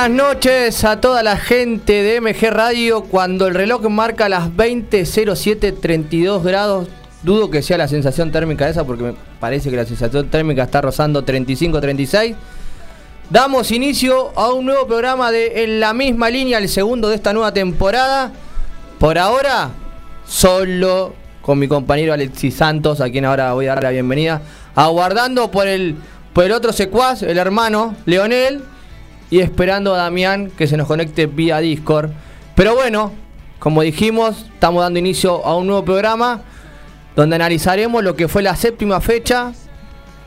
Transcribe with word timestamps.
Buenas 0.00 0.16
noches 0.16 0.84
a 0.84 0.98
toda 0.98 1.22
la 1.22 1.36
gente 1.36 2.02
de 2.02 2.22
MG 2.22 2.50
Radio. 2.50 3.02
Cuando 3.02 3.46
el 3.46 3.54
reloj 3.54 3.82
marca 3.90 4.30
las 4.30 4.48
20.07.32 4.48 6.42
grados, 6.42 6.88
dudo 7.22 7.50
que 7.50 7.60
sea 7.60 7.76
la 7.76 7.86
sensación 7.86 8.32
térmica 8.32 8.66
esa 8.66 8.84
porque 8.84 9.02
me 9.02 9.14
parece 9.38 9.68
que 9.68 9.76
la 9.76 9.84
sensación 9.84 10.30
térmica 10.30 10.62
está 10.62 10.80
rozando 10.80 11.22
35-36. 11.22 12.34
Damos 13.28 13.70
inicio 13.72 14.32
a 14.36 14.50
un 14.54 14.64
nuevo 14.64 14.86
programa 14.86 15.30
de 15.30 15.64
En 15.64 15.80
la 15.80 15.92
misma 15.92 16.30
línea, 16.30 16.56
el 16.56 16.70
segundo 16.70 17.10
de 17.10 17.16
esta 17.16 17.34
nueva 17.34 17.52
temporada. 17.52 18.32
Por 18.98 19.18
ahora, 19.18 19.68
solo 20.26 21.12
con 21.42 21.58
mi 21.58 21.68
compañero 21.68 22.14
Alexis 22.14 22.54
Santos, 22.54 23.02
a 23.02 23.10
quien 23.10 23.26
ahora 23.26 23.52
voy 23.52 23.66
a 23.66 23.74
dar 23.74 23.82
la 23.82 23.90
bienvenida, 23.90 24.40
aguardando 24.74 25.50
por 25.50 25.68
el, 25.68 25.94
por 26.32 26.44
el 26.44 26.52
otro 26.52 26.72
secuaz, 26.72 27.22
el 27.22 27.36
hermano 27.36 27.94
Leonel 28.06 28.62
y 29.30 29.38
esperando 29.38 29.94
a 29.94 29.98
Damián 29.98 30.50
que 30.56 30.66
se 30.66 30.76
nos 30.76 30.86
conecte 30.86 31.26
vía 31.26 31.58
Discord. 31.60 32.10
Pero 32.56 32.74
bueno, 32.74 33.12
como 33.58 33.82
dijimos, 33.82 34.46
estamos 34.54 34.82
dando 34.82 34.98
inicio 34.98 35.44
a 35.46 35.56
un 35.56 35.66
nuevo 35.66 35.84
programa 35.84 36.42
donde 37.14 37.36
analizaremos 37.36 38.02
lo 38.02 38.16
que 38.16 38.28
fue 38.28 38.42
la 38.42 38.56
séptima 38.56 39.00
fecha 39.00 39.52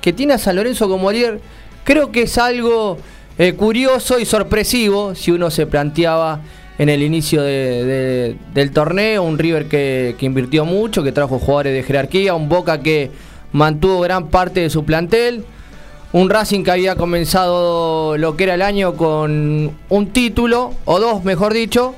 que 0.02 0.14
tiene 0.14 0.34
a 0.34 0.38
San 0.38 0.56
Lorenzo 0.56 0.88
como 0.88 1.12
líder. 1.12 1.42
Creo 1.84 2.12
que 2.12 2.24
es 2.24 2.38
algo 2.38 2.98
eh, 3.38 3.54
curioso 3.54 4.20
y 4.20 4.26
sorpresivo 4.26 5.16
si 5.16 5.31
uno 5.31 5.52
se 5.52 5.66
planteaba 5.66 6.42
en 6.78 6.90
el 6.90 7.04
inicio 7.04 7.44
del 7.44 8.72
torneo, 8.74 9.24
un 9.24 9.38
River 9.38 9.68
que, 9.68 10.16
que 10.18 10.26
invirtió 10.26 10.66
mucho, 10.66 11.04
que 11.04 11.12
trajo 11.12 11.38
jugadores 11.38 11.74
de 11.74 11.84
jerarquía, 11.84 12.34
un 12.34 12.50
Boca 12.50 12.81
que 12.81 13.12
mantuvo 13.52 14.00
gran 14.02 14.30
parte 14.30 14.62
de 14.62 14.70
su 14.70 14.84
plantel 14.84 15.46
un 16.14 16.30
Racing 16.30 16.64
que 16.64 16.72
había 16.72 16.95
comenzado 16.95 18.17
lo 18.17 18.38
que 18.38 18.45
era 18.45 18.53
el 18.53 18.61
año 18.61 18.95
con 18.95 19.75
un 19.89 20.08
título, 20.14 20.73
o 20.86 21.00
dos 21.00 21.23
mejor 21.23 21.53
dicho. 21.53 21.95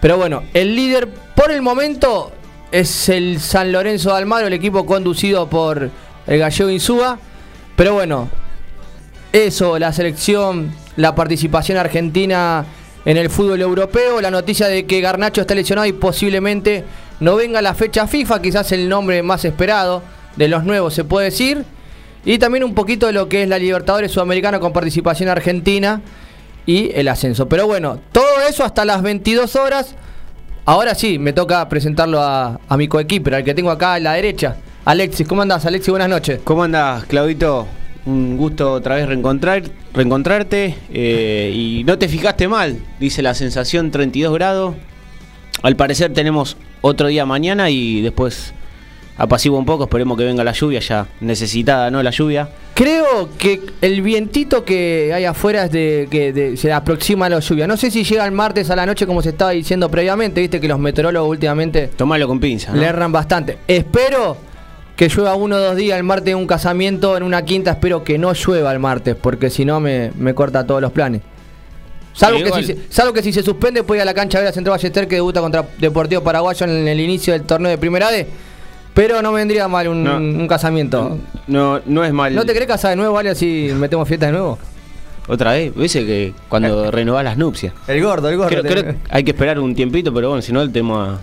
Pero 0.00 0.18
bueno, 0.18 0.42
el 0.52 0.76
líder 0.76 1.08
por 1.34 1.50
el 1.50 1.62
momento 1.62 2.32
es 2.70 3.08
el 3.08 3.40
San 3.40 3.72
Lorenzo 3.72 4.10
de 4.10 4.18
Almagro, 4.18 4.46
el 4.46 4.52
equipo 4.52 4.84
conducido 4.84 5.48
por 5.48 5.90
el 6.26 6.38
gallego 6.38 6.68
Insúa. 6.68 7.18
Pero 7.76 7.94
bueno, 7.94 8.28
eso, 9.32 9.78
la 9.78 9.92
selección, 9.94 10.74
la 10.96 11.14
participación 11.14 11.78
argentina 11.78 12.66
en 13.06 13.16
el 13.16 13.30
fútbol 13.30 13.62
europeo, 13.62 14.20
la 14.20 14.30
noticia 14.30 14.68
de 14.68 14.84
que 14.84 15.00
Garnacho 15.00 15.40
está 15.40 15.54
lesionado 15.54 15.86
y 15.86 15.92
posiblemente 15.92 16.84
no 17.20 17.36
venga 17.36 17.62
la 17.62 17.74
fecha 17.74 18.06
FIFA, 18.06 18.42
quizás 18.42 18.70
el 18.72 18.86
nombre 18.86 19.22
más 19.22 19.46
esperado 19.46 20.02
de 20.36 20.48
los 20.48 20.64
nuevos 20.64 20.92
se 20.92 21.04
puede 21.04 21.26
decir. 21.30 21.64
Y 22.24 22.38
también 22.38 22.64
un 22.64 22.74
poquito 22.74 23.06
de 23.06 23.12
lo 23.12 23.28
que 23.28 23.42
es 23.42 23.48
la 23.48 23.58
Libertadores 23.58 24.12
Sudamericana 24.12 24.58
con 24.58 24.72
participación 24.72 25.28
argentina 25.28 26.00
y 26.66 26.90
el 26.94 27.08
ascenso. 27.08 27.48
Pero 27.48 27.66
bueno, 27.66 28.00
todo 28.12 28.40
eso 28.48 28.64
hasta 28.64 28.84
las 28.84 29.02
22 29.02 29.56
horas. 29.56 29.94
Ahora 30.64 30.94
sí, 30.94 31.18
me 31.18 31.34
toca 31.34 31.68
presentarlo 31.68 32.22
a, 32.22 32.58
mi 32.78 32.88
coequiper, 32.88 33.34
al 33.34 33.44
que 33.44 33.52
tengo 33.52 33.70
acá 33.70 33.94
a 33.94 34.00
la 34.00 34.14
derecha. 34.14 34.56
Alexis, 34.86 35.28
¿cómo 35.28 35.42
andás? 35.42 35.66
Alexis, 35.66 35.90
buenas 35.90 36.08
noches. 36.08 36.40
¿Cómo 36.44 36.64
andás, 36.64 37.04
Claudito? 37.04 37.66
Un 38.06 38.36
gusto 38.36 38.72
otra 38.72 38.96
vez 38.96 39.06
reencontrar, 39.06 39.62
reencontrarte. 39.92 40.74
Eh, 40.92 41.52
y 41.54 41.84
no 41.84 41.98
te 41.98 42.08
fijaste 42.08 42.48
mal, 42.48 42.78
dice 42.98 43.22
la 43.22 43.34
sensación 43.34 43.90
32 43.90 44.32
grados. 44.32 44.74
Al 45.62 45.76
parecer 45.76 46.12
tenemos 46.12 46.56
otro 46.80 47.08
día 47.08 47.26
mañana 47.26 47.70
y 47.70 48.00
después 48.00 48.54
apacigua 49.16 49.58
un 49.58 49.64
poco, 49.64 49.84
esperemos 49.84 50.18
que 50.18 50.24
venga 50.24 50.42
la 50.42 50.52
lluvia, 50.52 50.80
ya 50.80 51.06
necesitada, 51.20 51.90
¿no? 51.90 52.02
La 52.02 52.10
lluvia. 52.10 52.48
Creo 52.74 53.28
que 53.38 53.60
el 53.80 54.02
vientito 54.02 54.64
que 54.64 55.12
hay 55.14 55.24
afuera 55.24 55.64
es 55.64 55.70
de 55.70 56.08
que 56.10 56.56
se 56.56 56.72
aproxima 56.72 57.26
a 57.26 57.28
la 57.28 57.40
lluvia. 57.40 57.66
No 57.66 57.76
sé 57.76 57.90
si 57.90 58.02
llega 58.02 58.24
el 58.24 58.32
martes 58.32 58.70
a 58.70 58.76
la 58.76 58.86
noche 58.86 59.06
como 59.06 59.22
se 59.22 59.30
estaba 59.30 59.52
diciendo 59.52 59.88
previamente, 59.88 60.40
viste 60.40 60.60
que 60.60 60.68
los 60.68 60.78
meteorólogos 60.78 61.30
últimamente... 61.30 61.88
Tomalo 61.88 62.26
con 62.26 62.40
pinza. 62.40 62.74
Le 62.74 62.86
erran 62.86 63.12
bastante. 63.12 63.58
Espero 63.68 64.36
que 64.96 65.08
llueva 65.08 65.34
uno 65.34 65.56
o 65.56 65.60
dos 65.60 65.76
días 65.76 65.98
el 65.98 66.04
martes 66.04 66.32
en 66.32 66.38
un 66.38 66.46
casamiento 66.46 67.16
en 67.16 67.22
una 67.22 67.44
quinta, 67.44 67.72
espero 67.72 68.04
que 68.04 68.18
no 68.18 68.32
llueva 68.32 68.72
el 68.72 68.78
martes, 68.78 69.16
porque 69.16 69.50
si 69.50 69.64
no 69.64 69.80
me, 69.80 70.12
corta 70.34 70.66
todos 70.66 70.80
los 70.80 70.92
planes. 70.92 71.22
Salvo, 72.12 72.38
que 72.38 72.62
si, 72.62 72.74
se, 72.88 73.12
que 73.12 73.22
si 73.22 73.32
se 73.32 73.42
suspende, 73.42 73.82
puede 73.82 73.98
ir 73.98 74.02
a 74.02 74.04
la 74.04 74.14
cancha 74.14 74.38
de 74.38 74.44
la 74.44 74.52
Central 74.52 74.76
Ballester 74.76 75.08
que 75.08 75.16
debuta 75.16 75.40
contra 75.40 75.66
Deportivo 75.78 76.22
Paraguayo 76.22 76.64
en 76.64 76.86
el 76.86 77.00
inicio 77.00 77.32
del 77.32 77.42
torneo 77.42 77.70
de 77.70 77.78
Primera 77.78 78.08
D. 78.12 78.28
Pero 78.94 79.20
no 79.22 79.32
vendría 79.32 79.66
mal 79.66 79.88
un, 79.88 80.46
casamiento. 80.48 81.18
No, 81.48 81.80
no 81.84 82.04
es 82.04 82.12
mal. 82.12 82.34
¿No 82.34 82.46
te 82.46 82.52
crees 82.52 82.68
casar 82.68 82.90
de 82.90 82.96
nuevo, 82.96 83.12
vale? 83.14 83.30
Así 83.30 83.70
metemos 83.76 84.06
fiesta 84.06 84.26
de 84.26 84.32
nuevo. 84.32 84.58
Otra 85.26 85.52
vez, 85.52 85.74
dice 85.74 86.06
que 86.06 86.32
cuando 86.48 86.90
renovás 86.92 87.24
las 87.24 87.36
nupcias. 87.36 87.74
El 87.88 88.02
gordo, 88.02 88.28
el 88.28 88.36
gordo. 88.36 88.62
hay 89.10 89.24
que 89.24 89.30
esperar 89.32 89.58
un 89.58 89.74
tiempito, 89.74 90.14
pero 90.14 90.28
bueno, 90.28 90.42
si 90.42 90.52
no, 90.52 90.62
el 90.62 90.70
tema. 90.70 91.18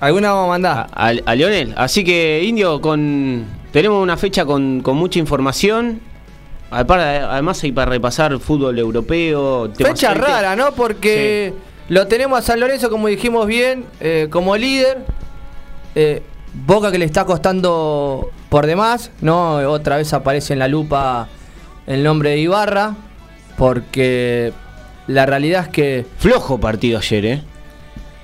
¿Alguna 0.00 0.32
vamos 0.32 0.46
a 0.46 0.48
mandar? 0.48 0.86
A, 0.92 1.34
Lionel. 1.34 1.74
Así 1.76 2.04
que, 2.04 2.42
Indio, 2.44 2.80
con 2.80 3.46
tenemos 3.72 4.02
una 4.02 4.16
fecha 4.16 4.44
con, 4.44 4.82
mucha 4.82 5.18
información. 5.18 6.00
Además, 6.70 7.62
hay 7.62 7.72
para 7.72 7.90
repasar 7.90 8.38
fútbol 8.38 8.78
europeo. 8.78 9.72
Fecha 9.74 10.14
rara, 10.14 10.56
¿no? 10.56 10.72
Porque 10.72 11.52
lo 11.88 12.06
tenemos 12.06 12.38
a 12.38 12.42
San 12.42 12.60
Lorenzo, 12.60 12.90
como 12.90 13.08
dijimos 13.08 13.46
bien, 13.46 13.86
eh, 14.00 14.28
como 14.30 14.56
líder. 14.56 14.98
Eh, 15.94 16.22
Boca 16.54 16.92
que 16.92 16.98
le 16.98 17.04
está 17.04 17.24
costando 17.24 18.30
por 18.48 18.66
demás, 18.66 19.10
¿no? 19.20 19.56
Otra 19.70 19.96
vez 19.96 20.12
aparece 20.12 20.52
en 20.52 20.58
la 20.58 20.68
lupa 20.68 21.28
el 21.86 22.02
nombre 22.02 22.30
de 22.30 22.38
Ibarra, 22.38 22.94
porque 23.56 24.52
la 25.06 25.26
realidad 25.26 25.64
es 25.64 25.68
que... 25.68 26.06
Flojo 26.18 26.58
partido 26.58 26.98
ayer, 26.98 27.24
¿eh? 27.24 27.42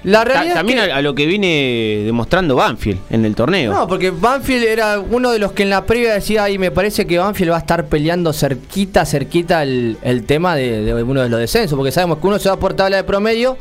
La 0.05 0.25
realidad 0.25 0.55
también 0.55 0.79
a, 0.79 1.03
lo 1.03 1.15
que 1.15 1.27
viene 1.27 2.03
demostrando 2.05 2.55
Banfield 2.55 3.01
en 3.11 3.25
el 3.25 3.35
torneo. 3.35 3.73
No, 3.73 3.89
porque 3.89 4.11
Banfield 4.11 4.65
era 4.65 5.01
uno 5.01 5.33
de 5.33 5.41
los 5.41 5.53
que 5.53 5.65
en 5.65 5.71
la 5.71 5.87
previa 5.87 6.15
decía, 6.15 6.49
y 6.49 6.57
me 6.57 6.71
parece 6.71 7.05
que 7.07 7.19
Banfield 7.19 7.51
va 7.51 7.57
a 7.57 7.61
estar 7.61 7.87
peleando 7.87 8.33
cerquita, 8.33 9.05
cerquita 9.05 9.63
el, 9.63 10.25
tema 10.27 10.55
de, 10.55 11.03
uno 11.03 11.23
de 11.23 11.29
los 11.29 11.41
descensos, 11.41 11.77
porque 11.77 11.91
sabemos 11.91 12.19
que 12.19 12.27
uno 12.29 12.39
se 12.39 12.49
va 12.49 12.59
por 12.59 12.75
tabla 12.75 12.99
de 12.99 13.05
promedio 13.05 13.59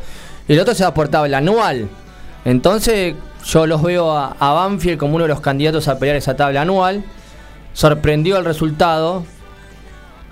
y 0.48 0.54
el 0.54 0.60
otro 0.60 0.76
se 0.76 0.84
va 0.84 0.94
por 0.94 1.08
tabla 1.08 1.40
anual. 1.40 1.90
Entonces, 2.46 3.16
yo 3.48 3.66
los 3.66 3.82
veo 3.82 4.12
a, 4.12 4.36
Banfield 4.40 5.00
como 5.00 5.16
uno 5.16 5.24
de 5.24 5.30
los 5.30 5.40
candidatos 5.40 5.88
a 5.88 5.98
pelear 5.98 6.18
esa 6.18 6.36
tabla 6.36 6.62
anual. 6.62 7.04
Sorprendió 7.72 8.38
el 8.38 8.44
resultado. 8.44 9.24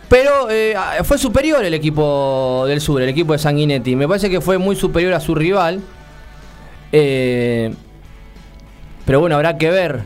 Pero 0.10 0.50
eh, 0.50 0.76
fue 1.04 1.18
superior 1.18 1.64
el 1.64 1.74
equipo 1.74 2.66
del 2.68 2.82
sur, 2.82 3.02
el 3.02 3.10
equipo 3.10 3.32
de 3.32 3.40
Sanguinetti. 3.40 3.96
Me 3.96 4.08
parece 4.08 4.30
que 4.30 4.42
fue 4.42 4.58
muy 4.58 4.76
superior 4.76 5.14
a 5.14 5.22
su 5.22 5.34
rival. 5.34 5.82
Eh, 6.92 7.74
pero 9.06 9.22
bueno, 9.22 9.38
habrá 9.38 9.58
que 9.58 9.70
ver. 9.70 10.04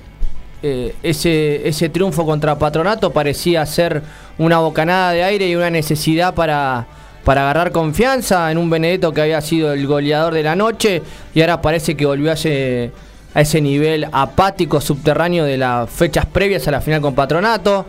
Eh, 0.61 0.93
ese, 1.01 1.67
ese 1.67 1.89
triunfo 1.89 2.25
contra 2.25 2.59
Patronato 2.59 3.11
parecía 3.11 3.65
ser 3.65 4.03
una 4.37 4.59
bocanada 4.59 5.13
de 5.13 5.23
aire 5.23 5.47
y 5.47 5.55
una 5.55 5.69
necesidad 5.69 6.35
para, 6.35 6.85
para 7.29 7.43
agarrar 7.43 7.71
confianza 7.71 8.51
en 8.51 8.57
un 8.57 8.71
Benedetto 8.71 9.13
que 9.13 9.21
había 9.21 9.39
sido 9.39 9.71
el 9.71 9.85
goleador 9.85 10.33
de 10.33 10.41
la 10.41 10.55
noche 10.55 11.03
y 11.35 11.41
ahora 11.41 11.61
parece 11.61 11.95
que 11.95 12.03
volvió 12.03 12.31
a 12.31 12.33
ese, 12.33 12.89
a 13.35 13.41
ese 13.41 13.61
nivel 13.61 14.07
apático 14.11 14.81
subterráneo 14.81 15.45
de 15.45 15.55
las 15.55 15.87
fechas 15.91 16.25
previas 16.25 16.67
a 16.67 16.71
la 16.71 16.81
final 16.81 17.01
con 17.01 17.13
Patronato. 17.13 17.85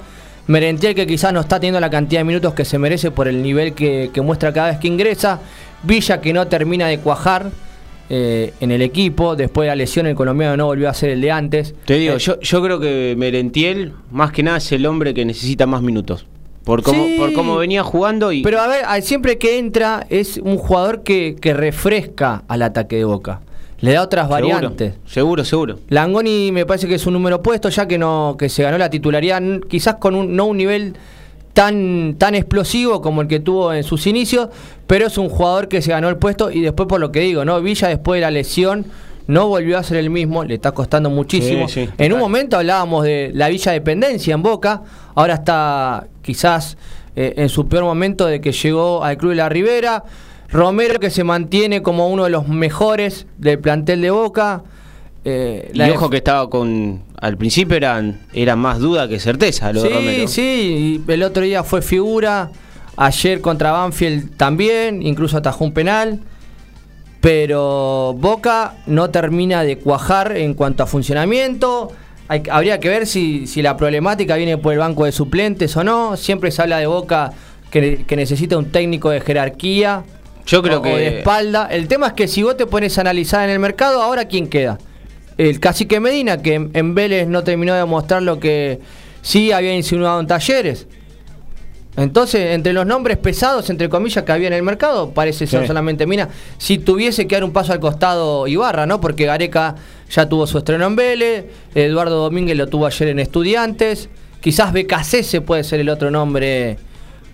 Merentiel 0.46 0.94
que 0.94 1.06
quizás 1.06 1.32
no 1.32 1.40
está 1.40 1.58
teniendo 1.58 1.80
la 1.80 1.88
cantidad 1.88 2.20
de 2.20 2.24
minutos 2.24 2.52
que 2.52 2.66
se 2.66 2.76
merece 2.76 3.12
por 3.12 3.28
el 3.28 3.42
nivel 3.42 3.72
que, 3.72 4.10
muestra 4.22 4.52
cada 4.52 4.72
vez 4.72 4.78
que 4.78 4.88
ingresa. 4.88 5.40
Villa 5.84 6.20
que 6.20 6.34
no 6.34 6.46
termina 6.46 6.88
de 6.88 6.98
cuajar. 6.98 7.50
Eh, 8.12 8.52
en 8.60 8.72
el 8.72 8.82
equipo. 8.82 9.36
Después 9.36 9.64
de 9.64 9.68
la 9.68 9.76
lesión, 9.76 10.06
el 10.06 10.16
colombiano 10.16 10.56
no 10.56 10.66
volvió 10.66 10.90
a 10.90 10.92
ser 10.92 11.10
el 11.10 11.20
de 11.22 11.30
antes. 11.30 11.74
Te 11.86 11.94
digo, 11.94 12.16
eh, 12.16 12.18
yo, 12.18 12.40
yo 12.40 12.60
creo 12.60 12.80
que 12.80 13.14
Merentiel, 13.16 13.92
más 14.10 14.32
que 14.32 14.42
nada, 14.42 14.58
es 14.58 14.72
el 14.72 14.84
hombre 14.84 15.14
que 15.14 15.24
necesita 15.24 15.64
más 15.64 15.80
minutos. 15.80 16.26
Por 16.70 16.84
cómo, 16.84 17.04
por 17.18 17.32
cómo 17.32 17.56
venía 17.56 17.82
jugando 17.82 18.30
y. 18.30 18.42
Pero 18.42 18.60
a 18.60 18.68
ver, 18.68 18.84
siempre 19.02 19.38
que 19.38 19.58
entra 19.58 20.06
es 20.08 20.36
un 20.36 20.56
jugador 20.56 21.02
que, 21.02 21.36
refresca 21.42 22.44
al 22.46 22.62
ataque 22.62 22.94
de 22.94 23.04
Boca. 23.04 23.40
Le 23.80 23.94
da 23.94 24.02
otras 24.02 24.28
variantes. 24.28 24.94
Seguro, 25.04 25.44
seguro. 25.44 25.80
Langoni 25.88 26.52
me 26.52 26.64
parece 26.66 26.86
que 26.86 26.94
es 26.94 27.06
un 27.06 27.14
número 27.14 27.42
puesto, 27.42 27.70
ya 27.70 27.88
que 27.88 27.98
no, 27.98 28.36
que 28.38 28.48
se 28.48 28.62
ganó 28.62 28.78
la 28.78 28.88
titularidad, 28.88 29.42
quizás 29.68 29.96
con 29.96 30.14
un, 30.14 30.36
no 30.36 30.44
un 30.44 30.58
nivel 30.58 30.94
tan, 31.54 32.14
tan 32.18 32.36
explosivo 32.36 33.02
como 33.02 33.22
el 33.22 33.26
que 33.26 33.40
tuvo 33.40 33.72
en 33.72 33.82
sus 33.82 34.06
inicios, 34.06 34.48
pero 34.86 35.08
es 35.08 35.18
un 35.18 35.28
jugador 35.28 35.66
que 35.66 35.82
se 35.82 35.90
ganó 35.90 36.08
el 36.08 36.18
puesto 36.18 36.52
y 36.52 36.60
después 36.60 36.88
por 36.88 37.00
lo 37.00 37.10
que 37.10 37.18
digo, 37.18 37.44
¿no? 37.44 37.60
Villa 37.60 37.88
después 37.88 38.18
de 38.18 38.20
la 38.20 38.30
lesión 38.30 38.86
no 39.26 39.46
volvió 39.48 39.78
a 39.78 39.82
ser 39.82 39.96
el 39.96 40.10
mismo, 40.10 40.44
le 40.44 40.54
está 40.54 40.72
costando 40.72 41.08
muchísimo. 41.08 41.66
en 41.98 42.12
un 42.12 42.18
momento 42.18 42.56
hablábamos 42.56 43.04
de 43.04 43.30
la 43.34 43.48
Villa 43.48 43.72
Dependencia 43.72 44.34
en 44.34 44.42
Boca, 44.42 44.82
ahora 45.14 45.34
está 45.34 46.06
quizás 46.30 46.76
eh, 47.16 47.34
en 47.38 47.48
su 47.48 47.66
peor 47.66 47.82
momento 47.82 48.26
de 48.26 48.40
que 48.40 48.52
llegó 48.52 49.02
al 49.02 49.16
Club 49.16 49.30
de 49.30 49.36
la 49.36 49.48
Ribera. 49.48 50.04
Romero 50.48 51.00
que 51.00 51.10
se 51.10 51.24
mantiene 51.24 51.82
como 51.82 52.08
uno 52.08 52.24
de 52.24 52.30
los 52.30 52.46
mejores 52.46 53.26
del 53.38 53.58
plantel 53.58 54.00
de 54.00 54.10
Boca. 54.10 54.62
Eh, 55.24 55.72
y 55.74 55.80
ojo 55.90 56.08
que 56.08 56.18
estaba 56.18 56.48
con. 56.48 57.02
Al 57.20 57.36
principio 57.36 57.76
eran, 57.76 58.20
era 58.32 58.54
más 58.54 58.78
duda 58.78 59.08
que 59.08 59.18
certeza 59.18 59.72
lo 59.72 59.82
sí, 59.82 60.24
Sí, 60.28 61.04
el 61.06 61.22
otro 61.24 61.42
día 61.42 61.64
fue 61.64 61.82
figura. 61.82 62.50
Ayer 62.96 63.40
contra 63.40 63.72
Banfield 63.72 64.36
también, 64.36 65.02
incluso 65.02 65.36
atajó 65.36 65.64
un 65.64 65.72
penal. 65.72 66.20
Pero 67.20 68.14
Boca 68.16 68.76
no 68.86 69.10
termina 69.10 69.62
de 69.62 69.78
cuajar 69.78 70.36
en 70.36 70.54
cuanto 70.54 70.84
a 70.84 70.86
funcionamiento. 70.86 71.92
Habría 72.50 72.78
que 72.78 72.88
ver 72.88 73.06
si, 73.06 73.46
la 73.56 73.76
problemática 73.76 74.36
viene 74.36 74.56
por 74.56 74.72
el 74.72 74.78
banco 74.78 75.04
de 75.04 75.12
suplentes 75.12 75.76
o 75.76 75.84
no. 75.84 76.16
Siempre 76.16 76.50
se 76.50 76.62
habla 76.62 76.78
de 76.78 76.86
Boca 76.86 77.32
que, 77.70 78.04
necesita 78.10 78.56
un 78.56 78.70
técnico 78.70 79.10
de 79.10 79.20
jerarquía. 79.20 80.04
Yo 80.46 80.62
creo 80.62 80.80
que. 80.80 80.90
de 80.90 81.18
espalda. 81.18 81.68
El 81.70 81.88
tema 81.88 82.08
es 82.08 82.12
que 82.12 82.28
si 82.28 82.42
vos 82.42 82.56
te 82.56 82.66
pones 82.66 82.96
a 82.98 83.00
analizar 83.02 83.44
en 83.44 83.50
el 83.50 83.58
mercado, 83.58 84.02
ahora 84.02 84.26
quién 84.26 84.48
queda. 84.48 84.78
El 85.38 85.58
cacique 85.58 86.00
Medina, 86.00 86.42
que 86.42 86.54
en 86.72 86.94
Vélez 86.94 87.26
no 87.26 87.42
terminó 87.42 87.74
de 87.74 87.84
mostrar 87.84 88.22
lo 88.22 88.38
que 88.38 88.78
sí 89.22 89.52
había 89.52 89.74
insinuado 89.74 90.20
en 90.20 90.26
talleres. 90.26 90.86
Entonces, 92.00 92.54
entre 92.54 92.72
los 92.72 92.86
nombres 92.86 93.18
pesados, 93.18 93.68
entre 93.68 93.90
comillas, 93.90 94.24
que 94.24 94.32
había 94.32 94.46
en 94.46 94.54
el 94.54 94.62
mercado, 94.62 95.10
parece 95.10 95.46
ser 95.46 95.66
solamente 95.66 96.06
Mina. 96.06 96.30
Si 96.56 96.78
tuviese 96.78 97.26
que 97.26 97.36
dar 97.36 97.44
un 97.44 97.52
paso 97.52 97.74
al 97.74 97.80
costado 97.80 98.46
Ibarra, 98.46 98.86
¿no? 98.86 99.02
Porque 99.02 99.26
Gareca 99.26 99.74
ya 100.10 100.26
tuvo 100.26 100.46
su 100.46 100.56
estreno 100.56 100.86
en 100.86 100.96
Vélez, 100.96 101.44
Eduardo 101.74 102.22
Domínguez 102.22 102.56
lo 102.56 102.68
tuvo 102.68 102.86
ayer 102.86 103.08
en 103.08 103.18
Estudiantes, 103.18 104.08
quizás 104.40 104.72
se 105.06 105.40
puede 105.42 105.62
ser 105.62 105.80
el 105.80 105.90
otro 105.90 106.10
nombre 106.10 106.78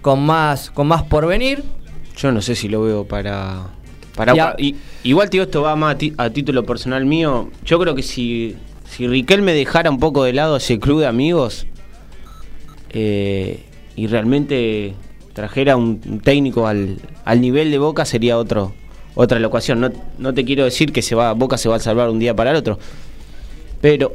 con 0.02 0.26
más, 0.26 0.72
con 0.72 0.88
más 0.88 1.04
porvenir. 1.04 1.62
Yo 2.16 2.32
no 2.32 2.42
sé 2.42 2.56
si 2.56 2.68
lo 2.68 2.82
veo 2.82 3.04
para. 3.04 3.68
para 4.16 4.56
igual, 5.04 5.30
tío, 5.30 5.44
esto 5.44 5.62
va 5.62 5.76
más 5.76 5.96
a, 6.16 6.30
título 6.30 6.66
personal 6.66 7.06
mío. 7.06 7.50
Yo 7.64 7.78
creo 7.78 7.94
que 7.94 8.02
si, 8.02 8.56
si 8.88 9.06
Riquel 9.06 9.42
me 9.42 9.52
dejara 9.52 9.90
un 9.90 10.00
poco 10.00 10.24
de 10.24 10.32
lado 10.32 10.56
ese 10.56 10.80
club 10.80 11.00
de 11.00 11.06
amigos. 11.06 11.68
Eh, 12.90 13.65
y 13.96 14.06
realmente 14.06 14.94
trajera 15.32 15.76
un, 15.76 16.20
técnico 16.20 16.66
al, 16.66 16.98
nivel 17.38 17.70
de 17.70 17.78
Boca 17.78 18.04
sería 18.04 18.38
otro 18.38 18.72
otra 19.14 19.38
locuación. 19.38 19.81
No, 19.81 19.90
no 20.19 20.34
te 20.34 20.44
quiero 20.44 20.64
decir 20.64 20.93
que 20.93 21.02
se 21.02 21.14
va 21.14 21.32
Boca 21.32 21.56
se 21.56 21.69
va 21.69 21.76
a 21.76 21.81
salvar 21.81 22.10
un 22.10 22.19
día 22.19 22.37
para 22.37 22.50
el 22.50 22.56
otro, 22.56 22.78
pero 23.81 24.12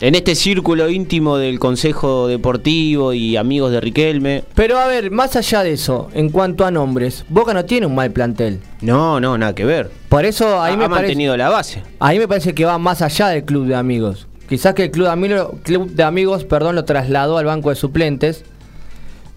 en 0.00 0.14
este 0.14 0.34
círculo 0.34 0.90
íntimo 0.90 1.38
del 1.38 1.58
Consejo 1.58 2.26
Deportivo 2.26 3.12
y 3.12 3.36
amigos 3.36 3.70
de 3.72 3.80
Riquelme. 3.80 4.44
Pero 4.54 4.78
a 4.78 4.86
ver, 4.86 5.10
más 5.10 5.36
allá 5.36 5.62
de 5.62 5.72
eso, 5.72 6.10
en 6.14 6.30
cuanto 6.30 6.64
a 6.66 6.70
nombres, 6.70 7.24
Boca 7.28 7.54
no 7.54 7.64
tiene 7.64 7.86
un 7.86 7.94
mal 7.94 8.10
plantel. 8.10 8.60
No, 8.80 9.20
no, 9.20 9.38
nada 9.38 9.54
que 9.54 9.64
ver. 9.64 9.90
Por 10.08 10.24
eso 10.24 10.60
ahí 10.60 10.76
me 10.76 10.84
ha 10.84 10.88
mantenido 10.88 11.36
la 11.36 11.48
base. 11.48 11.82
Ahí 12.00 12.18
me 12.18 12.28
parece 12.28 12.54
que 12.54 12.64
va 12.64 12.76
más 12.78 13.02
allá 13.02 13.28
del 13.28 13.44
club 13.44 13.66
de 13.66 13.76
amigos. 13.76 14.26
Quizás 14.48 14.74
que 14.74 14.84
el 14.84 14.90
club 14.90 15.06
de 15.06 15.12
amigos, 15.12 15.48
club 15.62 15.90
de 15.90 16.02
amigos 16.02 16.44
perdón, 16.44 16.74
lo 16.74 16.84
trasladó 16.84 17.38
al 17.38 17.46
banco 17.46 17.70
de 17.70 17.76
suplentes 17.76 18.44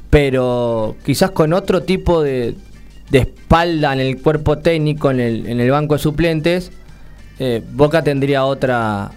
pero 0.09 0.95
quizás 1.06 1.31
con 1.31 1.54
otro 1.54 1.83
tipo 1.83 2.21
de, 2.21 2.56
espalda 3.12 3.94
en 3.94 4.00
el 4.00 4.21
cuerpo 4.21 4.57
técnico, 4.59 5.12
en 5.12 5.19
el, 5.19 5.48
en 5.48 5.59
el 5.59 5.71
banco 5.71 5.95
de 5.95 6.00
suplentes, 6.00 6.71
eh, 7.39 7.62
Boca 7.74 8.04
tendría 8.04 8.45
otra, 8.45 9.12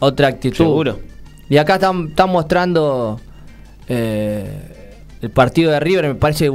otra 0.00 0.28
actitud. 0.28 0.56
Seguro. 0.56 1.00
Y 1.48 1.56
acá 1.58 1.74
están, 1.74 2.12
mostrando 2.28 3.20
eh, 3.88 4.46
el 5.20 5.30
partido 5.30 5.70
de 5.72 5.80
River, 5.80 6.08
me 6.08 6.14
parece 6.14 6.50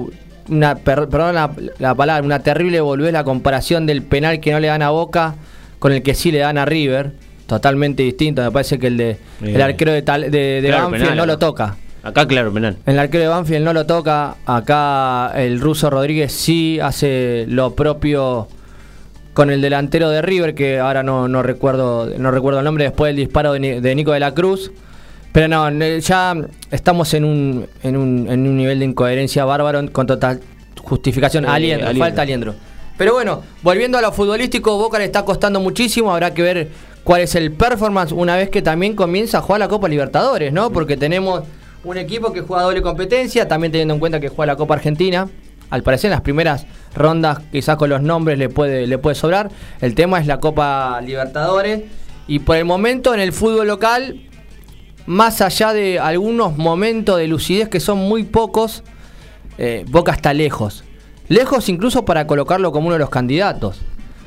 una, 0.48 0.76
perdón 0.76 1.36
la, 1.36 1.96
palabra, 1.96 2.26
una 2.26 2.40
terrible 2.40 2.82
volver 2.82 3.14
la 3.14 3.24
comparación 3.24 3.86
del 3.86 4.02
penal 4.02 4.40
que 4.40 4.52
no 4.52 4.60
le 4.60 4.68
dan 4.68 4.82
a 4.82 4.90
Boca 4.90 5.36
con 5.78 5.92
el 5.92 6.02
que 6.02 6.16
sí 6.16 6.32
le 6.32 6.40
dan 6.40 6.58
a 6.58 6.66
River. 6.66 7.14
Totalmente 7.46 8.04
distinto, 8.04 8.44
me 8.44 8.52
parece 8.52 8.78
que 8.78 8.88
el 8.88 8.98
de 8.98 9.18
el 9.42 9.60
arquero 9.62 9.92
de, 9.92 10.02
de, 10.02 10.72
Banfield 10.72 11.16
no 11.16 11.26
lo 11.26 11.40
toca. 11.40 11.78
Acá, 12.04 12.28
claro, 12.28 12.54
penal. 12.54 12.78
En 12.86 12.94
el 12.94 13.00
arquero 13.00 13.24
de 13.24 13.30
Banfield 13.30 13.66
no 13.66 13.74
lo 13.74 13.86
toca. 13.86 14.36
Acá 14.46 15.32
el 15.36 15.60
ruso 15.60 15.90
Rodríguez 15.90 16.32
sí 16.32 16.80
hace 16.80 17.46
lo 17.48 17.76
propio 17.76 18.48
con 19.34 19.50
el 19.50 19.62
delantero 19.62 20.10
de 20.10 20.22
River, 20.22 20.56
que 20.56 20.80
ahora 20.80 21.04
no, 21.04 21.28
no 21.28 21.44
recuerdo 21.44 22.10
no 22.18 22.32
recuerdo 22.32 22.60
el 22.60 22.66
nombre, 22.66 22.86
después 22.86 23.10
del 23.10 23.18
disparo 23.18 23.54
de, 23.54 23.96
Nico 23.96 24.12
de 24.12 24.20
la 24.20 24.34
Cruz. 24.34 24.72
Pero 25.32 25.48
no, 25.48 25.70
ya 26.00 26.36
estamos 26.72 27.14
en 27.14 27.24
un, 27.24 27.68
en 27.84 27.96
un, 27.96 28.28
en 28.30 28.48
un 28.48 28.58
nivel 28.58 28.80
de 28.80 28.86
incoherencia 28.86 29.46
bárbaro 29.46 29.92
con 29.92 30.08
total 30.08 30.40
justificación. 30.82 31.46
Eh, 31.46 31.50
aliendro, 31.50 31.94
falta 31.96 32.24
aliendro. 32.24 32.56
Pero 32.98 33.14
bueno, 33.14 33.44
volviendo 33.62 33.98
a 33.98 34.02
lo 34.02 34.12
futbolístico, 34.12 34.78
Boca 34.78 34.98
le 34.98 35.06
está 35.06 35.24
costando 35.24 35.60
muchísimo. 35.60 36.12
Habrá 36.12 36.34
que 36.34 36.42
ver 36.42 36.68
cuál 37.04 37.22
es 37.22 37.36
el 37.36 37.52
performance 37.52 38.12
una 38.12 38.36
vez 38.36 38.50
que 38.50 38.62
también 38.62 38.96
comienza 38.96 39.38
a 39.38 39.42
jugar 39.42 39.60
la 39.60 39.68
Copa 39.68 39.88
Libertadores, 39.88 40.52
¿no? 40.52 40.72
Porque 40.72 40.98
tenemos 40.98 41.44
un 41.84 41.98
equipo 41.98 42.34
que 42.34 42.42
juega 42.42 42.64
doble 42.64 42.82
competencia, 42.82 43.48
también 43.48 43.72
teniendo 43.72 43.94
en 43.94 44.00
cuenta 44.00 44.20
que 44.20 44.30
juega 44.30 44.54
la 44.54 44.58
Copa 44.58 44.76
Argentina. 44.76 45.30
Al 45.70 45.84
parecer 45.84 46.08
en 46.08 46.14
las 46.14 46.22
primeras 46.22 46.66
rondas, 46.96 47.40
quizás 47.52 47.78
con 47.78 47.90
los 47.90 48.02
nombres 48.02 48.40
le 48.40 48.50
puede, 48.50 48.88
le 48.88 48.98
puede 48.98 49.16
sobrar. 49.16 49.50
El 49.82 49.94
tema 49.94 50.20
es 50.20 50.26
la 50.26 50.40
Copa 50.40 51.00
Libertadores. 51.02 51.84
Y 52.28 52.40
por 52.40 52.58
el 52.58 52.66
momento 52.66 53.14
en 53.14 53.20
el 53.20 53.34
fútbol 53.34 53.68
local, 53.68 54.22
más 55.06 55.42
allá 55.42 55.74
de 55.74 56.00
algunos 56.00 56.58
momentos 56.58 57.18
de 57.18 57.28
lucidez 57.28 57.70
que 57.70 57.80
son 57.80 58.00
muy 58.00 58.24
pocos, 58.24 58.84
eh, 59.58 59.86
Boca 59.90 60.12
está 60.12 60.34
lejos. 60.34 60.84
Lejos 61.28 61.70
incluso 61.70 62.06
para 62.06 62.26
colocarlo 62.26 62.72
como 62.72 62.88
uno 62.88 62.94
de 62.96 63.00
los 63.00 63.10
candidatos. 63.10 63.82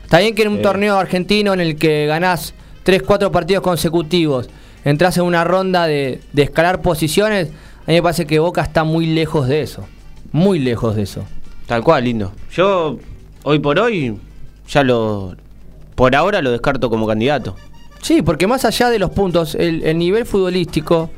Está 0.05 0.19
bien 0.21 0.35
que 0.35 0.43
en 0.43 0.49
un 0.49 0.63
torneo 0.63 0.97
argentino 0.97 1.53
en 1.55 1.61
el 1.61 1.77
que 1.77 2.07
ganás 2.07 2.55
3-4 2.85 3.31
partidos 3.31 3.63
consecutivos 3.63 4.49
entras 4.85 5.17
en 5.17 5.25
una 5.25 5.45
ronda 5.45 5.87
de, 5.87 6.21
escalar 6.37 6.83
posiciones, 6.83 7.49
a 7.87 7.91
mí 7.91 7.95
me 7.95 8.03
parece 8.03 8.27
que 8.27 8.39
Boca 8.39 8.63
está 8.63 8.85
muy 8.85 9.07
lejos 9.07 9.49
de 9.49 9.63
eso. 9.63 9.85
Muy 10.33 10.59
lejos 10.59 10.97
de 10.97 11.03
eso. 11.03 11.25
Tal 11.67 11.83
cual, 11.83 12.05
lindo. 12.05 12.33
Yo, 12.53 12.99
hoy 13.43 13.59
por 13.59 13.79
hoy, 13.79 14.19
ya 14.69 14.83
lo. 14.83 15.37
Por 15.95 16.17
ahora 16.17 16.41
lo 16.41 16.51
descarto 16.51 16.89
como 16.89 17.07
candidato. 17.07 17.55
Sí, 18.01 18.23
porque 18.23 18.47
más 18.47 18.65
allá 18.65 18.91
de 18.91 18.99
los 18.99 19.11
puntos, 19.11 19.55
el, 19.55 19.97
nivel 19.99 20.27
futbolístico 20.27 21.11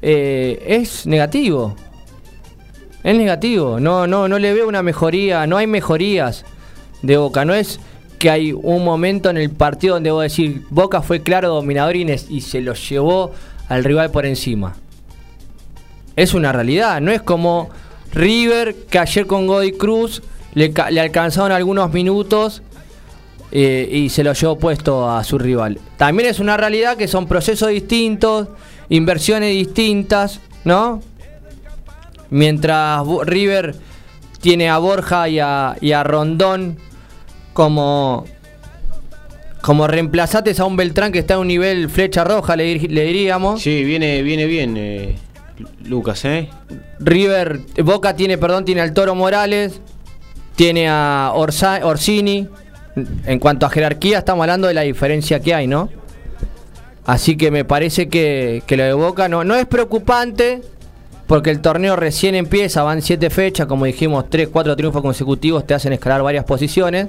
eh, 0.00 0.62
es 0.66 1.06
negativo. 1.06 1.74
Es 3.02 3.16
negativo. 3.16 3.80
No, 3.80 4.06
no, 4.06 4.28
no 4.28 4.38
le 4.38 4.54
veo 4.54 4.68
una 4.68 4.82
mejoría. 4.82 5.46
No 5.46 5.56
hay 5.56 5.66
mejorías 5.66 6.44
de 7.02 7.16
Boca. 7.16 7.44
No 7.44 7.54
es 7.54 7.80
que 8.20 8.28
hay 8.28 8.52
un 8.52 8.84
momento 8.84 9.30
en 9.30 9.38
el 9.38 9.48
partido 9.48 9.94
donde 9.94 10.10
vos 10.10 10.22
decir 10.22 10.62
Boca 10.68 11.00
fue 11.00 11.22
claro 11.22 11.48
dominador 11.48 11.96
y, 11.96 12.40
se 12.42 12.60
lo 12.60 12.74
llevó 12.74 13.32
al 13.66 13.82
rival 13.82 14.10
por 14.10 14.26
encima. 14.26 14.76
Es 16.16 16.34
una 16.34 16.52
realidad, 16.52 17.00
no 17.00 17.12
es 17.12 17.22
como 17.22 17.70
River 18.12 18.76
que 18.90 18.98
ayer 18.98 19.26
con 19.26 19.46
Godoy 19.46 19.72
Cruz 19.72 20.22
le, 20.52 20.70
alcanzaron 21.00 21.50
algunos 21.50 21.90
minutos 21.94 22.60
eh, 23.52 23.88
y 23.90 24.10
se 24.10 24.22
lo 24.22 24.34
llevó 24.34 24.58
puesto 24.58 25.10
a 25.10 25.24
su 25.24 25.38
rival. 25.38 25.78
También 25.96 26.28
es 26.28 26.40
una 26.40 26.58
realidad 26.58 26.98
que 26.98 27.08
son 27.08 27.26
procesos 27.26 27.70
distintos, 27.70 28.48
inversiones 28.90 29.54
distintas, 29.54 30.40
¿no? 30.64 31.00
Mientras 32.28 33.02
River 33.24 33.76
tiene 34.42 34.68
a 34.68 34.76
Borja 34.76 35.26
y 35.26 35.38
a 35.40 36.02
Rondón 36.04 36.76
como 37.60 38.24
como 39.60 39.86
reemplazates 39.86 40.58
a 40.60 40.64
un 40.64 40.78
Beltrán 40.78 41.12
que 41.12 41.18
está 41.18 41.34
en 41.34 41.40
un 41.40 41.48
nivel 41.48 41.90
flecha 41.90 42.24
roja, 42.24 42.56
le, 42.56 42.64
diríamos. 42.64 43.60
Sí, 43.60 43.84
viene, 43.84 44.22
viene 44.22 44.46
bien 44.46 44.78
eh, 44.78 45.16
Lucas, 45.84 46.24
¿eh? 46.24 46.48
River, 47.00 47.60
Boca 47.84 48.16
tiene, 48.16 48.38
perdón, 48.38 48.64
tiene 48.64 48.80
al 48.80 48.94
Toro 48.94 49.14
Morales, 49.14 49.82
tiene 50.56 50.88
a 50.88 51.32
Orsini. 51.34 52.48
En 53.26 53.38
cuanto 53.38 53.66
a 53.66 53.68
jerarquía, 53.68 54.20
estamos 54.20 54.44
hablando 54.44 54.66
de 54.66 54.72
la 54.72 54.80
diferencia 54.80 55.40
que 55.40 55.54
hay, 55.54 55.66
¿no? 55.66 55.90
Así 57.04 57.36
que 57.36 57.50
me 57.50 57.66
parece 57.66 58.08
que, 58.08 58.62
que 58.66 58.78
lo 58.78 58.84
de 58.84 58.94
Boca 58.94 59.28
no, 59.28 59.44
no 59.44 59.54
es 59.54 59.66
preocupante, 59.66 60.62
porque 61.26 61.50
el 61.50 61.60
torneo 61.60 61.94
recién 61.94 62.34
empieza, 62.36 62.82
van 62.84 63.02
siete 63.02 63.28
fechas, 63.28 63.66
como 63.66 63.84
dijimos, 63.84 64.30
tres, 64.30 64.48
cuatro 64.48 64.74
triunfos 64.76 65.02
consecutivos 65.02 65.66
te 65.66 65.74
hacen 65.74 65.92
escalar 65.92 66.22
varias 66.22 66.46
posiciones. 66.46 67.08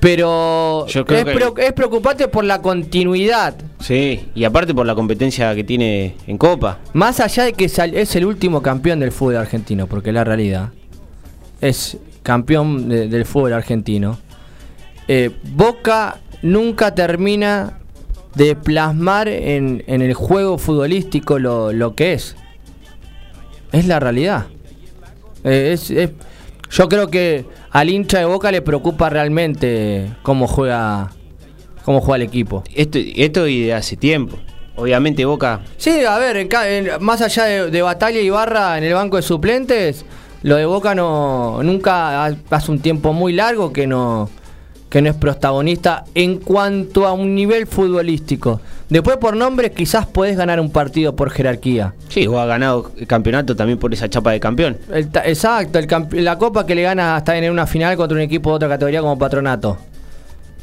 Pero 0.00 0.86
es, 0.86 1.72
preocupante 1.72 2.28
por 2.28 2.44
la 2.44 2.60
continuidad. 2.60 3.54
Sí, 3.80 4.28
y 4.34 4.44
aparte 4.44 4.74
por 4.74 4.86
la 4.86 4.94
competencia 4.94 5.54
que 5.54 5.64
tiene 5.64 6.16
en 6.26 6.38
Copa. 6.38 6.78
Más 6.92 7.20
allá 7.20 7.44
de 7.44 7.52
que 7.52 7.64
es 7.64 8.16
el 8.16 8.26
último 8.26 8.62
campeón 8.62 9.00
del 9.00 9.12
fútbol 9.12 9.36
argentino, 9.36 9.86
porque 9.86 10.12
la 10.12 10.24
realidad 10.24 10.70
es 11.60 11.96
campeón 12.22 12.88
del 12.88 13.24
fútbol 13.24 13.52
argentino. 13.52 14.18
Eh, 15.08 15.30
Boca 15.52 16.20
nunca 16.42 16.94
termina 16.94 17.78
de 18.34 18.56
plasmar 18.56 19.28
en, 19.28 19.82
el 19.86 20.14
juego 20.14 20.58
futbolístico 20.58 21.38
lo, 21.38 21.94
que 21.94 22.14
es. 22.14 22.36
Es 23.72 23.86
la 23.86 24.00
realidad. 24.00 24.46
Eh, 25.44 25.76
yo 26.70 26.88
creo 26.88 27.08
que 27.08 27.44
al 27.74 27.90
hincha 27.90 28.20
de 28.20 28.24
Boca 28.24 28.52
le 28.52 28.62
preocupa 28.62 29.10
realmente 29.10 30.08
cómo 30.22 30.46
juega 30.46 31.10
cómo 31.84 32.00
juega 32.00 32.16
el 32.16 32.22
equipo. 32.22 32.62
Esto, 32.72 33.00
esto 33.16 33.44
de 33.44 33.74
hace 33.74 33.96
tiempo. 33.96 34.38
Obviamente 34.76 35.24
Boca. 35.24 35.60
Sí, 35.76 36.04
a 36.04 36.16
ver, 36.18 36.48
más 37.00 37.20
allá 37.20 37.44
de, 37.44 37.82
Batalla 37.82 38.20
y 38.20 38.30
Barra 38.30 38.78
en 38.78 38.84
el 38.84 38.94
banco 38.94 39.16
de 39.16 39.22
suplentes, 39.22 40.06
Lo 40.42 40.54
de 40.54 40.66
Boca 40.66 40.94
no 40.94 41.62
nunca 41.64 42.24
hace 42.24 42.70
un 42.70 42.78
tiempo 42.78 43.12
muy 43.12 43.32
largo 43.32 43.72
que 43.72 43.88
no 43.88 44.30
que 44.94 45.02
no 45.02 45.10
es 45.10 45.16
protagonista 45.16 46.04
en 46.14 46.38
cuanto 46.38 47.04
a 47.04 47.12
un 47.14 47.34
nivel 47.34 47.66
futbolístico. 47.66 48.60
Después 48.88 49.16
por 49.16 49.34
nombres 49.34 49.72
quizás 49.72 50.06
podés 50.06 50.36
ganar 50.36 50.60
un 50.60 50.70
partido 50.70 51.16
por 51.16 51.30
jerarquía. 51.30 51.94
Sí, 52.08 52.28
o 52.28 52.38
ha 52.38 52.46
ganado 52.46 52.92
el 52.96 53.08
campeonato 53.08 53.56
también 53.56 53.76
por 53.80 53.92
esa 53.92 54.08
chapa 54.08 54.30
de 54.30 54.38
campeón. 54.38 54.78
exacto, 54.88 55.80
la 56.12 56.38
copa 56.38 56.64
que 56.64 56.76
le 56.76 56.82
gana 56.82 57.16
hasta 57.16 57.36
en 57.36 57.50
una 57.50 57.66
final 57.66 57.96
contra 57.96 58.14
un 58.14 58.22
equipo 58.22 58.50
de 58.50 58.54
otra 58.54 58.68
categoría 58.68 59.00
como 59.00 59.18
Patronato. 59.18 59.78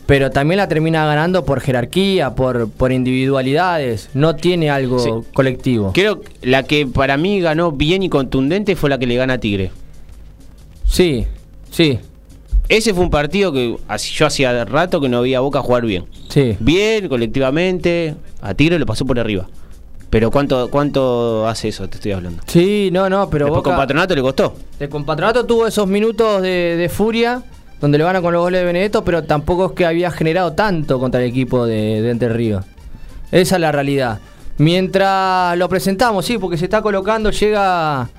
Pero 0.06 0.32
también 0.32 0.60
la 0.60 0.70
termina 0.70 1.06
ganando 1.06 1.44
por 1.44 1.60
jerarquía, 1.60 2.34
por, 2.34 2.70
por 2.70 2.94
individualidades. 2.94 4.12
No 4.14 4.38
tiene 4.38 4.70
algo 4.70 5.26
colectivo. 5.34 5.92
Creo 5.94 6.22
que 6.22 6.32
la 6.42 6.64
que 6.64 6.88
para 6.88 7.18
mí 7.18 7.42
ganó 7.42 7.74
bien 7.74 8.02
y 8.02 8.08
contundente 8.08 8.78
fue 8.78 8.90
la 8.90 8.98
que 8.98 9.08
le 9.08 9.18
gana 9.18 9.34
a 9.34 9.38
Tigre. 9.40 9.72
Sí, 10.86 11.28
sí. 11.70 12.00
Ese 12.72 12.94
fue 12.94 13.04
un 13.04 13.10
partido 13.10 13.52
que 13.52 13.76
yo 14.14 14.26
hacía 14.26 14.64
rato 14.64 15.02
que 15.02 15.10
no 15.10 15.18
había 15.18 15.42
Boca 15.42 15.62
jugar 15.62 15.86
bien. 15.86 16.06
Sí. 16.30 16.56
Bien, 16.62 17.10
colectivamente. 17.10 18.16
A 18.42 18.54
Tigre 18.54 18.80
lo 18.80 18.86
pasó 18.86 19.06
por 19.06 19.20
arriba. 19.20 19.46
Pero 20.10 20.32
¿cuánto, 20.32 20.70
¿cuánto 20.70 21.46
hace 21.50 21.68
eso? 21.68 21.90
Te 21.90 21.96
estoy 21.96 22.14
hablando. 22.14 22.42
Sí, 22.48 22.90
no, 22.94 23.10
no, 23.10 23.30
pero 23.30 23.48
Después 23.48 23.64
con 23.64 23.76
Patronato 23.76 24.16
le 24.16 24.22
costó. 24.22 24.54
El 24.80 24.88
con 24.88 25.04
Patronato 25.04 25.46
tuvo 25.46 25.68
esos 25.68 25.86
minutos 25.86 26.42
de, 26.42 26.90
furia 26.94 27.44
donde 27.82 27.98
le 27.98 28.06
van 28.06 28.22
con 28.22 28.32
los 28.32 28.42
goles 28.42 28.62
de 28.62 28.66
Benedetto, 28.66 29.04
pero 29.04 29.24
tampoco 29.24 29.66
es 29.66 29.72
que 29.74 29.86
había 29.86 30.10
generado 30.10 30.54
tanto 30.54 30.98
contra 30.98 31.22
el 31.22 31.30
equipo 31.30 31.66
de, 31.66 32.02
de 32.02 32.10
Entre 32.10 32.30
Ríos. 32.30 32.64
Esa 33.34 33.56
es 33.56 33.62
la 33.62 33.74
realidad. 33.74 34.20
Mientras 34.58 35.58
lo 35.58 35.68
presentamos, 35.68 36.26
sí, 36.26 36.38
porque 36.38 36.58
se 36.58 36.66
está 36.66 36.82
colocando, 36.82 37.32
llega 37.32 38.10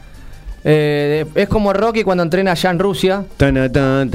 eh, 0.64 1.26
es 1.34 1.48
como 1.48 1.72
Rocky 1.72 2.04
cuando 2.04 2.22
entrena 2.22 2.52
allá 2.52 2.70
en 2.70 2.78
Rusia. 2.78 3.24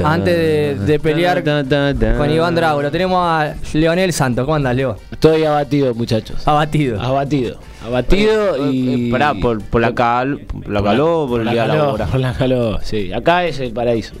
antes 0.04 0.86
de, 0.86 1.00
pelear 1.00 1.42
con 1.44 2.30
Iván 2.30 2.54
Drago. 2.54 2.82
Lo 2.82 2.90
tenemos 2.90 3.18
a 3.20 3.54
Leonel 3.74 4.12
Santos. 4.12 4.44
¿Cómo 4.44 4.54
andas, 4.54 4.74
Leo? 4.74 4.96
Estoy 5.10 5.44
abatido, 5.44 5.94
muchachos. 5.94 6.46
Abatido. 6.46 7.00
Abatido. 7.00 7.58
Abatido 7.84 8.70
y. 8.70 9.10
Pará, 9.10 9.34
por, 9.34 9.80
la, 9.80 9.94
cal, 9.94 10.40
la 10.66 10.82
calor, 10.82 11.28
por, 11.28 11.40
el 11.42 11.50
día 11.50 11.68
de 11.68 11.78
Por 11.78 12.20
la 12.20 12.32
calor, 12.32 12.80
sí. 12.82 13.12
Acá 13.12 13.44
es 13.44 13.60
el 13.60 13.72
paraíso. 13.72 14.14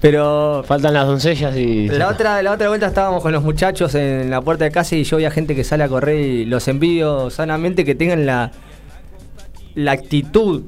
Pero. 0.00 0.64
Faltan 0.66 0.94
las 0.94 1.06
doncellas 1.06 1.56
y. 1.56 1.88
La 1.88 2.08
otra, 2.08 2.42
la 2.42 2.52
otra 2.52 2.68
vuelta 2.68 2.86
estábamos 2.86 3.22
con 3.22 3.32
los 3.32 3.42
muchachos 3.42 3.94
en 3.94 4.30
la 4.30 4.40
puerta 4.40 4.64
de 4.64 4.70
casa 4.70 4.96
y 4.96 5.04
yo 5.04 5.16
vi 5.16 5.24
a 5.24 5.30
gente 5.30 5.54
que 5.54 5.64
sale 5.64 5.84
a 5.84 5.88
correr 5.88 6.20
y 6.20 6.44
los 6.44 6.66
envidio 6.68 7.30
sanamente 7.30 7.84
que 7.84 7.94
tengan 7.94 8.26
la 8.26 8.52
la 9.74 9.92
actitud 9.92 10.62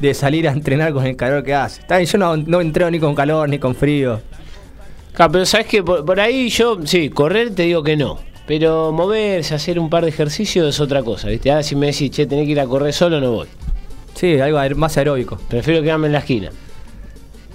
de 0.00 0.14
salir 0.14 0.48
a 0.48 0.52
entrenar 0.52 0.92
con 0.92 1.06
el 1.06 1.16
calor 1.16 1.44
que 1.44 1.54
hace. 1.54 1.82
yo 2.06 2.18
no, 2.18 2.36
no 2.36 2.60
entreno 2.60 2.90
ni 2.90 2.98
con 2.98 3.14
calor 3.14 3.48
ni 3.48 3.58
con 3.58 3.74
frío. 3.74 4.20
pero 5.16 5.46
sabes 5.46 5.66
que 5.66 5.82
por, 5.82 6.18
ahí 6.20 6.48
yo, 6.48 6.78
sí, 6.84 7.10
correr 7.10 7.54
te 7.54 7.64
digo 7.64 7.82
que 7.82 7.96
no. 7.96 8.18
Pero 8.46 8.90
moverse, 8.90 9.54
hacer 9.54 9.78
un 9.78 9.88
par 9.88 10.02
de 10.02 10.10
ejercicios 10.10 10.68
es 10.68 10.80
otra 10.80 11.02
cosa, 11.04 11.28
¿viste? 11.28 11.50
Ahora 11.50 11.62
si 11.62 11.76
me 11.76 11.86
decís, 11.86 12.10
che, 12.10 12.26
tenés 12.26 12.46
que 12.46 12.52
ir 12.52 12.60
a 12.60 12.66
correr 12.66 12.92
solo, 12.92 13.20
no 13.20 13.30
voy. 13.30 13.46
Sí, 14.14 14.40
algo 14.40 14.58
más 14.76 14.96
aeróbico. 14.96 15.38
Prefiero 15.48 15.82
quedarme 15.82 16.08
en 16.08 16.14
la 16.14 16.18
esquina. 16.18 16.50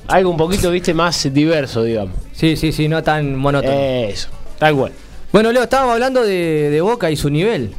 Algo 0.07 0.29
un 0.29 0.37
poquito, 0.37 0.71
viste, 0.71 0.93
más 0.93 1.33
diverso, 1.33 1.83
digamos. 1.83 2.15
Sí, 2.31 2.55
sí, 2.55 2.71
sí, 2.71 2.87
no 2.87 3.03
tan 3.03 3.35
monótono. 3.35 3.73
Eso, 3.73 4.29
tal 4.57 4.75
cual. 4.75 4.93
Bueno, 5.33 5.51
Leo, 5.51 5.63
estábamos 5.63 5.93
hablando 5.93 6.23
de, 6.23 6.69
de 6.69 6.79
Boca 6.79 7.11
y 7.11 7.17
su 7.17 7.29
nivel. 7.29 7.71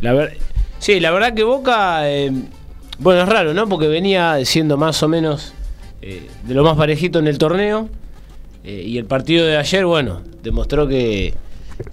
La 0.00 0.14
verdad, 0.14 0.34
Sí, 0.78 1.00
la 1.00 1.10
verdad 1.10 1.34
que 1.34 1.42
Boca, 1.42 2.08
eh, 2.08 2.30
bueno, 2.98 3.22
es 3.22 3.28
raro, 3.28 3.52
¿no? 3.52 3.68
Porque 3.68 3.88
venía 3.88 4.44
siendo 4.44 4.76
más 4.76 5.02
o 5.02 5.08
menos 5.08 5.52
eh, 6.02 6.28
de 6.44 6.54
lo 6.54 6.62
más 6.62 6.76
parejito 6.76 7.18
en 7.18 7.26
el 7.26 7.38
torneo. 7.38 7.88
Eh, 8.64 8.84
y 8.86 8.98
el 8.98 9.04
partido 9.04 9.46
de 9.46 9.56
ayer, 9.56 9.84
bueno, 9.86 10.22
demostró 10.42 10.86
que, 10.86 11.34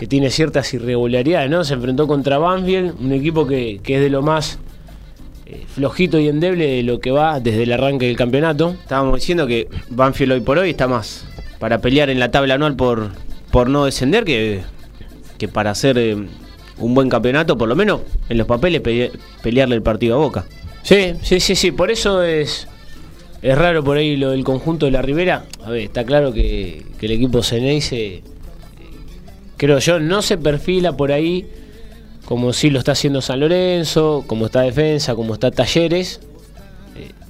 tiene 0.10 0.32
ciertas 0.32 0.74
irregularidades, 0.74 1.50
¿no? 1.50 1.64
Se 1.64 1.76
enfrentó 1.76 2.08
contra 2.08 2.38
Banfield, 2.38 3.00
un 3.00 3.12
equipo 3.12 3.46
que, 3.46 3.80
que 3.84 3.96
es 3.96 4.02
de 4.02 4.10
lo 4.10 4.22
más 4.22 4.60
flojito 5.76 6.20
y 6.20 6.28
endeble 6.28 6.68
de 6.68 6.84
lo 6.84 7.00
que 7.00 7.12
va 7.12 7.40
desde 7.40 7.64
el 7.64 7.72
arranque 7.72 8.08
del 8.08 8.18
campeonato. 8.18 8.76
Estábamos 8.82 9.16
diciendo 9.16 9.46
que 9.46 9.68
Banfield 9.90 10.34
hoy 10.34 10.42
por 10.42 10.58
hoy 10.58 10.72
está 10.72 10.88
más 10.88 11.28
para 11.60 11.80
pelear 11.80 12.10
en 12.10 12.20
la 12.20 12.32
tabla 12.32 12.56
anual 12.56 12.76
por, 12.76 13.12
por 13.52 13.70
no 13.70 13.86
descender 13.86 14.26
que, 14.26 14.62
que 15.38 15.48
para 15.48 15.72
hacer 15.72 15.98
un 16.78 16.94
buen 16.94 17.10
campeonato, 17.10 17.58
por 17.58 17.70
lo 17.70 17.76
menos 17.76 18.02
en 18.30 18.38
los 18.38 18.48
papeles 18.48 18.82
pelearle 19.42 19.76
el 19.76 19.82
partido 19.82 20.16
a 20.16 20.20
Boca. 20.20 20.46
Sí, 20.84 21.16
sí, 21.24 21.40
sí, 21.40 21.56
sí, 21.56 21.72
por 21.72 21.90
eso 21.90 22.22
es, 22.22 22.68
es 23.42 23.58
raro 23.58 23.84
por 23.84 23.98
ahí 23.98 24.18
lo 24.18 24.32
del 24.32 24.44
conjunto 24.44 24.86
de 24.86 24.92
la 24.92 25.02
Ribera. 25.02 25.46
A 25.64 25.70
ver, 25.70 25.82
está 25.82 26.04
claro 26.04 26.32
que, 26.34 26.86
el 27.02 27.12
equipo 27.12 27.44
Ceneice, 27.44 28.24
creo 29.58 29.80
yo, 29.80 30.00
no 30.00 30.22
se 30.22 30.38
perfila 30.38 30.98
por 30.98 31.12
ahí 31.12 31.48
como 32.26 32.54
si 32.54 32.72
lo 32.72 32.80
está 32.80 32.94
haciendo 32.94 33.22
San 33.22 33.40
Lorenzo, 33.40 34.24
como 34.26 34.48
está 34.48 34.62
Defensa, 34.62 35.14
como 35.14 35.36
está 35.36 35.52
Talleres, 35.52 36.22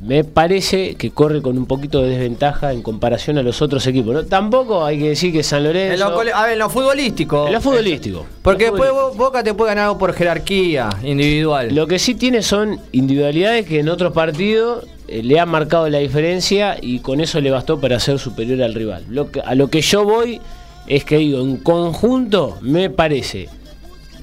me 0.01 0.24
parece 0.24 0.95
que 0.95 1.10
corre 1.12 1.41
con 1.41 1.57
un 1.57 1.65
poquito 1.65 2.01
de 2.01 2.10
desventaja 2.10 2.72
en 2.72 2.81
comparación 2.81 3.38
a 3.38 3.43
los 3.43 3.62
otros 3.62 3.86
equipos. 3.88 4.13
¿no? 4.13 4.24
Tampoco 4.25 4.86
hay 4.86 5.00
que 5.00 5.10
decir 5.10 5.34
que 5.34 5.43
San 5.43 5.63
Lorenzo. 5.63 6.05
a 6.05 6.43
ver, 6.43 6.53
en 6.53 6.60
lo 6.60 6.69
futbolístico. 6.69 7.48
En 7.48 7.53
lo 7.53 7.62
futbolístico. 7.62 8.25
Porque 8.41 8.65
después 8.65 8.91
Boca 9.15 9.43
te 9.43 9.53
puede 9.53 9.74
ganar 9.74 9.98
por 9.98 10.13
jerarquía 10.13 10.89
individual. 11.03 11.74
Lo 11.74 11.88
que 11.88 11.98
sí 11.98 12.15
tiene 12.15 12.41
son 12.43 12.79
individualidades 12.91 13.65
que 13.65 13.79
en 13.79 13.89
otros 13.89 14.13
partidos 14.13 14.86
eh, 15.07 15.24
le 15.24 15.39
han 15.39 15.50
marcado 15.50 15.89
la 15.89 16.00
diferencia 16.00 16.77
y 16.79 17.00
con 17.00 17.19
eso 17.19 17.41
le 17.41 17.50
bastó 17.50 17.79
para 17.79 18.00
ser 18.00 18.19
superior 18.19 18.62
al 18.62 18.74
rival. 18.74 19.05
a 19.43 19.55
lo 19.55 19.69
que 19.69 19.81
yo 19.81 20.03
voy 20.03 20.41
es 20.88 21.03
que 21.05 21.17
digo, 21.17 21.41
en 21.41 21.57
conjunto 21.57 22.57
me 22.62 22.89
parece. 22.89 23.50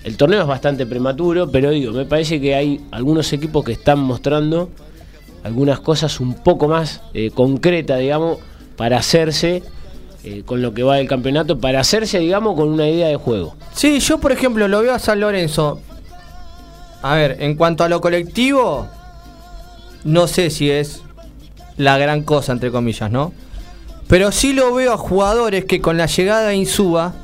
El 0.04 0.16
torneo 0.16 0.40
es 0.40 0.46
bastante 0.46 0.84
prematuro, 0.86 1.50
pero 1.50 1.70
digo, 1.70 1.92
me 1.92 2.04
parece 2.04 2.40
que 2.40 2.54
hay 2.54 2.80
algunos 2.90 3.32
equipos 3.32 3.64
que 3.64 3.72
están 3.72 4.00
mostrando 4.00 4.68
algunas 5.44 5.80
cosas 5.80 6.20
un 6.20 6.34
poco 6.34 6.68
más 6.68 7.00
eh, 7.14 7.30
concretas, 7.30 7.98
digamos, 7.98 8.38
para 8.76 8.98
hacerse 8.98 9.62
eh, 10.24 10.42
con 10.46 10.62
lo 10.62 10.72
que 10.72 10.82
va 10.82 10.96
del 10.96 11.08
campeonato, 11.08 11.58
para 11.58 11.80
hacerse, 11.80 12.18
digamos, 12.20 12.54
con 12.56 12.68
una 12.68 12.88
idea 12.88 13.08
de 13.08 13.16
juego. 13.16 13.56
Sí, 13.74 13.98
yo 14.00 14.18
por 14.18 14.32
ejemplo 14.32 14.68
lo 14.68 14.80
veo 14.82 14.94
a 14.94 14.98
San 14.98 15.20
Lorenzo. 15.20 15.80
A 17.02 17.16
ver, 17.16 17.38
en 17.40 17.56
cuanto 17.56 17.82
a 17.82 17.88
lo 17.88 18.00
colectivo, 18.00 18.86
no 20.04 20.28
sé 20.28 20.50
si 20.50 20.70
es 20.70 21.02
la 21.76 21.98
gran 21.98 22.22
cosa, 22.22 22.52
entre 22.52 22.70
comillas, 22.70 23.10
¿no? 23.10 23.32
Pero 24.06 24.30
sí 24.30 24.52
lo 24.52 24.72
veo 24.74 24.92
a 24.92 24.98
jugadores 24.98 25.64
que 25.64 25.80
con 25.80 25.96
la 25.96 26.06
llegada 26.06 26.48
de 26.48 26.56
Insúa 26.56 27.14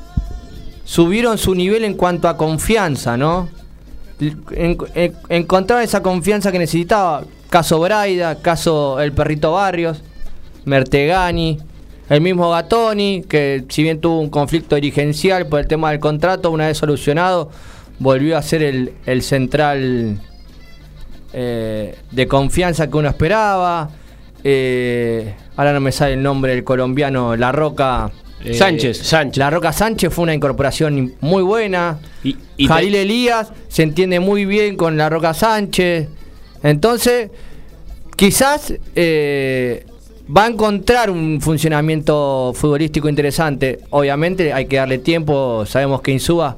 subieron 0.83 1.37
su 1.37 1.55
nivel 1.55 1.83
en 1.85 1.93
cuanto 1.93 2.27
a 2.27 2.35
confianza, 2.35 3.15
¿no? 3.15 3.47
encontraron 5.29 5.83
esa 5.83 6.03
confianza 6.03 6.51
que 6.51 6.59
necesitaba. 6.59 7.23
Caso 7.49 7.79
Braida, 7.79 8.35
caso 8.41 8.99
El 8.99 9.11
Perrito 9.11 9.53
Barrios, 9.53 10.03
Mertegani, 10.65 11.57
el 12.09 12.21
mismo 12.21 12.49
Gatoni, 12.51 13.23
que 13.27 13.63
si 13.69 13.83
bien 13.83 13.99
tuvo 14.01 14.19
un 14.19 14.29
conflicto 14.29 14.75
dirigencial 14.75 15.47
por 15.47 15.59
el 15.59 15.67
tema 15.67 15.91
del 15.91 15.99
contrato, 15.99 16.51
una 16.51 16.67
vez 16.67 16.77
solucionado, 16.77 17.49
volvió 17.99 18.37
a 18.37 18.41
ser 18.41 18.63
el, 18.63 19.21
central 19.21 20.19
eh, 21.33 21.95
de 22.11 22.27
confianza 22.27 22.89
que 22.89 22.97
uno 22.97 23.09
esperaba. 23.09 23.89
Eh, 24.43 25.35
ahora 25.55 25.73
no 25.73 25.81
me 25.81 25.91
sale 25.91 26.13
el 26.13 26.23
nombre 26.23 26.53
del 26.53 26.63
colombiano, 26.63 27.35
La 27.35 27.51
Roca. 27.51 28.11
Eh, 28.43 28.53
Sánchez, 28.53 28.99
Sánchez. 28.99 29.37
La 29.37 29.49
Roca 29.49 29.73
Sánchez 29.73 30.13
fue 30.13 30.23
una 30.23 30.33
incorporación 30.33 31.13
muy 31.19 31.43
buena. 31.43 31.99
Y, 32.23 32.37
Jalil 32.67 32.95
Elías 32.95 33.51
se 33.67 33.83
entiende 33.83 34.19
muy 34.19 34.45
bien 34.45 34.77
con 34.77 34.97
La 34.97 35.09
Roca 35.09 35.33
Sánchez. 35.33 36.07
Entonces, 36.63 37.29
quizás 38.15 38.73
eh, 38.95 39.85
va 40.35 40.45
a 40.45 40.47
encontrar 40.47 41.09
un 41.09 41.41
funcionamiento 41.41 42.53
futbolístico 42.55 43.09
interesante. 43.09 43.79
Obviamente 43.89 44.53
hay 44.53 44.65
que 44.65 44.77
darle 44.77 44.99
tiempo. 44.99 45.65
Sabemos 45.65 46.01
que 46.01 46.11
Insúa 46.11 46.57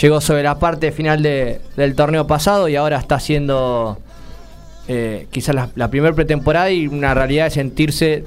llegó 0.00 0.20
sobre 0.20 0.42
la 0.42 0.58
parte 0.58 0.92
final 0.92 1.22
del 1.22 1.94
torneo 1.94 2.26
pasado 2.26 2.68
y 2.68 2.76
ahora 2.76 2.98
está 2.98 3.16
haciendo 3.16 3.98
eh, 4.86 5.26
quizás 5.30 5.54
la, 5.54 5.70
la 5.74 5.88
primera 5.88 6.14
pretemporada 6.14 6.70
y 6.70 6.86
una 6.86 7.14
realidad 7.14 7.44
de 7.44 7.50
sentirse 7.50 8.24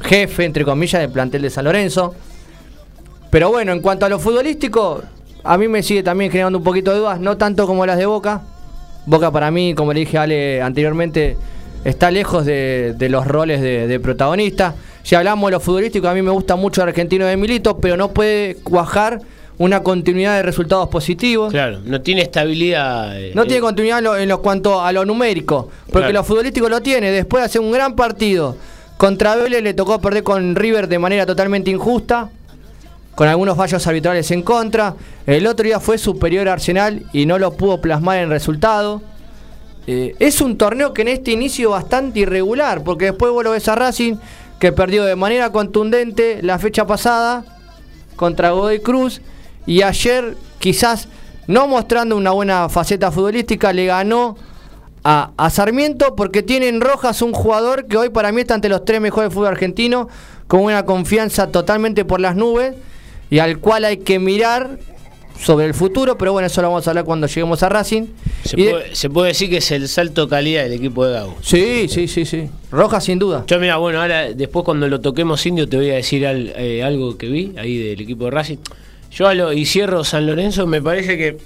jefe, 0.00 0.44
entre 0.44 0.64
comillas, 0.64 1.00
del 1.00 1.10
plantel 1.10 1.42
de 1.42 1.50
San 1.50 1.64
Lorenzo. 1.64 2.14
Pero 3.30 3.50
bueno, 3.50 3.72
en 3.72 3.80
cuanto 3.80 4.06
a 4.06 4.08
lo 4.08 4.18
futbolístico, 4.18 5.02
a 5.42 5.58
mí 5.58 5.68
me 5.68 5.82
sigue 5.82 6.02
también 6.02 6.30
generando 6.30 6.58
un 6.58 6.64
poquito 6.64 6.92
de 6.92 6.98
dudas, 6.98 7.20
no 7.20 7.36
tanto 7.36 7.66
como 7.66 7.84
las 7.84 7.98
de 7.98 8.06
Boca, 8.06 8.42
Boca 9.06 9.30
para 9.30 9.50
mí, 9.50 9.74
como 9.74 9.92
le 9.92 10.00
dije 10.00 10.18
a 10.18 10.22
Ale 10.22 10.62
anteriormente, 10.62 11.36
está 11.84 12.10
lejos 12.10 12.44
de, 12.46 12.96
los 13.10 13.26
roles 13.26 13.60
de, 13.60 14.00
protagonista. 14.00 14.74
Si 15.02 15.14
hablamos 15.14 15.48
de 15.48 15.52
lo 15.52 15.60
futbolístico, 15.60 16.08
a 16.08 16.14
mí 16.14 16.22
me 16.22 16.30
gusta 16.30 16.56
mucho 16.56 16.82
el 16.82 16.88
argentino 16.88 17.26
de 17.26 17.36
Milito, 17.36 17.78
pero 17.78 17.96
no 17.96 18.08
puede 18.12 18.56
cuajar 18.56 19.20
una 19.58 19.82
continuidad 19.82 20.36
de 20.36 20.42
resultados 20.42 20.88
positivos. 20.88 21.52
Claro, 21.52 21.80
no 21.84 22.00
tiene 22.00 22.22
estabilidad. 22.22 23.20
Eh, 23.20 23.32
no 23.34 23.42
tiene 23.42 23.58
eh. 23.58 23.62
continuidad 23.62 23.98
en 23.98 24.04
lo, 24.04 24.16
en 24.16 24.28
lo, 24.28 24.40
cuanto 24.40 24.80
a 24.82 24.90
lo 24.92 25.04
numérico, 25.04 25.70
porque 25.92 26.12
lo 26.12 26.24
futbolístico 26.24 26.68
lo 26.68 26.80
tiene. 26.80 27.10
Después 27.10 27.42
de 27.42 27.46
hacer 27.46 27.60
un 27.60 27.70
gran 27.70 27.94
partido 27.94 28.56
contra 28.96 29.36
Vélez, 29.36 29.62
le 29.62 29.74
tocó 29.74 30.00
perder 30.00 30.22
con 30.22 30.56
River 30.56 30.88
de 30.88 30.98
manera 30.98 31.26
totalmente 31.26 31.70
injusta, 31.70 32.30
con 33.14 33.28
algunos 33.28 33.56
fallos 33.56 33.86
arbitrales 33.86 34.30
en 34.30 34.42
contra. 34.42 34.94
El 35.26 35.46
otro 35.46 35.64
día 35.64 35.80
fue 35.80 35.98
superior 35.98 36.48
a 36.48 36.54
Arsenal 36.54 37.04
y 37.12 37.26
no 37.26 37.38
lo 37.38 37.52
pudo 37.52 37.80
plasmar 37.80 38.18
en 38.18 38.30
resultado. 38.30 39.02
Eh, 39.86 40.14
es 40.18 40.40
un 40.40 40.56
torneo 40.56 40.94
que 40.94 41.02
en 41.02 41.08
este 41.08 41.30
inicio 41.30 41.70
bastante 41.70 42.20
irregular, 42.20 42.82
porque 42.82 43.06
después 43.06 43.32
vos 43.32 43.44
lo 43.44 43.50
ves 43.50 43.68
a 43.68 43.74
Racing, 43.74 44.16
que 44.58 44.72
perdió 44.72 45.04
de 45.04 45.16
manera 45.16 45.50
contundente 45.50 46.40
la 46.42 46.58
fecha 46.58 46.86
pasada 46.86 47.44
contra 48.16 48.50
Godoy 48.50 48.80
Cruz 48.80 49.20
y 49.66 49.82
ayer 49.82 50.36
quizás 50.58 51.08
no 51.46 51.68
mostrando 51.68 52.16
una 52.16 52.30
buena 52.30 52.68
faceta 52.68 53.10
futbolística 53.10 53.72
le 53.72 53.86
ganó 53.86 54.36
a, 55.02 55.50
Sarmiento 55.50 56.16
porque 56.16 56.42
tiene 56.42 56.68
en 56.68 56.80
Rojas 56.80 57.20
un 57.20 57.32
jugador 57.32 57.86
que 57.86 57.98
hoy 57.98 58.08
para 58.08 58.32
mí 58.32 58.40
está 58.40 58.54
entre 58.54 58.70
los 58.70 58.86
tres 58.86 59.02
mejores 59.02 59.28
de 59.28 59.34
fútbol 59.34 59.48
argentino 59.48 60.08
con 60.46 60.60
una 60.60 60.86
confianza 60.86 61.48
totalmente 61.48 62.06
por 62.06 62.20
las 62.20 62.36
nubes 62.36 62.74
y 63.34 63.40
al 63.40 63.58
cual 63.58 63.84
hay 63.84 63.96
que 63.96 64.20
mirar 64.20 64.78
sobre 65.40 65.66
el 65.66 65.74
futuro, 65.74 66.16
pero 66.16 66.32
bueno, 66.32 66.46
eso 66.46 66.62
lo 66.62 66.68
vamos 66.68 66.86
a 66.86 66.90
hablar 66.92 67.04
cuando 67.04 67.26
lleguemos 67.26 67.64
a 67.64 67.68
Racing. 67.68 68.04
Se, 68.44 69.10
puede, 69.10 69.26
decir 69.26 69.50
que 69.50 69.56
es 69.56 69.72
el 69.72 69.88
salto 69.88 70.26
de 70.26 70.30
calidad 70.30 70.62
del 70.62 70.74
equipo 70.74 71.04
de 71.04 71.14
Gago. 71.14 71.36
Sí, 71.42 71.88
sí, 71.88 72.06
sí, 72.06 72.26
sí. 72.26 72.48
Roja 72.70 73.00
sin 73.00 73.18
duda. 73.18 73.42
Yo 73.48 73.58
mira, 73.58 73.78
bueno, 73.78 74.00
ahora 74.00 74.32
después 74.32 74.64
cuando 74.64 74.86
lo 74.86 75.00
toquemos 75.00 75.44
Indio 75.46 75.68
te 75.68 75.76
voy 75.76 75.90
a 75.90 75.94
decir 75.94 76.22
eh, 76.24 76.84
algo 76.84 77.18
que 77.18 77.26
vi 77.26 77.54
ahí 77.56 77.76
del 77.76 78.00
equipo 78.00 78.26
de 78.26 78.30
Racing. 78.30 78.58
Yo 79.10 79.26
a 79.26 79.34
lo, 79.34 79.52
y 79.52 79.66
cierro 79.66 80.04
San 80.04 80.28
Lorenzo, 80.28 80.68
me 80.68 80.80
parece 80.80 81.18
que 81.18 81.38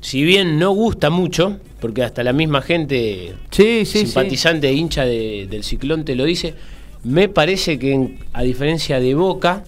si 0.00 0.22
bien 0.24 0.58
no 0.58 0.70
gusta 0.70 1.10
mucho, 1.10 1.58
porque 1.82 2.02
hasta 2.02 2.24
la 2.24 2.32
misma 2.32 2.62
gente 2.62 3.34
simpatizante 3.50 4.70
e 4.70 4.72
hincha 4.72 5.04
del 5.04 5.64
ciclón 5.64 6.06
te 6.06 6.14
lo 6.14 6.24
dice, 6.24 6.54
me 7.04 7.28
parece 7.28 7.78
que 7.78 8.16
a 8.32 8.42
diferencia 8.42 9.00
de 9.00 9.14
Boca, 9.14 9.64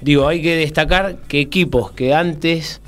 Digo, 0.00 0.28
hay 0.28 0.42
que 0.42 0.56
destacar 0.56 1.16
que 1.28 1.40
equipos 1.40 1.90
que 1.92 2.14
antes 2.14 2.80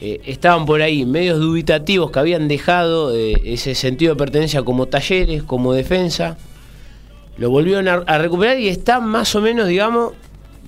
eh, 0.00 0.20
estaban 0.26 0.66
por 0.66 0.82
ahí 0.82 1.04
medios 1.04 1.38
dubitativos, 1.38 2.10
que 2.10 2.18
habían 2.18 2.48
dejado 2.48 3.14
eh, 3.14 3.34
ese 3.44 3.74
sentido 3.74 4.14
de 4.14 4.18
pertenencia 4.18 4.62
como 4.62 4.86
talleres, 4.86 5.42
como 5.42 5.72
defensa, 5.72 6.36
lo 7.36 7.50
volvieron 7.50 7.88
a, 7.88 8.18
recuperar 8.18 8.58
y 8.58 8.68
están 8.68 9.06
más 9.06 9.34
o 9.34 9.40
menos, 9.40 9.68
digamos, 9.68 10.12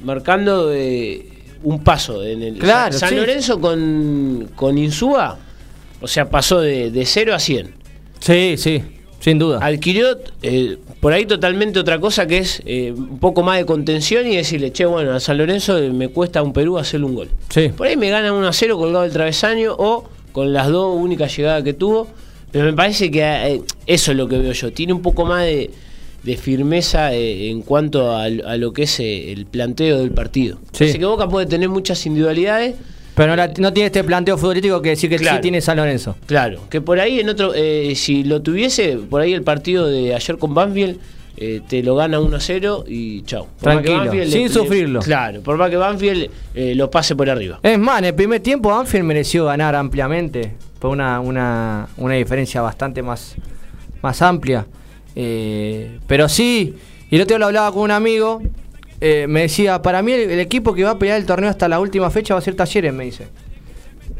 marcando 0.02 0.72
eh, 0.72 1.26
un 1.62 1.82
paso. 1.82 2.24
En 2.24 2.42
el, 2.42 2.58
claro, 2.58 2.96
San 2.96 3.16
Lorenzo 3.16 3.60
con, 3.60 4.50
con 4.54 4.78
Insúa, 4.78 5.38
o 6.00 6.06
sea, 6.06 6.30
pasó 6.30 6.60
de, 6.60 6.90
de 6.90 7.04
0 7.04 7.34
a 7.34 7.38
100. 7.38 7.74
Sí, 8.20 8.54
sí. 8.56 8.82
Sin 9.22 9.38
duda. 9.38 9.60
Adquirió 9.62 10.18
eh, 10.42 10.78
por 11.02 11.12
ahí 11.12 11.26
totalmente 11.26 11.80
otra 11.80 11.98
cosa 11.98 12.28
que 12.28 12.38
es 12.38 12.62
eh, 12.64 12.94
un 12.96 13.18
poco 13.18 13.42
más 13.42 13.58
de 13.58 13.66
contención 13.66 14.24
y 14.24 14.36
decirle, 14.36 14.70
che, 14.70 14.86
bueno, 14.86 15.10
a 15.10 15.18
San 15.18 15.36
Lorenzo 15.36 15.76
me 15.92 16.06
cuesta 16.06 16.44
un 16.44 16.52
Perú 16.52 16.78
hacerle 16.78 17.06
un 17.06 17.16
gol. 17.16 17.28
Sí. 17.48 17.70
Por 17.76 17.88
ahí 17.88 17.96
me 17.96 18.08
gana 18.08 18.32
1 18.32 18.46
a 18.46 18.52
0 18.52 18.78
colgado 18.78 19.02
del 19.02 19.12
travesaño 19.12 19.74
o 19.76 20.08
con 20.30 20.52
las 20.52 20.68
dos 20.68 20.96
únicas 20.96 21.36
llegadas 21.36 21.64
que 21.64 21.72
tuvo. 21.72 22.06
Pero 22.52 22.66
me 22.66 22.72
parece 22.72 23.10
que 23.10 23.20
eh, 23.20 23.62
eso 23.84 24.12
es 24.12 24.16
lo 24.16 24.28
que 24.28 24.38
veo 24.38 24.52
yo. 24.52 24.72
Tiene 24.72 24.92
un 24.92 25.02
poco 25.02 25.24
más 25.24 25.44
de, 25.44 25.72
firmeza 26.36 27.12
en 27.12 27.62
cuanto 27.62 28.14
a, 28.14 28.28
lo 28.28 28.72
que 28.72 28.84
es 28.84 29.00
el 29.00 29.44
planteo 29.46 29.98
del 29.98 30.12
partido. 30.12 30.58
Sí. 30.70 30.84
Así 30.84 31.00
que 31.00 31.04
Boca 31.04 31.28
puede 31.28 31.46
tener 31.46 31.68
muchas 31.68 32.06
individualidades 32.06 32.76
pero 33.14 33.36
no, 33.36 33.72
tiene 33.72 33.86
este 33.86 34.04
planteo 34.04 34.38
futbolístico 34.38 34.80
que 34.80 34.90
decir 34.90 35.10
que 35.10 35.18
sí 35.18 35.26
tiene 35.42 35.60
San 35.60 35.76
Lorenzo. 35.76 36.16
Claro, 36.26 36.60
que 36.70 36.80
por 36.80 36.98
ahí 36.98 37.20
en 37.20 37.28
otro, 37.28 37.52
eh, 37.54 37.92
si 37.94 38.24
lo 38.24 38.40
tuviese, 38.40 38.96
por 38.96 39.20
ahí 39.20 39.32
el 39.32 39.42
partido 39.42 39.86
de 39.86 40.14
ayer 40.14 40.38
con 40.38 40.54
Banfield 40.54 40.98
eh, 41.36 41.60
te 41.68 41.82
lo 41.82 41.96
gana 41.96 42.20
1 42.20 42.36
a 42.36 42.40
0 42.40 42.84
y 42.88 43.22
chao. 43.22 43.48
Tranquilo, 43.60 44.10
sin 44.26 44.48
sufrirlo. 44.48 45.00
claro, 45.00 45.42
por 45.42 45.58
más 45.58 45.68
que 45.68 45.76
Banfield 45.76 46.30
eh, 46.54 46.74
lo 46.74 46.90
pase 46.90 47.14
por 47.14 47.28
arriba. 47.28 47.60
Es 47.62 47.78
más, 47.78 47.98
en 47.98 48.06
el 48.06 48.14
primer 48.14 48.40
tiempo 48.40 48.70
Banfield 48.70 49.04
mereció 49.04 49.44
ganar 49.44 49.74
ampliamente, 49.74 50.54
fue 50.80 50.90
una, 50.90 51.20
una, 51.20 51.88
una 51.98 52.14
diferencia 52.14 52.62
bastante 52.62 53.02
más, 53.02 53.34
más 54.00 54.22
amplia. 54.22 54.64
pero 55.14 56.28
sí, 56.30 56.74
y 57.10 57.16
el 57.16 57.22
otro 57.22 57.34
día 57.34 57.40
lo 57.40 57.46
hablaba 57.46 57.72
con 57.72 57.82
un 57.82 57.90
amigo 57.90 58.40
eh, 59.04 59.26
me 59.26 59.40
decía, 59.40 59.82
para 59.82 60.00
mí 60.00 60.12
el, 60.12 60.38
equipo 60.38 60.74
que 60.74 60.84
va 60.84 60.90
a 60.90 60.98
pelear 60.98 61.18
el 61.18 61.26
torneo 61.26 61.50
hasta 61.50 61.66
la 61.66 61.80
última 61.80 62.08
fecha 62.08 62.34
va 62.34 62.38
a 62.38 62.40
ser 62.40 62.54
Talleres, 62.54 62.94
me 62.94 63.02
dice. 63.02 63.26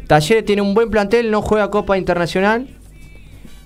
Talleres 0.07 0.43
tiene 0.43 0.61
un 0.61 0.73
buen 0.73 0.89
plantel, 0.89 1.31
no 1.31 1.41
juega 1.41 1.71
Copa 1.71 1.97
Internacional. 1.97 2.67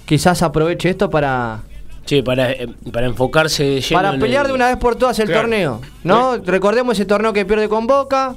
Quizás 0.06 0.44
aproveche 0.44 0.92
esto 0.92 1.10
para... 1.10 1.64
Sí, 2.06 2.22
para, 2.22 2.52
eh, 2.52 2.68
para 2.94 3.08
enfocarse 3.08 3.82
Para 3.92 4.20
pelear 4.20 4.46
de 4.46 4.54
una 4.54 4.68
vez 4.68 4.78
por 4.78 4.96
todas 4.96 5.18
el 5.18 5.32
torneo, 5.32 5.82
¿no? 6.04 6.38
Recordemos 6.38 6.94
ese 6.94 7.06
torneo 7.06 7.34
que 7.34 7.46
pierde 7.46 7.68
con 7.68 7.88
Boca, 7.88 8.36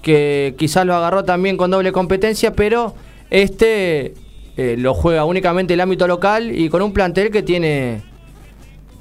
que 0.00 0.54
quizás 0.56 0.86
lo 0.86 0.94
agarró 0.94 1.24
también 1.24 1.58
con 1.58 1.70
doble 1.70 1.92
competencia, 1.92 2.54
pero 2.54 2.94
este 3.28 4.14
eh, 4.56 4.76
lo 4.78 4.94
juega 4.94 5.26
únicamente 5.26 5.74
el 5.74 5.80
ámbito 5.82 6.06
local 6.06 6.58
y 6.58 6.70
con 6.70 6.80
un 6.80 6.94
plantel 6.94 7.30
que 7.30 7.42
tiene 7.42 8.00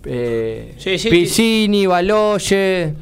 eh, 0.05 0.75
Piscini, 1.09 1.85
Baloye. 1.85 2.93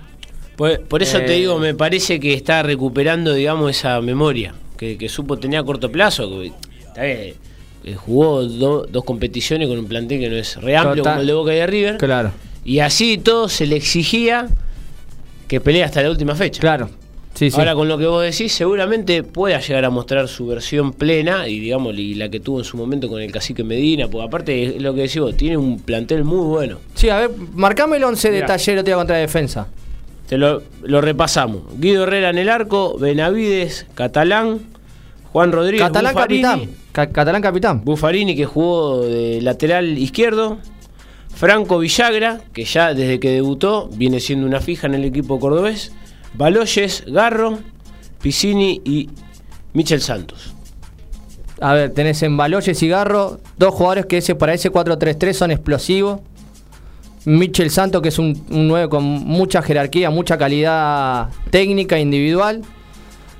Por, 0.56 1.02
eso 1.02 1.20
te 1.20 1.34
eh, 1.34 1.38
digo, 1.38 1.58
me 1.58 1.74
parece 1.74 2.20
que 2.20 2.34
está 2.34 2.62
recuperando, 2.64 3.34
digamos, 3.34 3.72
esa 3.72 4.02
memoria 4.02 4.54
que, 4.76 5.08
supo 5.08 5.38
tener 5.38 5.60
a 5.60 5.64
corto 5.64 5.90
plazo. 5.92 6.42
Eh, 6.98 7.36
jugó 7.96 8.44
dos 8.44 9.04
competiciones 9.06 9.68
con 9.68 9.80
un 9.80 9.88
plantel 9.88 10.20
que 10.20 10.30
no 10.30 10.36
es 10.36 10.58
re 10.58 10.76
amplio 10.76 11.04
como 11.04 11.22
el 11.22 11.28
de 11.28 11.34
Boca 11.34 11.54
y 11.54 11.58
de 11.58 11.68
River. 11.68 11.98
Claro. 11.98 12.32
Y 12.66 12.80
así 12.80 13.18
todo 13.18 13.48
se 13.48 13.66
le 13.66 13.78
exigía 13.78 14.50
que 15.48 15.62
pelee 15.62 15.84
hasta 15.84 16.02
la 16.02 16.10
última 16.10 16.36
fecha. 16.36 16.60
Claro. 16.60 16.90
Ahora 17.54 17.74
con 17.74 17.88
lo 17.88 17.98
que 17.98 18.06
vos 18.06 18.24
decís, 18.24 18.52
seguramente 18.52 19.24
pueda 19.24 19.60
llegar 19.60 19.86
a 19.86 19.90
mostrar 19.90 20.28
su 20.28 20.48
versión 20.48 20.92
plena 20.94 21.48
y 21.48 21.60
digamos 21.60 21.96
y 21.98 22.16
la 22.16 22.30
que 22.30 22.40
tuvo 22.40 22.60
en 22.60 22.66
su 22.66 22.76
momento 22.76 23.08
con 23.08 23.22
el 23.22 23.32
cacique 23.32 23.64
Medina, 23.64 24.08
porque 24.08 24.28
aparte 24.28 24.64
es 24.64 24.82
lo 24.82 24.94
que 24.94 25.02
decís 25.02 25.20
vos, 25.20 25.38
tiene 25.38 25.58
un 25.58 25.80
plantel 25.80 26.24
muy 26.24 26.46
bueno. 26.46 26.80
Sí, 26.96 27.10
a 27.10 27.20
ver, 27.20 27.32
marcame 27.54 27.98
el 27.98 28.04
11 28.04 28.32
de 28.32 28.42
Taller 28.42 28.84
te 28.84 28.94
contra 28.94 29.18
defensa. 29.18 29.68
Te 30.28 30.38
lo, 30.38 30.62
repasamos. 30.84 31.64
Guido 31.80 32.04
Herrera 32.04 32.30
en 32.30 32.38
el 32.38 32.50
arco, 32.50 32.98
Benavides, 33.00 33.88
Catalán, 33.96 34.60
Juan 35.32 35.52
Rodríguez, 35.52 35.88
Catalán 35.88 36.14
capitán. 36.14 36.70
Catalán 36.92 37.42
capitán. 37.42 37.84
Buffarini 37.84 38.36
que 38.36 38.46
jugó 38.46 39.02
de 39.02 39.42
lateral 39.42 39.98
izquierdo. 39.98 40.60
Franco 41.34 41.80
Villagra, 41.80 42.42
que 42.54 42.66
ya 42.66 42.94
desde 42.94 43.20
que 43.20 43.30
debutó 43.30 43.90
viene 43.94 44.20
siendo 44.20 44.46
una 44.46 44.60
fija 44.60 44.88
en 44.88 44.96
el 44.96 45.06
equipo 45.06 45.40
cordobés. 45.40 45.94
Baloyes, 46.34 47.04
Garro, 47.08 47.60
Piscini 48.22 48.82
y 48.84 49.10
Michel 49.74 50.02
Santos. 50.02 50.54
A 51.62 51.74
ver, 51.74 51.94
tenés 51.94 52.24
en 52.24 52.38
Baloyes 52.38 52.82
y 52.82 52.88
Garro 52.88 53.40
dos 53.58 53.74
jugadores 53.74 54.06
que 54.06 54.18
ese, 54.18 54.36
para 54.36 54.54
ese 54.54 54.72
4-3-3 54.72 55.34
son 55.34 55.52
explosivos. 55.52 56.22
Michel 57.26 57.70
Santos, 57.70 58.02
que 58.02 58.10
es 58.10 58.20
un, 58.20 58.46
9 58.50 58.90
con 58.90 59.04
mucha 59.04 59.62
jerarquía, 59.62 60.10
mucha 60.10 60.38
calidad 60.38 61.30
técnica 61.50 62.00
individual. 62.00 62.62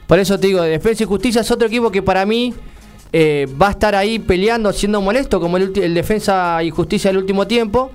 Por 0.06 0.20
eso 0.20 0.40
te 0.40 0.48
digo, 0.48 0.62
Defensa 0.62 1.04
y 1.04 1.06
Justicia 1.06 1.42
es 1.42 1.52
otro 1.52 1.68
equipo 1.68 1.92
que 1.92 2.02
para 2.02 2.26
mí 2.26 2.54
eh, 3.14 3.48
va 3.62 3.70
a 3.70 3.72
estar 3.72 3.96
ahí 3.96 4.20
peleando, 4.20 4.74
siendo 4.74 5.02
molesto, 5.02 5.40
como 5.40 5.58
el, 5.58 5.72
el 5.82 5.94
Defensa 5.94 6.62
y 6.64 6.72
Justicia 6.72 7.10
del 7.10 7.20
último 7.20 7.48
tiempo. 7.48 7.92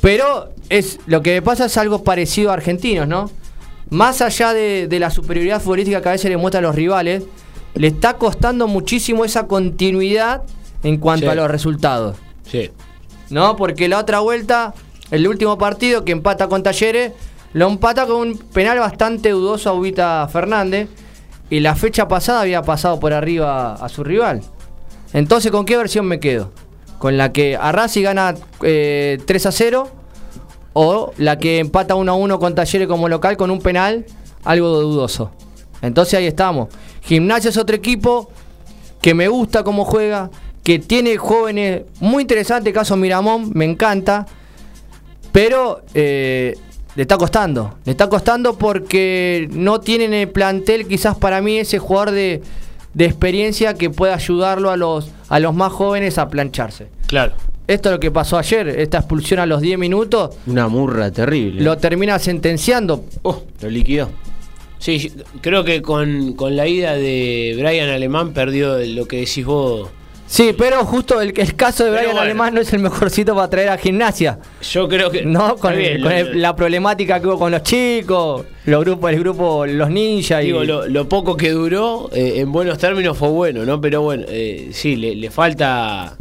Pero 0.00 0.50
es 0.68 0.98
lo 1.06 1.22
que 1.22 1.40
pasa 1.40 1.66
es 1.66 1.76
algo 1.76 2.02
parecido 2.02 2.50
a 2.50 2.54
Argentinos, 2.54 3.06
¿no? 3.06 3.30
Más 3.90 4.20
allá 4.22 4.52
de, 4.52 4.88
la 4.98 5.10
superioridad 5.10 5.60
futbolística 5.60 6.00
que 6.00 6.08
a 6.08 6.12
veces 6.12 6.30
le 6.30 6.36
muestran 6.36 6.64
los 6.64 6.74
rivales, 6.74 7.24
le 7.74 7.88
está 7.88 8.14
costando 8.14 8.66
muchísimo 8.66 9.24
esa 9.24 9.46
continuidad 9.46 10.42
en 10.82 10.98
cuanto 10.98 11.30
a 11.30 11.34
los 11.34 11.50
resultados. 11.50 12.16
Sí. 12.48 12.70
¿No? 13.30 13.56
Porque 13.56 13.88
la 13.88 13.98
otra 13.98 14.20
vuelta, 14.20 14.74
el 15.10 15.26
último 15.28 15.58
partido 15.58 16.04
que 16.04 16.12
empata 16.12 16.48
con 16.48 16.62
Talleres, 16.62 17.12
lo 17.52 17.68
empata 17.68 18.06
con 18.06 18.16
un 18.16 18.38
penal 18.38 18.78
bastante 18.78 19.30
dudoso 19.30 19.70
a 19.70 19.72
Ubita 19.72 20.28
Fernández. 20.28 20.88
Y 21.48 21.60
la 21.60 21.76
fecha 21.76 22.08
pasada 22.08 22.40
había 22.40 22.62
pasado 22.62 22.98
por 22.98 23.12
arriba 23.12 23.74
a 23.74 23.88
su 23.88 24.02
rival. 24.02 24.42
Entonces, 25.12 25.52
¿con 25.52 25.64
qué 25.64 25.76
versión 25.76 26.06
me 26.06 26.18
quedo? 26.18 26.50
Con 26.98 27.16
la 27.16 27.32
que 27.32 27.56
Arrasi 27.56 28.02
gana 28.02 28.34
3 28.34 28.60
eh, 28.62 29.18
a 29.44 29.52
0 29.52 29.90
o 30.78 31.14
la 31.16 31.38
que 31.38 31.58
empata 31.58 31.94
1 31.94 32.12
a 32.12 32.14
1 32.14 32.38
con 32.38 32.54
Talleres 32.54 32.86
como 32.86 33.08
local 33.08 33.38
con 33.38 33.50
un 33.50 33.60
penal, 33.62 34.04
algo 34.44 34.68
dudoso. 34.68 35.30
Entonces 35.80 36.12
ahí 36.18 36.26
estamos. 36.26 36.68
Gimnasia 37.00 37.48
es 37.48 37.56
otro 37.56 37.74
equipo 37.74 38.28
que 39.00 39.14
me 39.14 39.26
gusta 39.26 39.64
cómo 39.64 39.86
juega, 39.86 40.30
que 40.62 40.78
tiene 40.78 41.16
jóvenes 41.16 41.84
muy 41.98 42.20
interesantes, 42.20 42.74
caso 42.74 42.94
Miramón, 42.94 43.52
me 43.54 43.64
encanta, 43.64 44.26
pero 45.32 45.80
eh, 45.94 46.58
le 46.94 47.02
está 47.02 47.16
costando. 47.16 47.78
Le 47.86 47.92
está 47.92 48.10
costando 48.10 48.58
porque 48.58 49.48
no 49.52 49.80
tienen 49.80 50.12
el 50.12 50.28
plantel, 50.28 50.86
quizás 50.86 51.16
para 51.16 51.40
mí, 51.40 51.56
ese 51.56 51.78
jugador 51.78 52.10
de, 52.10 52.42
de 52.92 53.04
experiencia 53.06 53.72
que 53.72 53.88
pueda 53.88 54.12
ayudarlo 54.12 54.70
a 54.70 54.76
los, 54.76 55.10
a 55.30 55.40
los 55.40 55.54
más 55.54 55.72
jóvenes 55.72 56.18
a 56.18 56.28
plancharse. 56.28 56.88
Claro. 57.06 57.32
Esto 57.66 57.88
es 57.88 57.92
lo 57.94 58.00
que 58.00 58.10
pasó 58.12 58.38
ayer, 58.38 58.68
esta 58.68 58.98
expulsión 58.98 59.40
a 59.40 59.46
los 59.46 59.60
10 59.60 59.78
minutos, 59.78 60.36
Una 60.46 60.68
murra 60.68 61.10
terrible. 61.10 61.62
lo 61.62 61.76
termina 61.78 62.18
sentenciando. 62.18 63.04
Oh, 63.22 63.42
lo 63.60 63.68
liquidó. 63.70 64.08
Sí, 64.78 65.10
creo 65.40 65.64
que 65.64 65.82
con, 65.82 66.34
con 66.34 66.54
la 66.54 66.66
ida 66.68 66.94
de 66.94 67.54
Brian 67.58 67.88
Alemán 67.88 68.32
perdió 68.32 68.78
lo 68.78 69.06
que 69.06 69.20
decís 69.20 69.44
vos. 69.44 69.88
Sí, 70.28 70.54
pero 70.58 70.84
justo 70.84 71.20
el, 71.20 71.32
el 71.38 71.54
caso 71.56 71.84
de 71.84 71.90
Pero 71.90 72.00
Brian 72.00 72.12
bueno. 72.12 72.20
Alemán 72.20 72.54
no 72.54 72.60
es 72.60 72.72
el 72.72 72.80
mejorcito 72.80 73.34
para 73.34 73.48
traer 73.48 73.68
a 73.70 73.78
gimnasia. 73.78 74.38
Yo 74.70 74.88
creo 74.88 75.10
que. 75.10 75.24
No, 75.24 75.56
con, 75.56 75.72
Está 75.72 75.78
bien, 75.80 75.92
el- 75.96 76.02
con 76.02 76.10
lo- 76.12 76.16
el- 76.18 76.42
la 76.42 76.54
problemática 76.56 77.20
que 77.20 77.26
hubo 77.28 77.38
con 77.38 77.52
los 77.52 77.62
chicos, 77.62 78.44
los 78.66 78.84
grupos, 78.84 79.12
el 79.12 79.20
grupo 79.20 79.66
Los 79.66 79.88
Ninjas 79.90 80.42
y 80.42 80.46
Digo, 80.46 80.62
lo, 80.64 80.86
lo 80.88 81.08
poco 81.08 81.36
que 81.36 81.50
duró, 81.50 82.10
eh, 82.12 82.34
en 82.36 82.50
buenos 82.52 82.76
términos, 82.78 83.16
fue 83.16 83.28
bueno, 83.28 83.64
¿no? 83.64 83.80
Pero 83.80 84.02
bueno, 84.02 84.24
eh, 84.28 84.70
sí, 84.72 84.96
le, 84.96 85.14
le 85.14 85.30
falta 85.30 86.16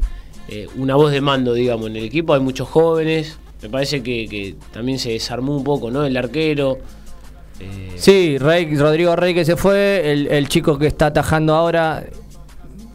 eh, 0.49 0.67
una 0.77 0.95
voz 0.95 1.11
de 1.11 1.21
mando, 1.21 1.53
digamos, 1.53 1.87
en 1.87 1.95
el 1.97 2.03
equipo. 2.05 2.33
Hay 2.33 2.39
muchos 2.41 2.67
jóvenes. 2.67 3.37
Me 3.61 3.69
parece 3.69 4.03
que, 4.03 4.27
que 4.27 4.55
también 4.71 4.99
se 4.99 5.11
desarmó 5.11 5.55
un 5.55 5.63
poco, 5.63 5.89
¿no? 5.91 6.05
El 6.05 6.15
arquero. 6.17 6.77
eh, 7.59 7.93
Sí, 7.95 8.37
Rey, 8.37 8.75
Rodrigo 8.77 9.15
Rey 9.15 9.33
que 9.33 9.45
se 9.45 9.55
fue, 9.55 10.11
el, 10.11 10.27
el 10.27 10.47
chico 10.49 10.77
que 10.77 10.87
está 10.87 11.07
atajando 11.07 11.55
ahora 11.55 12.03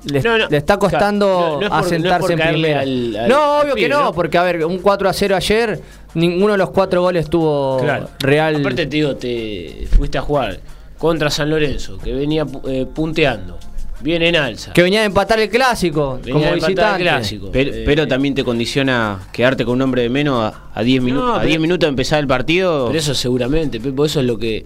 le, 0.05 0.23
No, 0.23 0.39
no, 0.39 0.47
le 0.49 0.57
está 0.57 0.79
costando 0.79 1.27
claro, 1.27 1.61
no- 1.61 1.69
por- 1.69 1.79
asentarse 1.79 2.33
en 2.35 2.39
primera. 2.39 2.81
al- 2.81 3.17
al- 3.17 3.29
no, 3.29 3.59
obvio 3.61 3.75
que 3.75 3.83
pibe, 3.83 3.89
no, 3.91 4.05
¿no? 4.05 4.13
porque 4.13 4.39
a 4.39 4.43
ver, 4.45 4.65
un 4.65 4.79
4 4.79 5.09
a 5.09 5.13
0 5.13 5.37
ayer, 5.37 5.81
ninguno 6.15 6.53
de 6.53 6.59
los 6.59 6.71
cuatro 6.71 7.03
goles 7.03 7.29
tuvo 7.29 7.79
Claro. 7.81 8.09
Real. 8.21 8.57
Aparte 8.57 8.87
te 8.87 8.97
digo, 8.97 9.17
te 9.17 9.87
fuiste 9.97 10.17
a 10.19 10.23
jugar 10.23 10.61
contra 10.99 11.29
San 11.31 11.51
Lorenzo, 11.51 11.99
que 11.99 12.13
venía 12.15 12.47
eh, 12.69 12.87
punteando, 12.95 13.59
viene 14.03 14.29
en 14.29 14.37
alza. 14.37 14.73
que 14.73 14.83
venía 14.83 15.01
a 15.01 15.05
empatar 15.05 15.39
el 15.41 15.49
clásico 15.49 16.19
Venía 16.25 16.33
como 16.33 16.45
empatar 16.47 16.71
el 16.71 16.75
visitante. 16.77 17.03
clásico. 17.03 17.51
Pero, 17.53 17.73
Eh, 17.75 17.83
pero 17.85 18.09
también 18.09 18.35
te 18.35 18.45
condiciona 18.45 19.21
quedarte 19.33 19.65
con 19.65 19.75
un 19.75 19.83
hombre 19.83 20.03
de 20.03 20.09
menos 20.09 20.53
a- 20.53 20.71
a 20.75 20.83
10 20.83 21.03
minutos. 21.03 21.27
No, 21.27 21.35
a 21.35 21.39
pero- 21.39 21.49
10 21.49 21.61
minutos 21.61 21.87
de 21.87 21.91
empezar 21.91 22.19
el 22.21 22.27
partido. 22.27 22.87
Pero 22.87 22.99
eso 22.99 23.15
seguramente, 23.15 23.81
Pepo, 23.81 24.05
eso 24.05 24.21
es 24.21 24.27
lo 24.27 24.39
que 24.39 24.65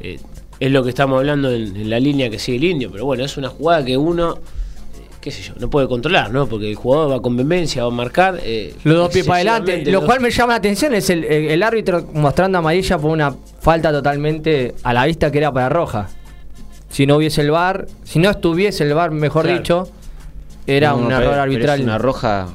eh, 0.00 0.18
es 0.60 0.70
lo 0.70 0.82
que 0.84 0.90
estamos 0.90 1.18
hablando 1.18 1.50
en, 1.50 1.74
en 1.76 1.90
la 1.90 1.98
línea 2.00 2.28
que 2.30 2.38
sigue 2.38 2.58
el 2.58 2.64
indio. 2.64 2.90
Pero 2.92 3.04
bueno, 3.06 3.24
es 3.24 3.36
una 3.36 3.48
jugada 3.48 3.84
que 3.84 3.96
uno, 3.96 4.34
eh, 4.36 4.38
qué 5.20 5.30
sé 5.30 5.42
yo, 5.42 5.54
no 5.58 5.68
puede 5.70 5.88
controlar, 5.88 6.30
¿no? 6.30 6.46
Porque 6.46 6.68
el 6.70 6.74
jugador 6.76 7.12
va 7.12 7.22
con 7.22 7.36
vehemencia, 7.36 7.82
va 7.82 7.88
a 7.88 7.92
marcar. 7.94 8.38
eh, 8.42 8.74
Los 8.84 8.96
dos 8.96 9.10
pies 9.12 9.26
para 9.26 9.36
adelante. 9.36 9.84
Lo 9.86 9.92
los- 10.00 10.04
cual 10.04 10.20
me 10.20 10.30
llama 10.30 10.52
la 10.54 10.58
atención 10.58 10.94
es 10.94 11.08
el, 11.10 11.24
el- 11.24 11.50
el 11.50 11.62
árbitro 11.62 12.08
mostrando 12.12 12.58
amarilla 12.58 12.98
por 12.98 13.10
una 13.10 13.34
falta 13.60 13.90
totalmente 13.90 14.74
a 14.82 14.92
la 14.92 15.04
vista 15.06 15.30
que 15.32 15.38
era 15.38 15.52
para 15.52 15.68
roja. 15.68 16.08
Si 16.96 17.04
no 17.06 17.16
hubiese 17.16 17.42
el 17.42 17.50
bar, 17.50 17.86
si 18.04 18.18
no 18.18 18.30
estuviese 18.30 18.82
el 18.84 18.94
bar, 18.94 19.10
mejor 19.10 19.44
Claro. 19.44 19.58
dicho, 19.58 19.88
era 20.66 20.92
No, 20.92 20.96
un 20.96 21.04
pero- 21.08 21.16
error 21.18 21.30
pero 21.32 21.42
arbitral. 21.42 21.78
Es 21.80 21.84
una 21.84 21.98
roja 21.98 22.46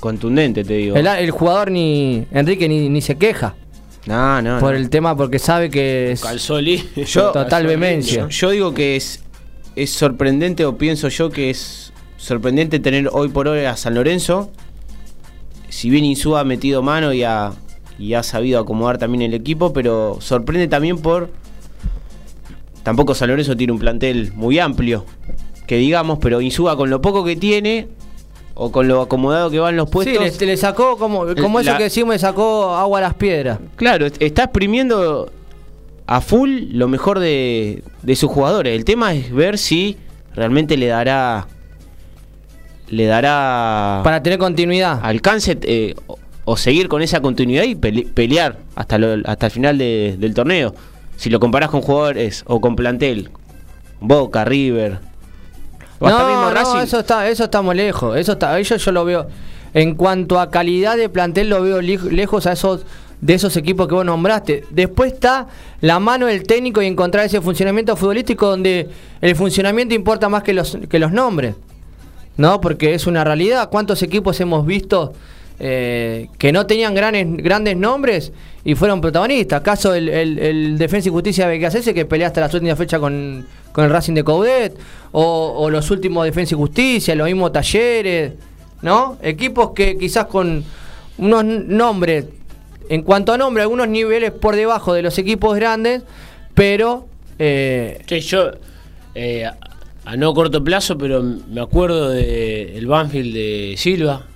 contundente, 0.00 0.64
te 0.64 0.74
digo. 0.74 0.96
el, 0.96 1.06
el 1.06 1.30
jugador 1.30 1.70
ni 1.70 2.26
Enrique 2.30 2.68
ni, 2.68 2.90
ni 2.90 3.00
se 3.00 3.16
queja 3.16 3.54
No, 4.04 4.42
no. 4.42 4.58
por 4.60 4.72
no. 4.72 4.78
el 4.78 4.90
tema 4.90 5.16
porque 5.16 5.38
sabe 5.38 5.70
que 5.70 6.12
es 6.12 6.20
Calzoli. 6.20 6.90
Yo- 7.06 7.30
total 7.32 7.66
vehemencia. 7.66 8.28
Yo 8.28 8.50
digo 8.50 8.74
que 8.74 8.96
es, 8.96 9.22
es 9.76 9.88
sorprendente, 9.88 10.66
o 10.66 10.76
pienso 10.76 11.08
yo 11.08 11.30
que 11.30 11.48
es 11.48 11.90
sorprendente 12.18 12.80
tener 12.80 13.08
hoy 13.12 13.30
por 13.30 13.48
hoy 13.48 13.64
a 13.64 13.78
San 13.78 13.94
Lorenzo. 13.94 14.50
Si 15.70 15.88
bien 15.88 16.04
Insúa 16.04 16.40
ha 16.40 16.44
metido 16.44 16.82
mano 16.82 17.14
y 17.14 17.22
ha, 17.24 17.52
y 17.98 18.12
ha 18.12 18.22
sabido 18.22 18.60
acomodar 18.60 18.98
también 18.98 19.22
el 19.22 19.32
equipo, 19.32 19.72
pero 19.72 20.18
sorprende 20.20 20.68
también 20.68 20.98
por. 20.98 21.30
Tampoco 22.84 23.14
San 23.16 23.28
Lorenzo 23.30 23.56
tiene 23.56 23.72
un 23.72 23.80
plantel 23.80 24.32
muy 24.34 24.60
amplio, 24.60 25.04
que 25.66 25.76
digamos, 25.78 26.18
pero 26.20 26.40
Insúa 26.40 26.76
con 26.76 26.90
lo 26.90 27.00
poco 27.00 27.24
que 27.24 27.34
tiene, 27.34 27.88
o 28.54 28.70
con 28.70 28.86
lo 28.86 29.00
acomodado 29.02 29.50
que 29.50 29.58
van 29.58 29.76
los 29.76 29.90
puestos. 29.90 30.32
Sí, 30.32 30.38
le, 30.40 30.46
le 30.46 30.56
sacó 30.56 30.96
como, 30.96 31.24
como 31.40 31.58
eso 31.58 31.76
que 31.76 31.84
decimos, 31.84 32.14
le 32.14 32.18
sacó 32.20 32.76
agua 32.76 32.98
a 32.98 33.02
las 33.02 33.14
piedras. 33.14 33.58
Claro, 33.74 34.06
est- 34.06 34.22
está 34.22 34.44
exprimiendo 34.44 35.32
a 36.06 36.20
full 36.20 36.64
lo 36.72 36.86
mejor 36.86 37.18
de, 37.18 37.82
de 38.02 38.14
sus 38.16 38.30
jugadores. 38.30 38.76
El 38.76 38.84
tema 38.84 39.12
es 39.14 39.32
ver 39.32 39.58
si 39.58 39.96
realmente 40.36 40.76
le 40.76 40.86
dará. 40.86 41.48
Le 42.88 43.06
dará 43.06 44.02
Para 44.04 44.22
tener 44.22 44.38
continuidad. 44.38 45.00
alcance 45.02 45.58
eh, 45.62 45.94
o, 46.06 46.18
o 46.44 46.56
seguir 46.58 46.88
con 46.88 47.00
esa 47.00 47.20
continuidad 47.22 47.64
y 47.64 47.74
pele- 47.74 48.06
pelear 48.12 48.58
hasta, 48.76 48.98
lo- 48.98 49.26
hasta 49.26 49.46
el 49.46 49.52
final 49.52 49.78
de- 49.78 50.16
del 50.18 50.34
torneo. 50.34 50.74
Si 51.16 51.30
lo 51.30 51.40
comparás 51.40 51.70
con 51.70 51.82
jugadores 51.82 52.44
o 52.46 52.60
con 52.60 52.76
plantel, 52.76 53.30
Boca, 54.00 54.44
River. 54.44 54.98
o 55.98 56.06
hasta 56.06 56.28
mismo 56.28 56.50
No, 56.50 56.80
eso 56.80 57.00
está, 57.00 57.28
eso 57.28 57.44
estamos 57.44 57.74
lejos. 57.74 58.16
Eso 58.16 58.32
está, 58.32 58.60
yo, 58.60 58.76
yo 58.76 58.92
lo 58.92 59.04
veo. 59.04 59.26
En 59.72 59.94
cuanto 59.94 60.38
a 60.38 60.50
calidad 60.50 60.96
de 60.96 61.08
plantel, 61.08 61.48
lo 61.48 61.62
veo 61.62 61.80
lejos 61.80 62.46
a 62.46 62.52
esos 62.52 62.84
de 63.20 63.32
esos 63.32 63.56
equipos 63.56 63.88
que 63.88 63.94
vos 63.94 64.04
nombraste. 64.04 64.64
Después 64.70 65.14
está 65.14 65.48
la 65.80 65.98
mano 65.98 66.26
del 66.26 66.42
técnico 66.42 66.82
y 66.82 66.86
encontrar 66.86 67.24
ese 67.24 67.40
funcionamiento 67.40 67.96
futbolístico 67.96 68.46
donde 68.46 68.90
el 69.22 69.34
funcionamiento 69.34 69.94
importa 69.94 70.28
más 70.28 70.42
que 70.42 70.52
los, 70.52 70.76
que 70.90 70.98
los 70.98 71.10
nombres. 71.10 71.54
¿No? 72.36 72.60
Porque 72.60 72.94
es 72.94 73.06
una 73.06 73.24
realidad. 73.24 73.70
¿Cuántos 73.70 74.02
equipos 74.02 74.38
hemos 74.40 74.66
visto 74.66 75.14
eh, 75.66 76.28
que 76.36 76.52
no 76.52 76.66
tenían 76.66 76.94
grandes, 76.94 77.26
grandes 77.38 77.74
nombres 77.74 78.32
y 78.66 78.74
fueron 78.74 79.00
protagonistas? 79.00 79.62
Caso 79.62 79.94
el, 79.94 80.10
el, 80.10 80.76
Defensa 80.76 81.08
y 81.08 81.12
Justicia 81.12 81.46
de 81.46 81.52
Becasese 81.52 81.94
que 81.94 82.04
pelea 82.04 82.26
hasta 82.26 82.42
la 82.42 82.50
última 82.52 82.76
fecha 82.76 82.98
con, 82.98 83.46
con 83.72 83.84
el 83.84 83.90
Racing 83.90 84.12
de 84.12 84.22
Coudet, 84.24 84.76
o, 85.12 85.70
los 85.70 85.90
últimos 85.90 86.26
Defensa 86.26 86.54
y 86.54 86.58
Justicia, 86.58 87.14
los 87.14 87.26
mismos 87.26 87.50
Talleres, 87.50 88.32
¿no? 88.82 89.16
Equipos 89.22 89.70
que 89.74 89.96
quizás 89.96 90.26
con 90.26 90.62
unos 91.16 91.44
nombres, 91.44 92.26
en 92.90 93.00
cuanto 93.02 93.32
a 93.32 93.38
nombre, 93.38 93.62
algunos 93.62 93.88
niveles 93.88 94.32
por 94.32 94.56
debajo 94.56 94.92
de 94.92 95.00
los 95.00 95.16
equipos 95.16 95.56
grandes, 95.56 96.02
pero... 96.52 97.06
eh, 97.38 98.02
Che, 98.04 98.20
yo, 98.20 98.50
eh, 99.14 99.46
a, 99.46 100.16
no 100.16 100.34
corto 100.34 100.62
plazo, 100.62 100.98
pero 100.98 101.22
me 101.22 101.62
acuerdo 101.62 102.10
de 102.10 102.76
el 102.76 102.86
Banfield 102.86 103.32
de 103.32 103.74
Silva, 103.78 104.26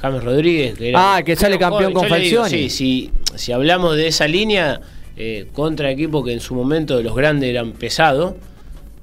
James 0.00 0.22
Rodríguez. 0.24 0.76
Que 0.78 0.90
era- 0.90 1.16
Ah, 1.16 1.22
que 1.22 1.34
sale 1.36 1.58
campeón 1.58 1.92
con 1.92 2.04
digo, 2.04 2.14
Falcioni. 2.14 2.48
Sí, 2.50 2.70
si, 2.70 3.10
si 3.36 3.52
hablamos 3.52 3.96
de 3.96 4.06
esa 4.08 4.26
línea, 4.28 4.80
eh, 5.16 5.46
contra 5.52 5.90
equipos 5.90 6.24
que 6.24 6.32
en 6.32 6.40
su 6.40 6.54
momento 6.54 7.02
los 7.02 7.14
grandes 7.16 7.50
eran 7.50 7.72
pesados. 7.72 8.34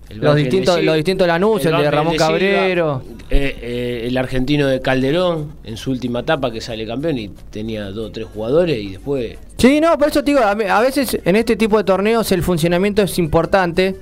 Los 0.10 0.36
distintos- 0.36 0.82
los 0.84 0.96
distintos 0.96 1.28
Lanús, 1.28 1.66
el 1.66 1.76
de 1.78 1.90
Ramón 1.92 2.14
Silva, 2.14 2.28
Cabrero. 2.28 3.02
eh, 3.32 3.58
eh, 3.62 4.04
el 4.08 4.16
argentino 4.18 4.68
de 4.68 4.80
Calderón 4.80 5.54
en 5.64 5.78
su 5.78 5.90
última 5.90 6.20
etapa 6.20 6.52
que 6.52 6.62
sale 6.62 6.86
campeón 6.86 7.18
y 7.18 7.30
tenía 7.50 7.86
dos 7.86 8.10
o 8.10 8.12
tres 8.12 8.28
jugadores 8.32 8.78
y 8.78 8.90
después 8.92 9.38
Sí, 9.58 9.82
no, 9.82 9.98
por 9.98 10.10
eso 10.10 10.24
te 10.24 10.32
digo, 10.32 10.42
a, 10.44 10.54
veces 10.82 11.18
en 11.26 11.36
este 11.36 11.56
tipo 11.56 11.78
de 11.80 11.84
torneos 11.86 12.32
el 12.32 12.44
funcionamiento 12.44 13.02
es 13.02 13.18
importante, 13.18 13.96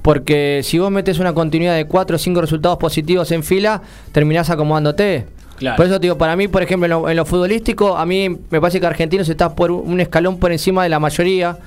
porque 0.00 0.62
si 0.64 0.78
vos 0.78 0.90
metes 0.90 1.18
una 1.18 1.34
continuidad 1.34 1.76
de 1.76 1.84
4 1.84 2.16
o 2.16 2.18
5 2.18 2.40
resultados 2.40 2.78
positivos 2.78 3.30
en 3.30 3.42
fila, 3.44 3.82
terminás 4.10 4.48
acomodándote. 4.48 5.26
Por 5.76 5.86
eso 5.86 5.98
digo, 5.98 6.18
para 6.18 6.36
mí, 6.36 6.48
por 6.48 6.62
ejemplo, 6.62 7.08
en 7.08 7.16
lo, 7.16 7.24
futbolístico, 7.24 7.96
a 7.96 8.04
mí 8.06 8.28
me 8.28 8.60
parece 8.60 8.80
que 8.80 8.86
Argentinos 8.86 9.28
está 9.28 9.54
por 9.54 9.70
un 9.70 10.00
escalón 10.00 10.38
por 10.38 10.52
encima 10.52 10.82
de 10.82 10.88
la 10.88 10.98
mayoría. 10.98 11.58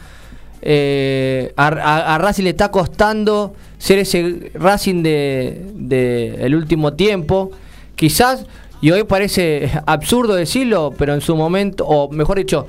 Eh, 0.62 1.54
a, 1.56 2.18
Racing 2.20 2.44
le 2.44 2.50
está 2.52 2.72
costando 2.72 3.54
ser 3.78 4.00
ese 4.00 4.52
Racing 4.56 5.04
de, 5.04 6.52
último 6.54 6.94
tiempo. 6.94 7.52
Quizás, 7.96 8.46
y 8.82 8.92
hoy 8.92 9.04
parece 9.04 9.72
absurdo 9.86 10.36
decirlo, 10.36 10.94
pero 10.98 11.14
en 11.14 11.22
su 11.22 11.36
momento, 11.36 11.86
o 11.86 12.12
mejor 12.12 12.38
dicho, 12.38 12.68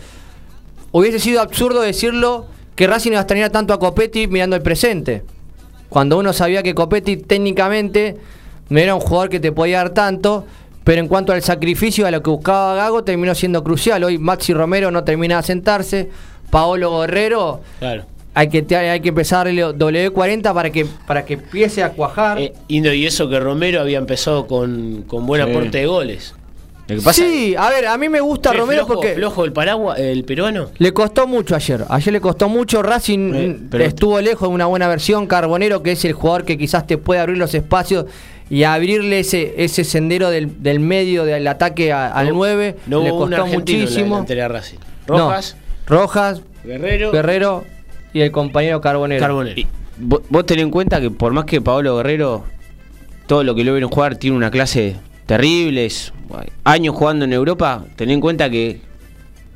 hubiese 0.93 1.19
sido 1.19 1.41
absurdo 1.41 1.81
decirlo 1.81 2.47
que 2.75 2.87
Racing 2.87 3.13
iba 3.13 3.21
a 3.21 3.23
extrañar 3.23 3.51
tanto 3.51 3.73
a 3.73 3.79
Copetti 3.79 4.27
mirando 4.27 4.57
el 4.57 4.63
presente. 4.63 5.23
Cuando 5.89 6.19
uno 6.19 6.33
sabía 6.33 6.63
que 6.63 6.75
Copetti 6.75 7.17
técnicamente 7.17 8.17
no 8.69 8.79
era 8.79 8.95
un 8.95 9.01
jugador 9.01 9.31
que 9.31 9.41
te 9.41 9.53
podía 9.53 9.79
dar 9.79 9.91
tanto, 9.91 10.45
pero 10.87 11.01
en 11.01 11.09
cuanto 11.09 11.33
al 11.33 11.43
sacrificio 11.43 12.07
a 12.07 12.13
lo 12.13 12.23
que 12.23 12.31
buscaba 12.31 12.77
Gago 12.77 13.03
terminó 13.03 13.35
siendo 13.35 13.65
crucial. 13.65 14.05
Hoy 14.05 14.19
Maxi 14.19 14.55
Romero 14.55 14.93
no 14.93 15.03
termina 15.03 15.39
de 15.39 15.43
sentarse, 15.43 16.09
Paolo 16.49 17.01
Guerrero 17.01 17.61
claro 17.81 18.05
hay 18.39 18.49
que, 18.51 18.61
te- 18.63 18.77
hay 18.77 19.01
que 19.01 19.09
empezar 19.09 19.47
darle 19.47 19.65
W40 19.65 20.53
para 20.53 20.71
que, 20.71 20.85
para 21.07 21.25
que 21.25 21.35
empiece 21.35 21.83
a 21.83 21.91
cuajar. 21.93 22.39
Eh, 22.39 22.53
y 22.69 23.07
eso 23.07 23.31
que 23.31 23.41
Romero 23.41 23.81
había 23.81 23.97
empezado 23.97 24.47
con, 24.47 25.05
con 25.07 25.25
buen 25.27 25.43
Sí. 25.43 25.51
aporte 25.51 25.79
de 25.79 25.87
goles. 25.87 26.35
Lo 26.87 26.97
que 26.97 27.03
pasa 27.03 27.23
sí, 27.25 27.55
a 27.59 27.71
ver, 27.71 27.87
a 27.87 27.97
mí 27.97 28.11
me 28.11 28.21
gusta 28.21 28.53
Romero 28.53 28.85
flojo, 28.87 29.01
porque... 29.01 29.15
flojo 29.15 29.45
el 29.47 29.53
paraguas, 29.55 29.99
el 29.99 30.23
peruano. 30.25 30.69
Le 30.77 30.93
costó 30.93 31.27
mucho 31.27 31.57
ayer. 31.57 31.85
Ayer 31.89 32.13
le 32.13 32.21
costó 32.21 32.49
mucho. 32.51 32.83
Racing 32.83 33.35
Eh, 33.35 33.59
pero- 33.71 33.85
estuvo 33.85 34.21
lejos 34.21 34.49
de 34.51 34.55
una 34.55 34.67
buena 34.67 34.87
versión. 34.87 35.27
Carbonero, 35.27 35.83
que 35.83 35.93
es 35.93 36.05
el 36.05 36.13
jugador 36.13 36.45
que 36.45 36.59
quizás 36.59 36.87
te 36.87 36.99
puede 36.99 37.21
abrir 37.21 37.39
los 37.39 37.55
espacios 37.55 38.05
y 38.49 38.63
abrirle 38.63 39.21
ese, 39.21 39.55
ese 39.65 39.83
sendero 39.85 40.31
del, 40.31 40.63
del 40.63 40.81
medio 40.81 41.25
del 41.25 41.47
ataque 41.49 41.93
a- 41.93 42.09
al 42.13 42.31
9. 42.33 42.77
No 42.87 43.03
le 43.03 43.11
costó 43.11 43.43
argentino 43.43 43.79
en 43.79 43.85
la 43.85 43.91
muchísimo. 43.91 44.17
No. 45.09 45.17
Rojas 45.19 45.57
Rojas, 45.87 46.43
Guerrero. 46.65 47.13
Guerrero 47.13 47.65
y 48.13 48.21
el 48.21 48.31
compañero 48.33 48.81
Carbonero. 48.81 49.21
Carbonero. 49.21 49.61
Y 49.61 49.67
vos, 49.99 50.23
vos 50.29 50.45
tenés 50.47 50.65
en 50.65 50.71
cuenta 50.71 51.01
que 51.01 51.11
por 51.11 51.33
más 51.33 51.45
que 51.45 51.61
Pablo 51.61 51.97
Guerrero, 51.97 52.45
todo 53.27 53.45
lo 53.45 53.55
que 53.55 53.63
lo 53.65 53.73
vieron 53.73 53.91
jugar, 53.91 54.17
tiene 54.17 54.37
una 54.37 54.51
clase 54.51 54.97
terrible, 55.27 55.87
es- 55.87 56.13
años 56.65 56.95
jugando 56.95 57.25
en 57.25 57.33
Europa, 57.33 57.85
tenés 57.97 58.15
en 58.15 58.21
cuenta 58.21 58.51
que 58.51 58.81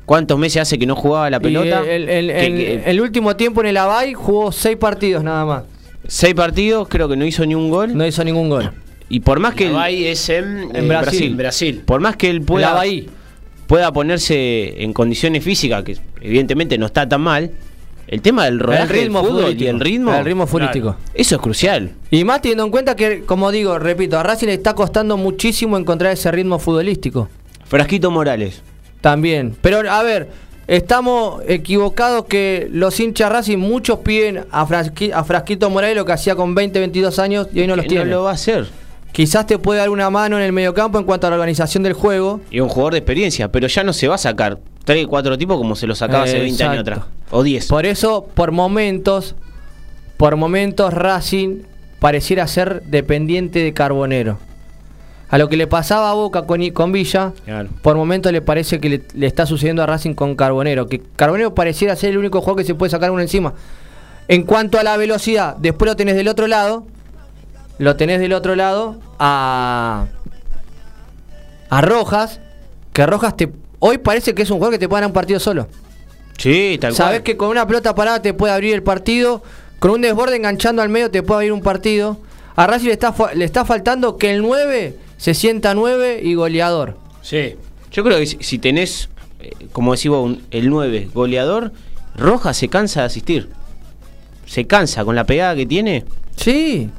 cuántos 0.05 0.37
meses 0.39 0.61
hace 0.61 0.79
que 0.79 0.85
no 0.85 0.95
jugaba 0.95 1.29
la 1.29 1.39
pelota. 1.39 1.81
el, 1.81 2.07
el- 2.09 2.27
Que- 2.27 2.45
el- 2.47 2.55
que- 2.55 2.89
el 2.91 3.01
último 3.01 3.35
tiempo 3.35 3.61
en 3.61 3.67
el 3.67 3.77
Abay 3.77 4.13
jugó 4.13 4.51
seis 4.51 4.77
partidos 4.77 5.23
nada 5.23 5.45
más. 5.45 5.63
Seis 6.11 6.33
partidos, 6.33 6.89
creo 6.89 7.07
que 7.07 7.15
no 7.15 7.25
hizo 7.25 7.45
ni 7.45 7.55
un 7.55 7.69
gol. 7.69 7.95
No 7.95 8.05
hizo 8.05 8.21
ningún 8.23 8.49
gol. 8.49 8.71
Y 9.07 9.21
por 9.21 9.39
más 9.39 9.53
que 9.53 9.67
Abay 9.67 10.07
es 10.07 10.27
en, 10.29 10.69
En 10.75 10.87
Brasil. 10.87 11.31
En 11.31 11.37
Brasil. 11.37 11.81
por 11.85 12.01
más 12.01 12.17
que 12.17 12.29
él 12.29 12.37
El 12.37 12.41
pueda, 12.43 12.81
pueda 13.65 13.93
ponerse 13.93 14.83
en 14.83 14.91
condiciones 14.91 15.41
físicas, 15.43 15.83
que 15.83 15.97
evidentemente 16.19 16.77
no 16.77 16.87
está 16.87 17.07
tan 17.07 17.21
mal, 17.21 17.51
el 18.07 18.21
tema 18.21 18.43
del 18.45 18.59
rodaje 18.59 18.83
El 18.83 18.89
ritmo 18.89 19.21
del 19.21 19.31
fútbol 19.31 19.55
y 19.57 19.67
el 19.67 19.79
ritmo, 19.79 20.13
El 20.13 20.25
ritmo 20.25 20.47
futbolístico. 20.47 20.97
eso 21.13 21.35
es 21.35 21.41
crucial. 21.41 21.91
Y 22.09 22.25
más 22.25 22.41
teniendo 22.41 22.65
en 22.65 22.71
cuenta 22.71 22.95
que, 22.95 23.21
como 23.21 23.51
digo, 23.51 23.79
repito, 23.79 24.19
a 24.19 24.23
Racing 24.23 24.47
le 24.47 24.55
está 24.55 24.73
costando 24.75 25.15
muchísimo 25.15 25.77
encontrar 25.77 26.11
ese 26.11 26.29
ritmo 26.29 26.59
futbolístico. 26.59 27.29
Frasquito 27.65 28.11
Morales. 28.11 28.61
También. 28.99 29.55
Pero, 29.61 29.89
a 29.89 30.03
ver, 30.03 30.29
estamos 30.67 31.41
equivocados 31.47 32.25
que 32.25 32.67
los 32.71 32.99
hinchas 32.99 33.31
Racing, 33.31 33.57
muchos 33.57 33.99
piden 33.99 34.45
a, 34.51 34.65
Frasqui- 34.67 35.11
a 35.13 35.23
Frasquito 35.23 35.69
Morales 35.69 35.95
lo 35.95 36.05
que 36.05 36.13
hacía 36.13 36.35
con 36.35 36.55
20, 36.55 36.79
22 36.79 37.19
años 37.19 37.47
y 37.53 37.61
hoy 37.61 37.67
no 37.67 37.75
los 37.75 37.87
tiene. 37.87 38.05
no 38.05 38.11
lo 38.11 38.23
va 38.23 38.31
a 38.31 38.33
hacer. 38.33 38.67
Quizás 39.11 39.45
te 39.45 39.57
puede 39.59 39.79
dar 39.79 39.89
una 39.89 40.09
mano 40.09 40.37
en 40.37 40.43
el 40.43 40.53
mediocampo 40.53 40.97
en 40.97 41.03
cuanto 41.03 41.27
a 41.27 41.29
la 41.31 41.35
organización 41.35 41.83
del 41.83 41.93
juego. 41.93 42.39
Y 42.49 42.61
un 42.61 42.69
jugador 42.69 42.93
de 42.93 42.99
experiencia, 42.99 43.51
pero 43.51 43.67
ya 43.67 43.83
no 43.83 43.91
se 43.91 44.07
va 44.07 44.15
a 44.15 44.17
sacar 44.17 44.59
3, 44.85 45.05
4 45.07 45.37
tipos 45.37 45.57
como 45.57 45.75
se 45.75 45.85
lo 45.85 45.95
sacaba 45.95 46.23
hace 46.23 46.39
20 46.39 46.63
años 46.63 46.81
atrás. 46.81 46.99
O 47.29 47.43
10. 47.43 47.67
Por 47.67 47.85
eso, 47.85 48.25
por 48.33 48.51
momentos, 48.53 49.35
por 50.15 50.37
momentos 50.37 50.93
Racing 50.93 51.63
pareciera 51.99 52.47
ser 52.47 52.83
dependiente 52.83 53.59
de 53.59 53.73
Carbonero. 53.73 54.39
A 55.31 55.37
lo 55.37 55.47
que 55.49 55.55
le 55.57 55.65
pasaba 55.65 56.11
a 56.11 56.13
Boca 56.13 56.43
con, 56.45 56.69
con 56.71 56.91
Villa, 56.91 57.31
Claro. 57.45 57.69
por 57.81 57.95
momentos 57.95 58.31
le 58.33 58.41
parece 58.41 58.79
que 58.81 58.89
le, 58.89 59.01
le 59.13 59.27
está 59.27 59.45
sucediendo 59.45 59.81
a 59.81 59.85
Racing 59.85 60.13
con 60.13 60.35
Carbonero. 60.35 60.87
Que 60.87 61.01
Carbonero 61.15 61.55
pareciera 61.55 61.95
ser 61.95 62.09
el 62.11 62.17
único 62.17 62.41
juego 62.41 62.57
que 62.57 62.65
se 62.65 62.75
puede 62.75 62.89
sacar 62.89 63.11
uno 63.11 63.21
encima. 63.21 63.53
En 64.27 64.43
cuanto 64.43 64.77
a 64.77 64.83
la 64.83 64.97
velocidad, 64.97 65.55
después 65.57 65.89
lo 65.89 65.95
tenés 65.95 66.15
del 66.15 66.27
otro 66.27 66.47
lado. 66.47 66.85
Lo 67.77 67.95
tenés 67.95 68.19
del 68.19 68.33
otro 68.33 68.55
lado 68.55 68.97
a. 69.19 70.05
a 71.69 71.81
Rojas. 71.81 72.39
Que 72.93 73.05
Rojas 73.05 73.35
te. 73.37 73.51
Hoy 73.79 73.97
parece 73.97 74.35
que 74.35 74.41
es 74.43 74.49
un 74.51 74.57
jugador 74.57 74.73
que 74.75 74.79
te 74.79 74.89
puede 74.89 75.01
dar 75.01 75.07
un 75.07 75.13
partido 75.13 75.39
solo. 75.39 75.67
Sí, 76.37 76.77
tal 76.79 76.93
Sabes 76.93 77.19
cual. 77.19 77.23
que 77.23 77.37
con 77.37 77.49
una 77.49 77.65
pelota 77.65 77.95
parada 77.95 78.21
te 78.21 78.33
puede 78.33 78.53
abrir 78.53 78.73
el 78.75 78.83
partido. 78.83 79.41
Con 79.79 79.91
un 79.91 80.01
desborde 80.01 80.35
enganchando 80.35 80.81
al 80.81 80.89
medio 80.89 81.09
te 81.09 81.23
puede 81.23 81.37
abrir 81.39 81.53
un 81.53 81.61
partido. 81.61 82.17
A 82.55 82.67
Racing 82.67 82.87
le 82.87 82.93
está, 82.93 83.13
le 83.33 83.45
está 83.45 83.65
faltando 83.65 84.17
que 84.17 84.31
el 84.33 84.41
9 84.41 84.95
se 85.21 85.35
sienta 85.35 85.75
9 85.75 86.19
y 86.23 86.33
goleador. 86.33 86.97
Sí. 87.21 87.55
Yo 87.91 88.03
creo 88.03 88.17
que 88.17 88.25
si, 88.25 88.37
si 88.41 88.57
tenés, 88.57 89.07
eh, 89.39 89.51
como 89.71 89.93
decís 89.93 90.09
vos, 90.09 90.25
un- 90.25 90.41
el 90.49 90.67
9 90.67 91.09
goleador, 91.13 91.71
Roja 92.15 92.55
se 92.55 92.69
cansa 92.69 93.01
de 93.01 93.05
asistir. 93.05 93.49
Se 94.47 94.65
cansa 94.65 95.05
con 95.05 95.15
la 95.15 95.23
pegada 95.25 95.55
que 95.55 95.65
tiene. 95.67 96.05
Sí, 96.35 96.89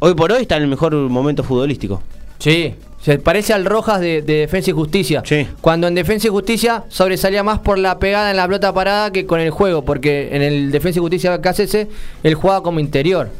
Hoy 0.00 0.14
por 0.14 0.30
hoy 0.32 0.42
está 0.42 0.56
en 0.56 0.64
el 0.64 0.68
mejor 0.68 0.94
momento 0.94 1.42
futbolístico. 1.44 2.02
sí. 2.38 2.74
Se 3.00 3.18
parece 3.20 3.52
al 3.52 3.64
Rojas 3.64 4.00
de, 4.00 4.20
de 4.22 4.38
Defensa 4.38 4.70
y 4.70 4.72
Justicia. 4.72 5.22
Sí. 5.24 5.46
Cuando 5.60 5.86
en 5.86 5.94
Defensa 5.94 6.26
y 6.26 6.30
Justicia 6.30 6.82
sobresalía 6.88 7.44
más 7.44 7.60
por 7.60 7.78
la 7.78 8.00
pegada 8.00 8.32
en 8.32 8.36
la 8.36 8.46
pelota 8.46 8.72
parada 8.74 9.12
que 9.12 9.26
con 9.26 9.38
el 9.38 9.50
juego. 9.50 9.84
Porque 9.84 10.30
en 10.32 10.42
el 10.42 10.72
Defensa 10.72 10.98
y 10.98 11.02
Justicia 11.02 11.40
KCC 11.40 11.86
él 12.24 12.34
jugaba 12.34 12.64
como 12.64 12.80
interior. 12.80 13.30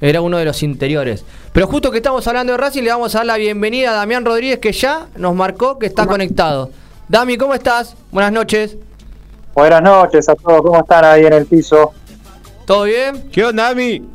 Era 0.00 0.20
uno 0.20 0.38
de 0.38 0.44
los 0.44 0.62
interiores. 0.62 1.24
Pero 1.52 1.66
justo 1.66 1.90
que 1.90 1.96
estamos 1.96 2.26
hablando 2.28 2.52
de 2.52 2.56
Racing, 2.56 2.82
le 2.82 2.90
vamos 2.90 3.14
a 3.14 3.18
dar 3.18 3.26
la 3.26 3.36
bienvenida 3.36 3.90
a 3.90 3.94
Damián 3.94 4.24
Rodríguez, 4.24 4.58
que 4.58 4.72
ya 4.72 5.08
nos 5.16 5.34
marcó 5.34 5.78
que 5.78 5.86
está 5.86 6.06
conectado. 6.06 6.70
Dami, 7.08 7.36
¿cómo 7.36 7.54
estás? 7.54 7.96
Buenas 8.12 8.32
noches. 8.32 8.76
Buenas 9.54 9.82
noches 9.82 10.28
a 10.28 10.36
todos, 10.36 10.62
¿cómo 10.62 10.78
están 10.78 11.04
ahí 11.04 11.26
en 11.26 11.32
el 11.32 11.46
piso? 11.46 11.92
¿Todo 12.64 12.84
bien? 12.84 13.28
¿Qué 13.32 13.44
onda, 13.44 13.70
Ami? 13.70 14.06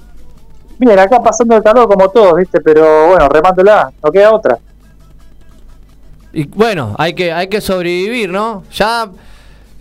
Bien, 0.78 1.00
acá 1.00 1.22
pasando 1.22 1.58
el 1.58 1.64
calor 1.64 1.88
como 1.88 2.08
todos, 2.10 2.38
¿viste? 2.38 2.62
Pero 2.62 3.08
bueno, 3.08 3.28
remándola, 3.28 3.92
no 4.02 4.12
queda 4.12 4.32
otra. 4.32 4.58
Y 6.32 6.46
bueno, 6.46 6.96
hay 6.98 7.14
que, 7.14 7.34
hay 7.34 7.48
que 7.48 7.60
sobrevivir, 7.60 8.30
¿no? 8.30 8.64
Ya 8.72 9.10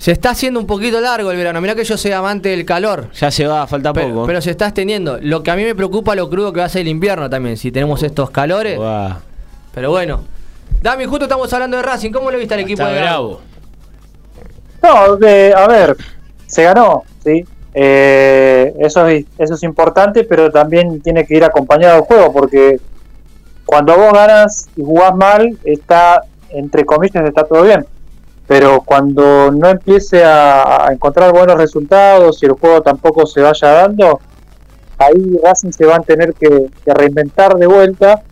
se 0.03 0.11
está 0.11 0.31
haciendo 0.31 0.59
un 0.59 0.67
poquito 0.67 1.01
largo 1.01 1.31
el 1.31 1.37
verano. 1.37 1.61
Mirá 1.61 1.77
que 1.77 1.85
yo 1.85 1.97
soy 1.97 2.11
amante 2.11 2.49
del 2.49 2.65
calor. 2.65 3.07
Ya 3.13 3.31
se 3.31 3.47
va, 3.47 3.65
falta 3.69 3.93
Pero, 3.93 4.09
poco. 4.09 4.27
pero 4.27 4.41
se 4.43 4.51
está 4.51 4.67
extendiendo. 4.67 5.19
Lo 5.23 5.45
que 5.45 5.53
a 5.53 5.55
mí 5.55 5.63
me 5.63 5.77
preocupa 5.77 6.17
lo 6.17 6.29
crudo 6.29 6.53
que 6.53 6.59
va 6.59 6.67
a 6.67 6.69
ser 6.69 6.81
el 6.81 6.89
invierno 6.89 7.31
también, 7.31 7.57
si 7.57 7.71
tenemos 7.71 8.03
estos 8.03 8.29
calores. 8.31 8.81
Pero 9.73 9.91
bueno. 9.91 10.25
Dami, 10.83 11.05
justo 11.05 11.27
estamos 11.27 11.53
hablando 11.53 11.77
de 11.77 11.85
Racing. 11.85 12.11
¿Cómo 12.11 12.33
lo 12.33 12.39
viste 12.39 12.53
al 12.55 12.61
equipo 12.61 12.83
Está 12.83 12.93
de 12.93 13.01
Bravo? 13.01 13.41
No, 14.83 15.15
de- 15.19 15.55
a 15.57 15.69
ver, 15.69 15.97
se 16.49 16.65
ganó, 16.65 17.05
¿sí? 17.25 17.45
Eh, 17.73 18.75
eso, 18.81 19.07
es, 19.07 19.25
eso 19.39 19.55
es 19.55 19.63
importante, 19.63 20.25
pero 20.25 20.51
también 20.51 21.01
tiene 21.01 21.25
que 21.25 21.37
ir 21.37 21.45
acompañado 21.45 21.95
del 21.95 22.03
juego, 22.05 22.33
porque 22.33 22.81
cuando 23.65 23.97
vos 23.97 24.13
ganas 24.13 24.69
y 24.77 24.83
jugás 24.83 25.15
mal, 25.15 25.57
está, 25.63 26.23
entre 26.51 26.85
comillas, 26.85 27.25
está 27.25 27.45
todo 27.45 27.63
bien. 27.63 27.87
Pero 28.47 28.83
cuando 28.83 29.51
no 29.53 29.69
empiece 29.69 30.23
a, 30.25 30.89
encontrar 30.93 31.33
buenos 31.33 31.57
resultados 31.57 32.43
y 32.43 32.47
el 32.47 32.53
juego 32.53 32.83
tampoco 32.83 33.27
se 33.27 33.41
vaya 33.41 33.69
dando, 33.69 34.21
ahí 34.99 35.39
Racing 35.43 35.71
se 35.71 35.87
va 35.87 35.97
a 35.97 36.01
tener 36.01 36.35
que, 36.35 36.69
reinventar 36.87 37.57
de 37.57 37.67
vuelta 37.67 38.23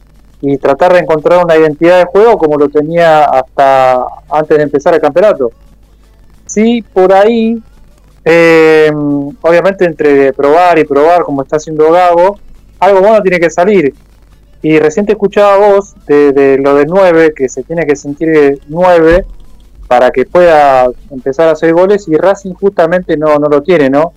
y 0.40 0.56
tratar 0.58 0.94
de 0.94 1.00
encontrar 1.00 1.44
una 1.44 1.56
identidad 1.56 1.98
de 1.98 2.04
juego 2.06 2.38
como 2.38 2.56
lo 2.56 2.68
tenía 2.68 3.24
hasta 3.24 4.04
antes 4.30 4.56
de 4.56 4.62
empezar 4.62 4.94
el 4.94 5.00
campeonato. 5.00 5.52
Sí, 6.46 6.82
por 6.82 7.12
ahí, 7.12 7.62
eh, 8.24 8.90
obviamente 9.42 9.84
entre 9.84 10.32
probar 10.32 10.78
y 10.78 10.84
probar, 10.84 11.22
como 11.22 11.42
está 11.42 11.56
haciendo 11.56 11.92
Gago, 11.92 12.38
algo 12.80 13.00
bueno 13.00 13.22
tiene 13.22 13.38
que 13.38 13.50
salir. 13.50 13.94
Y 14.62 14.78
recién 14.78 15.06
te 15.06 15.12
escuchaba 15.12 15.56
vos 15.56 15.94
de, 16.06 16.32
de 16.32 16.58
lo 16.58 16.74
del 16.74 16.88
9, 16.88 17.32
que 17.34 17.48
se 17.48 17.62
tiene 17.62 17.86
que 17.86 17.96
sentir 17.96 18.60
9 18.68 19.24
para 19.90 20.12
que 20.12 20.24
pueda 20.24 20.88
empezar 21.10 21.48
a 21.48 21.50
hacer 21.50 21.72
goles, 21.74 22.06
y 22.06 22.14
Racing 22.16 22.54
justamente 22.54 23.16
no, 23.16 23.40
no 23.40 23.48
lo 23.48 23.60
tiene, 23.60 23.90
¿no? 23.90 24.12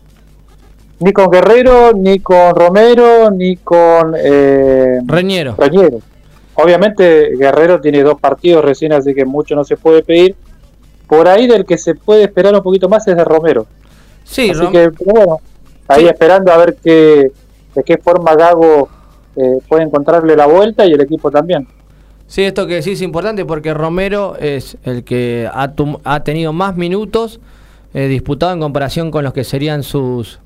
Ni 1.00 1.12
con 1.12 1.32
Guerrero, 1.32 1.94
ni 1.94 2.20
con 2.20 2.54
Romero, 2.56 3.32
ni 3.32 3.56
con 3.58 4.14
eh, 4.16 5.00
Reñero. 5.08 5.56
Reñero. 5.58 5.98
Obviamente 6.54 7.32
Guerrero 7.36 7.82
tiene 7.82 8.04
dos 8.04 8.20
partidos 8.20 8.64
recién, 8.64 8.94
así 8.94 9.16
que 9.16 9.26
mucho 9.26 9.56
no 9.56 9.64
se 9.64 9.76
puede 9.76 10.04
pedir. 10.04 10.36
Por 11.08 11.28
ahí 11.28 11.48
del 11.48 11.66
que 11.66 11.80
se 11.80 11.96
puede 11.96 12.22
esperar 12.26 12.54
un 12.54 12.62
poquito 12.62 12.88
más 12.88 13.08
es 13.08 13.18
de 13.18 13.24
Romero. 13.26 13.66
Sí, 14.24 14.52
así 14.52 14.60
Rom- 14.62 14.72
que, 14.72 14.92
bueno, 15.04 15.38
ahí 15.88 16.04
Sí. 16.04 16.08
esperando 16.08 16.52
a 16.52 16.58
ver 16.58 16.78
qué, 16.84 17.32
de 17.74 17.84
qué 17.84 17.98
forma 17.98 18.36
Gago 18.36 18.90
eh, 19.36 19.58
puede 19.68 19.82
encontrarle 19.82 20.36
la 20.36 20.46
vuelta 20.46 20.86
y 20.86 20.92
el 20.94 21.02
equipo 21.02 21.32
también. 21.32 21.68
Sí, 22.34 22.42
esto 22.42 22.66
que 22.66 22.76
decís 22.76 22.94
es 22.94 23.02
importante 23.04 23.46
porque 23.46 23.76
Romero 23.76 24.36
es 24.40 24.78
el 24.84 25.04
que 25.04 25.48
ha, 25.54 26.20
tenido 26.24 26.52
más 26.52 26.76
minutos 26.76 27.40
eh, 27.94 28.08
disputados 28.08 28.56
en 28.56 28.62
comparación 28.62 29.12
con 29.12 29.24
los 29.24 29.34
que 29.34 29.44
serían 29.44 29.84
sus, 29.84 30.40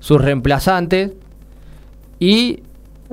sus 0.00 0.18
reemplazantes. 0.18 1.12
Y 2.18 2.62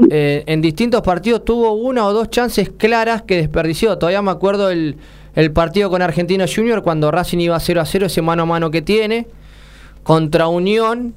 eh, 0.10 0.44
en 0.46 0.62
distintos 0.62 1.02
partidos 1.02 1.44
tuvo 1.44 1.74
una 1.74 2.06
o 2.06 2.14
dos 2.14 2.30
chances 2.30 2.70
claras 2.70 3.24
que 3.24 3.36
desperdició. 3.36 3.98
Todavía 3.98 4.22
me 4.22 4.32
acuerdo 4.32 4.70
el, 4.70 4.96
el 5.36 5.52
partido 5.52 5.90
con 5.90 6.02
Argentino 6.02 6.46
Junior 6.48 6.82
cuando 6.82 7.12
Racing 7.12 7.40
iba 7.40 7.60
0 7.60 7.82
a 7.82 7.86
0, 7.86 8.06
ese 8.06 8.22
mano 8.22 8.44
a 8.44 8.46
mano 8.46 8.72
que 8.72 8.82
tiene. 8.82 9.28
Contra 10.04 10.48
Unión. 10.48 11.14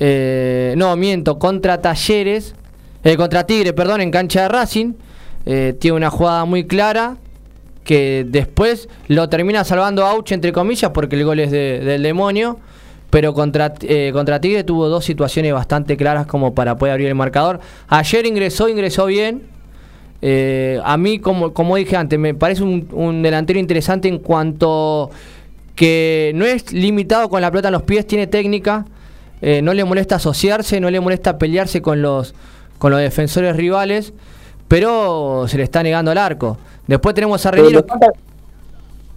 eh, 0.00 0.74
no, 0.76 0.96
miento, 0.96 1.38
contra 1.38 1.80
Talleres. 1.80 2.54
eh, 3.04 3.16
contra 3.16 3.46
Tigre, 3.46 3.72
perdón, 3.72 4.00
en 4.00 4.10
cancha 4.10 4.42
de 4.42 4.48
Racing. 4.48 4.92
Eh, 5.46 5.74
tiene 5.78 5.96
una 5.96 6.10
jugada 6.10 6.44
muy 6.44 6.66
clara 6.66 7.16
que 7.84 8.24
después 8.26 8.88
lo 9.08 9.28
termina 9.28 9.62
salvando 9.64 10.06
Auch, 10.06 10.32
entre 10.32 10.52
comillas, 10.52 10.90
porque 10.92 11.16
el 11.16 11.24
gol 11.24 11.40
es 11.40 11.50
de- 11.50 11.80
del 11.80 12.02
demonio. 12.02 12.58
Pero 13.10 13.32
contra, 13.32 13.72
eh, 13.82 14.10
contra 14.12 14.40
Tigre 14.40 14.64
tuvo 14.64 14.88
dos 14.88 15.04
situaciones 15.04 15.52
bastante 15.52 15.96
claras 15.96 16.26
como 16.26 16.52
para 16.54 16.76
poder 16.76 16.92
abrir 16.94 17.08
el 17.08 17.14
marcador. 17.14 17.60
Ayer 17.88 18.26
ingresó, 18.26 18.68
ingresó 18.68 19.06
bien. 19.06 19.42
Eh, 20.22 20.80
a 20.82 20.96
mí, 20.96 21.18
como, 21.20 21.52
como 21.52 21.76
dije 21.76 21.96
antes, 21.96 22.18
me 22.18 22.34
parece 22.34 22.62
un, 22.64 22.88
un 22.92 23.22
delantero 23.22 23.58
interesante 23.60 24.08
en 24.08 24.18
cuanto 24.18 25.10
que 25.76 26.32
no 26.34 26.44
es 26.44 26.72
limitado 26.72 27.28
con 27.28 27.40
la 27.40 27.50
pelota 27.50 27.68
en 27.68 27.72
los 27.72 27.82
pies, 27.82 28.06
tiene 28.06 28.26
técnica, 28.26 28.84
eh, 29.42 29.60
no 29.62 29.74
le 29.74 29.84
molesta 29.84 30.16
asociarse, 30.16 30.80
no 30.80 30.90
le 30.90 30.98
molesta 31.00 31.36
pelearse 31.38 31.82
con 31.82 32.00
los, 32.00 32.34
con 32.78 32.90
los 32.90 33.00
defensores 33.00 33.54
rivales, 33.54 34.12
pero 34.68 35.46
se 35.48 35.56
le 35.56 35.62
está 35.64 35.82
negando 35.82 36.12
el 36.12 36.18
arco. 36.18 36.56
Después 36.86 37.14
tenemos 37.14 37.44
a 37.46 37.52
le 37.52 37.62
falta- 37.82 38.08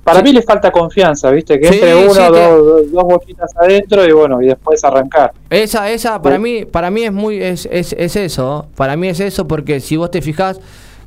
Para 0.04 0.20
Sí. 0.20 0.24
mí 0.24 0.32
le 0.32 0.42
falta 0.42 0.72
confianza, 0.72 1.30
¿viste? 1.32 1.60
Que 1.60 1.68
Sí, 1.68 1.74
entre 1.76 1.96
uno 1.96 2.14
sí, 2.14 2.20
o 2.22 2.32
que- 2.32 2.40
dos, 2.40 2.66
dos, 2.66 2.92
dos 2.94 3.04
boquitas 3.04 3.52
adentro 3.58 4.06
y 4.08 4.12
bueno, 4.14 4.42
y 4.42 4.48
después 4.48 4.82
arrancar. 4.86 5.34
Esa, 5.50 5.90
esa, 5.92 6.22
para 6.22 6.40
mí, 6.40 6.64
para 6.64 6.90
mí 6.90 7.04
es 7.04 7.12
muy, 7.12 7.42
es, 7.44 7.68
es, 7.70 7.92
es 7.92 8.16
eso, 8.16 8.68
para 8.78 8.96
mí 8.96 9.10
es 9.10 9.20
eso, 9.20 9.46
porque 9.50 9.82
si 9.82 9.98
vos 9.98 10.10
te 10.10 10.22
fijás, 10.22 10.62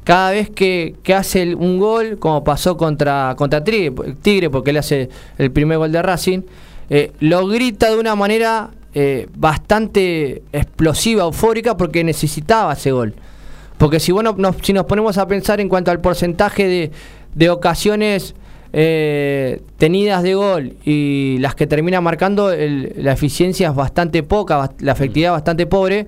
cada 0.05 0.33
vez 0.33 0.51
que, 0.51 0.97
que 1.03 1.15
hace 1.15 1.41
el- 1.43 1.55
un 1.55 1.79
gol, 1.79 2.19
como 2.19 2.45
pasó 2.45 2.77
contra, 2.77 3.35
contra 3.39 3.65
Tigre, 3.65 3.91
Tigre, 4.21 4.51
porque 4.51 4.69
él 4.71 4.77
hace 4.77 5.09
el 5.39 5.51
primer 5.51 5.79
gol 5.79 5.93
de 5.93 6.03
Racing, 6.03 6.43
eh, 6.91 7.13
lo 7.21 7.47
grita 7.47 7.89
de 7.91 7.99
una 7.99 8.15
manera 8.15 8.69
eh, 8.93 9.29
bastante 9.37 10.43
explosiva, 10.53 11.23
eufórica, 11.23 11.77
porque 11.77 12.03
necesitaba 12.05 12.73
ese 12.73 12.91
gol. 12.93 13.15
Porque 13.81 13.99
si, 13.99 14.13
bueno, 14.13 14.35
nos, 14.37 14.57
si 14.61 14.75
nos 14.75 14.85
ponemos 14.85 15.17
a 15.17 15.27
pensar 15.27 15.59
en 15.59 15.71
cuanto 15.71 15.91
al 15.91 16.03
porcentaje 16.03 16.69
de, 16.69 16.91
de 17.35 17.49
ocasiones 17.49 18.35
eh, 18.75 19.63
tenidas 19.79 20.23
de 20.23 20.35
gol 20.35 20.75
y 20.85 21.39
las 21.41 21.55
que 21.55 21.67
termina 21.67 22.03
marcando, 22.03 22.53
el- 22.53 22.93
la 22.99 23.13
eficiencia 23.13 23.71
es 23.71 23.75
bastante 23.75 24.23
poca, 24.23 24.71
la 24.81 24.93
efectividad 24.93 25.33
bastante 25.33 25.65
pobre. 25.67 26.07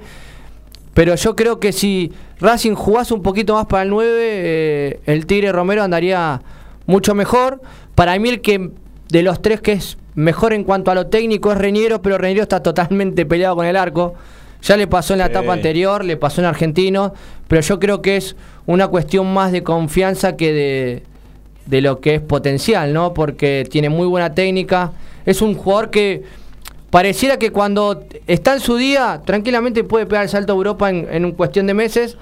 Pero 0.92 1.14
yo 1.14 1.34
creo 1.34 1.60
que 1.60 1.72
si 1.72 2.12
Racing 2.40 2.74
jugase 2.74 3.14
un 3.14 3.22
poquito 3.22 3.54
más 3.54 3.64
para 3.64 3.84
el 3.84 3.88
9, 3.88 4.10
eh, 4.20 5.00
el 5.06 5.24
Tigre 5.24 5.50
Romero 5.50 5.82
andaría 5.82 6.42
mucho 6.84 7.14
mejor. 7.14 7.62
Para 7.94 8.18
mí 8.18 8.28
el 8.28 8.42
que 8.42 8.68
de 9.08 9.22
los 9.22 9.40
tres 9.40 9.62
que 9.62 9.72
es 9.72 9.96
mejor 10.14 10.52
en 10.52 10.64
cuanto 10.64 10.90
a 10.90 10.94
lo 10.94 11.06
técnico 11.06 11.50
es 11.50 11.56
Reñero, 11.56 12.02
pero 12.02 12.18
Reñero 12.18 12.42
está 12.42 12.62
totalmente 12.62 13.24
peleado 13.24 13.56
con 13.56 13.64
el 13.64 13.76
arco. 13.76 14.12
Ya 14.62 14.76
le 14.76 14.86
pasó 14.86 15.14
en 15.14 15.18
la 15.18 15.26
Sí. 15.26 15.30
etapa 15.32 15.52
anterior, 15.52 16.04
le 16.04 16.16
pasó 16.16 16.40
en 16.40 16.46
Argentino, 16.46 17.12
pero 17.48 17.60
yo 17.62 17.78
creo 17.80 18.00
que 18.02 18.16
es 18.16 18.36
una 18.66 18.86
cuestión 18.88 19.32
más 19.32 19.50
de 19.52 19.62
confianza 19.62 20.36
que 20.36 20.52
de, 20.52 21.02
de 21.66 21.80
lo 21.80 22.00
que 22.00 22.14
es 22.16 22.20
potencial, 22.20 22.92
¿no? 22.92 23.12
Porque 23.12 23.66
tiene 23.70 23.88
muy 23.88 24.06
buena 24.06 24.34
técnica. 24.34 24.92
Es 25.26 25.42
un 25.42 25.54
jugador 25.54 25.90
que 25.90 26.22
pareciera 26.90 27.38
que 27.38 27.50
cuando 27.50 28.04
está 28.26 28.54
en 28.54 28.60
su 28.60 28.76
día, 28.76 29.22
tranquilamente 29.24 29.82
puede 29.82 30.06
pegar 30.06 30.24
el 30.24 30.28
salto 30.28 30.52
a 30.52 30.56
Europa 30.56 30.90
en, 30.90 31.08
en 31.10 31.24
un 31.24 31.32
cuestión 31.32 31.66
de 31.66 31.74
meses, 31.74 32.16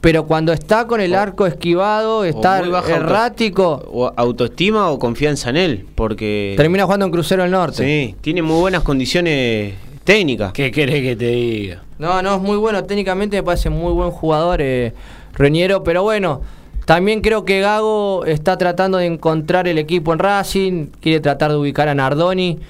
pero 0.00 0.26
cuando 0.26 0.52
está 0.52 0.86
con 0.86 1.00
el 1.00 1.14
arco 1.14 1.46
esquivado, 1.46 2.24
está 2.24 2.58
auto- 2.58 2.88
errático, 2.88 3.84
o 3.92 4.12
autoestima 4.16 4.90
o 4.90 4.98
confianza 4.98 5.50
en 5.50 5.56
él, 5.56 5.86
porque 5.94 6.54
termina 6.56 6.84
jugando 6.84 7.06
en 7.06 7.12
Crucero 7.12 7.42
del 7.42 7.52
Norte. 7.52 7.84
sí, 7.84 8.14
tiene 8.20 8.42
muy 8.42 8.58
buenas 8.60 8.82
condiciones 8.82 9.74
técnicas. 10.04 10.52
¿Qué 10.52 10.70
querés 10.70 11.02
que 11.02 11.16
te 11.16 11.26
diga? 11.26 11.82
No, 11.98 12.22
no, 12.22 12.36
es 12.36 12.42
muy 12.42 12.56
bueno. 12.56 12.84
Técnicamente 12.84 13.36
me 13.36 13.42
parece 13.42 13.70
muy 13.70 13.92
buen 13.92 14.10
jugador 14.10 14.60
eh, 14.60 14.92
Reñero, 15.34 15.82
pero 15.82 16.02
bueno, 16.02 16.42
también 16.84 17.20
creo 17.20 17.44
que 17.44 17.60
Gago 17.60 18.24
está 18.24 18.56
tratando 18.56 18.98
de 18.98 19.06
encontrar 19.06 19.66
el 19.66 19.78
equipo 19.78 20.12
en 20.12 20.18
Racing, 20.20 20.86
quiere 21.00 21.20
tratar 21.20 21.50
de 21.50 21.56
ubicar 21.56 21.88
a 21.88 21.94
Nardoni 21.94 22.60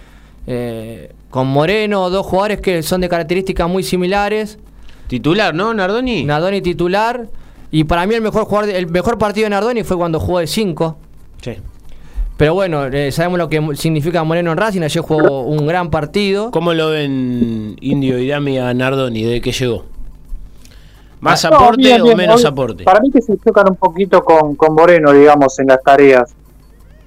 eh, 0.47 1.13
con 1.31 1.47
Moreno, 1.49 2.09
dos 2.09 2.25
jugadores 2.25 2.61
que 2.61 2.83
son 2.83 3.03
de 3.03 3.09
características 3.09 3.69
muy 3.69 3.83
similares. 3.83 4.59
Titular, 5.09 5.55
¿no, 5.55 5.75
Nardoni? 5.75 6.25
Nardoni 6.25 6.63
titular. 6.63 7.29
Y 7.71 7.85
para 7.85 8.07
mí 8.07 8.15
el 8.15 8.23
mejor 8.23 8.45
jugador, 8.45 8.71
el 8.71 8.87
mejor 8.87 9.19
partido 9.19 9.45
de 9.45 9.51
Nardoni 9.51 9.83
fue 9.83 9.97
cuando 9.97 10.21
jugó 10.21 10.39
de 10.39 10.47
5. 10.47 10.97
Sí. 11.43 11.57
Pero 12.37 12.55
bueno, 12.55 12.87
eh, 12.87 13.13
sabemos 13.13 13.39
lo 13.39 13.49
que 13.49 13.63
significa 13.77 14.25
Moreno 14.25 14.51
en 14.53 14.59
Racing. 14.59 14.83
Ayer 14.83 15.03
jugó 15.03 15.43
un 15.43 15.67
gran 15.67 15.91
partido. 15.91 16.51
¿Cómo 16.51 16.75
lo 16.75 16.91
ven 16.91 17.77
Indio 17.81 18.19
y 18.19 18.27
Dami 18.29 18.59
a 18.59 18.75
Nardoni 18.75 19.23
desde 19.23 19.41
que 19.41 19.53
llegó? 19.53 19.85
¿Más 21.21 21.45
No, 21.45 21.57
aporte 21.57 21.83
bien, 21.83 22.03
o 22.03 22.17
menos 22.17 22.41
Hoy- 22.43 22.47
aporte? 22.51 22.85
Para 22.85 23.01
mí 23.01 23.11
que 23.11 23.23
se 23.23 23.39
chocan 23.39 23.69
un 23.71 23.77
poquito 23.77 24.23
con, 24.25 24.57
con 24.57 24.75
Moreno, 24.75 25.13
digamos, 25.13 25.59
en 25.61 25.69
las 25.69 25.83
tareas. 25.83 26.35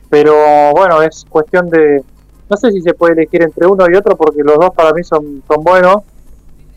Pero 0.09 0.71
bueno, 0.73 1.01
es 1.01 1.25
cuestión 1.29 1.69
de... 1.69 2.01
No 2.49 2.55
sé 2.55 2.71
si 2.71 2.81
se 2.81 2.93
puede 2.93 3.13
elegir 3.13 3.43
entre 3.43 3.67
uno 3.67 3.85
y 3.91 3.95
otro 3.95 4.15
porque 4.15 4.41
los 4.41 4.55
dos 4.57 4.69
para 4.73 4.93
mí 4.93 5.03
son, 5.03 5.43
son 5.45 5.61
buenos. 5.63 5.97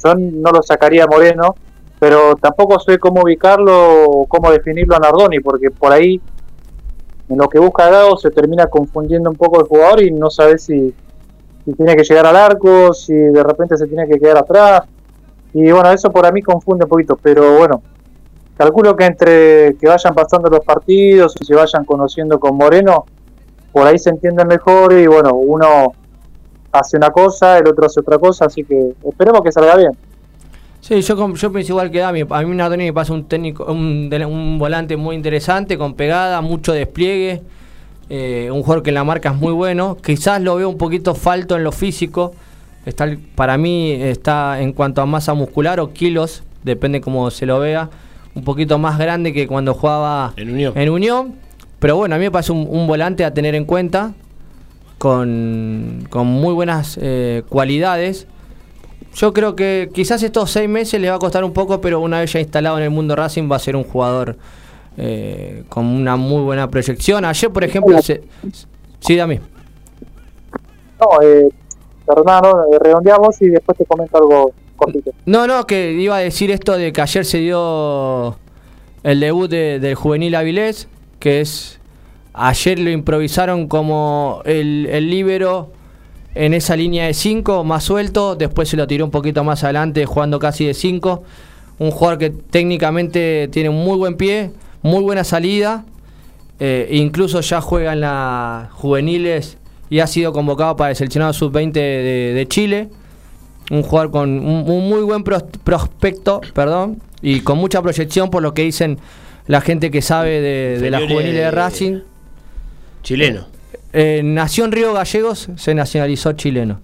Yo 0.05 0.15
no 0.17 0.51
lo 0.51 0.61
sacaría 0.63 1.05
a 1.05 1.07
Moreno, 1.07 1.55
pero 2.01 2.35
tampoco 2.35 2.81
sé 2.81 2.99
cómo 2.99 3.23
ubicarlo 3.23 4.05
o 4.07 4.27
cómo 4.27 4.51
definirlo 4.51 4.97
a 4.97 4.99
Nardoni 4.99 5.39
porque 5.39 5.71
por 5.71 5.93
ahí 5.93 6.21
en 7.31 7.39
lo 7.39 7.49
que 7.49 7.61
busca 7.61 7.89
Gago 7.89 8.17
se 8.17 8.31
termina 8.31 8.67
confundiendo 8.67 9.31
un 9.31 9.37
poco 9.37 9.61
el 9.61 9.67
jugador 9.67 10.03
y 10.03 10.11
no 10.11 10.31
sabe 10.31 10.59
si, 10.59 10.93
tiene 11.77 11.95
que 11.95 12.03
llegar 12.03 12.27
al 12.27 12.37
arco, 12.37 12.93
si 12.93 13.15
de 13.15 13.43
repente 13.45 13.77
se 13.77 13.87
tiene 13.87 14.09
que 14.09 14.19
quedar 14.19 14.39
atrás. 14.39 14.83
Y 15.55 15.71
bueno, 15.71 15.91
eso 15.93 16.11
por 16.11 16.27
a 16.27 16.33
mí 16.33 16.43
confunde 16.43 16.85
un 16.85 16.91
poquito, 16.91 17.17
pero 17.23 17.57
bueno, 17.57 17.83
calculo 18.57 18.97
que 18.97 19.05
entre 19.05 19.77
que 19.77 19.87
vayan 19.87 20.13
pasando 20.13 20.51
los 20.51 20.65
partidos 20.65 21.37
y 21.41 21.45
se 21.45 21.55
vayan 21.55 21.85
conociendo 21.85 22.41
con 22.41 22.57
Moreno, 22.57 23.05
por 23.73 23.87
ahí 23.87 23.99
se 23.99 24.11
entienden 24.11 24.49
mejor 24.49 24.93
y 24.93 25.07
bueno, 25.07 25.35
uno 25.35 25.93
hace 26.73 26.97
una 26.97 27.11
cosa, 27.11 27.59
el 27.59 27.69
otro 27.69 27.87
hace 27.87 28.01
otra 28.01 28.19
cosa, 28.19 28.47
así 28.47 28.65
que 28.65 28.95
esperemos 29.05 29.43
que 29.43 29.53
salga 29.53 29.77
bien. 29.77 29.93
Sí, 30.81 31.01
yo, 31.03 31.33
pienso 31.35 31.73
igual 31.73 31.91
que 31.91 31.99
Dami. 31.99 32.23
A 32.29 32.43
mí 32.43 32.57
Nardoni 32.57 32.85
me 32.85 32.93
pasa 32.93 33.13
un 33.13 33.25
técnico, 33.25 33.65
un, 33.65 34.57
volante 34.59 34.97
muy 34.97 35.15
interesante, 35.15 35.77
con 35.77 35.95
pegada, 35.95 36.41
mucho 36.41 36.73
despliegue. 36.73 37.43
eh, 38.09 38.51
un 38.53 38.63
jugador 38.63 38.83
que 38.83 38.91
en 38.91 38.95
la 38.95 39.05
marca 39.05 39.31
es 39.31 39.37
muy 39.37 39.53
bueno. 39.53 39.97
Quizás 40.03 40.41
lo 40.41 40.57
veo 40.57 40.69
un 40.69 40.79
poquito 40.79 41.15
falto 41.15 41.57
en 41.57 41.65
lo 41.65 41.73
físico. 41.73 42.33
Está, 42.87 43.09
para 43.35 43.59
mí 43.59 43.93
está 43.93 44.61
en 44.61 44.73
cuanto 44.73 45.03
a 45.03 45.07
masa 45.07 45.35
muscular 45.35 45.81
o 45.81 45.93
kilos, 45.93 46.43
depende 46.65 47.01
cómo 47.03 47.31
se 47.31 47.45
lo 47.45 47.61
vea, 47.61 47.91
un 48.35 48.43
poquito 48.43 48.79
más 48.79 48.99
grande 48.99 49.35
que 49.35 49.47
cuando 49.47 49.75
jugaba 49.75 50.33
En 50.37 50.51
Unión. 50.51 50.73
en 50.77 50.89
Unión. 50.89 51.35
Pero 51.79 51.97
bueno, 51.97 52.15
a 52.15 52.19
mí 52.19 52.25
me 52.25 52.31
parece 52.31 52.53
un, 52.53 52.67
un 52.69 52.87
volante 52.87 53.25
a 53.25 53.33
tener 53.35 53.55
en 53.55 53.65
cuenta, 53.65 54.13
con, 54.99 56.07
con 56.11 56.27
muy 56.27 56.53
buenas 56.53 56.99
eh, 57.01 57.43
cualidades. 57.49 58.27
Yo 59.15 59.33
creo 59.33 59.57
que 59.57 59.91
quizás 59.93 60.23
estos 60.23 60.51
seis 60.51 60.69
meses 60.69 61.01
le 61.01 61.11
va 61.11 61.17
a 61.17 61.19
costar 61.19 61.43
un 61.45 61.53
poco, 61.53 61.81
pero 61.81 62.01
una 62.01 62.21
vez 62.21 62.33
ya 62.33 62.41
instalado 62.41 62.79
en 62.79 62.85
el 62.85 62.91
mundo 62.91 63.17
Racing 63.17 63.51
va 63.51 63.57
a 63.57 63.59
ser 63.59 63.75
un 63.77 63.85
jugador 63.85 64.37
eh, 64.97 65.65
con 65.69 65.85
una 65.87 66.17
muy 66.17 66.43
buena 66.43 66.71
proyección. 66.71 67.25
Ayer, 67.25 67.51
por 67.51 67.65
ejemplo, 67.65 68.01
se... 68.03 68.23
sí, 69.01 69.17
dame. 69.17 69.41
No, 71.01 71.23
eh, 71.23 71.49
Fernando, 72.07 72.65
eh, 72.73 72.79
redondeamos 72.81 73.41
y 73.43 73.49
después 73.49 73.77
te 73.79 73.85
comento 73.85 74.17
algo 74.17 74.53
cortito. 74.77 75.13
No, 75.27 75.47
no, 75.47 75.67
que 75.67 75.93
iba 75.93 76.17
a 76.17 76.21
decir 76.21 76.51
esto 76.51 76.77
de 76.77 76.93
que 76.93 77.01
ayer 77.01 77.25
se 77.25 77.39
dio 77.39 78.37
el 79.03 79.21
debut 79.21 79.51
de- 79.51 79.81
del 79.81 79.95
juvenil 79.95 80.35
Avilés, 80.35 80.89
que 81.19 81.41
es 81.41 81.81
ayer 82.33 82.79
lo 82.79 82.91
improvisaron 82.91 83.67
como 83.67 84.43
el, 84.45 84.87
el 84.91 85.11
líbero 85.11 85.71
en 86.35 86.55
esa 86.55 86.77
línea 86.77 87.07
de 87.07 87.15
5, 87.15 87.65
más 87.65 87.85
suelto, 87.85 88.37
después 88.37 88.69
se 88.69 88.77
lo 88.77 88.87
tiró 88.87 89.05
un 89.05 89.11
poquito 89.11 89.43
más 89.45 89.65
adelante 89.65 90.07
jugando 90.07 90.39
casi 90.39 90.65
de 90.67 90.75
5. 90.75 91.23
Un 91.79 91.91
jugador 91.91 92.19
que 92.19 92.31
técnicamente 92.31 93.49
tiene 93.51 93.69
un 93.69 93.83
muy 93.85 93.97
buen 93.97 94.17
pie, 94.17 94.51
muy 94.83 95.03
buena 95.03 95.25
salida, 95.25 95.85
eh, 96.59 96.89
incluso 96.93 97.41
ya 97.41 97.61
juega 97.61 97.95
en 97.95 98.01
las 98.03 98.71
juveniles 98.73 99.57
y 99.89 100.01
ha 100.01 100.07
sido 100.07 100.33
convocado 100.33 100.77
para 100.77 100.91
el 100.91 100.97
seleccionado 100.97 101.33
sub-20 101.33 101.73
de, 101.73 102.33
de 102.35 102.49
Chile 102.49 102.89
un 103.71 103.83
jugador 103.83 104.11
con 104.11 104.31
un, 104.31 104.69
un 104.71 104.89
muy 104.89 105.01
buen 105.03 105.23
pros- 105.25 105.45
prospecto, 105.65 106.41
perdón, 106.55 107.01
y 107.23 107.41
con 107.41 107.57
mucha 107.57 107.81
proyección 107.81 108.29
por 108.29 108.43
lo 108.43 108.53
que 108.53 108.63
dicen 108.63 108.99
la 109.47 109.61
gente 109.61 109.91
que 109.91 110.03
sabe 110.03 110.41
de, 110.41 110.79
de 110.81 110.91
la 110.91 110.99
juvenil 111.01 111.33
de 111.35 111.41
de- 111.41 111.51
Racing. 111.51 112.01
Chileno. 113.03 113.47
Eh, 113.93 114.23
nació 114.25 114.65
en 114.65 114.73
Río 114.73 114.93
Gallegos, 114.93 115.49
se 115.57 115.75
nacionalizó 115.75 116.33
chileno. 116.33 116.81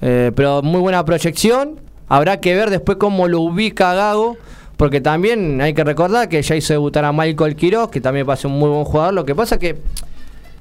Eh, 0.00 0.32
pero 0.34 0.62
muy 0.62 0.80
buena 0.80 1.04
proyección. 1.04 1.80
Habrá 2.08 2.40
que 2.40 2.54
ver 2.54 2.70
después 2.70 2.98
cómo 2.98 3.28
lo 3.28 3.40
ubica 3.40 3.94
Gago. 3.94 4.36
Porque 4.76 5.00
también 5.00 5.60
hay 5.60 5.72
que 5.72 5.84
recordar 5.84 6.28
que 6.28 6.42
ya 6.42 6.56
hizo 6.56 6.72
debutar 6.72 7.04
a 7.04 7.12
Michael 7.12 7.54
Quiroz, 7.54 7.90
que 7.90 8.00
también 8.00 8.26
parece 8.26 8.48
un 8.48 8.58
muy 8.58 8.68
buen 8.68 8.84
jugador. 8.84 9.14
Lo 9.14 9.24
que 9.24 9.34
pasa 9.34 9.58
que 9.58 9.76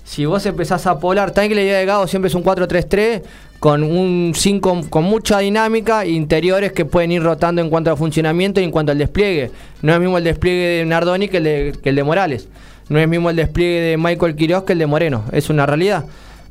si 0.04 0.26
vos 0.26 0.46
empezás 0.46 0.86
a 0.86 1.00
polar, 1.00 1.32
también 1.32 1.56
la 1.56 1.64
idea 1.64 1.80
de 1.80 1.86
Gago 1.86 2.08
siempre 2.08 2.28
es 2.28 2.36
un 2.36 2.44
4-3-3 2.44 3.24
con 3.60 3.82
un 3.82 4.34
5 4.36 4.82
con 4.90 5.06
mucha 5.06 5.40
dinámica, 5.40 6.06
interiores 6.06 6.74
que 6.74 6.86
pueden 6.86 7.12
ir 7.12 7.24
rotando 7.24 7.62
en 7.62 7.70
cuanto 7.70 7.92
a 7.92 7.96
funcionamiento 7.96 8.60
y 8.62 8.66
en 8.66 8.72
cuanto 8.72 8.92
al 8.92 8.98
despliegue. 8.98 9.50
No 9.82 9.94
es 9.94 10.00
mismo 10.00 10.18
el 10.18 10.24
despliegue 10.26 10.80
de 10.80 10.86
Nardoni 10.86 11.28
que 11.28 11.38
el 11.84 11.96
de 11.96 12.04
Morales. 12.04 12.48
No 12.90 13.00
es 13.00 13.08
mismo 13.08 13.30
el 13.30 13.36
despliegue 13.36 13.82
de 13.82 13.98
Michael 13.98 14.36
Quiroz 14.36 14.64
que 14.64 14.74
el 14.74 14.80
de 14.80 14.86
Moreno. 14.86 15.24
Es 15.32 15.50
una 15.50 15.66
realidad. 15.66 16.06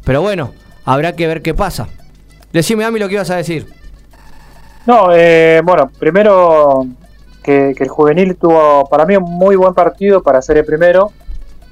Pero 0.05 0.23
bueno, 0.23 0.53
habrá 0.85 1.15
que 1.15 1.27
ver 1.27 1.43
qué 1.43 1.55
pasa. 1.55 1.89
Decime 2.53 2.85
a 2.85 2.91
mí 2.91 2.99
lo 2.99 3.09
que 3.09 3.15
ibas 3.15 3.31
a 3.31 3.37
decir. 3.37 3.67
No, 4.87 5.09
eh, 5.15 5.61
bueno, 5.65 5.91
primero 5.99 6.87
que, 7.43 7.75
que 7.77 7.85
el 7.85 7.89
juvenil 7.89 8.37
tuvo 8.37 8.89
para 8.89 9.05
mí 9.07 9.17
un 9.17 9.25
muy 9.25 9.57
buen 9.57 9.75
partido 9.75 10.23
para 10.23 10.43
ser 10.43 10.59
el 10.59 10.65
primero. 10.65 11.13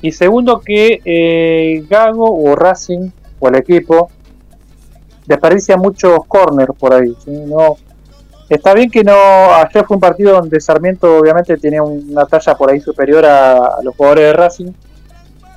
Y 0.03 0.13
segundo 0.13 0.61
que 0.61 1.01
eh, 1.05 1.85
Gago 1.89 2.31
o 2.31 2.57
Racing 2.57 3.11
o 3.39 3.49
el 3.49 3.57
equipo 3.57 4.11
desperdicia 5.27 5.77
muchos 5.77 6.25
corners 6.27 6.73
por 6.79 6.95
ahí. 6.95 7.15
No, 7.27 7.77
está 8.51 8.75
bien 8.75 8.91
que 8.91 9.05
no. 9.05 9.15
Ayer 9.15 9.87
fue 9.87 9.97
un 9.97 10.01
partido 10.01 10.33
donde 10.35 10.61
Sarmiento 10.61 11.19
obviamente 11.19 11.57
tenía 11.57 11.83
una 11.83 12.27
talla 12.27 12.55
por 12.57 12.71
ahí 12.71 12.81
superior 12.81 13.25
a, 13.25 13.77
los 13.83 13.95
jugadores 13.97 14.25
de 14.25 14.33
Racing. 14.33 14.73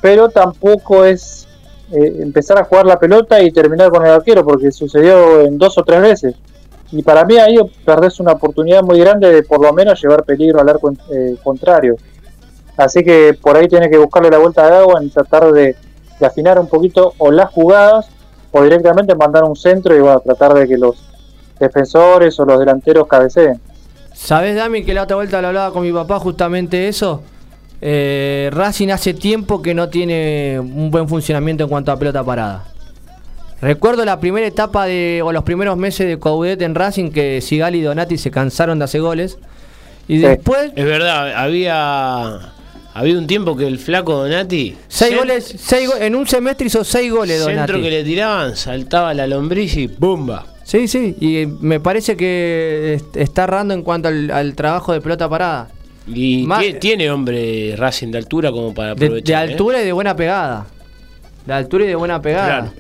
pero 0.02 0.30
tampoco 0.30 1.04
es 1.04 1.48
eh, 1.92 2.18
empezar 2.20 2.58
a 2.60 2.66
jugar 2.66 2.86
la 2.86 3.00
pelota 3.00 3.42
y 3.42 3.52
terminar 3.52 3.90
con 3.90 4.06
el 4.06 4.12
arquero, 4.12 4.46
porque 4.46 4.72
sucedió 4.72 5.42
en 5.42 5.58
dos 5.58 5.78
o 5.78 5.84
tres 5.84 6.02
veces. 6.02 6.36
Y 6.92 7.02
para 7.02 7.26
mí 7.26 7.38
ahí 7.38 7.58
perdés 7.84 8.20
una 8.20 8.34
oportunidad 8.34 8.84
muy 8.84 9.00
grande 9.00 9.32
de 9.32 9.44
por 9.44 9.60
lo 9.60 9.74
menos 9.74 10.00
llevar 10.02 10.24
peligro 10.24 10.62
al 10.62 10.70
arco 10.70 10.94
eh, 11.12 11.36
contrario. 11.44 11.96
Así 12.78 13.04
que 13.04 13.38
por 13.42 13.58
ahí 13.58 13.68
tiene 13.68 13.90
que 13.90 13.98
buscarle 13.98 14.30
la 14.30 14.38
vuelta 14.38 14.70
de 14.70 14.78
agua 14.78 15.02
en 15.02 15.10
tratar 15.10 15.52
de, 15.52 15.76
de 16.20 16.26
afinar 16.26 16.60
un 16.60 16.68
poquito 16.68 17.14
o 17.18 17.32
las 17.32 17.52
jugadas 17.52 18.08
o 18.52 18.62
directamente 18.62 19.16
mandar 19.16 19.44
un 19.44 19.56
centro 19.56 19.96
y 19.96 20.00
bueno, 20.00 20.20
tratar 20.20 20.54
de 20.54 20.68
que 20.68 20.78
los 20.78 21.13
defensores 21.64 22.40
o 22.40 22.46
los 22.46 22.60
delanteros 22.60 23.08
cabeceen. 23.08 23.60
¿Sabes, 24.14 24.56
Dami, 24.56 24.84
que 24.84 24.94
la 24.94 25.04
otra 25.04 25.16
vuelta 25.16 25.42
lo 25.42 25.48
hablaba 25.50 25.72
con 25.74 25.84
mi 25.84 25.92
papá 25.92 26.20
justamente 26.20 26.88
eso? 26.88 27.24
Eh, 27.82 28.50
Racing 28.54 28.90
hace 28.90 29.14
tiempo 29.14 29.62
que 29.62 29.74
no 29.74 29.90
tiene 29.90 30.58
un 30.60 30.90
buen 30.92 31.10
funcionamiento 31.10 31.64
en 31.64 31.70
cuanto 31.70 31.92
a 31.92 31.98
pelota 32.00 32.24
parada. 32.24 32.66
Recuerdo 33.62 34.04
la 34.06 34.20
primera 34.20 34.46
etapa 34.46 34.86
de, 34.86 35.22
o 35.24 35.32
los 35.32 35.44
primeros 35.44 35.78
meses 35.78 36.08
de 36.08 36.20
Coudet 36.20 36.62
en 36.62 36.76
Racing 36.76 37.12
que 37.12 37.40
Sigali 37.42 37.80
y 37.80 37.82
Donati 37.82 38.18
se 38.18 38.30
cansaron 38.32 38.78
de 38.80 38.86
hacer 38.86 39.02
goles. 39.02 39.38
Y 40.08 40.18
Sí. 40.18 40.22
después, 40.22 40.72
Es 40.76 40.86
verdad, 40.86 41.34
había 41.36 42.52
había 42.96 43.18
un 43.18 43.26
tiempo 43.26 43.56
que 43.58 43.66
el 43.66 43.80
flaco 43.80 44.14
Donati 44.14 44.78
seis 44.88 45.18
goles, 45.18 45.56
seis 45.58 45.90
go- 45.90 45.96
en 45.98 46.14
un 46.16 46.28
semestre 46.28 46.68
hizo 46.68 46.84
seis 46.84 47.12
goles 47.12 47.38
centro 47.44 47.56
Donati. 47.56 47.82
que 47.82 47.90
le 47.90 48.04
tiraban, 48.04 48.56
saltaba 48.56 49.14
la 49.14 49.26
lombriz 49.28 49.76
y 49.78 49.88
¡bumba! 49.88 50.46
Sí, 50.64 50.88
sí, 50.88 51.16
y 51.20 51.46
me 51.46 51.80
parece 51.80 52.16
que 52.16 52.94
est- 52.96 53.18
está 53.18 53.44
errando 53.44 53.74
en 53.74 53.82
cuanto 53.84 54.08
al, 54.08 54.32
al 54.32 54.56
trabajo 54.56 54.94
de 54.94 55.02
pelota 55.02 55.28
parada. 55.30 55.68
Y 56.08 56.46
tie- 56.48 56.80
tiene 56.80 57.10
hombre 57.12 57.76
Racing 57.78 58.10
de 58.12 58.18
altura 58.18 58.52
como 58.52 58.74
para 58.74 58.90
De, 58.96 59.00
de 59.00 59.06
aprovechar. 59.08 59.50
¿eh? 59.50 59.52
altura 59.52 59.82
y 59.82 59.86
de 59.86 59.92
buena 59.92 60.16
pegada. 60.16 60.66
De 61.46 61.54
altura 61.54 61.86
y 61.86 61.88
de 61.88 61.96
buena 61.96 62.22
pegada. 62.22 62.48
Claro. 62.62 62.74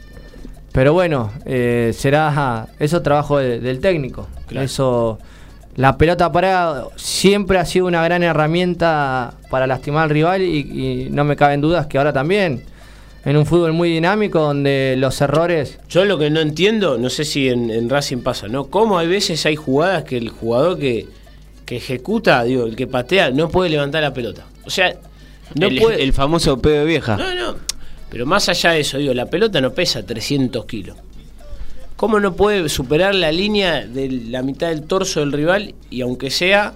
Pero 0.71 0.93
bueno, 0.93 1.31
eh, 1.45 1.91
será 1.95 2.67
eso 2.79 3.01
trabajo 3.01 3.37
de- 3.37 3.59
del 3.59 3.79
técnico. 3.79 4.27
Claro. 4.47 4.65
Eso, 4.65 5.19
la 5.75 5.97
pelota 5.97 6.31
parada 6.31 6.87
siempre 6.95 7.57
ha 7.59 7.65
sido 7.65 7.85
una 7.85 8.03
gran 8.03 8.23
herramienta 8.23 9.33
para 9.49 9.67
lastimar 9.67 10.03
al 10.05 10.09
rival 10.09 10.41
y, 10.41 11.05
y 11.05 11.09
no 11.11 11.23
me 11.25 11.35
caben 11.35 11.61
dudas 11.61 11.87
que 11.87 11.97
ahora 11.97 12.11
también. 12.13 12.63
En 13.25 13.37
un 13.37 13.45
fútbol 13.45 13.73
muy 13.73 13.89
dinámico 13.89 14.39
donde 14.39 14.95
los 14.97 15.21
errores 15.21 15.79
Yo 15.87 16.03
lo 16.03 16.17
que 16.17 16.29
no 16.29 16.41
entiendo, 16.41 16.97
no 16.97 17.09
sé 17.09 17.23
si 17.23 17.49
en, 17.49 17.69
en 17.69 17.89
Racing 17.89 18.17
pasa, 18.17 18.47
¿no? 18.47 18.65
Cómo 18.65 18.97
hay 18.97 19.07
veces 19.07 19.45
hay 19.45 19.55
jugadas 19.55 20.03
que 20.03 20.17
el 20.17 20.29
jugador 20.29 20.77
que, 20.77 21.07
que 21.65 21.77
ejecuta, 21.77 22.43
digo, 22.43 22.65
el 22.65 22.75
que 22.75 22.87
patea, 22.87 23.31
no 23.31 23.49
puede 23.49 23.69
levantar 23.69 24.03
la 24.03 24.13
pelota. 24.13 24.45
O 24.65 24.69
sea, 24.69 24.95
no 25.55 25.67
el, 25.67 25.79
puede. 25.79 26.03
el 26.03 26.13
famoso 26.13 26.59
pedo 26.59 26.79
de 26.79 26.85
vieja. 26.85 27.15
No, 27.15 27.33
no. 27.33 27.55
Pero 28.09 28.25
más 28.25 28.47
allá 28.49 28.71
de 28.71 28.81
eso, 28.81 28.97
digo, 28.97 29.13
la 29.13 29.25
pelota 29.25 29.59
no 29.59 29.73
pesa 29.73 30.05
300 30.05 30.65
kilos. 30.65 30.97
¿Cómo 31.95 32.19
no 32.19 32.35
puede 32.35 32.67
superar 32.69 33.15
la 33.15 33.31
línea 33.31 33.85
de 33.87 34.09
la 34.29 34.41
mitad 34.41 34.67
del 34.67 34.83
torso 34.83 35.21
del 35.21 35.31
rival 35.31 35.73
y 35.89 36.01
aunque 36.01 36.29
sea 36.29 36.73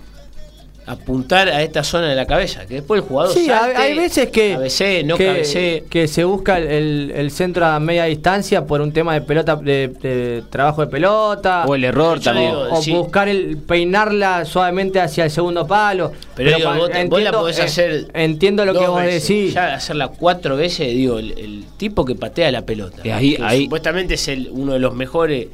apuntar 0.88 1.50
a 1.50 1.62
esta 1.62 1.84
zona 1.84 2.08
de 2.10 2.16
la 2.16 2.26
cabeza? 2.26 2.66
Que 2.66 2.76
después 2.76 3.02
el 3.02 3.08
jugador 3.08 3.34
Sí, 3.34 3.46
salte, 3.46 3.76
hay 3.78 3.96
veces 3.98 4.30
que, 4.30 4.54
cabecee, 4.54 5.04
no 5.04 5.18
que, 5.18 5.26
cabecee. 5.26 5.84
que 5.90 6.08
se 6.08 6.24
busca 6.24 6.58
el, 6.58 7.12
el 7.16 7.30
centro 7.32 7.66
a 7.66 7.80
media 7.80 8.06
distancia 8.06 8.66
por 8.66 8.80
un 8.82 8.92
tema 8.94 9.14
de 9.14 9.22
pelota, 9.22 9.56
de, 9.58 9.90
de 9.90 10.44
trabajo 10.50 10.82
de 10.82 10.88
pelota. 10.88 11.66
O 11.68 11.76
el 11.76 11.84
error 11.84 12.20
también. 12.22 12.50
digo, 12.52 12.68
o 12.72 12.82
sí. 12.82 12.92
buscar 12.94 13.28
el 13.28 13.58
peinarla 13.58 14.46
suavemente 14.46 15.00
hacia 15.02 15.26
el 15.26 15.32
segundo 15.32 15.68
palo. 15.68 16.14
Pero, 16.36 16.56
digo, 16.58 16.70
pa- 16.70 16.78
vos, 17.10 17.22
la 17.22 17.32
podés 17.32 17.60
eh, 17.60 17.64
hacer. 17.64 18.08
Entiendo 18.14 18.64
lo 18.66 18.74
que 18.74 18.88
vos 18.88 19.02
veces. 19.04 19.28
decís. 19.28 19.54
Ya 19.54 19.74
hacerla 19.76 20.08
cuatro 20.08 20.56
veces, 20.56 20.88
digo, 20.88 21.20
el, 21.20 21.38
el 21.38 21.66
tipo 21.78 22.06
que 22.06 22.16
patea 22.16 22.52
la 22.52 22.62
pelota. 22.62 23.02
Y 23.04 23.10
ahí- 23.10 23.36
que 23.36 23.44
ahí- 23.44 23.64
Supuestamente 23.66 24.14
es 24.14 24.28
el, 24.30 24.50
uno 24.52 24.74
de 24.74 24.80
los 24.80 24.96
mejores 24.96 25.48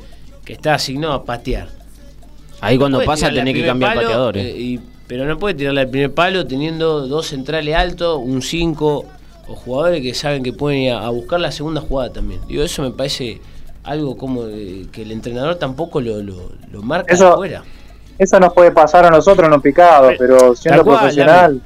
que 0.45 0.53
está 0.53 0.75
asignado 0.75 1.13
a 1.13 1.25
patear. 1.25 1.69
Ahí 2.61 2.77
cuando 2.77 3.03
pasa 3.03 3.29
tenés 3.31 3.53
que 3.55 3.65
cambiar 3.65 3.95
pateadores. 3.95 4.45
eh, 4.45 4.55
y- 4.57 4.79
pero 5.13 5.25
no 5.25 5.37
puede 5.37 5.53
tirarle 5.53 5.81
al 5.81 5.89
primer 5.89 6.11
palo 6.11 6.47
teniendo 6.47 7.05
dos 7.07 7.27
centrales 7.27 7.75
altos, 7.75 8.19
un 8.19 8.41
5 8.41 9.05
o 9.47 9.55
jugadores 9.55 10.01
que 10.01 10.15
saben 10.15 10.41
que 10.41 10.53
pueden 10.53 10.79
ir 10.79 10.91
a, 10.91 11.05
a 11.05 11.09
buscar 11.11 11.39
la 11.39 11.51
segunda 11.51 11.81
jugada 11.81 12.11
también. 12.13 12.41
Digo, 12.47 12.63
eso 12.63 12.81
me 12.81 12.89
parece 12.89 13.39
algo 13.83 14.17
como 14.17 14.47
eh, 14.47 14.87
que 14.91 15.03
el 15.03 15.11
entrenador 15.11 15.57
tampoco 15.57 16.01
lo, 16.01 16.19
lo, 16.23 16.53
lo 16.71 16.81
marca 16.81 17.13
Eso- 17.13 17.33
afuera. 17.33 17.61
Eso 18.17 18.39
nos 18.39 18.53
puede 18.53 18.71
pasar 18.71 19.05
a 19.05 19.11
nosotros 19.11 19.45
en 19.45 19.51
los 19.51 19.61
picados, 19.61 20.15
Pero- 20.17 20.35
pero 20.39 20.55
siendo 20.55 20.83
cual, 20.83 20.97
profesional, 20.97 21.61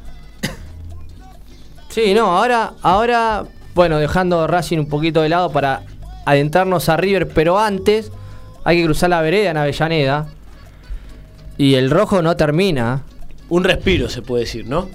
Sí, 1.88 2.14
no, 2.14 2.38
ahora, 2.38 2.74
ahora, 2.82 3.46
bueno, 3.74 3.98
dejando 3.98 4.46
Racing 4.46 4.80
un 4.80 4.90
poquito 4.90 5.22
de 5.22 5.30
lado 5.30 5.52
para 5.54 5.84
adentrarnos 6.26 6.90
a 6.90 6.98
River, 6.98 7.30
pero 7.30 7.58
antes 7.58 8.12
hay 8.66 8.78
que 8.80 8.84
cruzar 8.84 9.10
la 9.10 9.22
vereda 9.22 9.52
en 9.52 9.58
Avellaneda. 9.58 10.28
Y 11.58 11.76
el 11.76 11.90
rojo 11.90 12.22
no 12.22 12.36
termina. 12.36 13.04
Un 13.50 13.64
respiro 13.64 14.10
se 14.10 14.22
puede 14.22 14.44
decir, 14.44 14.66
¿no? 14.68 14.90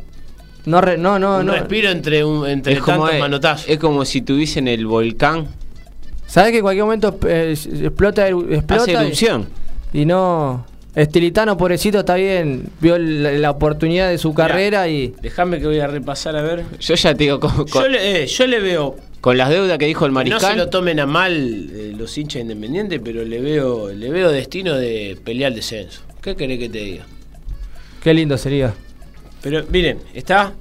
No, 0.64 0.80
re- 0.80 0.96
no, 0.98 1.18
no, 1.18 1.38
un 1.38 1.46
no. 1.46 1.52
respiro 1.54 1.90
entre, 1.90 2.24
un, 2.24 2.46
entre 2.48 2.74
es, 2.74 2.78
como, 2.80 2.98
tantos 2.98 3.14
es, 3.14 3.20
manotazos. 3.20 3.68
es 3.68 3.78
como 3.78 4.04
si 4.04 4.22
tuviesen 4.22 4.68
el 4.68 4.86
volcán. 4.86 5.48
¿Sabes 6.26 6.50
que 6.52 6.58
en 6.58 6.62
cualquier 6.62 6.84
momento 6.84 7.18
eh, 7.26 7.54
explota, 7.82 8.28
explota 8.28 8.82
Hace 8.82 8.92
y- 8.92 8.94
erupción. 8.96 9.46
Y 9.92 10.04
no. 10.06 10.66
Estilitano, 10.94 11.56
pobrecito, 11.56 12.00
está 12.00 12.14
bien. 12.16 12.64
Vio 12.80 12.98
la, 12.98 13.32
la 13.32 13.50
oportunidad 13.50 14.08
de 14.10 14.18
su 14.18 14.30
Mirá, 14.30 14.46
carrera 14.48 14.88
y. 14.88 15.14
Déjame 15.22 15.58
que 15.58 15.66
voy 15.66 15.80
a 15.80 15.86
repasar 15.86 16.36
a 16.36 16.42
ver. 16.42 16.64
Yo 16.80 16.94
ya 16.94 17.14
te 17.14 17.24
digo, 17.24 17.40
con, 17.40 17.56
Yo 17.56 17.64
con- 17.66 17.90
le, 17.90 18.22
eh, 18.22 18.26
yo 18.26 18.46
le 18.46 18.60
veo 18.60 18.96
con 19.22 19.36
las 19.38 19.48
deudas 19.48 19.78
que 19.78 19.86
dijo 19.86 20.04
el 20.06 20.12
No 20.12 20.20
se 20.20 20.28
mariscal. 20.30 20.56
lo 20.58 20.68
tomen 20.68 21.00
a 21.00 21.06
mal 21.06 21.32
eh, 21.72 21.92
los 21.96 22.16
hinchas 22.18 22.42
independientes, 22.42 23.00
pero 23.02 23.24
le 23.24 23.40
veo, 23.40 23.90
le 23.90 24.10
veo 24.10 24.30
destino 24.30 24.74
de 24.76 25.18
pelear 25.24 25.50
el 25.52 25.56
descenso. 25.56 26.02
¿Qué 26.20 26.36
querés 26.36 26.58
que 26.58 26.68
te 26.68 26.78
diga? 26.78 27.06
Qué 28.02 28.12
lindo 28.14 28.36
sería. 28.38 28.74
Pero 29.42 29.64
miren, 29.70 30.00
está 30.14 30.52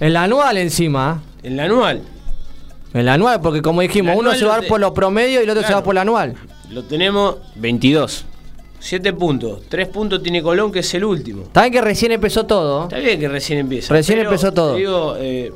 En 0.00 0.12
la 0.12 0.24
anual 0.24 0.56
encima. 0.58 1.22
en 1.42 1.56
la 1.56 1.64
anual. 1.64 2.02
En 2.92 3.06
la 3.06 3.14
anual, 3.14 3.40
porque 3.40 3.60
como 3.62 3.80
dijimos, 3.80 4.16
uno 4.16 4.34
se 4.34 4.44
va 4.44 4.60
te- 4.60 4.66
por 4.68 4.80
los 4.80 4.92
promedios 4.92 5.40
y 5.40 5.44
el 5.44 5.50
otro 5.50 5.62
se 5.66 5.72
va 5.74 5.82
por 5.82 5.94
la 5.94 6.02
anual. 6.02 6.34
Lo 6.70 6.84
tenemos 6.84 7.36
22. 7.56 8.24
7 8.78 9.12
puntos. 9.14 9.62
3 9.68 9.88
puntos 9.88 10.22
tiene 10.22 10.42
Colón, 10.42 10.70
que 10.70 10.80
es 10.80 10.94
el 10.94 11.04
último. 11.04 11.42
Está 11.44 11.62
bien 11.62 11.72
que 11.72 11.80
recién 11.80 12.12
empezó 12.12 12.44
todo. 12.44 12.84
Está 12.84 12.98
bien 12.98 13.18
que 13.18 13.28
recién 13.28 13.58
empieza. 13.60 13.92
Recién 13.94 14.18
pero, 14.18 14.30
empezó 14.30 14.52
todo. 14.52 14.76
Digo, 14.76 15.16
eh, 15.18 15.52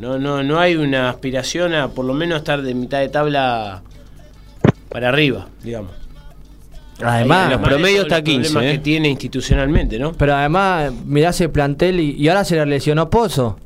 no, 0.00 0.18
no, 0.18 0.42
no 0.42 0.58
hay 0.58 0.76
una 0.76 1.10
aspiración 1.10 1.74
a 1.74 1.88
por 1.88 2.04
lo 2.06 2.14
menos 2.14 2.38
estar 2.38 2.62
de 2.62 2.74
mitad 2.74 2.98
de 3.00 3.08
tabla 3.10 3.82
para 4.88 5.10
arriba, 5.10 5.46
digamos. 5.62 5.92
Además, 7.02 7.50
los 7.52 7.60
promedios 7.60 8.04
está 8.04 8.16
los 8.16 8.24
problemas 8.24 8.48
15, 8.52 8.68
¿eh? 8.68 8.72
que 8.72 8.78
tiene 8.78 9.08
institucionalmente, 9.10 9.98
¿no? 9.98 10.12
pero 10.12 10.34
además, 10.34 10.92
mirá 11.04 11.30
ese 11.30 11.48
plantel 11.48 12.00
y, 12.00 12.12
y 12.12 12.28
ahora 12.28 12.44
se 12.44 12.56
le 12.56 12.64
lesionó 12.66 13.10
Pozo. 13.10 13.58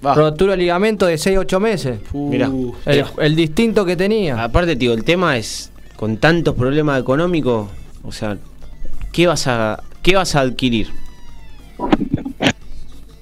Rotura 0.00 0.52
de 0.52 0.58
ligamento 0.58 1.06
de 1.06 1.16
6-8 1.16 1.58
meses. 1.58 1.98
Uh, 2.12 2.30
Mirá. 2.30 2.48
El, 2.86 3.04
el 3.18 3.34
distinto 3.34 3.84
que 3.84 3.96
tenía. 3.96 4.40
Aparte, 4.44 4.76
tío, 4.76 4.92
el 4.92 5.02
tema 5.02 5.36
es 5.36 5.72
con 5.96 6.18
tantos 6.18 6.54
problemas 6.54 7.00
económicos, 7.00 7.68
o 8.04 8.12
sea, 8.12 8.38
¿qué 9.12 9.26
vas 9.26 9.48
a 9.48 9.82
qué 10.02 10.14
vas 10.14 10.36
a 10.36 10.40
adquirir? 10.42 10.86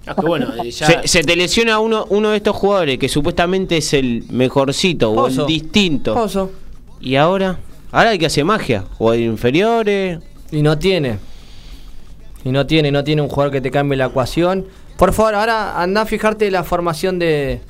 Ah, 0.06 0.14
que 0.14 0.20
bueno, 0.26 0.48
eh, 0.62 0.70
ya- 0.70 0.86
Se, 1.02 1.08
se 1.08 1.24
te 1.24 1.34
lesiona 1.34 1.78
uno 1.80 2.04
uno 2.10 2.30
de 2.30 2.36
estos 2.36 2.54
jugadores 2.54 2.98
que 2.98 3.08
supuestamente 3.08 3.78
es 3.78 3.92
el 3.92 4.24
mejorcito 4.30 5.10
o 5.10 5.26
el 5.28 5.46
distinto. 5.46 6.14
Pozo. 6.14 6.52
Y 7.00 7.16
ahora, 7.16 7.58
ahora 7.92 8.10
hay 8.10 8.18
que 8.18 8.26
hacer 8.26 8.44
magia, 8.44 8.84
jugadores 8.98 9.26
inferiores. 9.26 10.18
Y 10.50 10.62
no 10.62 10.78
tiene. 10.78 11.18
Y 12.44 12.50
no 12.50 12.66
tiene, 12.66 12.92
no 12.92 13.02
tiene 13.04 13.22
un 13.22 13.28
jugador 13.28 13.52
que 13.52 13.60
te 13.60 13.70
cambie 13.70 13.96
la 13.96 14.06
ecuación. 14.06 14.66
Por 14.96 15.12
favor, 15.12 15.34
ahora 15.34 15.82
anda 15.82 16.02
a 16.02 16.06
fijarte 16.06 16.50
la 16.50 16.62
formación 16.64 17.18
de, 17.18 17.60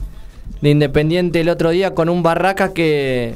de 0.61 0.71
Independiente 0.71 1.41
el 1.41 1.49
otro 1.49 1.71
día 1.71 1.95
con 1.95 2.09
un 2.09 2.23
Barraca 2.23 2.73
que 2.75 3.35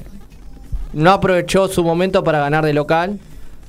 no 0.93 1.11
aprovechó 1.11 1.69
su 1.69 1.83
momento 1.83 2.23
para 2.23 2.41
ganar 2.41 2.65
de 2.65 2.73
local, 2.75 3.19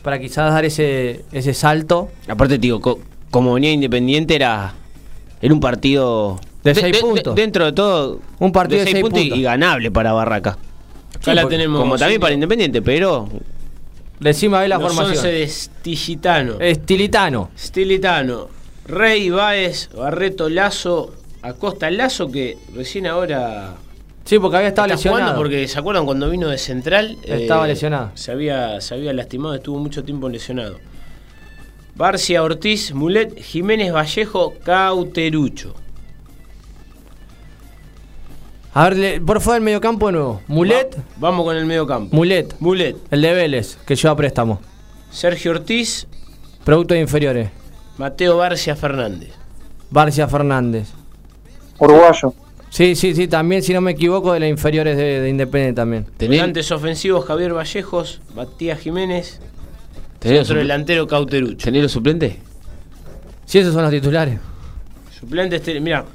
para 0.04 0.20
quizás 0.20 0.54
dar 0.54 0.66
ese, 0.66 1.24
ese 1.32 1.54
salto. 1.54 2.10
Aparte, 2.28 2.60
tío, 2.60 2.82
co- 2.82 3.00
como 3.30 3.54
venía 3.54 3.72
Independiente 3.72 4.36
era 4.36 4.74
era 5.42 5.54
un 5.54 5.60
partido 5.60 6.40
De 6.64 6.76
seis 6.76 6.98
puntos. 7.00 7.34
dentro 7.34 7.66
de 7.66 7.72
todo, 7.72 8.20
Un 8.40 8.52
partido 8.52 8.80
de 8.80 8.84
seis 8.86 8.94
seis 8.96 9.02
puntos, 9.04 9.22
puntos. 9.22 9.38
y 9.40 9.42
ganable 9.44 9.90
para 9.92 10.12
Barraca. 10.14 10.58
Acá 11.22 11.34
la 11.34 11.48
tenemos. 11.48 11.80
Como 11.80 11.98
también 11.98 12.20
para 12.20 12.34
Independiente, 12.34 12.82
pero 12.82 13.28
Decime 14.20 14.58
a 14.58 14.60
ver 14.62 14.70
la 14.70 14.78
los 14.78 14.88
formación. 14.94 15.18
11 15.18 15.32
de 15.32 15.48
Stigitano, 15.48 16.60
Estilitano. 16.60 17.50
Stilitano, 17.58 18.50
Rey, 18.86 19.30
Báez, 19.32 19.90
Barreto, 19.96 20.48
Lazo, 20.48 21.14
Acosta, 21.42 21.90
Lazo 21.90 22.30
que 22.32 22.58
recién 22.76 23.08
ahora 23.08 23.76
Sí, 24.24 24.38
porque 24.38 24.58
había 24.58 24.70
estado 24.70 24.88
está 24.90 24.98
jugando 24.98 25.18
lesionado. 25.32 25.42
porque 25.42 25.68
se 25.68 25.80
acuerdan 25.80 26.06
cuando 26.06 26.30
vino 26.30 26.48
de 26.50 26.60
central 26.60 27.18
Estaba 27.24 27.66
lesionado. 27.66 28.12
se 28.14 28.32
había, 28.32 28.80
se 28.80 28.94
había 28.94 29.12
lastimado, 29.14 29.56
estuvo 29.56 29.80
mucho 29.80 30.04
tiempo 30.04 30.30
lesionado. 30.30 30.78
Barcia, 31.96 32.44
Ortiz, 32.44 32.94
Mulet, 32.94 33.42
Jiménez, 33.42 33.92
Vallejo, 33.92 34.54
Cauterucho. 34.64 35.74
A 38.74 38.90
ver, 38.90 39.22
por 39.22 39.42
favor, 39.42 39.58
el 39.58 39.64
mediocampo 39.64 40.08
de 40.08 40.14
nuevo. 40.14 40.42
Mulet, 40.48 40.96
Va- 40.98 41.04
vamos 41.18 41.46
con 41.46 41.58
el 41.58 41.66
medio 41.66 41.86
campo. 41.86 42.16
Mulet, 42.16 42.56
Mulet. 42.60 42.96
el 43.12 43.22
de 43.22 43.34
Vélez, 43.34 43.78
que 43.86 43.96
lleva 43.96 44.16
préstamo. 44.16 44.62
Sergio 45.12 45.52
Ortiz, 45.52 46.08
Productos 46.64 46.98
inferiores. 46.98 47.50
Mateo 47.98 48.38
Barcia 48.38 48.76
Fernández. 48.76 49.32
Barcia 49.90 50.28
Fernández. 50.28 50.88
Uruguayo. 51.80 52.34
Sí, 52.70 52.96
sí, 52.96 53.14
sí, 53.14 53.28
también, 53.28 53.62
si 53.64 53.74
no 53.74 53.82
me 53.82 53.92
equivoco, 53.92 54.32
de 54.32 54.40
las 54.40 54.50
inferiores 54.50 54.96
de, 54.96 55.20
de 55.20 55.30
Independiente 55.30 55.76
también. 55.82 56.06
Volantes 56.20 56.72
ofensivos 56.72 57.26
Javier 57.26 57.54
Vallejos, 57.54 58.22
Matías 58.36 58.80
Jiménez, 58.80 59.42
tenés 60.20 60.44
otro 60.50 60.60
delantero 60.60 61.06
Cauterucho. 61.08 61.66
¿Tenés 61.66 61.84
los 61.84 61.92
suplentes? 61.92 62.36
Sí, 63.46 63.60
esos 63.60 63.74
son 63.74 63.82
los 63.84 63.92
titulares. 63.92 64.40
Suplentes, 65.20 65.62
te- 65.64 65.80
mira, 65.82 66.06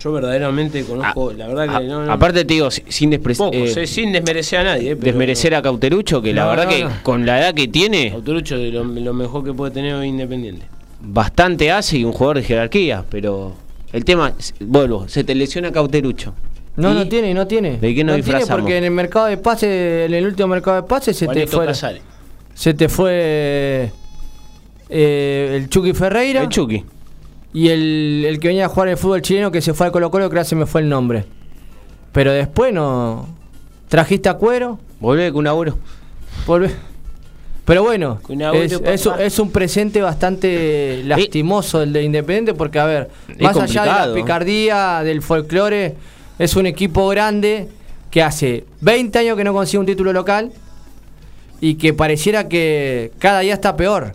yo 0.00 0.12
verdaderamente 0.12 0.84
conozco, 0.84 1.32
la 1.32 1.48
verdad 1.48 1.74
A- 1.76 1.78
que 1.80 1.86
no, 1.86 2.04
no- 2.04 2.10
Ah, 2.10 2.14
Aparte 2.14 2.44
te 2.44 2.54
digo, 2.54 2.70
si- 2.70 2.82
sin 2.88 3.10
despre- 3.10 3.36
pocos, 3.36 3.76
eh, 3.76 3.86
sin 3.86 4.12
desmerecer 4.12 4.60
a 4.60 4.64
nadie. 4.64 4.90
eh, 4.92 4.96
pero 4.96 5.06
desmerecer 5.12 5.54
a 5.54 5.62
Cauterucho, 5.62 6.22
que 6.22 6.32
la 6.32 6.46
verdad 6.46 6.64
no, 6.64 6.70
que 6.70 6.86
con 7.02 7.26
la 7.26 7.40
edad 7.40 7.54
que 7.54 7.68
tiene, 7.68 8.10
Cauterucho 8.10 8.56
de 8.58 8.70
lo, 8.70 8.84
lo 8.84 9.14
mejor 9.14 9.44
que 9.44 9.52
puede 9.52 9.72
tener 9.72 9.94
hoy 9.94 10.08
Independiente. 10.08 10.66
bastante 11.00 11.70
hace 11.72 11.98
y 11.98 12.04
un 12.04 12.12
jugador 12.12 12.38
de 12.38 12.42
jerarquía, 12.44 13.04
pero 13.10 13.54
el 13.92 14.04
tema, 14.04 14.32
es- 14.38 14.54
vuelvo, 14.60 15.08
se 15.08 15.24
te 15.24 15.34
lesiona 15.34 15.72
Cauterucho. 15.72 16.34
No, 16.76 16.92
¿Y? 16.92 16.94
no 16.94 17.08
tiene, 17.08 17.34
no 17.34 17.46
tiene. 17.48 17.78
¿De 17.78 17.92
qué 17.92 18.04
no 18.04 18.14
tiene 18.20 18.46
porque 18.46 18.78
en 18.78 18.84
el 18.84 18.92
mercado 18.92 19.26
de 19.26 19.36
pases, 19.36 20.06
en 20.08 20.14
el 20.14 20.24
último 20.24 20.46
mercado 20.46 20.76
de 20.76 20.82
pases 20.86 21.16
se 21.16 21.26
te 21.26 21.44
fue. 21.48 21.66
Se 22.54 22.72
te 22.74 22.88
fue 22.88 23.90
eh, 24.88 25.54
el 25.56 25.68
Chucky 25.68 25.92
Ferreira. 25.92 26.42
El 26.42 26.48
Chucky. 26.48 26.84
Y 27.52 27.68
el, 27.68 28.24
el 28.26 28.40
que 28.40 28.48
venía 28.48 28.66
a 28.66 28.68
jugar 28.68 28.88
el 28.88 28.96
fútbol 28.96 29.22
chileno 29.22 29.50
que 29.50 29.60
se 29.60 29.74
fue 29.74 29.86
al 29.86 29.92
Colo 29.92 30.10
Colo, 30.10 30.28
que 30.28 30.36
ahora 30.36 30.44
se 30.44 30.54
me 30.54 30.66
fue 30.66 30.80
el 30.82 30.88
nombre. 30.88 31.24
Pero 32.12 32.32
después 32.32 32.72
no. 32.72 33.26
Trajiste 33.88 34.28
a 34.28 34.34
cuero, 34.34 34.78
Volvé 35.00 35.32
con 35.32 35.46
un 35.46 35.74
volvé. 36.46 36.70
Pero 37.64 37.82
bueno, 37.82 38.18
es, 38.54 38.72
es, 38.72 39.06
es 39.18 39.38
un 39.38 39.50
presente 39.50 40.00
bastante 40.00 41.02
lastimoso 41.04 41.82
el 41.82 41.92
de 41.92 42.02
Independiente 42.02 42.54
porque, 42.54 42.78
a 42.78 42.86
ver, 42.86 43.10
Es 43.28 43.42
más 43.42 43.58
allá 43.58 43.82
de 43.82 44.08
la 44.08 44.14
picardía, 44.14 45.02
del 45.04 45.20
folclore, 45.20 45.94
es 46.38 46.56
un 46.56 46.64
equipo 46.64 47.06
grande 47.08 47.68
que 48.10 48.22
hace 48.22 48.64
20 48.80 49.18
años 49.18 49.36
que 49.36 49.44
no 49.44 49.52
consigue 49.52 49.80
un 49.80 49.86
título 49.86 50.14
local 50.14 50.50
y 51.60 51.74
que 51.74 51.92
pareciera 51.92 52.48
que 52.48 53.12
cada 53.18 53.40
día 53.40 53.52
está 53.52 53.76
peor. 53.76 54.12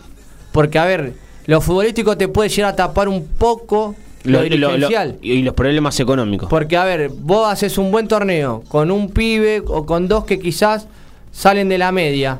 Porque, 0.50 0.80
a 0.80 0.84
ver, 0.84 1.14
lo 1.46 1.60
futbolístico 1.60 2.16
te 2.16 2.28
puede 2.28 2.48
llegar 2.48 2.72
a 2.72 2.76
tapar 2.76 3.08
un 3.08 3.26
poco 3.26 3.94
lo, 4.24 4.42
Lo- 4.42 4.48
lo- 4.48 4.56
lo- 4.56 4.68
dirigencial. 4.70 5.16
y 5.20 5.42
los 5.42 5.54
problemas 5.54 5.98
económicos. 6.00 6.48
Porque, 6.48 6.76
a 6.78 6.84
ver, 6.84 7.10
vos 7.10 7.46
haces 7.52 7.76
un 7.76 7.90
buen 7.92 8.08
torneo 8.08 8.62
con 8.68 8.90
un 8.90 9.10
pibe 9.10 9.62
o 9.66 9.84
con 9.84 10.08
dos 10.08 10.24
que 10.24 10.38
quizás 10.38 10.86
salen 11.32 11.68
de 11.68 11.76
la 11.78 11.92
media 11.92 12.38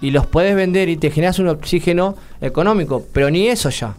y 0.00 0.10
los 0.10 0.26
podés 0.26 0.56
vender 0.56 0.88
y 0.88 0.96
te 0.96 1.10
generas 1.10 1.38
un 1.38 1.48
oxígeno 1.48 2.16
económico, 2.40 3.04
pero 3.12 3.30
ni 3.30 3.46
eso 3.48 3.70
ya. 3.70 3.94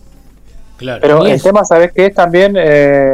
Claro. 0.77 0.99
Pero 1.01 1.23
Ni 1.23 1.29
el 1.31 1.35
eso. 1.37 1.43
tema, 1.49 1.63
¿sabes 1.65 1.91
qué 1.93 2.07
es 2.07 2.13
también, 2.15 2.55
eh, 2.57 3.11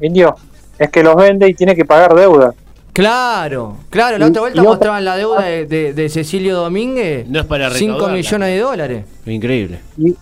Indio? 0.00 0.36
Es 0.78 0.90
que 0.90 1.02
los 1.02 1.16
vende 1.16 1.48
y 1.48 1.54
tiene 1.54 1.74
que 1.74 1.84
pagar 1.84 2.14
deuda. 2.14 2.52
Claro, 2.92 3.76
claro, 3.90 4.18
la 4.18 4.26
Y- 4.26 4.30
otra 4.30 4.40
vuelta 4.40 4.60
otra- 4.60 4.70
mostraban 4.70 5.04
la 5.04 5.16
deuda 5.16 5.42
de, 5.42 5.66
de- 5.66 5.92
de 5.92 6.08
Cecilio 6.08 6.56
Domínguez. 6.56 7.28
No 7.28 7.40
es 7.40 7.46
para 7.46 7.70
5 7.70 7.92
recaudarla. 7.94 8.16
millones 8.16 8.48
de 8.48 8.58
dólares. 8.58 9.04
Increíble. 9.26 9.80
Y, 9.98 10.14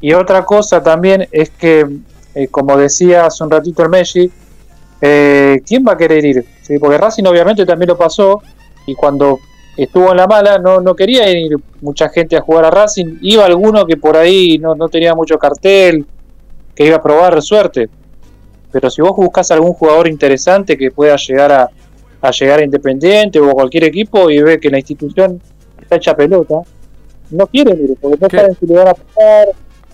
y 0.00 0.12
otra 0.12 0.44
cosa 0.44 0.82
también 0.82 1.28
es 1.30 1.50
que, 1.50 1.86
eh, 2.34 2.48
como 2.48 2.76
decía 2.76 3.26
hace 3.26 3.44
un 3.44 3.50
ratito 3.50 3.82
el 3.82 3.90
Messi, 3.90 4.30
eh, 5.00 5.60
¿quién 5.66 5.84
va 5.86 5.92
a 5.92 5.96
querer 5.96 6.24
ir? 6.24 6.44
¿Sí? 6.62 6.78
Porque 6.78 6.98
Racing 6.98 7.24
obviamente 7.24 7.64
también 7.66 7.88
lo 7.88 7.98
pasó 7.98 8.40
y 8.86 8.94
cuando 8.94 9.38
estuvo 9.76 10.10
en 10.10 10.16
la 10.16 10.26
mala 10.26 10.58
no, 10.58 10.80
no 10.80 10.94
quería 10.94 11.28
ir 11.30 11.56
mucha 11.80 12.08
gente 12.08 12.36
a 12.36 12.40
jugar 12.40 12.66
a 12.66 12.70
Racing, 12.70 13.18
iba 13.22 13.44
alguno 13.44 13.86
que 13.86 13.96
por 13.96 14.16
ahí 14.16 14.58
no, 14.58 14.74
no 14.74 14.88
tenía 14.88 15.14
mucho 15.14 15.38
cartel, 15.38 16.06
que 16.74 16.86
iba 16.86 16.96
a 16.96 17.02
probar 17.02 17.40
suerte. 17.42 17.88
Pero 18.72 18.88
si 18.88 19.02
vos 19.02 19.16
buscas 19.16 19.50
algún 19.50 19.72
jugador 19.72 20.06
interesante 20.06 20.76
que 20.76 20.90
pueda 20.90 21.16
llegar 21.16 21.50
a, 21.50 21.70
a 22.20 22.30
llegar 22.30 22.60
a 22.60 22.64
Independiente 22.64 23.40
o 23.40 23.50
a 23.50 23.52
cualquier 23.52 23.84
equipo 23.84 24.30
y 24.30 24.40
ve 24.40 24.60
que 24.60 24.70
la 24.70 24.78
institución 24.78 25.40
está 25.80 25.96
hecha 25.96 26.16
pelota, 26.16 26.60
no 27.30 27.46
quieren 27.46 27.82
ir, 27.82 27.96
porque 28.00 28.18
no 28.20 28.28
¿Qué? 28.28 28.36
saben 28.36 28.56
si 28.58 28.66
le 28.66 28.74
van 28.74 28.88
a 28.88 28.94
pagar, 28.94 29.48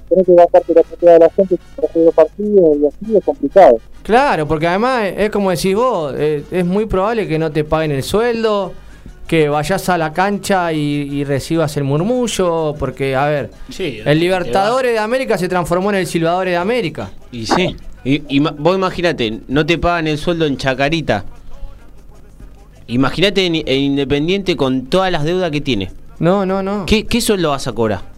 tenés 0.08 0.26
que 0.26 0.34
gastarte 0.34 0.74
la 0.74 0.82
propiedad 0.82 1.12
de 1.14 1.18
la 1.20 1.30
gente 1.30 1.58
para 1.76 1.88
hacer 1.88 2.02
los 2.04 2.14
partidos 2.14 2.76
y 2.80 2.86
así 2.86 3.16
es 3.16 3.24
complicado. 3.24 3.78
Claro, 4.02 4.46
porque 4.46 4.66
además 4.66 5.12
es 5.16 5.30
como 5.30 5.50
decís 5.50 5.74
vos, 5.74 6.14
eh, 6.16 6.44
es 6.50 6.64
muy 6.64 6.86
probable 6.86 7.26
que 7.26 7.38
no 7.38 7.50
te 7.50 7.64
paguen 7.64 7.90
el 7.92 8.02
sueldo, 8.02 8.72
que 9.26 9.48
vayas 9.48 9.88
a 9.88 9.98
la 9.98 10.12
cancha 10.12 10.72
y, 10.72 10.78
y 10.78 11.24
recibas 11.24 11.76
el 11.76 11.84
murmullo, 11.84 12.74
porque, 12.78 13.16
a 13.16 13.26
ver, 13.26 13.50
Sí, 13.68 14.00
el 14.04 14.20
Libertadores 14.20 14.92
de 14.92 14.98
América 14.98 15.36
se 15.36 15.48
transformó 15.48 15.90
en 15.90 15.96
el 15.96 16.06
Silvadores 16.06 16.52
de 16.52 16.58
América. 16.58 17.10
Y 17.32 17.46
sí. 17.46 17.76
Y, 18.04 18.38
vos 18.38 18.76
imagínate, 18.76 19.40
no 19.48 19.66
te 19.66 19.78
pagan 19.78 20.06
el 20.06 20.16
sueldo 20.16 20.46
en 20.46 20.56
Chacarita. 20.56 21.24
Imagínate 22.86 23.44
en, 23.44 23.56
en 23.56 23.66
Independiente 23.66 24.56
con 24.56 24.86
todas 24.86 25.10
las 25.10 25.24
deudas 25.24 25.50
que 25.50 25.60
tiene. 25.60 25.90
No, 26.20 26.46
no, 26.46 26.62
no. 26.62 26.86
¿Qué, 26.86 27.04
qué 27.04 27.20
sueldo 27.20 27.50
vas 27.50 27.66
a 27.66 27.72
cobrar? 27.72 28.15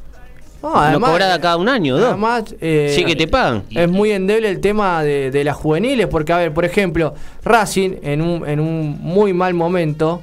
No, 0.62 0.70
¿No 0.70 0.78
además- 0.80 1.10
cobrada 1.10 1.40
cada 1.40 1.56
un 1.56 1.68
año, 1.68 1.96
dos? 1.96 2.08
Además, 2.08 2.54
eh, 2.60 2.92
Sí 2.96 3.04
que 3.04 3.14
te 3.14 3.28
pagan. 3.28 3.62
Es 3.70 3.88
muy 3.88 4.10
endeble 4.10 4.48
el 4.50 4.60
tema 4.60 5.02
de, 5.04 5.30
de 5.30 5.44
las 5.44 5.56
juveniles, 5.56 6.06
porque, 6.08 6.32
a 6.32 6.38
ver, 6.38 6.52
por 6.52 6.64
ejemplo, 6.64 7.14
Racing 7.44 7.96
en 8.02 8.22
un, 8.22 8.46
en 8.48 8.58
un 8.58 8.98
muy 9.00 9.32
mal 9.32 9.54
momento, 9.54 10.20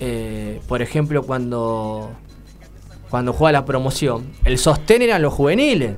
eh, 0.00 0.60
por 0.66 0.82
ejemplo, 0.82 1.22
cuando, 1.22 2.10
cuando 3.08 3.32
juega 3.32 3.52
la 3.52 3.64
promoción, 3.64 4.26
el 4.44 4.58
sostén 4.58 5.02
eran 5.02 5.22
los 5.22 5.32
juveniles, 5.32 5.94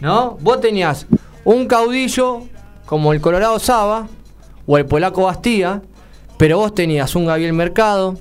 ¿no? 0.00 0.36
Vos 0.40 0.60
tenías 0.60 1.06
un 1.44 1.66
caudillo 1.66 2.42
como 2.84 3.12
el 3.14 3.20
Colorado 3.22 3.58
Saba 3.58 4.06
o 4.66 4.76
el 4.76 4.84
Polaco 4.84 5.22
Bastía, 5.22 5.80
pero 6.36 6.58
vos 6.58 6.74
tenías 6.74 7.14
un 7.16 7.24
Gabriel 7.26 7.52
Mercado, 7.54 8.16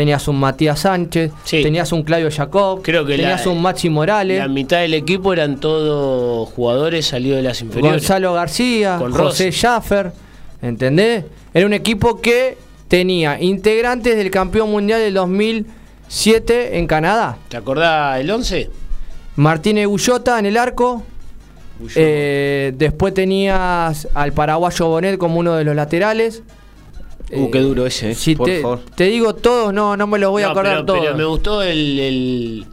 tenías 0.00 0.26
un 0.28 0.40
Matías 0.40 0.80
Sánchez, 0.80 1.30
Sí. 1.44 1.62
tenías 1.62 1.92
un 1.92 2.02
Claudio 2.04 2.30
Jacob, 2.34 2.80
Creo 2.82 3.04
que 3.04 3.16
tenías 3.16 3.44
la- 3.44 3.52
un 3.52 3.60
Maxi 3.60 3.90
Morales. 3.90 4.38
La 4.38 4.48
mitad 4.48 4.78
del 4.78 4.94
equipo 4.94 5.34
eran 5.34 5.60
todos 5.60 6.48
jugadores 6.50 7.04
salidos 7.06 7.36
de 7.36 7.42
las 7.42 7.60
inferiores. 7.60 8.00
Gonzalo 8.00 8.32
García, 8.32 8.96
Con 8.98 9.12
José. 9.12 9.52
Schaffer, 9.52 10.10
¿entendés? 10.62 11.24
Era 11.52 11.66
un 11.66 11.74
equipo 11.74 12.20
que 12.22 12.56
tenía 12.88 13.38
integrantes 13.42 14.16
del 14.16 14.30
campeón 14.30 14.70
mundial 14.70 15.00
del 15.00 15.12
2007 15.12 16.78
en 16.78 16.86
Canadá. 16.86 17.36
¿Te 17.50 17.58
acordás 17.58 18.18
el 18.20 18.30
11? 18.30 18.70
Martínez 19.36 19.86
Gullota 19.86 20.38
en 20.38 20.46
el 20.46 20.56
arco. 20.56 21.02
eh, 21.96 22.72
después 22.76 23.14
tenías 23.14 24.06
al 24.12 24.32
paraguayo 24.34 24.86
Bonet 24.88 25.16
como 25.16 25.38
uno 25.38 25.54
de 25.56 25.64
los 25.64 25.74
laterales. 25.74 26.42
Uh, 27.32 27.50
qué 27.50 27.60
duro 27.60 27.86
ese, 27.86 28.10
eh, 28.10 28.14
Si 28.14 28.34
por 28.34 28.46
te, 28.46 28.60
favor. 28.60 28.80
te 28.94 29.04
digo 29.04 29.34
todos, 29.34 29.72
no, 29.72 29.96
no 29.96 30.06
me 30.06 30.18
los 30.18 30.30
voy 30.30 30.42
a 30.42 30.50
acordar 30.50 30.72
pero, 30.74 30.84
todos. 30.86 31.00
pero 31.00 31.16
me 31.16 31.24
gustó 31.24 31.62
el, 31.62 31.98
el, 31.98 32.66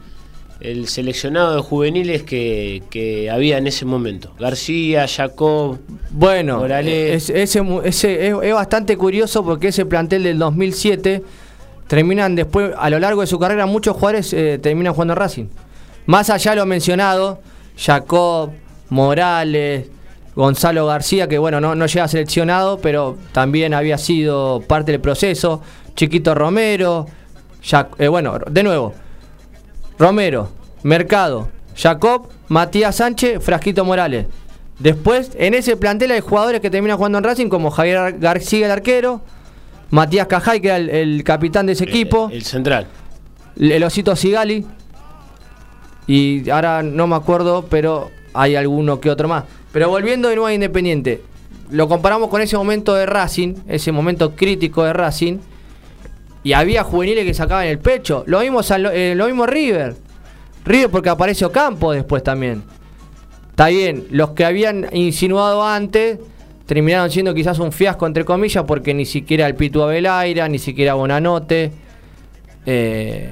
el 0.60 0.88
seleccionado 0.88 1.54
de 1.54 1.62
juveniles 1.62 2.24
que, 2.24 2.82
que 2.90 3.30
había 3.30 3.58
en 3.58 3.66
ese 3.68 3.84
momento. 3.84 4.32
García, 4.38 5.06
Jacob. 5.06 5.78
Bueno, 6.10 6.58
Morales. 6.58 7.30
es, 7.30 7.56
ese, 7.56 7.62
es, 7.84 8.04
es 8.04 8.54
bastante 8.54 8.96
curioso 8.96 9.44
porque 9.44 9.68
ese 9.68 9.86
plantel 9.86 10.24
del 10.24 10.38
2007 10.38 11.22
terminan 11.86 12.34
después, 12.34 12.72
a 12.76 12.90
lo 12.90 12.98
largo 12.98 13.20
de 13.20 13.26
su 13.26 13.38
carrera, 13.38 13.66
muchos 13.66 13.94
jugadores 13.94 14.32
eh, 14.32 14.58
terminan 14.60 14.92
jugando 14.92 15.14
Racing. 15.14 15.46
Más 16.06 16.30
allá 16.30 16.52
de 16.52 16.56
lo 16.56 16.66
mencionado, 16.66 17.40
Jacob, 17.76 18.50
Morales, 18.90 19.86
Gonzalo 20.38 20.86
García, 20.86 21.26
que 21.26 21.36
bueno, 21.36 21.60
no, 21.60 21.74
no 21.74 21.86
llega 21.86 22.06
seleccionado, 22.06 22.78
pero 22.78 23.18
también 23.32 23.74
había 23.74 23.98
sido 23.98 24.62
parte 24.68 24.92
del 24.92 25.00
proceso. 25.00 25.60
Chiquito 25.96 26.32
Romero, 26.32 27.06
eh, 27.98 28.06
bueno, 28.06 28.38
de 28.48 28.62
nuevo, 28.62 28.94
Romero, 29.98 30.48
Mercado, 30.84 31.48
Jacob, 31.76 32.28
Matías 32.46 32.94
Sánchez, 32.94 33.42
Frasquito 33.42 33.84
Morales. 33.84 34.26
Después, 34.78 35.32
en 35.34 35.54
ese 35.54 35.76
plantel 35.76 36.12
hay 36.12 36.20
jugadores 36.20 36.60
que 36.60 36.70
terminan 36.70 36.98
jugando 36.98 37.18
en 37.18 37.24
Racing, 37.24 37.48
como 37.48 37.72
Javier 37.72 38.20
García, 38.20 38.66
el 38.66 38.70
arquero, 38.72 39.20
Matías 39.90 40.28
Cajay, 40.28 40.60
que 40.60 40.68
era 40.68 40.76
el, 40.76 40.88
el 40.88 41.24
capitán 41.24 41.66
de 41.66 41.72
ese 41.72 41.82
equipo, 41.82 42.28
El, 42.30 42.36
el 42.36 42.44
central. 42.44 42.86
el 43.58 43.82
Osito 43.82 44.14
Sigali, 44.14 44.64
y 46.06 46.48
ahora 46.48 46.84
no 46.84 47.08
me 47.08 47.16
acuerdo, 47.16 47.66
pero 47.68 48.12
hay 48.34 48.54
alguno 48.54 49.00
que 49.00 49.10
otro 49.10 49.26
más. 49.26 49.42
Pero 49.72 49.88
volviendo 49.88 50.28
de 50.28 50.36
nuevo 50.36 50.46
a 50.46 50.54
Independiente, 50.54 51.22
lo 51.70 51.88
comparamos 51.88 52.28
con 52.28 52.40
ese 52.40 52.56
momento 52.56 52.94
de 52.94 53.06
Racing, 53.06 53.54
ese 53.68 53.92
momento 53.92 54.34
crítico 54.34 54.84
de 54.84 54.92
Racing, 54.92 55.38
y 56.42 56.52
había 56.52 56.84
juveniles 56.84 57.24
que 57.24 57.34
sacaban 57.34 57.66
el 57.66 57.78
pecho. 57.78 58.24
Lo 58.26 58.40
mismo, 58.40 58.60
eh, 58.92 59.14
lo 59.16 59.26
mismo 59.26 59.46
River. 59.46 59.96
River 60.64 60.90
porque 60.90 61.10
aparece 61.10 61.44
Ocampo 61.44 61.92
después 61.92 62.22
también. 62.22 62.62
Está 63.50 63.68
bien, 63.68 64.06
los 64.10 64.30
que 64.30 64.44
habían 64.44 64.86
insinuado 64.92 65.66
antes 65.66 66.18
terminaron 66.64 67.10
siendo 67.10 67.34
quizás 67.34 67.58
un 67.58 67.72
fiasco, 67.72 68.06
entre 68.06 68.24
comillas, 68.24 68.64
porque 68.64 68.94
ni 68.94 69.04
siquiera 69.04 69.46
el 69.46 69.54
Pitu 69.54 69.82
Abelaira, 69.82 70.48
ni 70.48 70.58
siquiera 70.58 70.94
Bonanote. 70.94 71.72
eh, 72.66 73.30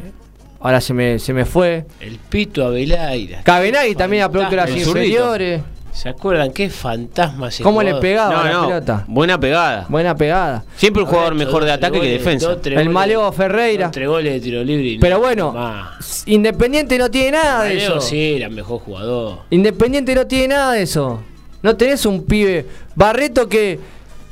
ahora 0.61 0.81
se 0.81 0.95
me, 0.95 1.19
se 1.19 1.33
me 1.33 1.45
fue. 1.45 1.85
El 2.01 2.19
Pito 2.19 2.65
Abelaira. 2.67 3.43
Cabenagui 3.43 3.95
también 3.95 4.25
aplaudió 4.25 4.57
las 4.57 4.71
inferiores. 4.71 5.61
¿Se 5.97 6.11
acuerdan 6.11 6.53
qué 6.53 6.69
fantasma 6.69 7.49
ese 7.49 7.63
¿Cómo 7.63 7.83
le 7.83 7.95
pegaba 7.95 8.35
No, 8.35 8.45
la 8.45 8.53
no, 8.53 8.67
pelota? 8.69 9.05
buena 9.09 9.41
pegada. 9.41 9.87
Buena 9.89 10.15
pegada. 10.15 10.63
Siempre 10.77 11.03
un 11.03 11.09
jugador 11.09 11.35
mejor 11.35 11.65
de 11.65 11.73
ataque 11.73 12.01
que 12.01 12.09
defensa. 12.11 12.49
dos, 12.55 12.67
El 12.67 12.91
Maleo 12.91 13.33
Ferreira. 13.33 13.91
tres 13.91 14.07
goles 14.07 14.35
de 14.35 14.41
tiro 14.41 14.63
libre. 14.63 14.87
y 14.87 14.99
Pero 14.99 15.17
no 15.17 15.23
bueno, 15.23 15.53
más. 15.53 16.23
Independiente 16.27 16.99
no 16.99 17.11
tiene 17.11 17.33
nada 17.33 17.63
de 17.65 17.75
Maleo 17.75 17.93
eso. 17.93 18.01
sí, 18.03 18.35
era 18.35 18.51
mejor 18.51 18.81
jugador. 18.81 19.39
Independiente 19.49 20.15
no 20.15 20.27
tiene 20.27 20.49
nada 20.49 20.73
de 20.73 20.83
eso. 20.83 21.23
No 21.63 21.77
tenés 21.77 22.05
un 22.05 22.25
pibe. 22.25 22.67
Barreto 22.95 23.49
que, 23.49 23.81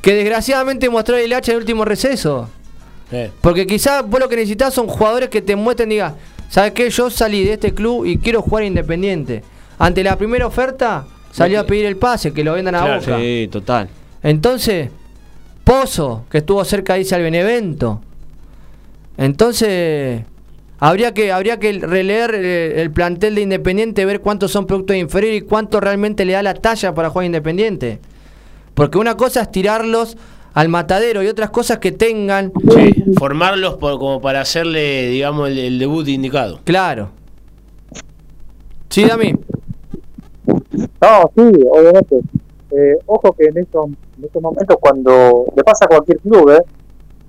que 0.03 0.15
desgraciadamente 0.15 0.91
mostró 0.91 1.17
el 1.17 1.33
hacha 1.33 1.53
en 1.53 1.57
el 1.57 1.62
último 1.62 1.87
receso. 1.87 2.49
Eh, 3.11 3.31
Porque 3.41 3.67
quizás 3.67 4.07
vos 4.07 4.21
lo 4.21 4.29
que 4.29 4.37
necesitas 4.37 4.75
son 4.75 4.87
jugadores 4.87 5.31
que 5.31 5.41
te 5.41 5.57
muestren, 5.57 5.89
diga, 5.89 6.15
¿sabes 6.51 6.73
qué? 6.73 6.91
Yo 6.91 7.09
salí 7.09 7.43
de 7.45 7.55
este 7.55 7.73
club 7.73 8.05
y 8.05 8.19
quiero 8.19 8.43
jugar 8.43 8.65
independiente. 8.65 9.43
Ante 9.79 10.05
la 10.05 10.17
primera 10.17 10.47
oferta, 10.47 11.07
salió 11.37 11.61
a 11.61 11.64
pedir 11.66 11.87
el 11.87 11.97
pase, 11.97 12.32
que 12.32 12.45
lo 12.45 12.53
vendan 12.55 12.74
a 12.76 12.80
Claro, 12.82 13.01
boca. 13.01 13.18
Sí, 13.18 13.49
total. 13.51 13.89
Entonces, 14.22 14.91
Pozo, 15.64 16.24
que 16.30 16.39
estuvo 16.39 16.64
cerca 16.64 16.95
dice 16.95 17.14
al 17.14 17.22
Benevento. 17.22 18.01
Entonces, 19.16 20.22
habría 20.80 21.12
que, 21.14 21.32
habría 21.32 21.59
que 21.59 21.72
releer 21.80 22.35
eh, 22.35 22.82
el 22.82 22.91
plantel 22.91 23.35
de 23.35 23.43
Independiente, 23.43 24.05
ver 24.05 24.20
cuántos 24.20 24.51
son 24.51 24.66
productos 24.66 24.97
inferiores 24.97 25.43
y 25.43 25.45
cuánto 25.45 25.80
realmente 25.80 26.24
le 26.24 26.32
da 26.35 26.43
la 26.43 26.55
talla 26.55 26.95
para 26.95 27.11
jugar 27.11 27.26
Independiente. 27.26 28.01
Porque 28.74 28.99
una 28.99 29.16
cosa 29.16 29.43
es 29.43 29.51
tirarlos 29.53 30.16
al 30.53 30.68
matadero 30.68 31.22
y 31.22 31.26
otras 31.28 31.51
cosas 31.51 31.78
que 31.78 31.93
tengan, 31.93 32.53
sí, 32.76 33.05
formarlos 33.18 33.74
por- 33.74 33.99
como 33.99 34.20
para 34.20 34.41
hacerle, 34.41 35.09
digamos, 35.09 35.49
el, 35.49 35.59
el 35.59 35.78
debut 35.78 36.07
indicado. 36.09 36.61
claro. 36.64 37.11
Sí, 38.91 39.05
Dami. 39.05 39.35
No, 41.01 41.31
sí, 41.37 41.61
obviamente. 41.71 42.21
Eh, 42.71 42.99
ojo 43.07 43.33
que 43.33 43.45
en 43.47 43.59
estos, 43.59 43.87
en 43.87 44.25
estos 44.25 44.43
momentos 44.43 44.77
cuando 44.81 45.45
le 45.55 45.63
pasa 45.63 45.85
a 45.85 45.89
cualquier 45.89 46.19
club, 46.19 46.51
¿eh? 46.51 46.63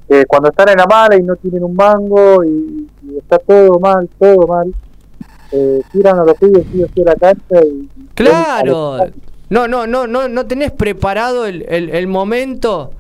que 0.08 0.26
cuando 0.26 0.50
están 0.50 0.70
en 0.70 0.78
la 0.78 0.86
mala 0.86 1.16
y 1.18 1.22
no 1.24 1.36
tienen 1.36 1.64
un 1.64 1.76
mango 1.76 2.44
y, 2.44 2.88
y 3.04 3.18
está 3.18 3.38
todo 3.40 3.80
mal, 3.80 4.10
todo 4.20 4.48
mal, 4.48 4.74
eh, 5.52 5.82
tiran 5.92 6.20
a 6.20 6.24
los 6.24 6.36
pibes 6.38 6.66
sí 6.72 6.82
o 6.84 6.88
sí 6.94 7.02
a 7.02 7.06
la 7.06 7.16
cancha 7.16 7.64
y... 7.66 7.90
Claro. 8.16 8.98
No, 9.50 9.68
no, 9.68 9.86
no, 9.86 10.08
no, 10.08 10.28
no 10.28 10.46
tenés 10.48 10.72
preparado 10.72 11.46
el, 11.46 11.66
el- 11.70 11.90
el 11.92 12.08
momento 12.08 12.92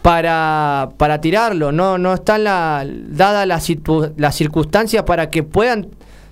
para, 0.00 0.90
para 0.96 1.20
tirarlo. 1.20 1.72
No, 1.72 1.98
no 1.98 2.14
están 2.14 2.44
la, 2.44 2.86
dadas 2.88 3.46
las 3.46 3.70
las 4.16 4.34
circunstancias 4.34 5.02
para 5.02 5.28
que 5.28 5.42
puedan 5.42 5.88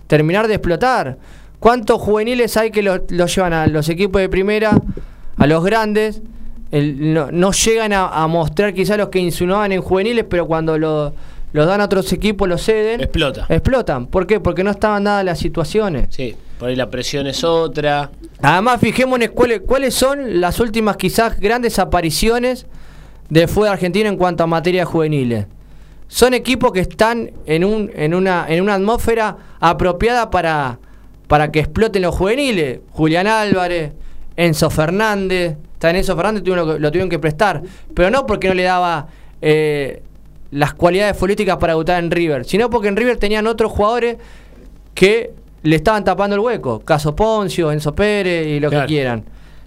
terminar 0.06 0.48
de 0.48 0.54
explotar. 0.54 1.18
¿Cuántos 1.60 2.00
juveniles 2.00 2.56
hay 2.56 2.70
que 2.70 2.82
los 2.82 3.00
lo 3.08 3.26
llevan 3.26 3.52
a 3.52 3.66
los 3.66 3.88
equipos 3.88 4.20
de 4.20 4.28
primera, 4.28 4.80
a 5.36 5.46
los 5.46 5.64
grandes? 5.64 6.22
El- 6.70 7.12
no, 7.14 7.30
no 7.32 7.52
llegan 7.52 7.92
a, 7.92 8.08
a 8.08 8.26
mostrar 8.26 8.74
quizás 8.74 8.98
los 8.98 9.08
que 9.08 9.18
insinuaban 9.18 9.72
en 9.72 9.80
juveniles, 9.80 10.24
pero 10.28 10.46
cuando 10.46 10.78
lo- 10.78 11.12
los 11.52 11.66
dan 11.66 11.80
a 11.80 11.86
otros 11.86 12.12
equipos, 12.12 12.46
los 12.48 12.62
ceden. 12.62 13.00
Explota. 13.00 13.46
Explotan. 13.48 14.06
¿Por 14.06 14.26
qué? 14.26 14.38
Porque 14.38 14.62
no 14.62 14.70
estaban 14.70 15.04
dadas 15.04 15.24
las 15.24 15.38
situaciones. 15.38 16.08
Sí, 16.10 16.36
por 16.58 16.68
ahí 16.68 16.76
la 16.76 16.90
presión 16.90 17.26
es 17.26 17.42
otra. 17.42 18.10
Además, 18.42 18.80
fijémonos 18.80 19.30
cuáles, 19.30 19.60
cuáles 19.62 19.94
son 19.94 20.40
las 20.40 20.60
últimas 20.60 20.96
quizás 20.98 21.40
grandes 21.40 21.78
apariciones 21.78 22.66
de 23.30 23.48
fútbol 23.48 23.68
argentino 23.68 24.08
en 24.10 24.16
cuanto 24.18 24.44
a 24.44 24.46
materia 24.46 24.84
juveniles. 24.84 25.46
Son 26.06 26.34
equipos 26.34 26.70
que 26.72 26.80
están 26.80 27.30
en, 27.46 27.64
un, 27.64 27.90
en, 27.94 28.14
una, 28.14 28.44
en 28.48 28.62
una 28.62 28.74
atmósfera 28.74 29.36
apropiada 29.58 30.30
para, 30.30 30.78
para 31.28 31.52
que 31.52 31.60
exploten 31.60 32.02
los 32.02 32.16
juveniles. 32.16 32.80
Julián 32.90 33.26
Álvarez, 33.28 33.92
Enzo 34.36 34.70
Fernández. 34.70 35.56
Está 35.74 35.90
en 35.90 35.96
Enzo 35.96 36.16
Fernández 36.16 36.42
tuvieron 36.42 36.82
lo 36.82 36.90
tuvieron 36.90 37.08
que 37.08 37.20
prestar. 37.20 37.62
Pero 37.94 38.10
no 38.10 38.26
porque 38.26 38.48
no 38.48 38.54
le 38.54 38.64
daba 38.64 39.06
eh, 39.40 40.02
las 40.50 40.74
cualidades 40.74 41.16
políticas 41.16 41.56
para 41.58 41.74
debutar 41.74 42.02
en 42.02 42.10
River, 42.10 42.44
sino 42.44 42.68
porque 42.70 42.88
en 42.88 42.96
River 42.96 43.16
tenían 43.18 43.46
otros 43.46 43.70
jugadores 43.70 44.16
que 44.94 45.30
le 45.62 45.76
estaban 45.76 46.02
tapando 46.02 46.34
el 46.34 46.40
hueco. 46.40 46.80
Caso 46.80 47.14
Poncio, 47.14 47.70
Enzo 47.70 47.94
Pérez 47.94 48.46
y 48.46 48.58
lo 48.60 48.70
Claro. 48.70 48.86
que 48.86 48.92
quieran. 48.94 49.24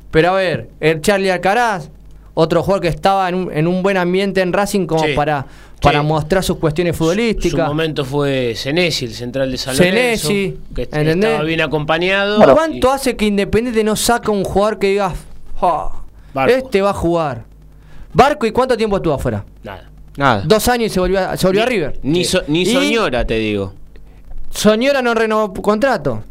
Pero 0.10 0.32
a 0.32 0.34
ver, 0.34 0.70
el 0.82 1.00
Charlie 1.00 1.30
Alcaraz, 1.32 1.90
otro 2.34 2.64
jugador 2.64 2.82
que 2.82 2.88
estaba 2.88 3.28
en 3.30 3.36
un, 3.36 3.52
en 3.52 3.68
un 3.68 3.84
buen 3.84 3.98
ambiente 3.98 4.42
en 4.42 4.54
Racing 4.54 4.86
como 4.86 5.04
Sí. 5.04 5.14
para, 5.16 5.46
para 5.82 6.00
Sí. 6.02 6.06
mostrar 6.06 6.44
sus 6.44 6.58
cuestiones 6.58 6.96
Su 6.96 7.04
futbolísticas. 7.04 7.68
momento 7.68 8.06
fue 8.06 8.54
Senesi, 8.56 9.06
el 9.06 9.14
central 9.14 9.52
de 9.52 9.58
San 9.58 9.76
Senesi, 9.76 10.58
que 10.74 10.84
¿entendés? 10.84 11.16
estaba 11.32 11.44
bien 11.44 11.62
acompañado. 11.62 12.42
¿Cuánto 12.54 12.88
y- 12.88 12.92
hace 12.92 13.16
que 13.16 13.26
Independiente 13.26 13.84
no 13.84 13.96
saca 13.96 14.32
un 14.32 14.44
jugador 14.44 14.80
que 14.80 14.88
diga, 14.92 15.14
"Ja, 15.60 15.90
Barco. 16.34 16.54
este 16.56 16.82
va 16.82 16.92
a 16.92 16.94
jugar? 16.94 17.46
Barco, 18.14 18.46
¿y 18.46 18.52
cuánto 18.52 18.76
tiempo 18.78 18.98
estuvo 18.98 19.14
afuera? 19.14 19.44
Nada. 19.64 19.90
Nada. 20.18 20.44
Dos 20.46 20.68
años 20.68 20.88
y 20.88 20.90
se 20.94 21.00
volvió, 21.00 21.20
a- 21.20 21.38
se 21.38 21.48
volvió 21.48 21.64
a 21.64 21.66
River. 21.66 22.00
Ni, 22.04 22.24
so- 22.26 22.44
ni 22.48 22.62
Y- 22.64 22.66
Soñora, 22.66 23.26
te 23.26 23.36
digo. 23.36 23.74
Soñora 24.50 25.02
no 25.02 25.14
renovó 25.14 25.54
contrato. 25.54 26.24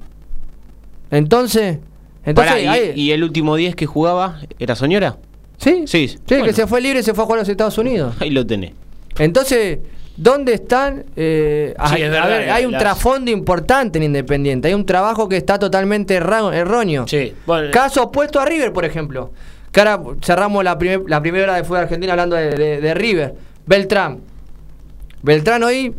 Entonces, 1.11 1.79
entonces 2.25 2.53
Pará, 2.53 2.61
y, 2.61 2.67
ahí- 2.67 2.93
y 2.95 3.11
el 3.13 3.25
último 3.25 3.57
10 3.57 3.75
que 3.75 3.87
jugaba 3.87 4.41
era 4.59 4.75
Soñora? 4.77 5.17
Sí, 5.61 5.85
Sí. 5.87 6.09
sí, 6.09 6.19
Bueno. 6.29 6.45
que 6.47 6.53
se 6.53 6.67
fue 6.67 6.81
libre 6.81 7.01
y 7.01 7.03
se 7.03 7.15
fue 7.15 7.23
a 7.23 7.27
jugar 7.27 7.39
a 7.39 7.43
los 7.43 7.49
Estados 7.49 7.77
Unidos. 7.79 8.15
Ahí 8.21 8.31
lo 8.31 8.47
tenés. 8.47 8.73
Entonces, 9.19 9.79
¿dónde 10.17 10.55
están? 10.55 11.05
Eh, 11.17 11.75
Sí, 11.77 11.95
hay, 11.95 12.03
es 12.03 12.09
a 12.09 12.11
verdad, 12.13 12.29
ver, 12.29 12.51
hay 12.51 12.65
un 12.65 12.73
las- 12.73 12.81
trasfondo 12.83 13.31
importante 13.31 13.99
en 13.99 14.05
Independiente. 14.05 14.69
Hay 14.69 14.75
un 14.75 14.87
trabajo 14.87 15.29
que 15.29 15.37
está 15.37 15.59
totalmente 15.59 16.15
erróneo. 16.15 17.07
Sí, 17.07 17.35
bueno, 17.47 17.71
Caso 17.71 18.05
opuesto 18.05 18.41
a 18.41 18.45
River, 18.47 18.73
por 18.73 18.85
ejemplo. 18.85 19.31
Que 19.73 19.81
ahora 19.81 20.01
cerramos 20.23 20.65
la, 20.65 20.77
primer- 20.79 21.05
la 21.07 21.21
primera 21.23 21.45
hora 21.45 21.55
de 21.57 21.63
fútbol 21.65 21.79
argentino 21.83 22.13
hablando 22.13 22.35
de, 22.37 22.51
de- 22.57 22.81
de 22.81 22.95
River. 22.95 23.35
Beltrán. 23.67 24.19
Beltrán 25.23 25.63
hoy 25.63 25.95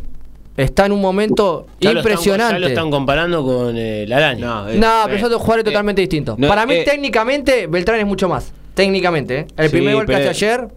está 0.56 0.84
en 0.86 0.92
un 0.92 1.00
momento 1.00 1.66
ya 1.80 1.92
lo 1.92 2.00
están- 2.00 2.12
impresionante. 2.12 2.54
ya 2.54 2.58
lo 2.58 2.66
están 2.66 2.90
comparando 2.90 3.42
con 3.44 3.74
eh, 3.76 4.04
la 4.06 4.16
araña. 4.18 4.44
No, 4.46 4.68
eh, 4.68 4.76
No, 4.78 5.02
pero 5.04 5.16
eh, 5.16 5.20
son 5.20 5.30
dos 5.30 5.40
jugadores 5.40 5.62
eh, 5.62 5.70
totalmente 5.70 6.00
distintos. 6.02 6.38
no, 6.38 6.48
Para 6.48 6.66
mí, 6.66 6.74
eh, 6.74 6.84
técnicamente, 6.84 7.66
Beltrán 7.66 8.00
es 8.00 8.06
mucho 8.06 8.28
más. 8.28 8.52
Técnicamente, 8.74 9.38
¿eh? 9.40 9.46
El 9.56 9.68
Sí, 9.68 9.76
primer 9.76 9.94
gol 9.94 10.06
que 10.06 10.14
hace 10.16 10.28
ayer 10.28 10.68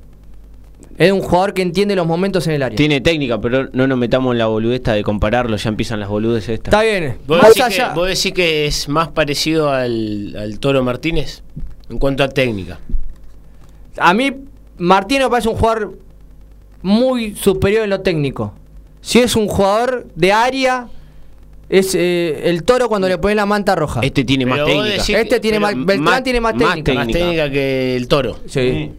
es 0.98 1.12
un 1.12 1.22
jugador 1.22 1.54
que 1.54 1.62
entiende 1.62 1.96
los 1.96 2.06
momentos 2.08 2.48
en 2.48 2.54
el 2.54 2.64
área. 2.64 2.76
Tiene 2.76 3.02
técnica, 3.02 3.40
pero 3.42 3.68
no 3.74 3.88
nos 3.88 3.98
metamos 3.98 4.34
en 4.34 4.38
la 4.38 4.48
boludesta 4.48 4.94
de 4.94 5.04
compararlo, 5.04 5.56
ya 5.58 5.70
empiezan 5.70 6.00
las 6.00 6.10
boludes 6.10 6.48
estas. 6.50 6.74
Está 6.74 6.84
bien. 6.84 7.18
¿Vos 7.28 7.38
Más 7.42 7.50
decís, 7.50 7.64
allá. 7.64 7.90
que, 7.94 8.00
vos 8.00 8.08
decís 8.08 8.34
que 8.34 8.66
es 8.66 8.88
más 8.90 9.10
parecido 9.10 9.70
al, 9.72 10.36
al 10.38 10.60
Toro 10.60 10.84
Martínez 10.84 11.42
en 11.90 11.98
cuanto 12.00 12.24
a 12.24 12.30
técnica. 12.30 12.80
A 13.98 14.14
mí, 14.14 14.32
Martín 14.78 15.20
me 15.22 15.30
parece 15.30 15.50
un 15.50 15.56
jugador 15.56 15.98
muy 16.82 17.36
superior 17.36 17.84
en 17.84 17.90
lo 17.90 18.02
técnico. 18.02 18.54
Si 19.02 19.20
es 19.20 19.36
un 19.36 19.48
jugador 19.48 20.08
de 20.16 20.32
área, 20.34 20.88
es 21.70 21.96
eh, 21.96 22.42
el 22.46 22.64
toro 22.64 22.88
cuando 22.90 23.08
le 23.10 23.18
ponen 23.18 23.38
la 23.38 23.46
manta 23.46 23.76
roja. 23.76 24.02
Este 24.04 24.24
tiene 24.24 24.46
Pero 24.46 24.58
más 24.58 24.66
técnica. 24.66 24.96
decís- 25.04 25.16
este 25.18 25.40
tiene 25.40 25.60
más, 25.60 25.74
Beltrán 25.76 26.02
más- 26.04 26.24
tiene 26.24 26.42
más 26.42 26.56
más 26.56 26.70
técnica. 26.76 26.94
Más 26.94 27.08
Técnica. 27.08 27.50
que 27.52 27.96
el 27.96 28.08
Toro. 28.08 28.38
Sí. 28.48 28.92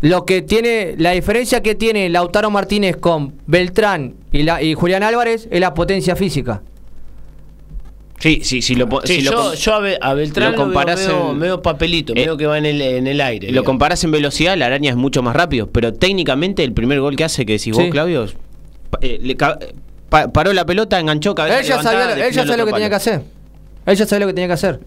Lo 0.00 0.24
que 0.26 0.42
tiene, 0.42 0.94
la 0.98 1.12
diferencia 1.12 1.62
que 1.62 1.74
tiene 1.76 2.08
Lautaro 2.08 2.50
Martínez 2.50 2.96
con 2.96 3.34
Beltrán 3.46 4.14
y, 4.32 4.42
la, 4.42 4.60
y 4.60 4.74
Julián 4.74 5.04
Álvarez 5.04 5.46
es 5.50 5.60
la 5.60 5.74
potencia 5.74 6.16
física. 6.16 6.62
Sí, 8.18 8.40
sí, 8.44 8.62
si 8.62 8.74
lo, 8.76 8.88
Sí, 9.04 9.14
si 9.16 9.22
yo, 9.22 9.74
a, 9.74 9.78
Be- 9.80 9.98
a 10.00 10.14
Beltrán 10.14 10.52
lo 10.52 10.58
lo, 10.58 10.64
comparás 10.64 11.06
veo 11.06 11.16
medio, 11.18 11.30
en- 11.32 11.38
medio 11.38 11.62
papelito, 11.62 12.12
eh, 12.12 12.16
medio 12.20 12.36
que 12.36 12.46
va 12.46 12.58
en 12.58 12.66
el, 12.66 12.80
en 12.80 13.06
el 13.06 13.20
aire. 13.20 13.46
lo 13.48 13.52
digamos. 13.52 13.66
comparás 13.66 14.02
en 14.04 14.10
velocidad, 14.12 14.56
la 14.56 14.66
araña 14.66 14.90
es 14.90 14.96
mucho 14.96 15.22
más 15.22 15.34
rápido. 15.36 15.68
Pero 15.70 15.92
técnicamente, 15.92 16.62
el 16.64 16.72
primer 16.72 17.00
gol 17.00 17.14
que 17.16 17.24
hace, 17.24 17.44
que 17.46 17.52
decís 17.54 17.64
Sí. 17.76 17.82
vos, 17.82 17.90
Claudio, 17.90 18.26
eh, 19.00 19.18
le 19.22 19.36
pa- 20.12 20.28
paró 20.32 20.52
la 20.52 20.64
pelota, 20.64 21.00
enganchó 21.00 21.34
cabeza. 21.34 21.58
Él 21.58 21.64
ya 21.64 21.68
levantada, 21.78 22.10
sabía, 22.10 22.26
al 22.26 22.34
sabía 22.34 22.56
lo 22.58 22.66
que 22.66 22.72
tenía 22.72 22.88
que 22.90 22.94
hacer. 22.94 23.22
Él 23.86 23.96
ya 23.96 24.06
sabía 24.06 24.20
lo 24.20 24.26
que 24.28 24.34
tenía 24.34 24.46
que 24.46 24.52
hacer. 24.54 24.80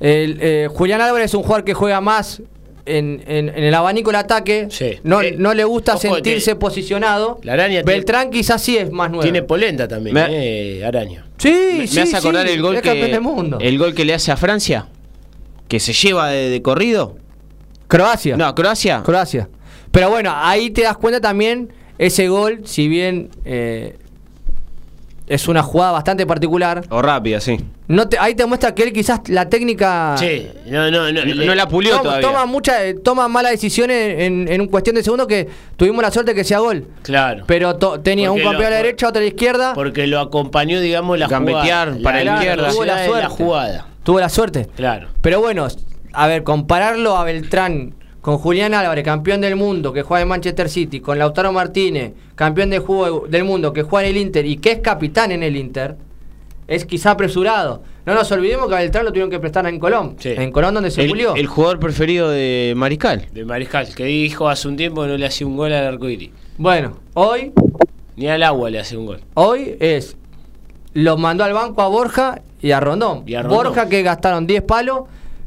El, 0.00 0.38
eh, 0.40 0.68
Julián 0.70 1.00
Álvarez 1.00 1.26
es 1.26 1.34
un 1.34 1.42
jugador 1.42 1.64
que 1.64 1.74
juega 1.74 2.00
más 2.00 2.42
en, 2.86 3.22
en- 3.26 3.48
en 3.50 3.64
el 3.64 3.74
abanico 3.74 4.10
del 4.10 4.16
ataque. 4.16 4.66
Sí. 4.70 4.98
No, 5.04 5.20
Eh, 5.22 5.34
no 5.38 5.54
le 5.54 5.64
gusta 5.64 5.92
ojo, 5.94 6.00
sentirse 6.00 6.52
te- 6.52 6.56
posicionado. 6.56 7.38
La 7.42 7.52
araña 7.52 7.82
tiene- 7.82 7.84
Beltrán 7.84 8.30
quizás 8.30 8.60
sí 8.62 8.76
es 8.76 8.90
más 8.90 9.08
nuevo. 9.10 9.22
Tiene 9.22 9.42
polenta 9.42 9.86
también, 9.86 10.14
Me- 10.14 10.78
eh, 10.78 10.84
Araña. 10.84 11.26
Sí, 11.38 11.76
Me, 11.78 11.86
sí, 11.86 11.94
me 11.96 12.02
hace 12.02 12.16
acordar 12.16 12.46
sí, 12.48 12.54
el 12.54 12.62
gol 12.62 12.80
que 12.80 12.92
del 12.94 13.20
mundo. 13.20 13.58
el 13.60 13.78
gol 13.78 13.94
que 13.94 14.04
le 14.04 14.14
hace 14.14 14.32
a 14.32 14.36
Francia, 14.36 14.86
que 15.68 15.78
se 15.80 15.92
lleva 15.92 16.28
de, 16.30 16.50
de 16.50 16.60
corrido. 16.62 17.16
Croacia. 17.86 18.36
No, 18.36 18.54
Croacia. 18.54 19.02
Croacia. 19.04 19.48
Pero 19.90 20.10
bueno, 20.10 20.32
ahí 20.34 20.70
te 20.70 20.82
das 20.82 20.96
cuenta 20.96 21.20
también 21.20 21.72
ese 21.98 22.28
gol, 22.28 22.60
si 22.64 22.88
bien 22.88 23.30
eh, 23.44 23.96
es 25.30 25.46
una 25.48 25.62
jugada 25.62 25.92
bastante 25.92 26.26
particular. 26.26 26.82
O 26.90 27.00
rápida, 27.00 27.40
sí. 27.40 27.56
No 27.86 28.08
te, 28.08 28.18
ahí 28.18 28.34
te 28.34 28.44
muestra 28.46 28.74
que 28.74 28.82
él 28.82 28.92
quizás 28.92 29.20
la 29.28 29.48
técnica. 29.48 30.16
Sí, 30.18 30.48
no, 30.66 30.90
no, 30.90 31.10
no. 31.12 31.12
No, 31.12 31.24
le- 31.24 31.46
no 31.46 31.54
la 31.54 31.68
pulió 31.68 31.92
toma, 31.92 32.02
todavía. 32.02 32.28
toma 32.28 32.46
mucha, 32.46 32.84
eh, 32.84 32.94
toma 32.94 33.28
malas 33.28 33.52
decisiones 33.52 34.20
en, 34.22 34.48
en 34.48 34.60
un 34.60 34.66
cuestión 34.66 34.96
de 34.96 35.02
segundo 35.04 35.26
que 35.28 35.48
tuvimos 35.76 36.02
la 36.02 36.10
suerte 36.10 36.34
que 36.34 36.42
sea 36.42 36.58
gol. 36.58 36.86
Claro. 37.02 37.44
Pero 37.46 37.76
to- 37.76 38.00
tenía 38.00 38.28
Porque 38.28 38.42
un 38.42 38.48
campeón 38.50 38.66
a 38.66 38.70
la 38.70 38.76
derecha, 38.76 39.08
otro 39.08 39.20
a 39.20 39.22
la 39.22 39.28
izquierda. 39.28 39.72
Porque 39.74 40.06
lo 40.08 40.18
acompañó, 40.20 40.80
digamos, 40.80 41.16
la 41.18 41.28
Gambetear 41.28 41.88
jugada. 41.94 42.02
para 42.02 42.24
la 42.24 42.34
izquierda. 42.34 42.68
Tuvo 42.70 42.84
la 42.84 42.96
de 42.96 43.00
la 43.00 43.06
suerte. 43.14 43.28
jugada. 43.44 43.86
Tuvo 44.02 44.20
la 44.20 44.28
suerte. 44.28 44.66
Claro. 44.76 45.08
Pero 45.20 45.40
bueno, 45.40 45.68
a 46.12 46.26
ver, 46.26 46.42
compararlo 46.42 47.16
a 47.16 47.22
Beltrán 47.24 47.94
con 48.20 48.36
Julián 48.38 48.74
Álvarez, 48.74 49.04
campeón 49.04 49.40
del 49.40 49.56
mundo, 49.56 49.92
que 49.92 50.02
juega 50.02 50.22
en 50.22 50.28
Manchester 50.28 50.68
City, 50.68 51.00
con 51.00 51.18
Lautaro 51.18 51.52
Martínez, 51.52 52.12
campeón 52.34 52.70
de 52.70 52.78
juego 52.78 53.26
del 53.28 53.44
mundo, 53.44 53.72
que 53.72 53.82
juega 53.82 54.08
en 54.08 54.16
el 54.16 54.20
Inter 54.22 54.44
y 54.46 54.56
que 54.58 54.72
es 54.72 54.78
capitán 54.80 55.32
en 55.32 55.42
el 55.42 55.56
Inter, 55.56 55.96
es 56.68 56.84
quizá 56.84 57.12
apresurado. 57.12 57.82
No 58.06 58.14
nos 58.14 58.30
olvidemos 58.32 58.68
que 58.68 58.74
a 58.74 58.78
Beltrán 58.78 59.04
lo 59.04 59.10
tuvieron 59.10 59.30
que 59.30 59.38
prestar 59.38 59.66
en 59.66 59.78
Colón. 59.78 60.16
Sí. 60.18 60.30
En 60.36 60.52
Colón 60.52 60.74
donde 60.74 60.90
se 60.90 61.02
El, 61.02 61.08
pulió. 61.10 61.34
el 61.34 61.46
jugador 61.46 61.78
preferido 61.80 62.28
de 62.30 62.74
Mariscal. 62.76 63.26
De 63.32 63.44
Mariscal, 63.44 63.94
que 63.94 64.04
dijo 64.04 64.48
hace 64.48 64.68
un 64.68 64.76
tiempo 64.76 65.02
que 65.02 65.08
no 65.08 65.16
le 65.16 65.26
hacía 65.26 65.46
un 65.46 65.56
gol 65.56 65.72
al 65.72 65.86
arcoíris. 65.86 66.30
Bueno, 66.58 66.98
hoy, 67.14 67.52
Ni 68.16 68.28
al 68.28 68.42
agua 68.42 68.68
le 68.70 68.78
hace 68.80 68.96
un 68.96 69.06
gol. 69.06 69.20
hoy 69.34 69.76
es. 69.80 70.16
Lo 70.92 71.16
mandó 71.16 71.44
al 71.44 71.52
banco 71.52 71.82
a 71.82 71.88
Borja 71.88 72.42
y 72.60 72.72
a 72.72 72.80
Rondón. 72.80 73.22
Y 73.26 73.34
a 73.34 73.42
Rondón. 73.42 73.64
Borja 73.64 73.88
que 73.88 74.02
gastaron 74.02 74.46
10 74.46 74.62
palos, 74.62 75.02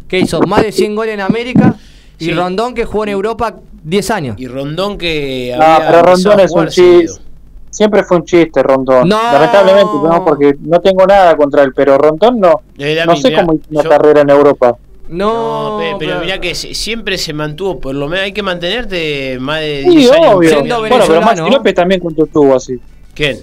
que 0.07 0.19
hizo 0.19 0.41
más 0.41 0.61
de 0.63 0.71
100 0.71 0.95
goles 0.95 1.13
en 1.13 1.21
América. 1.21 1.75
Y 2.23 2.27
Sí. 2.27 2.31
Rondón 2.33 2.73
que 2.73 2.85
jugó 2.85 3.03
en 3.03 3.09
Europa 3.09 3.55
10 3.83 4.11
años. 4.11 4.35
Y 4.39 4.47
Rondón 4.47 4.97
que 4.97 5.55
Ah, 5.59 5.75
había 5.77 5.87
pero 5.89 6.01
Rondón 6.03 6.39
es 6.39 6.51
un 6.51 6.67
chiste. 6.67 7.21
Siempre 7.69 8.03
fue 8.03 8.17
un 8.17 8.23
chiste, 8.25 8.61
Rondón. 8.61 9.09
No. 9.09 9.17
Lamentablemente, 9.33 9.91
no, 10.03 10.23
porque 10.23 10.55
no 10.61 10.79
tengo 10.79 11.05
nada 11.07 11.35
contra 11.35 11.63
él, 11.63 11.73
pero 11.75 11.97
Rondón 11.97 12.39
no. 12.39 12.61
Eh, 12.77 13.03
No 13.05 13.15
sé 13.15 13.29
mirá, 13.29 13.41
cómo 13.45 13.55
hizo 13.57 13.65
una 13.71 13.83
yo- 13.83 13.89
carrera 13.89 14.21
en 14.21 14.29
Europa. 14.29 14.77
No, 15.09 15.71
No, 15.71 15.77
pe- 15.79 15.95
pero 15.99 16.19
mirá 16.21 16.39
que 16.39 16.55
siempre 16.55 17.17
se 17.17 17.33
mantuvo, 17.33 17.79
por 17.79 17.93
lo 17.95 18.07
menos 18.07 18.25
hay 18.25 18.31
que 18.31 18.41
mantenerte 18.43 19.37
más 19.39 19.59
de 19.59 19.83
Sí, 19.89 19.95
10 19.97 20.11
años. 20.11 20.33
obvio. 20.35 20.49
siendo 20.49 20.79
Bueno, 20.79 20.95
pero. 21.07 21.21
Maxi 21.21 21.49
López 21.51 21.73
también 21.75 21.99
cuánto 21.99 22.23
estuvo 22.25 22.55
así. 22.55 22.79
¿Quién? 23.13 23.39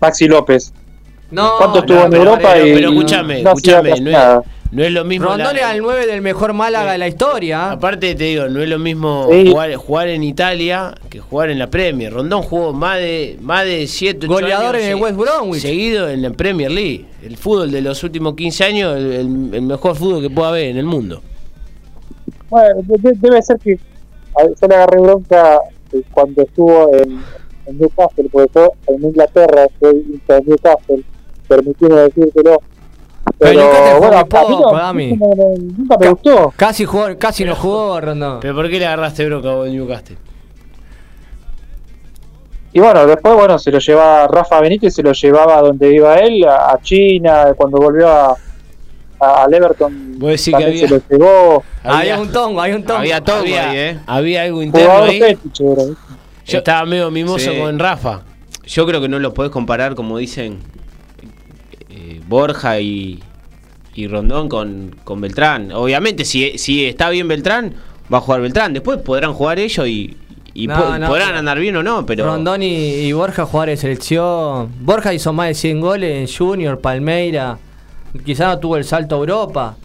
Maxi 0.00 0.28
López. 0.28 0.72
No, 1.30 1.52
¿Cuánto 1.58 1.78
estuvo 1.80 1.96
no, 1.98 2.04
en 2.04 2.10
pero- 2.10 2.22
Europa 2.24 2.50
pero, 2.52 2.66
y 2.66 2.74
pero 2.74 2.88
escúchame, 2.90 3.42
no 3.42 3.48
escúchame, 3.50 4.00
no 4.00 4.44
no 4.72 4.82
es 4.82 4.90
lo 4.92 5.04
mismo. 5.04 5.26
Rondón 5.26 5.54
la- 5.54 5.60
era 5.60 5.74
el 5.74 5.82
9 5.82 6.06
del 6.06 6.22
mejor 6.22 6.52
Málaga 6.54 6.92
de 6.92 6.98
la 6.98 7.06
historia. 7.08 7.72
Aparte 7.72 8.14
te 8.14 8.24
digo, 8.24 8.48
no 8.48 8.60
es 8.62 8.68
lo 8.68 8.78
mismo 8.78 9.28
Sí. 9.30 9.50
jugar, 9.50 9.74
jugar 9.76 10.08
en 10.08 10.22
Italia 10.24 10.94
que 11.10 11.20
jugar 11.20 11.50
en 11.50 11.58
la 11.58 11.68
Premier. 11.68 12.12
Rondón 12.12 12.42
jugó 12.42 12.72
más 12.72 12.98
de 12.98 13.36
más 13.40 13.64
de 13.64 13.86
7 13.86 14.26
Goleador 14.26 14.74
años 14.76 14.86
en 14.86 14.96
el 14.96 15.02
West 15.02 15.16
Bromwich. 15.16 15.60
Seguido 15.62 16.08
en 16.08 16.22
la 16.22 16.30
Premier 16.30 16.70
League. 16.70 17.04
El 17.22 17.36
fútbol 17.36 17.70
de 17.70 17.82
los 17.82 18.02
últimos 18.02 18.34
15 18.34 18.64
años, 18.64 18.96
el, 18.96 19.12
el- 19.12 19.54
el 19.54 19.62
mejor 19.62 19.94
fútbol 19.94 20.22
que 20.22 20.30
pueda 20.30 20.48
haber 20.48 20.64
en 20.70 20.78
el 20.78 20.86
mundo. 20.86 21.22
Bueno, 22.50 22.80
de- 22.82 22.98
de- 23.10 23.16
debe 23.20 23.42
ser 23.42 23.58
que 23.58 23.76
yo 23.76 24.68
le 24.68 24.74
agarré 24.74 25.00
bronca 25.00 25.58
eh, 25.92 26.02
cuando 26.12 26.42
estuvo 26.42 26.90
en, 26.96 27.20
en 27.66 27.78
Newcastle, 27.78 28.28
porque 28.32 28.50
yo 28.54 28.72
en 28.88 29.04
Inglaterra 29.04 29.66
soy 29.80 30.02
hincha 30.12 30.34
de 30.34 30.42
Newcastle, 30.46 31.02
permitime 31.48 31.94
decírtelo. 32.00 32.60
Pero 33.42 33.60
Pero, 33.60 33.62
Newcastle 33.62 33.98
bueno, 33.98 34.26
jugó 34.66 34.76
a 34.76 34.92
mí 34.92 35.16
no- 35.16 35.74
nunca 35.78 35.96
me 35.98 36.08
gustó. 36.10 36.52
Casi 36.56 36.84
jugó, 36.84 37.06
casi 37.18 37.44
no 37.44 37.54
jugó 37.56 38.00
Rondón. 38.00 38.38
¿Pero 38.40 38.54
por 38.54 38.68
qué 38.70 38.78
le 38.78 38.86
agarraste 38.86 39.26
bronca 39.26 39.50
vos 39.54 39.66
en 39.66 39.74
Newcastle? 39.76 40.16
Y 42.74 42.80
bueno, 42.80 43.06
después 43.06 43.34
bueno 43.34 43.58
se 43.58 43.70
lo 43.70 43.78
llevaba 43.78 44.26
Rafa 44.28 44.60
Benítez, 44.60 44.94
se 44.94 45.02
lo 45.02 45.12
llevaba 45.12 45.58
a 45.58 45.62
donde 45.62 45.94
iba 45.94 46.14
él, 46.16 46.44
a 46.44 46.72
a 46.72 46.80
China, 46.80 47.52
cuando 47.56 47.78
volvió 47.78 48.08
a, 48.08 48.34
a- 49.20 49.44
al 49.44 49.52
Everton 49.52 50.18
decís 50.18 50.54
que 50.56 50.64
había- 50.64 50.88
se 50.88 50.94
lo 50.94 51.02
llevó. 51.10 51.64
Había 51.84 52.18
un 52.20 52.32
tongo, 52.32 52.60
había 52.62 52.76
un 52.76 52.84
tongo. 52.84 53.00
Había 53.00 53.20
tongo 53.20 53.40
había, 53.40 53.70
ahí, 53.70 53.76
¿eh? 53.78 53.98
había 54.06 54.42
algo 54.44 54.62
interno 54.62 55.02
ahí. 55.02 55.38
Yo 56.46 56.58
estaba 56.58 56.84
medio 56.86 57.10
mimoso 57.10 57.50
Sí. 57.52 57.58
con 57.58 57.78
Rafa. 57.78 58.22
Yo 58.66 58.86
creo 58.86 59.00
que 59.00 59.08
no 59.08 59.18
lo 59.18 59.34
podés 59.34 59.50
comparar, 59.52 59.94
como 59.94 60.16
dicen 60.16 60.60
eh, 61.90 62.20
Borja 62.26 62.80
y, 62.80 63.22
y 63.94 64.06
Rondón 64.06 64.48
con, 64.48 64.96
con 65.04 65.20
Beltrán. 65.20 65.72
Obviamente, 65.72 66.24
si, 66.24 66.56
si 66.58 66.84
está 66.86 67.10
bien 67.10 67.28
Beltrán, 67.28 67.74
va 68.12 68.18
a 68.18 68.20
jugar 68.20 68.40
Beltrán. 68.40 68.72
Después 68.72 68.98
podrán 68.98 69.32
jugar 69.34 69.58
ellos 69.58 69.86
y, 69.86 70.16
y 70.54 70.66
No, 70.66 70.76
po- 70.76 70.98
no, 70.98 71.08
podrán 71.08 71.34
andar 71.34 71.58
bien 71.58 71.76
o 71.76 71.82
no, 71.82 72.04
pero. 72.06 72.24
Rondón 72.26 72.62
y, 72.62 72.66
y 72.74 73.12
Borja 73.12 73.44
jugadores 73.46 73.78
de 73.78 73.82
selección. 73.82 74.70
Borja 74.80 75.12
hizo 75.14 75.32
más 75.32 75.48
de 75.48 75.54
100 75.54 75.80
goles 75.80 76.30
en 76.30 76.36
Junior, 76.36 76.80
Palmeira. 76.80 77.58
Quizá 78.24 78.46
no 78.48 78.58
tuvo 78.58 78.76
el 78.76 78.84
salto 78.84 79.14
a 79.16 79.18
Europa. 79.18 79.76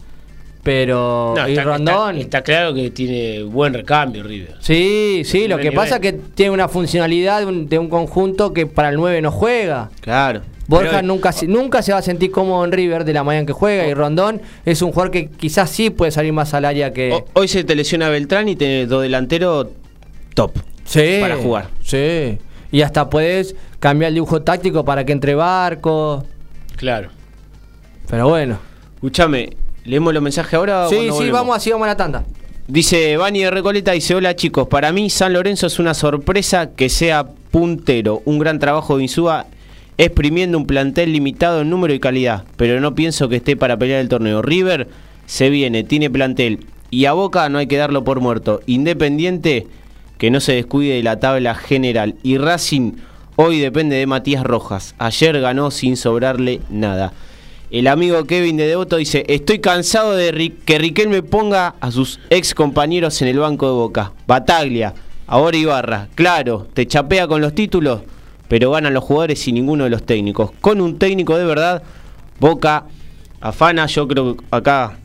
Pero. 0.62 1.34
No, 1.36 1.48
y 1.48 1.52
está, 1.52 1.64
Rondón. 1.64 2.16
está- 2.16 2.20
está 2.38 2.42
claro 2.42 2.74
que 2.74 2.90
tiene 2.90 3.42
buen 3.44 3.72
recambio 3.72 4.22
River. 4.22 4.56
Sí, 4.60 5.22
sí, 5.24 5.48
lo 5.48 5.56
que 5.56 5.64
nivel. 5.64 5.76
pasa 5.76 5.94
es 5.96 6.00
que 6.02 6.12
tiene 6.12 6.50
una 6.52 6.68
funcionalidad 6.68 7.40
de 7.40 7.46
un, 7.46 7.68
de 7.68 7.78
un 7.78 7.88
conjunto 7.88 8.52
que 8.52 8.66
para 8.66 8.88
el 8.90 8.96
9 8.96 9.22
no 9.22 9.30
juega. 9.30 9.88
Claro. 10.00 10.42
Borja 10.68 11.02
nunca, 11.02 11.32
se- 11.32 11.46
nunca 11.48 11.82
se 11.82 11.92
va 11.92 11.98
a 11.98 12.02
sentir 12.02 12.30
cómodo 12.30 12.64
en 12.64 12.70
River 12.72 13.04
de 13.04 13.12
la 13.14 13.24
manera 13.24 13.40
en 13.40 13.46
que 13.46 13.52
juega 13.54 13.86
y 13.86 13.94
Rondón 13.94 14.40
es 14.64 14.80
un 14.82 14.92
jugador 14.92 15.10
que 15.10 15.28
quizás 15.30 15.70
sí 15.70 15.90
puede 15.90 16.12
salir 16.12 16.32
más 16.32 16.54
al 16.54 16.64
área 16.66 16.92
que... 16.92 17.10
ho- 17.12 17.24
hoy 17.32 17.48
se 17.48 17.64
te 17.64 17.74
lesiona 17.74 18.08
Beltrán 18.10 18.48
y 18.48 18.54
tenés 18.54 18.88
dos 18.88 19.02
delanteros 19.02 19.68
top. 20.34 20.52
sí, 20.84 21.18
para 21.20 21.36
jugar. 21.36 21.68
Sí. 21.82 22.38
Y 22.70 22.82
hasta 22.82 23.08
puedes 23.08 23.56
cambiar 23.80 24.08
el 24.10 24.14
dibujo 24.16 24.42
táctico 24.42 24.84
para 24.84 25.04
que 25.06 25.12
entre 25.12 25.34
barcos. 25.34 26.24
Claro. 26.76 27.08
Pero 28.10 28.28
bueno. 28.28 28.58
Escuchame, 28.96 29.56
¿leemos 29.84 30.12
los 30.12 30.22
mensajes 30.22 30.52
ahora? 30.54 30.86
o 30.86 30.88
Sí, 30.90 30.96
cuando 30.96 31.12
sí, 31.14 31.18
volvemos? 31.18 31.40
vamos 31.40 31.56
así, 31.56 31.70
vamos 31.70 31.84
a 31.86 31.88
la 31.88 31.96
tanda. 31.96 32.24
Dice 32.66 33.16
Bani 33.16 33.42
de 33.44 33.50
Recoleta, 33.50 33.92
dice, 33.92 34.14
hola 34.14 34.36
chicos, 34.36 34.68
para 34.68 34.92
mí 34.92 35.08
San 35.08 35.32
Lorenzo 35.32 35.66
es 35.66 35.78
una 35.78 35.94
sorpresa 35.94 36.70
que 36.76 36.90
sea 36.90 37.26
puntero, 37.50 38.20
un 38.26 38.38
gran 38.38 38.58
trabajo 38.58 38.98
de 38.98 39.04
Insúa 39.04 39.46
exprimiendo 39.98 40.56
un 40.56 40.66
plantel 40.66 41.12
limitado 41.12 41.60
en 41.60 41.70
número 41.70 41.92
y 41.92 42.00
calidad, 42.00 42.44
pero 42.56 42.80
no 42.80 42.94
pienso 42.94 43.28
que 43.28 43.36
esté 43.36 43.56
para 43.56 43.76
pelear 43.76 44.00
el 44.00 44.08
torneo. 44.08 44.40
River 44.40 44.88
se 45.26 45.50
viene, 45.50 45.84
tiene 45.84 46.08
plantel 46.08 46.66
y 46.90 47.04
a 47.04 47.12
Boca 47.12 47.48
no 47.48 47.58
hay 47.58 47.66
que 47.66 47.76
darlo 47.76 48.04
por 48.04 48.20
muerto. 48.20 48.60
Independiente 48.66 49.66
que 50.16 50.30
no 50.30 50.40
se 50.40 50.54
descuide 50.54 50.94
de 50.94 51.02
la 51.02 51.20
tabla 51.20 51.54
general 51.54 52.14
y 52.22 52.38
Racing 52.38 52.92
hoy 53.36 53.58
depende 53.58 53.96
de 53.96 54.06
Matías 54.06 54.44
Rojas. 54.44 54.94
Ayer 54.98 55.40
ganó 55.40 55.70
sin 55.70 55.96
sobrarle 55.96 56.60
nada. 56.70 57.12
El 57.70 57.86
amigo 57.86 58.24
Kevin 58.24 58.56
de 58.56 58.66
Devoto 58.66 58.96
dice, 58.96 59.24
estoy 59.28 59.58
cansado 59.58 60.16
de 60.16 60.54
que 60.64 60.78
Riquelme 60.78 61.22
ponga 61.22 61.74
a 61.80 61.90
sus 61.90 62.18
ex 62.30 62.54
compañeros 62.54 63.20
en 63.20 63.28
el 63.28 63.38
banco 63.38 63.66
de 63.66 63.72
Boca. 63.72 64.12
Bataglia, 64.26 64.94
ahora 65.26 65.56
Ibarra. 65.56 66.08
Claro, 66.14 66.66
te 66.72 66.86
chapea 66.86 67.28
con 67.28 67.42
los 67.42 67.54
títulos, 67.54 68.00
pero 68.48 68.70
ganan 68.70 68.94
los 68.94 69.04
jugadores 69.04 69.46
y 69.46 69.52
ninguno 69.52 69.84
de 69.84 69.90
los 69.90 70.04
técnicos. 70.04 70.50
Con 70.60 70.80
un 70.80 70.98
técnico 70.98 71.36
de 71.36 71.44
verdad, 71.44 71.82
Boca 72.40 72.86
afana. 73.40 73.86
Yo 73.86 74.06
creo 74.06 74.36
que 74.36 74.44
acá 74.50 74.98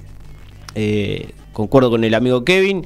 eh, 0.75 1.31
concuerdo 1.51 1.89
con 1.89 2.03
el 2.03 2.13
amigo 2.13 2.43
Kevin. 2.43 2.85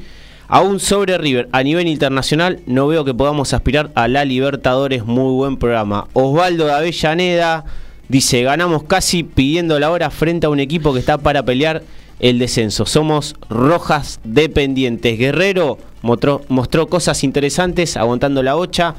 Aún 0.49 0.79
sobre 0.79 1.17
River, 1.17 1.49
a 1.51 1.61
nivel 1.61 1.87
internacional, 1.87 2.61
no 2.65 2.87
veo 2.87 3.03
que 3.03 3.13
podamos 3.13 3.53
aspirar 3.53 3.91
a 3.95 4.07
la 4.07 4.23
Libertadores. 4.23 5.05
Muy 5.05 5.33
buen 5.33 5.57
programa. 5.57 6.07
Osvaldo 6.13 6.67
de 6.67 6.71
Avellaneda 6.71 7.65
dice: 8.07 8.43
Ganamos 8.43 8.83
casi 8.83 9.23
pidiendo 9.23 9.77
la 9.79 9.91
hora 9.91 10.09
frente 10.09 10.47
a 10.47 10.49
un 10.49 10.61
equipo 10.61 10.93
que 10.93 10.99
está 10.99 11.17
para 11.17 11.43
pelear 11.43 11.83
el 12.21 12.39
descenso. 12.39 12.85
Somos 12.85 13.35
rojas 13.49 14.21
dependientes. 14.23 15.19
Guerrero 15.19 15.77
mostró, 16.01 16.41
mostró 16.47 16.87
cosas 16.87 17.25
interesantes 17.25 17.97
aguantando 17.97 18.41
la 18.41 18.55
ocha, 18.55 18.95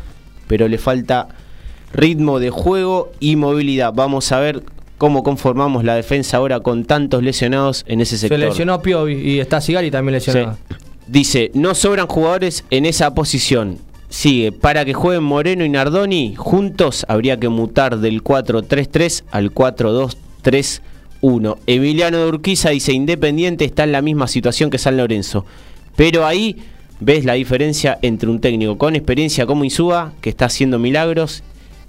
pero 0.49 0.69
le 0.69 0.77
falta 0.77 1.29
ritmo 1.93 2.39
de 2.39 2.51
juego 2.51 3.13
y 3.21 3.37
movilidad. 3.37 3.93
Vamos 3.93 4.33
a 4.33 4.41
ver 4.41 4.63
cómo 4.99 5.23
conformamos 5.23 5.85
la 5.85 5.95
defensa 5.95 6.37
ahora 6.37 6.61
con 6.61 6.85
tantos 6.85 7.23
lesionados 7.23 7.85
en 7.89 8.01
ese 8.01 8.19
sector. 8.19 8.39
Se 8.39 8.45
lesionó 8.45 8.83
Piovi 8.83 9.15
y 9.15 9.41
está 9.41 9.61
Sigali 9.61 9.91
también 9.91 10.15
lesionado. 10.15 10.57
Sí. 10.69 10.75
Dice, 11.07 11.51
no 11.55 11.75
sobran 11.75 12.07
jugadores 12.07 12.65
en 12.71 12.85
esa 12.85 13.15
posición. 13.15 13.79
Sigue, 14.11 14.53
para 14.53 14.85
que 14.85 14.95
jueguen 14.95 15.23
Moreno 15.23 15.65
y 15.65 15.69
Nardoni 15.69 16.35
juntos 16.37 17.05
habría 17.09 17.39
que 17.39 17.49
mutar 17.49 17.99
del 17.99 18.25
4-3-3 18.25 19.25
al 19.31 19.53
4-2-3-1. 19.53 21.59
Emiliano 21.67 22.19
de 22.19 22.27
Urquiza 22.27 22.71
dice, 22.71 22.93
Independiente 22.93 23.67
está 23.67 23.85
en 23.85 23.93
la 23.93 24.03
misma 24.03 24.27
situación 24.27 24.71
que 24.71 24.79
San 24.79 24.97
Lorenzo. 24.97 25.45
Pero 25.95 26.27
ahí 26.27 26.57
ves 27.01 27.25
la 27.25 27.35
diferencia 27.35 27.99
entre 28.03 28.31
un 28.31 28.41
técnico 28.41 28.79
con 28.79 28.97
experiencia 28.97 29.47
como 29.47 29.65
Insúa, 29.65 30.13
que 30.21 30.31
está 30.31 30.47
haciendo 30.47 30.79
milagros, 30.79 31.43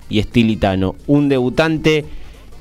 y 0.09 0.19
Estilitano, 0.19 0.95
un 1.07 1.29
debutante 1.29 2.05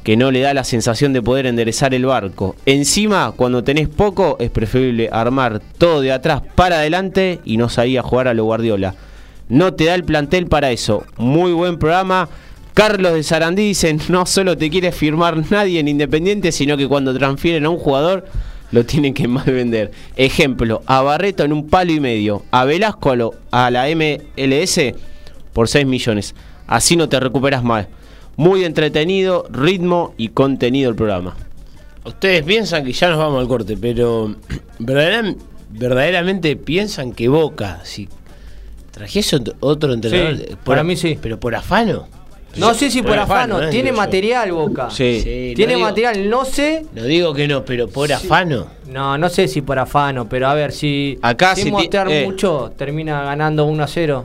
que 0.04 0.16
no 0.16 0.30
le 0.30 0.40
da 0.40 0.54
la 0.54 0.64
sensación 0.64 1.12
de 1.12 1.22
poder 1.22 1.46
enderezar 1.46 1.92
el 1.92 2.06
barco. 2.06 2.56
Encima, 2.66 3.32
cuando 3.36 3.64
tenés 3.64 3.88
poco, 3.88 4.36
es 4.40 4.50
preferible 4.50 5.10
armar 5.12 5.60
todo 5.78 6.00
de 6.00 6.12
atrás 6.12 6.42
para 6.54 6.76
adelante 6.78 7.40
y 7.44 7.56
no 7.56 7.68
salir 7.68 7.98
a 7.98 8.02
jugar 8.02 8.28
a 8.28 8.34
lo 8.34 8.44
Guardiola. 8.44 8.94
No 9.48 9.74
te 9.74 9.84
da 9.84 9.94
el 9.94 10.04
plantel 10.04 10.46
para 10.46 10.70
eso. 10.70 11.04
Muy 11.16 11.52
buen 11.52 11.78
programa. 11.78 12.28
Carlos 12.74 13.14
de 13.14 13.22
Sarandí 13.22 13.68
dice, 13.68 13.96
no 14.08 14.24
solo 14.24 14.56
te 14.56 14.70
quiere 14.70 14.92
firmar 14.92 15.50
nadie 15.50 15.80
en 15.80 15.88
Independiente, 15.88 16.52
sino 16.52 16.76
que 16.76 16.88
cuando 16.88 17.12
transfieren 17.12 17.66
a 17.66 17.70
un 17.70 17.78
jugador 17.78 18.24
lo 18.70 18.84
tienen 18.84 19.14
que 19.14 19.28
mal 19.28 19.44
vender. 19.46 19.90
Ejemplo, 20.16 20.82
a 20.86 21.02
Barreto 21.02 21.44
en 21.44 21.52
un 21.52 21.68
palo 21.68 21.92
y 21.92 22.00
medio, 22.00 22.44
a 22.50 22.64
Velasco 22.64 23.10
a, 23.50 23.66
a 23.66 23.70
la 23.70 23.86
MLS 23.94 24.94
por 25.52 25.68
6 25.68 25.86
millones. 25.86 26.34
Así 26.68 26.94
no 26.96 27.08
te 27.08 27.18
recuperas 27.18 27.64
mal. 27.64 27.88
Muy 28.36 28.64
entretenido, 28.64 29.46
ritmo 29.50 30.14
y 30.16 30.28
contenido 30.28 30.90
el 30.90 30.94
programa. 30.96 31.34
Ustedes 32.04 32.44
piensan 32.44 32.84
que 32.84 32.92
ya 32.92 33.08
nos 33.08 33.18
vamos 33.18 33.40
al 33.40 33.48
corte, 33.48 33.76
pero 33.76 34.34
verdaderam- 34.78 35.36
verdaderamente 35.70 36.54
piensan 36.56 37.12
que 37.12 37.28
Boca, 37.28 37.80
si 37.84 38.08
trajese 38.92 39.36
otro- 39.36 39.54
otro 39.60 39.92
entrenador, 39.92 40.36
Sí, 40.36 40.56
para 40.64 40.82
mí 40.84 40.96
sí. 40.96 41.18
Pero 41.20 41.40
por 41.40 41.54
afano. 41.54 42.06
No 42.56 42.74
sé 42.74 42.90
si 42.90 43.02
por 43.02 43.18
afano, 43.18 43.62
¿eh? 43.62 43.68
tiene 43.70 43.90
yo. 43.90 43.96
material 43.96 44.52
Boca. 44.52 44.88
Sí. 44.90 45.20
Sí, 45.22 45.52
Tiene 45.54 45.74
no 45.74 45.78
digo- 45.80 45.88
material, 45.90 46.30
no 46.30 46.44
sé. 46.44 46.86
No 46.94 47.04
digo 47.04 47.34
que 47.34 47.46
no, 47.46 47.64
pero 47.64 47.88
por 47.88 48.10
afano. 48.12 48.66
No, 48.90 49.18
no 49.18 49.28
sé 49.28 49.48
si 49.48 49.60
por 49.62 49.78
afano, 49.78 50.28
pero 50.28 50.48
a 50.48 50.54
ver, 50.54 50.72
si 50.72 51.18
Acá 51.22 51.54
sin 51.54 51.66
si 51.66 51.70
mostrar 51.70 52.10
eh. 52.10 52.24
mucho, 52.24 52.72
termina 52.76 53.22
ganando 53.22 53.64
1 53.66 53.82
a 53.84 53.86
0. 53.86 54.24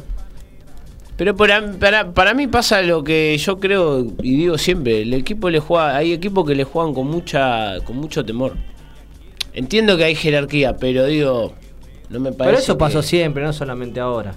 Pero 1.17 1.35
para, 1.35 1.71
para, 1.73 2.11
para 2.11 2.33
mí 2.33 2.47
pasa 2.47 2.81
lo 2.81 3.03
que 3.03 3.37
yo 3.37 3.59
creo 3.59 3.99
y 4.21 4.35
digo 4.35 4.57
siempre, 4.57 5.03
el 5.03 5.13
equipo 5.13 5.49
le 5.49 5.59
juega, 5.59 5.95
hay 5.95 6.11
equipos 6.13 6.45
que 6.47 6.55
le 6.55 6.63
juegan 6.63 6.93
con 6.93 7.07
mucha, 7.07 7.79
con 7.85 7.97
mucho 7.97 8.25
temor. 8.25 8.55
Entiendo 9.53 9.95
que 9.95 10.05
hay 10.05 10.15
jerarquía, 10.15 10.75
pero 10.77 11.05
digo, 11.05 11.53
no 12.09 12.19
me 12.19 12.31
parece. 12.31 12.49
Pero 12.55 12.57
eso 12.63 12.77
pasó 12.77 13.01
que- 13.01 13.07
siempre, 13.07 13.43
no 13.43 13.53
solamente 13.53 13.99
ahora. 13.99 14.33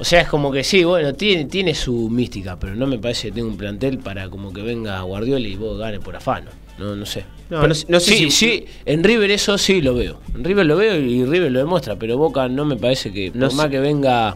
O 0.00 0.04
sea, 0.04 0.22
es 0.22 0.28
como 0.28 0.50
que 0.50 0.64
sí, 0.64 0.82
bueno, 0.82 1.12
tiene, 1.14 1.44
tiene 1.44 1.74
su 1.74 2.08
mística, 2.10 2.58
pero 2.58 2.74
no 2.74 2.86
me 2.86 2.98
parece 2.98 3.28
que 3.28 3.34
tenga 3.34 3.48
un 3.48 3.56
plantel 3.56 3.98
para 3.98 4.28
como 4.30 4.52
que 4.52 4.62
venga 4.62 5.00
Guardiola 5.02 5.46
y 5.46 5.54
vos 5.56 5.78
gane 5.78 6.00
por 6.00 6.16
afano. 6.16 6.50
No, 6.78 6.96
no 6.96 7.04
sé. 7.06 7.20
No, 7.50 7.58
Pero 7.58 7.68
no 7.68 7.74
sé- 7.74 7.86
no 7.88 8.00
sé 8.00 8.12
sí, 8.14 8.16
si- 8.16 8.30
sí, 8.30 8.64
en 8.86 9.04
River 9.04 9.30
eso 9.30 9.58
sí 9.58 9.80
lo 9.82 9.94
veo. 9.94 10.18
En 10.34 10.42
River 10.42 10.64
lo 10.66 10.76
veo 10.76 10.96
y 10.96 11.24
River 11.24 11.52
lo 11.52 11.58
demuestra, 11.60 11.96
pero 11.96 12.16
Boca 12.16 12.48
no 12.48 12.64
me 12.64 12.76
parece 12.76 13.12
que, 13.12 13.30
No 13.34 13.48
por 13.48 13.56
más 13.56 13.66
sé. 13.66 13.70
que 13.72 13.80
venga 13.80 14.34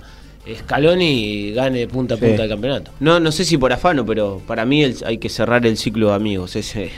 Scaloni 0.53 1.07
y 1.11 1.53
gane 1.53 1.87
punta 1.89 2.15
a 2.15 2.19
punta 2.19 2.37
Sí. 2.37 2.43
el 2.43 2.49
campeonato. 2.49 2.91
No, 3.01 3.19
no 3.21 3.33
sé 3.33 3.45
si 3.45 3.57
por 3.57 3.73
afano, 3.73 4.05
pero 4.05 4.43
para 4.47 4.65
mí 4.65 4.83
el- 4.83 4.97
hay 5.07 5.19
que 5.19 5.29
cerrar 5.29 5.65
el 5.67 5.77
ciclo 5.77 6.09
de 6.09 6.15
amigos. 6.15 6.55
Ese. 6.57 6.91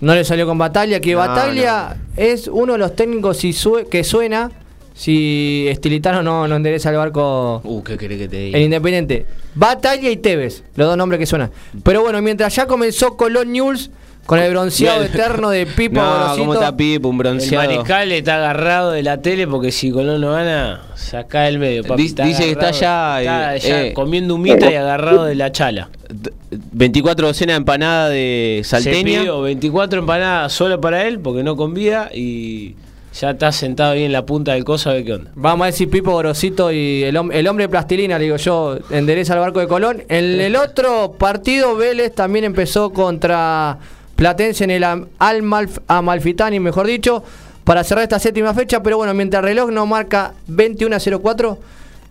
No 0.00 0.14
le 0.14 0.24
salió 0.24 0.46
con 0.46 0.58
Batalla, 0.58 1.00
que 1.00 1.12
No, 1.12 1.18
Batalla 1.18 1.96
es 2.16 2.48
uno 2.48 2.74
de 2.74 2.78
los 2.78 2.94
técnicos 2.94 3.38
si 3.38 3.52
sue- 3.52 3.86
que 3.88 4.04
suena 4.04 4.50
si 4.94 5.66
Estilitano 5.68 6.22
no, 6.22 6.46
no 6.48 6.56
endereza 6.56 6.90
el 6.90 6.96
barco 6.96 7.60
Uh, 7.64 7.82
¿qué 7.82 7.98
querés 7.98 8.18
que 8.18 8.28
te 8.28 8.36
diga? 8.38 8.58
el 8.58 8.64
Independiente. 8.64 9.26
Batalla 9.54 10.08
y 10.10 10.16
Tevez, 10.16 10.62
los 10.74 10.86
dos 10.88 10.96
nombres 10.96 11.18
que 11.18 11.26
suenan. 11.26 11.50
Pero 11.82 12.02
bueno, 12.02 12.20
mientras 12.22 12.54
ya 12.54 12.66
comenzó 12.66 13.16
Colón 13.16 13.52
News 13.52 13.90
con 14.26 14.38
el 14.40 14.50
bronceado 14.50 15.02
eterno 15.04 15.50
de 15.50 15.66
Pipo 15.66 16.00
No. 16.00 16.34
¿cómo 16.36 16.54
está 16.54 16.76
Pipo? 16.76 17.08
Un 17.08 17.14
El 17.14 17.18
bronceado. 17.18 17.64
mariscal 17.68 18.12
está 18.12 18.36
agarrado 18.36 18.90
de 18.92 19.02
la 19.02 19.22
tele 19.22 19.46
porque 19.46 19.70
si 19.72 19.90
Colón 19.90 20.20
no 20.20 20.32
gana, 20.32 20.82
saca 20.96 21.42
del 21.42 21.58
medio. 21.58 21.84
papi. 21.84 22.02
Dice- 22.02 22.22
dice 22.24 22.44
que 22.44 22.50
está 22.50 22.70
ya, 22.72 23.22
está 23.54 23.56
ya 23.68 23.82
eh, 23.86 23.92
comiendo 23.94 24.34
humita 24.34 24.70
y 24.70 24.74
agarrado 24.74 25.24
de 25.24 25.34
la 25.36 25.52
chala. 25.52 25.88
D- 26.08 26.32
24 26.50 27.26
docenas 27.28 27.54
de 27.54 27.58
empanada 27.58 28.08
de 28.08 28.60
Se 28.64 28.70
salteña. 28.80 29.04
pidió 29.20 29.40
24 29.42 30.00
empanadas 30.00 30.52
solo 30.52 30.80
para 30.80 31.06
él 31.06 31.18
porque 31.20 31.42
no 31.42 31.56
convida 31.56 32.10
y 32.14 32.76
ya 33.18 33.30
está 33.30 33.50
sentado 33.50 33.92
ahí 33.92 34.04
en 34.04 34.12
la 34.12 34.26
punta 34.26 34.52
del 34.52 34.64
coso 34.64 34.90
a 34.90 34.92
ver 34.94 35.04
qué 35.04 35.14
onda. 35.14 35.30
Vamos 35.34 35.66
a 35.66 35.72
si 35.72 35.86
Pipo 35.86 36.12
Gorosito 36.12 36.70
y 36.70 37.02
el, 37.02 37.16
hom- 37.16 37.32
el 37.32 37.46
hombre 37.48 37.64
de 37.64 37.68
plastilina, 37.70 38.18
le 38.18 38.24
digo 38.24 38.36
yo, 38.36 38.78
endereza 38.90 39.32
el 39.34 39.40
barco 39.40 39.58
de 39.60 39.66
Colón. 39.68 40.02
En 40.08 40.40
el 40.40 40.54
otro 40.56 41.12
partido, 41.18 41.76
Vélez 41.76 42.14
también 42.14 42.44
empezó 42.44 42.90
contra 42.92 43.78
Platense 44.16 44.64
en 44.64 44.70
el 44.70 44.84
Am- 44.84 45.06
Almalf- 45.18 45.80
Amalfitani, 45.86 46.58
mejor 46.58 46.86
dicho, 46.86 47.22
para 47.64 47.84
cerrar 47.84 48.02
esta 48.04 48.18
séptima 48.18 48.54
fecha. 48.54 48.82
Pero 48.82 48.96
bueno, 48.96 49.12
mientras 49.14 49.40
el 49.42 49.48
reloj 49.48 49.70
nos 49.70 49.86
marca 49.86 50.32
21 50.46 50.96
a 50.96 50.98
04, 51.00 51.58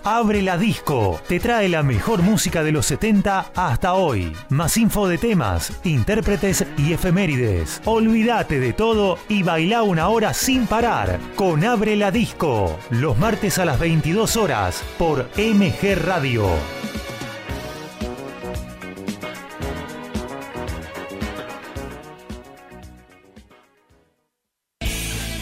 Abre 0.05 0.41
la 0.41 0.57
Disco 0.57 1.21
te 1.29 1.39
trae 1.39 1.69
la 1.69 1.81
mejor 1.81 2.21
música 2.21 2.61
de 2.61 2.73
los 2.73 2.85
70 2.87 3.51
hasta 3.55 3.93
hoy. 3.93 4.33
Más 4.49 4.75
info 4.75 5.07
de 5.07 5.17
temas, 5.17 5.71
intérpretes 5.85 6.65
y 6.77 6.91
efemérides. 6.91 7.81
Olvídate 7.85 8.59
de 8.59 8.73
todo 8.73 9.17
y 9.29 9.43
baila 9.43 9.83
una 9.83 10.09
hora 10.09 10.33
sin 10.33 10.67
parar 10.67 11.19
con 11.37 11.63
Abre 11.63 11.95
la 11.95 12.11
Disco. 12.11 12.77
Los 12.89 13.17
martes 13.17 13.57
a 13.59 13.65
las 13.65 13.79
22 13.79 14.35
horas 14.35 14.83
por 14.97 15.29
MG 15.37 15.95
Radio. 16.03 16.47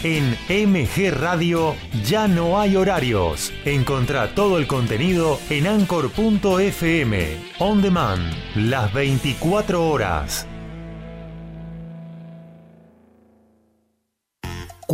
En 0.04 0.36
MG 0.48 1.12
Radio 1.12 1.76
ya 2.04 2.26
no 2.26 2.60
hay 2.60 2.74
horarios. 2.74 3.52
Encontrá 3.64 4.34
todo 4.34 4.58
el 4.58 4.66
contenido 4.66 5.38
en 5.48 5.68
anchor.fm. 5.68 7.36
On 7.60 7.80
demand, 7.80 8.34
las 8.56 8.92
24 8.92 9.88
horas. 9.88 10.48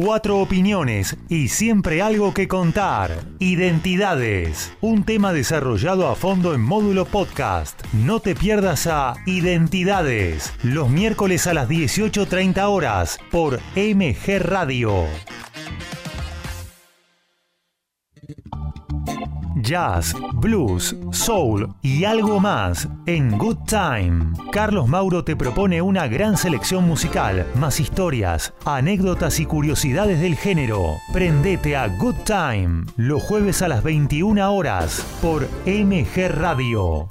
Cuatro 0.01 0.39
opiniones 0.39 1.17
y 1.29 1.49
siempre 1.49 2.03
algo 2.03 2.33
que 2.33 2.47
contar. 2.47 3.25
Identidades. 3.41 4.73
Un 4.81 5.03
tema 5.03 5.33
desarrollado 5.33 6.07
a 6.07 6.15
fondo 6.15 6.55
en 6.55 6.61
módulo 6.61 7.05
podcast. 7.05 7.83
No 7.93 8.21
te 8.21 8.37
pierdas 8.37 8.87
a 8.87 9.15
Identidades. 9.27 10.53
Los 10.63 10.89
miércoles 10.89 11.49
a 11.49 11.55
las 11.55 11.69
18.30 11.69 12.69
horas 12.69 13.19
por 13.33 13.59
MG 13.75 14.39
Radio. 14.39 15.03
Jazz, 19.69 20.17
blues, 20.33 20.97
soul 21.13 21.69
y 21.83 22.05
algo 22.05 22.41
más 22.41 22.89
en 23.05 23.37
Good 23.37 23.67
Time. 23.67 24.33
Carlos 24.51 24.89
Mauro 24.89 25.25
te 25.25 25.37
propone 25.37 25.83
una 25.83 26.07
gran 26.07 26.39
selección 26.39 26.89
musical, 26.89 27.45
más 27.55 27.79
historias, 27.79 28.55
anécdotas 28.65 29.41
y 29.41 29.45
curiosidades 29.45 30.23
del 30.23 30.37
género. 30.37 30.97
Prendete 31.13 31.77
a 31.77 31.87
Good 31.87 32.17
Time 32.25 32.87
los 32.97 33.23
jueves 33.23 33.61
a 33.61 33.69
las 33.69 33.83
21 33.83 34.51
horas 34.51 35.05
por 35.21 35.47
MG 35.67 36.29
Radio. 36.31 37.11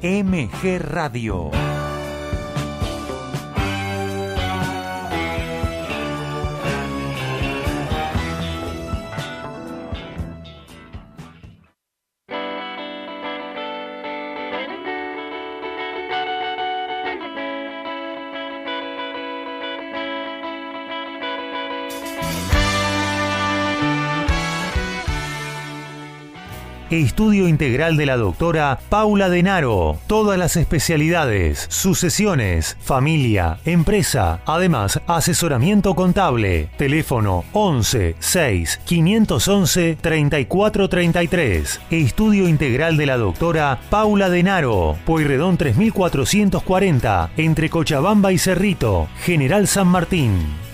MG 0.00 0.78
Radio. 0.78 1.87
Estudio 26.90 27.48
integral 27.48 27.98
de 27.98 28.06
la 28.06 28.16
doctora 28.16 28.78
Paula 28.88 29.28
Denaro. 29.28 29.98
Todas 30.06 30.38
las 30.38 30.56
especialidades, 30.56 31.66
sucesiones, 31.68 32.78
familia, 32.80 33.58
empresa. 33.66 34.40
Además, 34.46 34.98
asesoramiento 35.06 35.94
contable. 35.94 36.70
Teléfono 36.78 37.44
11 37.52 38.16
6 38.18 38.80
511 38.86 39.98
3433. 40.00 41.80
Estudio 41.90 42.48
integral 42.48 42.96
de 42.96 43.04
la 43.04 43.18
doctora 43.18 43.80
Paula 43.90 44.30
Denaro. 44.30 44.96
Pueyrredón 45.04 45.58
3440. 45.58 47.32
Entre 47.36 47.68
Cochabamba 47.68 48.32
y 48.32 48.38
Cerrito. 48.38 49.08
General 49.26 49.68
San 49.68 49.88
Martín. 49.88 50.67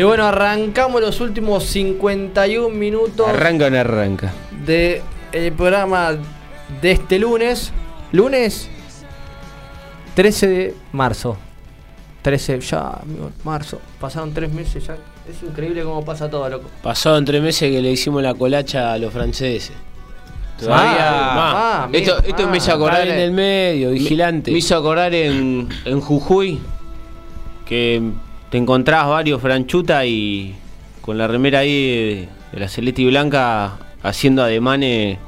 Y 0.00 0.02
bueno, 0.02 0.24
arrancamos 0.24 1.02
los 1.02 1.20
últimos 1.20 1.62
51 1.64 2.70
minutos 2.70 3.28
Arranca 3.28 3.66
o 3.66 3.70
no 3.70 3.78
arranca. 3.78 4.32
de 4.64 5.02
el 5.30 5.52
programa 5.52 6.16
de 6.80 6.90
este 6.92 7.18
lunes. 7.18 7.70
Lunes 8.10 8.70
13 10.14 10.46
de 10.46 10.74
marzo. 10.92 11.36
13, 12.22 12.60
ya, 12.60 12.92
amigo, 13.02 13.30
marzo. 13.44 13.78
Pasaron 14.00 14.32
tres 14.32 14.50
meses 14.50 14.86
ya. 14.86 14.94
Es 15.28 15.42
increíble 15.42 15.82
cómo 15.84 16.02
pasa 16.02 16.30
todo, 16.30 16.48
loco. 16.48 16.70
Pasaron 16.82 17.22
tres 17.26 17.42
meses 17.42 17.70
que 17.70 17.82
le 17.82 17.90
hicimos 17.90 18.22
la 18.22 18.32
colacha 18.32 18.94
a 18.94 18.98
los 18.98 19.12
franceses. 19.12 19.72
Todavía 20.58 20.96
Ah, 20.98 21.34
ah, 21.36 21.84
amigo, 21.84 21.98
Esto, 22.14 22.26
esto 22.26 22.48
me 22.48 22.56
hizo 22.56 22.70
ah, 22.70 22.76
acordar 22.76 23.06
en 23.06 23.18
el 23.18 23.32
medio, 23.32 23.90
vigilante. 23.90 24.50
Me 24.50 24.56
hizo 24.56 24.74
acordar 24.78 25.12
en, 25.12 25.68
en 25.84 26.00
Jujuy 26.00 26.58
que 27.66 28.02
te 28.50 28.58
encontrabas 28.58 29.08
varios 29.08 29.40
franchuta 29.40 30.04
y 30.06 30.54
con 31.02 31.16
la 31.18 31.26
remera 31.28 31.60
ahí 31.60 31.72
de, 31.72 32.28
de 32.52 32.60
la 32.60 32.68
celeste 32.68 33.02
y 33.02 33.06
blanca 33.06 33.78
haciendo 34.02 34.42
ademanes. 34.42 35.18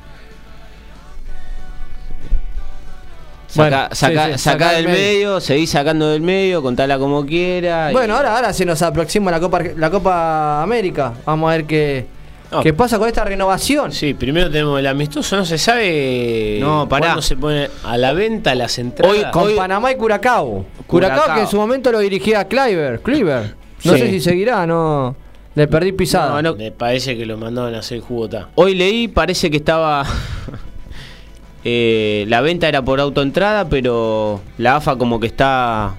Saca, 3.49 3.89
Bueno, 3.89 3.95
saca- 3.95 4.27
sí, 4.29 4.33
sí, 4.33 4.39
saca 4.39 4.39
saca 4.39 4.70
del 4.73 4.87
medio. 4.87 4.99
medio, 4.99 5.41
seguís 5.41 5.70
sacando 5.70 6.09
del 6.09 6.23
medio, 6.23 6.62
contala 6.62 6.99
como 6.99 7.27
quiera. 7.27 7.91
y- 7.91 7.93
Bueno, 7.93 8.16
ahora, 8.16 8.35
ahora 8.35 8.53
se 8.55 8.64
nos 8.64 8.81
aproxima 8.81 9.31
la 9.31 9.41
Copa, 9.41 9.61
la 9.77 9.91
Copa 9.91 10.62
América. 10.62 11.12
Vamos 11.27 11.49
a 11.53 11.57
ver 11.57 11.64
qué, 11.66 12.07
No. 12.53 12.62
qué 12.62 12.72
pasa 12.74 12.98
con 12.98 13.09
esta 13.09 13.24
renovación. 13.24 13.92
Sí, 13.92 14.14
primero 14.14 14.50
tenemos 14.50 14.78
el 14.78 14.86
amistoso, 14.86 15.36
no 15.36 15.44
se 15.44 15.59
sabe 15.59 16.59
No, 16.61 16.88
pará. 16.88 17.07
cuándo 17.07 17.22
se 17.22 17.36
pone 17.36 17.68
a 17.84 17.96
la 17.96 18.12
venta 18.12 18.55
las 18.55 18.78
entradas. 18.78 19.16
Hoy- 19.16 19.24
Con 19.32 19.42
hoy- 19.44 19.55
Panamá 19.55 19.90
y 19.90 19.96
Curacao. 19.96 20.64
Curacao. 20.86 21.16
Curacao. 21.18 21.34
que 21.34 21.40
en 21.42 21.46
su 21.48 21.57
momento 21.57 21.90
lo 21.90 21.98
dirigía 22.00 22.46
Cliver. 22.46 23.00
Cliver. 23.00 23.55
No 23.84 23.92
Sí. 23.94 23.98
sé 23.98 24.11
si 24.11 24.20
seguirá, 24.20 24.66
no. 24.66 25.16
Le 25.55 25.66
perdí 25.66 25.92
pisada. 25.92 26.30
No, 26.40 26.50
no. 26.53 26.57
Me 26.57 26.70
parece 26.72 27.16
que 27.16 27.26
lo 27.26 27.36
mandaban 27.36 27.74
a 27.74 27.80
hacer 27.80 28.00
Jugotá. 28.00 28.48
Hoy 28.55 28.74
leí, 28.74 29.09
parece 29.09 29.50
que 29.50 29.57
estaba. 29.59 30.05
eh, 31.64 32.24
la 32.28 32.40
venta 32.40 32.68
era 32.68 32.82
por 32.82 33.00
autoentrada, 33.00 33.68
pero 33.68 34.40
la 34.59 34.76
AFA 34.76 34.96
como 34.96 35.20
que 35.20 35.26
está 35.26 35.94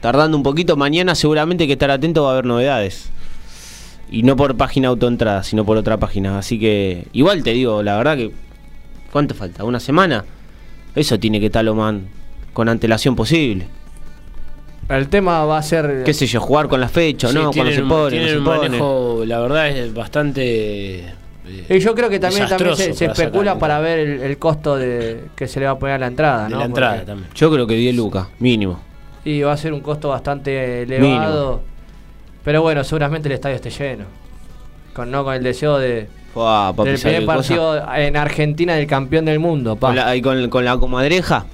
tardando 0.00 0.36
un 0.36 0.42
poquito. 0.42 0.76
Mañana 0.76 1.14
seguramente 1.14 1.64
hay 1.64 1.68
que 1.68 1.72
estar 1.74 1.90
atento, 1.90 2.22
va 2.24 2.30
a 2.30 2.32
haber 2.32 2.44
novedades. 2.46 3.10
Y 4.14 4.22
no 4.22 4.36
por 4.36 4.56
página 4.56 4.88
autoentrada, 4.88 5.42
sino 5.42 5.64
por 5.64 5.76
otra 5.76 5.96
página. 5.98 6.38
Así 6.38 6.58
que, 6.58 7.06
igual 7.12 7.42
te 7.42 7.50
digo, 7.52 7.82
la 7.82 7.96
verdad 7.96 8.16
que. 8.16 8.30
¿Cuánto 9.10 9.34
falta? 9.34 9.64
¿Una 9.64 9.80
semana? 9.80 10.24
Eso 10.94 11.18
tiene 11.18 11.40
que 11.40 11.46
estar 11.46 11.64
lo 11.64 11.74
más 11.74 11.94
con 12.52 12.68
antelación 12.68 13.16
posible. 13.16 13.66
El 14.88 15.08
tema 15.08 15.44
va 15.46 15.58
a 15.58 15.62
ser. 15.62 16.02
¿Qué 16.04 16.12
sé 16.14 16.26
yo? 16.26 16.40
Jugar 16.40 16.68
con 16.68 16.80
la 16.80 16.88
fecha, 16.88 17.28
Sí, 17.28 17.34
¿no? 17.34 17.50
Cuando 17.52 17.72
se 17.72 17.82
pone, 17.82 18.20
no 18.20 18.28
se 18.28 18.36
pone. 18.40 18.58
manejo, 18.68 19.22
la 19.26 19.40
verdad 19.40 19.68
es 19.70 19.92
bastante. 19.94 20.98
eh, 21.00 21.14
Y 21.70 21.78
yo 21.80 21.94
creo 21.94 22.08
que 22.10 22.20
también, 22.20 22.48
también 22.48 22.76
se, 22.76 22.92
se 22.92 23.06
para 23.06 23.12
especula 23.14 23.50
sacar 23.52 23.58
para 23.60 23.78
ver 23.80 23.98
el, 23.98 24.20
el 24.22 24.38
costo 24.38 24.76
de 24.76 25.24
que 25.34 25.48
se 25.48 25.58
le 25.60 25.66
va 25.66 25.72
a 25.72 25.78
poner 25.78 25.94
a 25.96 25.98
la 25.98 26.06
entrada, 26.06 26.44
de 26.44 26.50
¿no? 26.50 26.58
la 26.58 26.64
entrada 26.66 26.92
Porque- 26.94 27.06
también. 27.06 27.30
Yo 27.34 27.50
creo 27.50 27.66
que 27.66 27.74
10 27.74 27.96
lucas, 27.96 28.28
mínimo. 28.38 28.78
Y 29.24 29.40
va 29.40 29.52
a 29.52 29.56
ser 29.56 29.72
un 29.72 29.80
costo 29.80 30.10
bastante 30.10 30.82
elevado. 30.82 31.62
Pero 32.44 32.62
bueno, 32.62 32.84
seguramente 32.84 33.28
el 33.28 33.32
estadio 33.34 33.56
esté 33.56 33.70
lleno. 33.70 34.04
Con, 34.92 35.10
no 35.10 35.24
con 35.24 35.34
el 35.34 35.42
deseo 35.42 35.78
de, 35.78 36.08
Fua, 36.32 36.72
papi, 36.76 36.90
del 36.90 36.98
¿sabes 36.98 37.16
primer 37.18 37.36
cosa? 37.36 37.48
partido 37.56 37.94
en 37.96 38.16
Argentina 38.16 38.74
del 38.74 38.86
campeón 38.86 39.24
del 39.24 39.40
mundo. 39.40 39.76
pa. 39.76 39.88
Con 39.88 39.96
la, 39.96 40.14
y 40.14 40.22
con, 40.22 40.48
con 40.50 40.64
la 40.64 40.76
comadreja. 40.76 41.46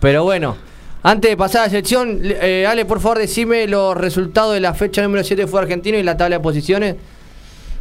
Pero 0.00 0.24
bueno, 0.24 0.56
antes 1.02 1.30
de 1.30 1.36
pasar 1.36 1.62
a 1.62 1.64
la 1.66 1.70
sección, 1.70 2.20
eh, 2.24 2.66
Ale, 2.68 2.84
por 2.86 3.00
favor, 3.00 3.18
decime 3.18 3.66
los 3.68 3.96
resultados 3.96 4.54
de 4.54 4.60
la 4.60 4.74
fecha 4.74 5.02
número 5.02 5.22
7 5.22 5.46
fue 5.46 5.60
argentino 5.60 5.98
y 5.98 6.02
la 6.02 6.16
tabla 6.16 6.36
de 6.38 6.42
posiciones. 6.42 6.96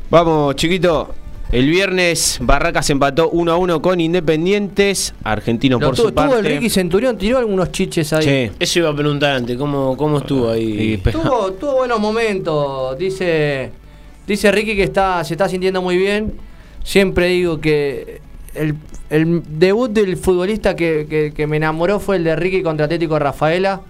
Vamos, 0.09 0.55
chiquito. 0.55 1.15
El 1.53 1.69
viernes 1.69 2.39
Barracas 2.41 2.89
empató 2.89 3.29
1 3.29 3.51
a 3.51 3.57
1 3.57 3.81
con 3.81 4.01
Independientes. 4.01 5.13
Argentinos 5.23 5.79
Lo 5.79 5.87
por 5.87 5.95
tuvo, 5.95 6.07
su 6.07 6.11
tuvo 6.11 6.25
parte. 6.29 6.39
el 6.39 6.45
Ricky 6.55 6.69
Centurión, 6.69 7.15
tiró 7.15 7.37
algunos 7.37 7.71
chiches 7.71 8.11
ahí. 8.11 8.23
Sí. 8.49 8.55
Eso 8.59 8.79
iba 8.79 8.89
a 8.89 8.95
preguntar 8.95 9.35
antes, 9.35 9.55
¿cómo, 9.55 9.95
cómo 9.95 10.17
estuvo 10.17 10.49
ahí? 10.49 10.97
Tuvo, 11.11 11.51
tuvo 11.53 11.75
buenos 11.77 11.99
momentos. 11.99 12.97
Dice, 12.97 13.69
dice 14.25 14.51
Ricky 14.51 14.75
que 14.75 14.83
está, 14.83 15.23
se 15.23 15.35
está 15.35 15.47
sintiendo 15.47 15.79
muy 15.81 15.95
bien. 15.95 16.33
Siempre 16.83 17.27
digo 17.27 17.61
que 17.61 18.19
el, 18.55 18.75
el 19.11 19.43
debut 19.59 19.91
del 19.91 20.17
futbolista 20.17 20.75
que, 20.75 21.05
que- 21.07 21.33
que 21.35 21.45
me 21.45 21.57
enamoró 21.57 21.99
fue 21.99 22.15
el 22.15 22.23
de 22.23 22.35
Ricky 22.35 22.63
contra 22.63 22.85
Atlético 22.85 23.19
Rafaela. 23.19 23.81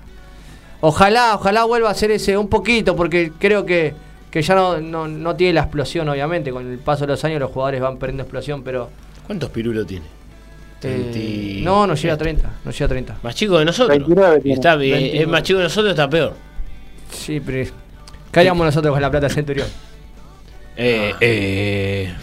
Ojalá, 0.81 1.35
ojalá 1.35 1.63
vuelva 1.63 1.89
a 1.89 1.93
ser 1.93 2.11
ese 2.11 2.37
un 2.37 2.49
poquito, 2.49 2.93
porque 2.93 3.31
creo 3.39 3.65
que, 3.65 3.93
que 4.33 4.41
ya 4.41 4.55
no, 4.55 4.81
no, 4.81 5.07
no 5.07 5.35
tiene 5.35 5.53
la 5.53 5.61
explosión, 5.61 6.09
obviamente. 6.09 6.49
Con 6.49 6.67
el 6.67 6.79
paso 6.79 7.01
de 7.01 7.09
los 7.13 7.23
años 7.23 7.39
los 7.39 7.51
jugadores 7.51 7.79
van 7.79 7.99
perdiendo 7.99 8.23
explosión, 8.23 8.63
pero... 8.63 8.89
¿Cuántos 9.27 9.51
pirulos 9.51 9.85
tiene? 9.85 10.07
eh, 10.81 11.09
30. 11.13 11.63
no, 11.63 11.85
no 11.85 11.93
llega 11.93 12.15
a 12.15 12.17
30. 12.17 12.51
No 12.65 12.71
llega 12.71 12.85
a 12.85 12.89
30. 12.89 13.17
Más 13.21 13.35
chico 13.35 13.59
de 13.59 13.65
nosotros. 13.65 13.95
29 13.95 14.37
Y 14.39 14.41
tiene. 14.41 14.55
está 14.55 14.75
bien, 14.75 14.93
29. 14.97 15.23
es 15.23 15.29
más 15.31 15.43
chico 15.43 15.59
de 15.59 15.63
nosotros, 15.65 15.91
está 15.91 16.09
peor. 16.09 16.33
Sí, 17.11 17.39
pero... 17.45 17.71
¿Qué 18.31 18.39
haríamos 18.39 18.65
nosotros 18.65 18.91
con 18.91 19.01
la 19.03 19.11
plata 19.11 19.27
de 19.27 19.33
Centurión? 19.35 19.67
Eh, 20.77 21.13
eh, 21.21 22.13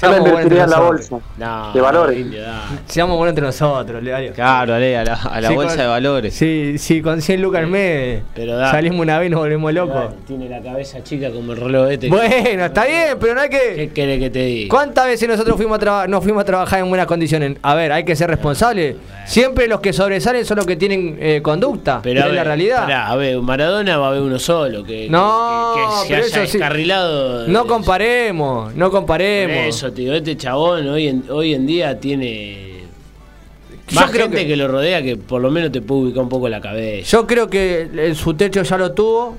Yo 0.00 0.10
la 0.10 0.18
invertiría 0.18 0.64
en 0.64 0.70
la 0.70 0.76
entre 0.76 0.86
bolsa. 0.88 1.16
No, 1.38 1.72
De 1.72 1.80
valores. 1.80 2.18
Indio. 2.18 2.40
Seamos 2.86 3.16
buenos 3.16 3.30
entre 3.32 3.44
nosotros, 3.44 4.02
Leario. 4.02 4.32
Claro, 4.32 4.72
dale, 4.72 4.96
a 4.96 5.04
la, 5.04 5.14
a 5.14 5.40
la 5.40 5.48
Sí, 5.48 5.54
bolsa 5.54 5.70
con- 5.72 5.78
de 5.80 5.86
valores. 5.86 6.34
Sí, 6.34 6.78
sí, 6.78 7.02
con 7.02 7.20
100 7.20 7.42
lucas 7.42 7.60
al 7.62 7.66
mes 7.68 8.22
salimos 8.70 9.00
una 9.00 9.18
vez 9.18 9.26
y 9.26 9.30
nos 9.30 9.40
volvemos 9.40 9.72
locos. 9.72 9.94
Dale, 9.94 10.16
Tiene 10.26 10.48
la 10.48 10.60
cabeza 10.60 11.02
chica 11.02 11.30
como 11.30 11.52
el 11.52 11.58
reloj 11.60 11.90
este. 11.90 12.08
Bueno, 12.08 12.64
está 12.66 12.84
bien, 12.86 13.16
pero 13.20 13.34
no 13.34 13.40
hay 13.40 13.48
¿Qué 13.48 13.58
que... 13.76 13.90
querés 13.92 14.18
que 14.20 14.30
te 14.30 14.38
diga? 14.40 14.68
¿Cuántas 14.74 15.06
veces 15.06 15.28
nosotros 15.28 15.56
fuimos 15.56 15.76
a 15.76 15.78
traba- 15.80 16.06
no 16.06 16.20
fuimos 16.22 16.42
a 16.42 16.44
trabajar 16.44 16.80
en 16.80 16.88
buenas 16.88 17.06
condiciones? 17.06 17.56
A 17.62 17.74
ver, 17.74 17.92
hay 17.92 18.04
que 18.04 18.14
ser 18.14 18.28
responsables. 18.30 18.96
Siempre 19.26 19.68
los 19.68 19.80
que 19.80 19.92
sobresalen 19.92 20.44
son 20.44 20.56
los 20.58 20.66
que 20.66 20.76
tienen 20.76 21.18
eh, 21.20 21.40
conducta. 21.42 22.00
Pero 22.02 22.20
es 22.20 22.24
a 22.24 22.28
la 22.28 22.34
ver, 22.34 22.46
realidad. 22.46 22.82
pará, 22.84 23.08
a 23.08 23.16
ver, 23.16 23.38
Maradona 23.40 23.98
va 23.98 24.06
a 24.06 24.08
haber 24.10 24.22
uno 24.22 24.38
solo. 24.38 24.84
Que, 24.84 25.08
No, 25.10 25.72
que, 25.74 25.80
que 25.82 25.88
se 26.02 26.08
pero 26.08 26.24
haya 26.24 26.26
eso 26.42 26.46
sí. 26.52 26.58
descarrilado. 26.58 27.48
No 27.48 27.66
comparemos, 27.66 28.74
no 28.74 28.86
Por 28.90 29.00
comparemos. 29.00 29.66
eso, 29.66 29.87
este 29.96 30.36
chabón 30.36 30.88
hoy 30.88 31.08
en, 31.08 31.24
hoy 31.30 31.54
en 31.54 31.66
día 31.66 31.98
tiene 32.00 32.80
Yo 33.88 34.00
más 34.00 34.10
creo 34.10 34.24
gente 34.24 34.38
que- 34.42 34.46
que... 34.48 34.56
lo 34.56 34.68
rodea 34.68 35.02
que 35.02 35.16
por 35.16 35.40
lo 35.40 35.50
menos 35.50 35.72
te 35.72 35.80
puede 35.80 36.02
ubicar 36.02 36.22
un 36.22 36.28
poco 36.28 36.48
la 36.48 36.60
cabeza. 36.60 37.08
Yo 37.10 37.26
creo 37.26 37.48
que 37.48 38.12
su 38.14 38.34
techo 38.34 38.62
ya 38.62 38.76
lo 38.78 38.92
tuvo. 38.92 39.36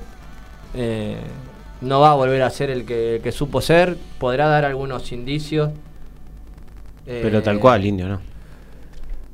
eh, 0.74 1.16
no 1.80 2.00
va 2.00 2.10
a 2.10 2.14
volver 2.14 2.42
a 2.42 2.50
ser 2.50 2.68
el 2.70 2.84
que, 2.84 3.16
el 3.16 3.22
que 3.22 3.32
supo 3.32 3.60
ser. 3.62 3.96
Podrá 4.18 4.48
dar 4.48 4.64
algunos 4.66 5.10
indicios. 5.12 5.70
eh, 7.06 7.20
Pero 7.22 7.42
tal 7.42 7.58
cual, 7.58 7.84
indio, 7.86 8.06
¿no? 8.08 8.20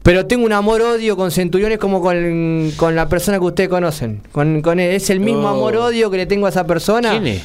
Pero 0.04 0.24
tengo 0.26 0.44
un 0.46 0.52
amor-odio 0.52 1.16
con 1.16 1.32
Centuriones 1.32 1.78
como 1.78 2.00
con, 2.00 2.70
con 2.76 2.94
la 2.94 3.08
persona 3.08 3.40
que 3.40 3.44
ustedes 3.46 3.68
conocen. 3.68 4.22
Con, 4.30 4.62
con 4.62 4.78
él. 4.78 4.92
Es 4.94 5.10
el 5.10 5.18
mismo 5.18 5.42
Oh. 5.48 5.48
amor-odio 5.48 6.08
que 6.12 6.18
le 6.18 6.26
tengo 6.26 6.46
a 6.46 6.50
esa 6.50 6.64
persona. 6.64 7.10
¿Quién 7.10 7.26
es? 7.26 7.42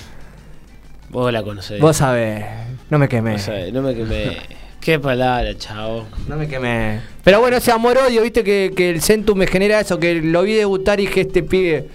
Vos 1.10 1.34
la 1.34 1.42
conocés. 1.42 1.82
Vos 1.82 1.98
sabés. 1.98 2.46
No 2.92 3.00
me 3.00 3.10
quemé. 3.10 3.38
No 3.74 3.82
me 3.82 3.96
quemé. 3.96 4.38
Qué 4.80 5.00
palabra, 5.00 5.56
chavo. 5.58 6.06
No 6.28 6.36
me 6.36 6.48
quemé. 6.48 7.00
Pero 7.24 7.40
bueno, 7.40 7.58
ese 7.58 7.72
amor-odio, 7.72 8.22
viste 8.22 8.44
que, 8.44 8.74
que 8.76 8.90
el 8.90 9.02
Centu 9.02 9.36
me 9.36 9.48
genera 9.48 9.80
eso. 9.80 9.98
Que 10.00 10.16
lo 10.22 10.44
vi 10.44 10.54
debutar 10.54 11.00
y 11.00 11.08
que 11.08 11.22
este 11.22 11.42
pibe 11.44 11.88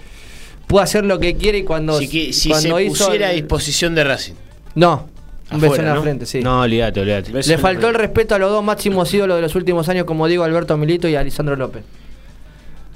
puede 0.67 0.83
hacer 0.83 1.05
lo 1.05 1.19
que 1.19 1.35
quiere 1.35 1.59
y 1.59 1.63
cuando, 1.63 1.99
si 1.99 2.09
que- 2.09 2.33
si 2.33 2.49
cuando 2.49 2.77
se 2.77 2.83
hizo 2.83 3.05
pusiera 3.05 3.29
a 3.29 3.31
disposición 3.31 3.93
de 3.93 4.03
Racing. 4.05 4.33
No, 4.75 5.07
un 5.51 5.59
beso 5.61 5.75
en 5.75 5.81
Afuera, 5.81 5.89
la 5.89 5.95
¿no? 5.95 6.01
frente, 6.01 6.25
sí. 6.25 6.39
No, 6.41 6.61
olvídate, 6.61 6.99
olvídate. 7.01 7.31
Beso 7.31 7.51
Le 7.51 7.57
faltó 7.57 7.89
el 7.89 7.95
respeto 7.95 8.35
a 8.35 8.39
los 8.39 8.49
dos 8.51 8.63
máximos 8.63 9.13
ídolos 9.13 9.35
de 9.37 9.41
los 9.43 9.53
últimos 9.55 9.87
años, 9.89 10.05
como 10.05 10.27
digo, 10.27 10.43
Alberto 10.43 10.75
Milito 10.77 11.07
y 11.07 11.15
a 11.15 11.23
Lisandro 11.23 11.55
López. 11.55 11.83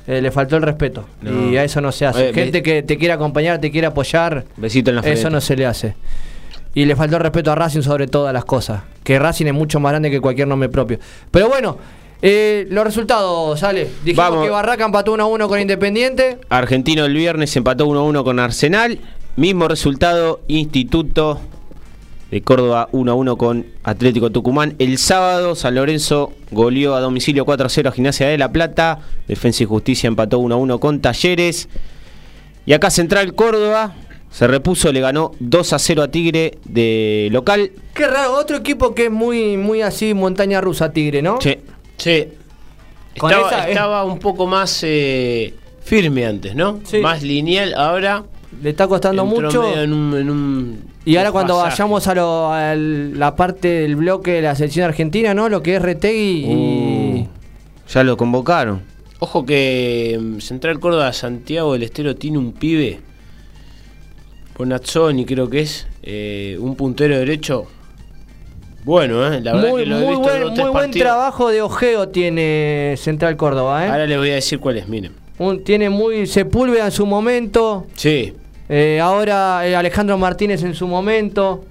Eh, 0.07 0.21
le 0.21 0.31
faltó 0.31 0.55
el 0.57 0.63
respeto. 0.63 1.05
No. 1.21 1.51
Y 1.51 1.57
a 1.57 1.63
eso 1.63 1.79
no 1.81 1.91
se 1.91 2.05
hace. 2.07 2.29
Eh, 2.29 2.33
Gente 2.33 2.63
que 2.63 2.81
te 2.81 2.97
quiere 2.97 3.13
acompañar, 3.13 3.59
te 3.61 3.69
quiere 3.71 3.87
apoyar, 3.87 4.45
Besito 4.57 4.89
en 4.89 4.95
la 4.97 5.01
frente. 5.03 5.19
eso 5.19 5.29
no 5.29 5.39
se 5.41 5.55
le 5.55 5.65
hace. 5.65 5.95
Y 6.73 6.85
le 6.85 6.95
faltó 6.95 7.19
respeto 7.19 7.51
a 7.51 7.55
Racing 7.55 7.81
sobre 7.81 8.07
todas 8.07 8.33
las 8.33 8.45
cosas. 8.45 8.83
Que 9.03 9.19
Racing 9.19 9.47
es 9.47 9.53
mucho 9.53 9.79
más 9.79 9.91
grande 9.91 10.09
que 10.09 10.21
cualquier 10.21 10.47
nombre 10.47 10.69
propio. 10.69 10.99
Pero 11.29 11.49
bueno, 11.49 11.77
eh, 12.21 12.67
los 12.69 12.83
resultados, 12.83 13.59
sale. 13.59 13.89
Dijimos 14.03 14.29
Vamos. 14.29 14.45
que 14.45 14.51
Barraca 14.51 14.85
empató 14.85 15.13
1 15.13 15.23
a 15.23 15.25
1 15.25 15.47
con 15.47 15.59
Independiente. 15.59 16.37
Argentino 16.49 17.05
el 17.05 17.13
viernes 17.15 17.55
empató 17.55 17.87
1-1 17.87 18.23
con 18.23 18.39
Arsenal. 18.39 18.99
Mismo 19.35 19.67
resultado, 19.67 20.41
Instituto 20.47 21.41
de 22.29 22.41
Córdoba 22.41 22.89
1-1 22.91 23.37
con 23.37 23.65
Atlético 23.83 24.29
Tucumán. 24.29 24.75
El 24.79 24.97
sábado, 24.97 25.55
San 25.55 25.75
Lorenzo 25.75 26.31
goleó 26.51 26.95
a 26.95 27.01
domicilio 27.01 27.45
4-0 27.45 27.87
a 27.87 27.91
Gimnasia 27.91 28.27
de 28.27 28.37
La 28.37 28.51
Plata. 28.51 28.99
Defensa 29.27 29.63
y 29.63 29.65
Justicia 29.65 30.07
empató 30.07 30.39
1-1 30.39 30.79
con 30.79 31.01
Talleres. 31.01 31.69
Y 32.65 32.73
acá 32.73 32.91
Central 32.91 33.33
Córdoba 33.33 33.95
se 34.31 34.47
repuso, 34.47 34.91
le 34.91 35.01
ganó 35.01 35.31
2-0 35.41 36.01
a 36.01 36.07
Tigre 36.09 36.57
de 36.65 37.27
local. 37.31 37.71
Qué 37.93 38.07
raro, 38.07 38.33
otro 38.39 38.57
equipo 38.57 38.95
que 38.95 39.05
es 39.05 39.11
muy, 39.11 39.57
muy 39.57 39.81
así, 39.81 40.13
montaña 40.13 40.61
rusa, 40.61 40.91
Tigre, 40.91 41.21
¿no? 41.21 41.37
Sí. 41.41 41.57
Con 43.17 43.29
Estaba, 43.29 43.47
esa, 43.49 43.67
eh. 43.67 43.71
estaba 43.71 44.05
un 44.05 44.19
poco 44.19 44.47
más 44.47 44.79
eh, 44.83 45.53
firme 45.83 46.25
antes, 46.25 46.55
¿no? 46.55 46.79
Sí. 46.85 46.99
Más 46.99 47.21
lineal. 47.23 47.73
Ahora. 47.75 48.23
Le 48.61 48.69
está 48.71 48.87
costando 48.87 49.23
entró 49.23 49.41
mucho. 49.43 49.61
medio 49.63 49.81
En 49.81 49.93
un, 49.93 50.17
en 50.17 50.29
un 50.29 50.83
Y 51.05 51.15
ahora 51.15 51.31
cuando 51.31 51.57
vayamos 51.57 52.05
a, 52.07 52.15
lo- 52.15 52.51
a 52.53 52.75
la 52.75 53.35
parte 53.35 53.67
del 53.69 53.95
bloque 53.95 54.31
de 54.33 54.41
la 54.41 54.55
selección 54.55 54.85
argentina, 54.85 55.33
¿no? 55.33 55.47
Lo 55.49 55.63
que 55.63 55.75
es 55.77 55.81
Retegui 55.81 56.45
y... 56.45 56.53
uh, 57.21 57.27
ya 57.89 58.03
lo 58.03 58.17
convocaron. 58.17 58.81
Ojo 59.19 59.45
que 59.45 60.17
mm, 60.21 60.39
Central 60.39 60.79
Córdoba 60.81 61.13
Santiago 61.13 61.73
del 61.73 61.83
Estero 61.83 62.15
tiene 62.15 62.37
un 62.39 62.51
pibe. 62.53 62.99
Bonazzoni 64.57 65.25
creo 65.25 65.49
que 65.49 65.61
es. 65.61 65.87
eh, 66.03 66.57
un 66.59 66.75
puntero 66.75 67.17
derecho. 67.17 67.67
Bueno, 68.83 69.25
¿eh? 69.31 69.39
La 69.41 69.53
verdad 69.53 69.69
muy 69.69 69.83
que 69.83 69.89
lo 69.89 69.97
he 69.97 69.99
muy 70.01 70.09
visto 70.09 70.21
buen, 70.21 70.53
muy 70.55 70.69
buen 70.71 70.91
trabajo 70.91 71.49
de 71.49 71.61
ojeo 71.61 72.09
tiene 72.09 72.95
Central 72.97 73.37
Córdoba, 73.37 73.85
¿eh? 73.85 73.89
Ahora 73.89 74.07
les 74.07 74.17
voy 74.17 74.31
a 74.31 74.35
decir 74.35 74.59
cuál 74.59 74.77
es, 74.77 74.87
miren. 74.87 75.11
Un- 75.37 75.63
tiene 75.63 75.89
muy 75.89 76.25
Sepúlveda 76.25 76.85
en 76.85 76.91
su 76.91 77.05
momento, 77.05 77.85
Sí, 77.95 78.33
eh, 78.69 78.99
ahora 79.01 79.67
eh, 79.67 79.75
Alejandro 79.75 80.17
Martínez 80.17 80.63
en 80.63 80.73
su 80.73 80.87
momento, 80.87 81.63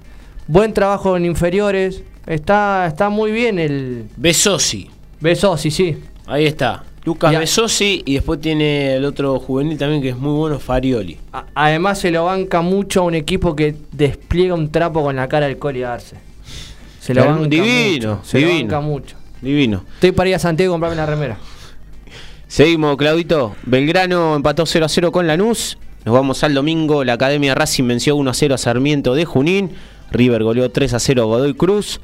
buen 0.47 0.73
trabajo 0.73 1.17
en 1.17 1.25
inferiores, 1.25 2.03
está 2.27 2.87
está 2.87 3.09
muy 3.09 3.33
bien 3.33 3.59
el 3.59 4.05
Besosi. 4.17 4.89
Besosi, 5.21 5.71
sí. 5.73 5.99
Ahí 6.27 6.47
está. 6.47 6.85
Lucas. 7.05 7.37
Besosi 7.39 8.03
y 8.05 8.15
después 8.15 8.41
tiene 8.41 8.97
el 8.97 9.05
otro 9.07 9.39
juvenil 9.41 9.79
también 9.79 10.03
que 10.03 10.11
es 10.11 10.17
muy 10.17 10.33
bueno, 10.39 10.59
Farioli. 10.59 11.17
A- 11.33 11.47
además 11.55 11.99
se 11.99 12.11
lo 12.11 12.25
banca 12.27 12.61
mucho 12.61 13.01
a 13.01 13.05
un 13.05 13.15
equipo 13.15 13.57
que 13.57 13.75
despliega 13.93 14.55
un 14.55 14.71
trapo 14.71 15.03
con 15.03 15.17
la 15.17 15.27
cara 15.29 15.47
del 15.47 15.59
Coli 15.59 15.83
Arce. 15.83 16.17
Se 17.01 17.15
lo 17.15 17.25
banca 17.25 17.49
divino, 17.49 18.17
mucho, 18.17 18.21
se 18.25 18.41
lo 18.41 18.47
divino. 18.49 18.65
banca 18.69 18.81
mucho. 18.81 19.17
Divino. 19.41 19.85
Estoy 19.95 20.13
para 20.13 20.29
ir 20.29 20.35
a 20.35 20.39
Santiago 20.39 20.73
a 20.73 20.75
comprarme 20.75 20.97
la 20.97 21.07
remera. 21.07 21.39
Seguimos, 22.47 22.97
Claudito. 22.97 23.55
Belgrano 23.65 24.37
empató 24.37 24.67
0 24.67 24.85
a 24.87 24.89
0 24.89 25.13
con 25.13 25.27
Lanús. 25.27 25.79
Nos 26.05 26.15
vamos 26.15 26.43
al 26.45 26.53
domingo. 26.53 27.05
La 27.05 27.15
Academia 27.15 27.55
Racing 27.55 27.87
venció 27.87 28.17
1 28.17 28.31
a 28.31 28.35
0 28.35 28.55
a 28.55 28.59
Sarmiento 28.59 29.15
de 29.15 29.25
Junín. 29.25 29.71
River 30.11 30.43
goleó 30.43 30.71
3 30.71 30.95
a 30.95 30.99
0 30.99 31.23
a 31.23 31.27
Godoy 31.27 31.55
Cruz. 31.55 32.01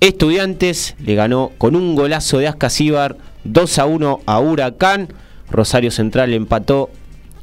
Estudiantes 0.00 0.96
le 0.98 1.14
ganó 1.14 1.52
con 1.58 1.76
un 1.76 1.94
golazo 1.94 2.38
de 2.38 2.48
Ascasíbar 2.48 3.16
2 3.44 3.78
a 3.78 3.86
1 3.86 4.20
a 4.26 4.40
Huracán. 4.40 5.08
Rosario 5.50 5.90
Central 5.90 6.32
empató 6.32 6.90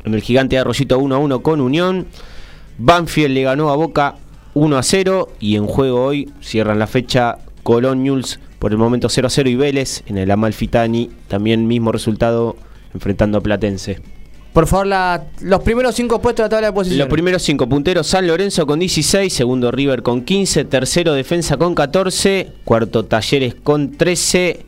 en 0.05 0.13
el 0.13 0.21
gigante 0.21 0.55
de 0.55 0.61
Arroyito 0.61 0.97
1 0.99 1.15
a 1.15 1.17
1 1.17 1.41
con 1.41 1.61
Unión. 1.61 2.07
Banfield 2.77 3.33
le 3.33 3.43
ganó 3.43 3.69
a 3.69 3.75
Boca 3.75 4.15
1 4.53 4.77
a 4.77 4.83
0. 4.83 5.29
Y 5.39 5.55
en 5.55 5.65
juego 5.67 6.03
hoy 6.03 6.31
cierran 6.41 6.79
la 6.79 6.87
fecha 6.87 7.37
Colón 7.63 8.03
News 8.03 8.39
por 8.59 8.71
el 8.71 8.77
momento 8.77 9.09
0 9.09 9.27
a 9.27 9.29
0 9.29 9.49
y 9.49 9.55
Vélez 9.55 10.03
en 10.07 10.17
el 10.17 10.31
Amalfitani. 10.31 11.09
También 11.27 11.67
mismo 11.67 11.91
resultado 11.91 12.55
enfrentando 12.93 13.37
a 13.39 13.41
Platense. 13.41 13.99
Por 14.53 14.65
favor, 14.65 14.87
la- 14.87 15.25
los 15.41 15.61
primeros 15.61 15.93
cinco 15.93 16.19
puestos 16.19 16.43
de 16.43 16.45
la 16.45 16.49
tabla 16.49 16.67
de 16.67 16.73
posiciones. 16.73 17.05
Los 17.05 17.13
primeros 17.13 17.43
cinco 17.43 17.69
punteros, 17.69 18.07
San 18.07 18.25
Lorenzo 18.25 18.65
con 18.65 18.79
16, 18.79 19.31
segundo 19.31 19.69
River 19.69 20.01
con 20.01 20.21
15, 20.23 20.65
tercero 20.65 21.13
Defensa 21.13 21.57
con 21.57 21.75
14, 21.75 22.53
cuarto 22.63 23.05
Talleres 23.05 23.53
con 23.53 23.91
13, 23.91 24.65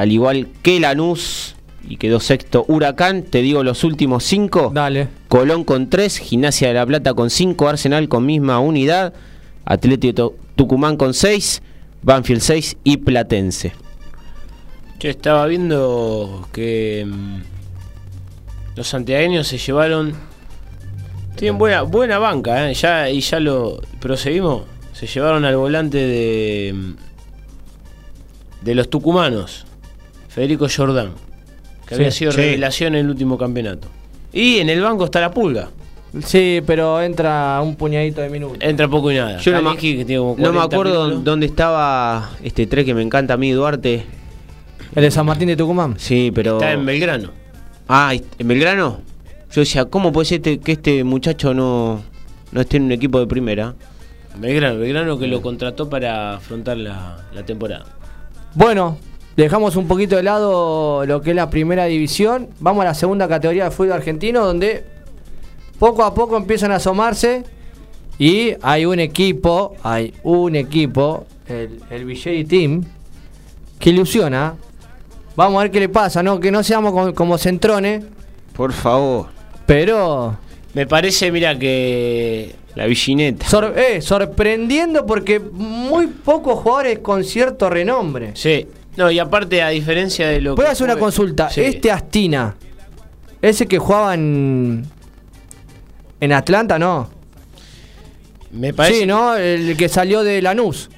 al 0.00 0.12
igual 0.12 0.48
que 0.62 0.80
Lanús, 0.80 1.56
y 1.86 1.98
quedó 1.98 2.20
sexto 2.20 2.64
Huracán, 2.68 3.22
te 3.22 3.42
digo 3.42 3.62
los 3.62 3.84
últimos 3.84 4.24
cinco, 4.24 4.70
Dale. 4.74 5.08
Colón 5.28 5.62
con 5.62 5.90
3, 5.90 6.16
Gimnasia 6.16 6.68
de 6.68 6.74
la 6.74 6.86
Plata 6.86 7.12
con 7.12 7.28
5, 7.28 7.68
Arsenal 7.68 8.08
con 8.08 8.24
misma 8.24 8.60
unidad, 8.60 9.12
Atlético 9.66 10.36
Tucumán 10.56 10.96
con 10.96 11.12
6, 11.12 11.60
Banfield 12.02 12.40
6 12.40 12.76
y 12.82 12.96
Platense. 12.96 13.72
Che, 14.98 15.10
estaba 15.10 15.44
viendo 15.46 16.48
que 16.50 17.06
mm, 17.06 17.36
los 18.76 18.88
santiagueños 18.88 19.48
se 19.48 19.58
llevaron. 19.58 20.14
Tienen 21.36 21.58
buena, 21.58 21.82
buena 21.82 22.18
banca, 22.18 22.70
¿eh? 22.70 22.74
ya, 22.74 23.10
y 23.10 23.20
ya 23.20 23.38
lo 23.38 23.82
proseguimos. 24.00 24.62
Se 24.94 25.06
llevaron 25.06 25.44
al 25.44 25.56
volante 25.56 25.98
de. 25.98 26.72
mm, 26.74 27.10
de 28.62 28.74
los 28.74 28.90
tucumanos, 28.90 29.66
Federico 30.30 30.66
Jordán, 30.74 31.10
que 31.86 31.94
Sí, 31.94 32.00
había 32.00 32.10
sido 32.10 32.32
sí. 32.32 32.38
revelación 32.38 32.94
en 32.94 33.04
el 33.04 33.10
último 33.10 33.36
campeonato. 33.36 33.88
Y 34.32 34.58
en 34.58 34.68
el 34.70 34.80
banco 34.80 35.04
está 35.04 35.20
la 35.20 35.30
pulga. 35.30 35.68
Sí, 36.24 36.60
pero 36.66 37.00
entra 37.02 37.60
un 37.62 37.76
puñadito 37.76 38.20
de 38.20 38.28
minutos. 38.30 38.58
Entra 38.60 38.88
poco 38.88 39.12
y 39.12 39.16
nada. 39.16 39.38
Yo 39.38 39.60
no, 39.62 39.74
que 39.76 40.04
tiene 40.04 40.16
como 40.18 40.30
no 40.38 40.48
me 40.52 40.58
40 40.58 40.64
acuerdo 40.64 41.04
minutos. 41.04 41.24
dónde 41.24 41.46
estaba 41.46 42.30
este 42.42 42.66
tren 42.66 42.84
que 42.84 42.94
me 42.94 43.02
encanta 43.02 43.34
a 43.34 43.36
mí, 43.36 43.50
Duarte. 43.52 44.04
El 44.94 45.02
de 45.04 45.10
San 45.12 45.24
Martín 45.26 45.46
de 45.48 45.56
Tucumán. 45.56 45.94
Sí, 45.98 46.32
pero... 46.34 46.54
Está 46.54 46.72
en 46.72 46.84
Belgrano. 46.84 47.30
Ah, 47.88 48.12
¿en 48.38 48.48
Belgrano? 48.48 49.00
Yo 49.52 49.60
decía, 49.60 49.84
¿cómo 49.84 50.10
puede 50.12 50.24
ser 50.26 50.36
este- 50.38 50.58
que 50.58 50.72
este 50.72 51.04
muchacho 51.04 51.54
no, 51.54 52.02
no 52.50 52.60
esté 52.60 52.76
en 52.78 52.84
un 52.84 52.92
equipo 52.92 53.20
de 53.20 53.26
primera? 53.28 53.74
Belgrano, 54.36 54.78
Belgrano 54.80 55.18
que 55.18 55.26
lo 55.28 55.42
contrató 55.42 55.88
para 55.88 56.34
afrontar 56.34 56.76
la, 56.76 57.18
la 57.32 57.44
temporada. 57.44 57.84
Bueno, 58.54 58.98
dejamos 59.36 59.76
un 59.76 59.86
poquito 59.88 60.16
de 60.16 60.22
lado 60.22 61.04
lo 61.06 61.20
que 61.22 61.30
es 61.30 61.36
la 61.36 61.50
primera 61.50 61.84
división. 61.86 62.48
Vamos 62.60 62.82
a 62.82 62.86
la 62.86 62.94
segunda 62.94 63.28
categoría 63.28 63.64
de 63.64 63.70
fútbol 63.70 63.92
argentino, 63.92 64.44
donde 64.44 64.84
poco 65.78 66.04
a 66.04 66.14
poco 66.14 66.36
empiezan 66.36 66.72
a 66.72 66.76
asomarse. 66.76 67.44
Y 68.18 68.52
hay 68.60 68.84
un 68.84 69.00
equipo, 69.00 69.74
hay 69.82 70.12
un 70.24 70.54
equipo 70.56 71.26
el, 71.48 71.80
el 71.90 72.04
Villeri 72.04 72.44
Team, 72.44 72.84
que 73.78 73.90
ilusiona. 73.90 74.54
Vamos 75.36 75.58
a 75.58 75.62
ver 75.62 75.70
qué 75.70 75.80
le 75.80 75.88
pasa, 75.88 76.22
¿no? 76.22 76.38
Que 76.38 76.50
no 76.50 76.62
seamos 76.62 76.92
como, 76.92 77.14
como 77.14 77.38
centrones, 77.38 78.04
Por 78.54 78.72
favor. 78.74 79.28
pero 79.64 80.36
Me 80.74 80.86
parece, 80.86 81.32
mira, 81.32 81.58
que. 81.58 82.54
La 82.74 82.86
villineta. 82.86 83.48
sor- 83.48 83.74
eh, 83.76 84.00
sorprendiendo 84.02 85.04
porque 85.06 85.40
muy 85.40 86.06
pocos 86.06 86.58
jugadores 86.60 86.98
con 87.00 87.24
cierto 87.24 87.68
renombre. 87.70 88.30
Sí. 88.34 88.66
No, 88.96 89.10
y 89.10 89.18
aparte, 89.18 89.62
a 89.62 89.68
diferencia 89.68 90.28
de 90.28 90.40
lo 90.40 90.54
Voy 90.56 90.64
a 90.64 90.68
que 90.68 90.72
hacer 90.72 90.84
una 90.84 90.94
fue- 90.94 91.00
consulta. 91.02 91.48
Sí. 91.50 91.60
Este 91.62 91.90
Astina, 91.90 92.56
ese 93.40 93.66
que 93.66 93.78
jugaba 93.78 94.14
en, 94.14 94.84
en 96.20 96.32
Atlanta, 96.32 96.78
¿no? 96.78 97.08
Me 98.52 98.74
parece. 98.74 99.00
Sí, 99.00 99.06
¿no? 99.06 99.36
El 99.36 99.76
que 99.76 99.88
salió 99.88 100.22
de 100.22 100.42
Lanús. 100.42 100.90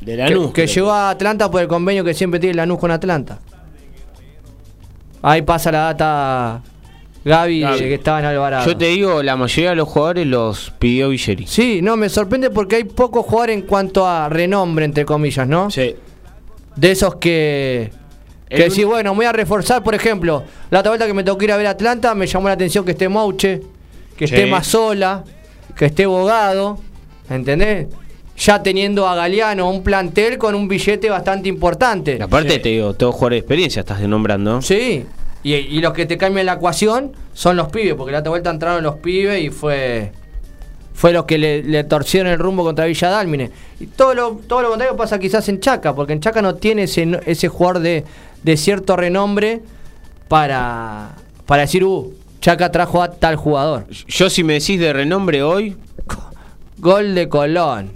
De 0.00 0.12
Que- 0.12 0.16
Lanús. 0.16 0.46
que, 0.48 0.64
creo. 0.64 0.74
llegó 0.74 0.92
a 0.92 1.10
Atlanta 1.10 1.50
por 1.50 1.60
el 1.60 1.68
convenio 1.68 2.04
que 2.04 2.14
siempre 2.14 2.38
tiene 2.38 2.54
Lanús 2.54 2.78
con 2.78 2.90
Atlanta. 2.92 3.40
Ahí 5.22 5.42
pasa 5.42 5.72
la 5.72 5.78
data 5.92 6.62
Gaby, 7.24 7.64
que 7.78 7.94
estaba 7.94 8.20
en 8.20 8.26
Alvarado. 8.26 8.66
Yo 8.66 8.76
te 8.76 8.84
digo, 8.86 9.20
la 9.24 9.34
mayoría 9.34 9.70
de 9.70 9.76
los 9.76 9.88
jugadores 9.88 10.26
los 10.28 10.70
pidió 10.78 11.08
Villeri. 11.08 11.46
Sí, 11.48 11.80
no, 11.82 11.96
me 11.96 12.08
sorprende 12.08 12.50
porque 12.50 12.76
hay 12.76 12.84
pocos 12.84 13.26
jugadores 13.26 13.56
en 13.56 13.62
cuanto 13.62 14.06
a 14.06 14.28
renombre, 14.28 14.84
entre 14.84 15.04
comillas, 15.04 15.48
¿no? 15.48 15.68
Sí. 15.70 15.96
De 16.76 16.90
esos 16.90 17.16
que. 17.16 17.90
El 18.48 18.58
Que 18.58 18.62
un- 18.64 18.68
decís, 18.68 18.84
bueno, 18.86 19.10
me 19.12 19.16
voy 19.16 19.26
a 19.26 19.32
reforzar, 19.32 19.82
por 19.82 19.94
ejemplo, 19.94 20.44
la 20.70 20.78
otra 20.80 20.90
vuelta 20.92 21.06
que 21.06 21.14
me 21.14 21.24
tocó 21.24 21.42
ir 21.44 21.50
a 21.52 21.56
ver 21.56 21.66
Atlanta, 21.66 22.14
me 22.14 22.26
llamó 22.28 22.46
la 22.46 22.54
atención 22.54 22.84
que 22.84 22.92
esté 22.92 23.08
Mouche, 23.08 23.60
que 24.16 24.26
esté. 24.26 24.46
Mazola, 24.46 25.24
que 25.76 25.86
esté 25.86 26.06
Bogado, 26.06 26.78
¿entendés? 27.28 27.88
Ya 28.38 28.62
teniendo 28.62 29.08
a 29.08 29.14
Galeano 29.16 29.68
un 29.68 29.82
plantel 29.82 30.38
con 30.38 30.54
un 30.54 30.68
billete 30.68 31.10
bastante 31.10 31.48
importante. 31.48 32.18
Y 32.20 32.22
aparte 32.22 32.50
Sí. 32.54 32.58
te 32.60 32.68
digo, 32.68 32.94
todos 32.94 33.14
jugadores 33.14 33.36
de 33.36 33.40
experiencia 33.40 33.80
estás 33.80 34.00
nombrando. 34.02 34.62
Sí, 34.62 35.04
y, 35.42 35.54
y 35.54 35.80
los 35.80 35.92
que 35.92 36.06
te 36.06 36.16
cambian 36.16 36.46
la 36.46 36.52
ecuación 36.54 37.12
son 37.32 37.56
los 37.56 37.68
pibes, 37.70 37.94
porque 37.94 38.12
la 38.12 38.18
otra 38.20 38.30
vuelta 38.30 38.50
entraron 38.50 38.84
los 38.84 38.96
pibes 38.96 39.42
y 39.42 39.48
fue 39.50 40.12
fue 40.96 41.12
los 41.12 41.26
que 41.26 41.36
le, 41.36 41.62
le 41.62 41.84
torcieron 41.84 42.32
el 42.32 42.38
rumbo 42.38 42.64
contra 42.64 42.86
Villa 42.86 43.10
Dálmine. 43.10 43.50
Y 43.78 43.86
todo 43.86 44.14
lo, 44.14 44.40
todo 44.48 44.62
lo 44.62 44.68
contrario 44.70 44.96
pasa 44.96 45.18
quizás 45.18 45.46
en 45.50 45.60
Chaca, 45.60 45.94
porque 45.94 46.14
en 46.14 46.20
Chaca 46.20 46.40
no 46.40 46.54
tiene 46.54 46.84
ese, 46.84 47.20
ese 47.26 47.48
jugador 47.48 47.80
de, 47.82 48.04
de 48.42 48.56
cierto 48.56 48.96
renombre 48.96 49.60
para, 50.28 51.10
para 51.44 51.62
decir, 51.62 51.84
uh, 51.84 52.12
Chaca 52.40 52.72
trajo 52.72 53.02
a 53.02 53.10
tal 53.12 53.36
jugador. 53.36 53.86
Yo 54.08 54.30
si 54.30 54.42
me 54.42 54.54
decís 54.54 54.80
de 54.80 54.92
renombre 54.92 55.42
hoy, 55.42 55.76
Gol 56.78 57.14
de 57.14 57.28
Colón. 57.28 57.90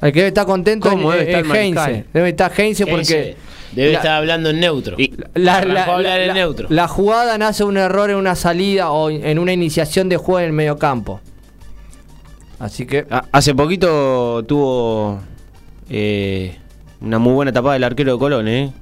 El 0.00 0.12
que 0.12 0.20
debe 0.20 0.28
estar 0.28 0.46
contento 0.46 0.88
¿Cómo 0.88 1.12
es, 1.12 1.26
debe 1.26 1.40
estar 1.40 1.56
Heinze. 1.56 1.74
mariscal? 1.80 2.06
Debe 2.12 2.28
estar 2.30 2.52
Heinze 2.56 2.82
Ese 2.84 2.90
porque... 2.92 3.36
Debe 3.72 3.92
la- 3.92 3.98
estar 3.98 4.12
hablando 4.12 4.50
en 4.50 4.58
neutro. 4.60 4.96
Y- 4.98 5.12
La, 5.34 5.58
hablar 5.58 6.20
en 6.20 6.34
neutro. 6.34 6.66
la 6.70 6.88
jugada 6.88 7.36
nace 7.38 7.62
un 7.64 7.76
error 7.76 8.10
en 8.10 8.16
una 8.16 8.34
salida 8.34 8.90
o 8.90 9.10
en 9.10 9.38
una 9.38 9.52
iniciación 9.52 10.08
de 10.08 10.16
juego 10.16 10.40
en 10.40 10.46
el 10.46 10.52
medio 10.52 10.76
campo. 10.78 11.20
Así 12.60 12.86
que. 12.86 13.06
a- 13.10 13.24
hace 13.32 13.54
poquito 13.54 14.44
tuvo 14.46 15.18
eh, 15.88 16.56
una 17.00 17.18
muy 17.18 17.32
buena 17.32 17.52
tapada 17.52 17.72
del 17.74 17.84
arquero 17.84 18.12
de 18.12 18.18
Colón, 18.18 18.46
¿eh? 18.48 18.72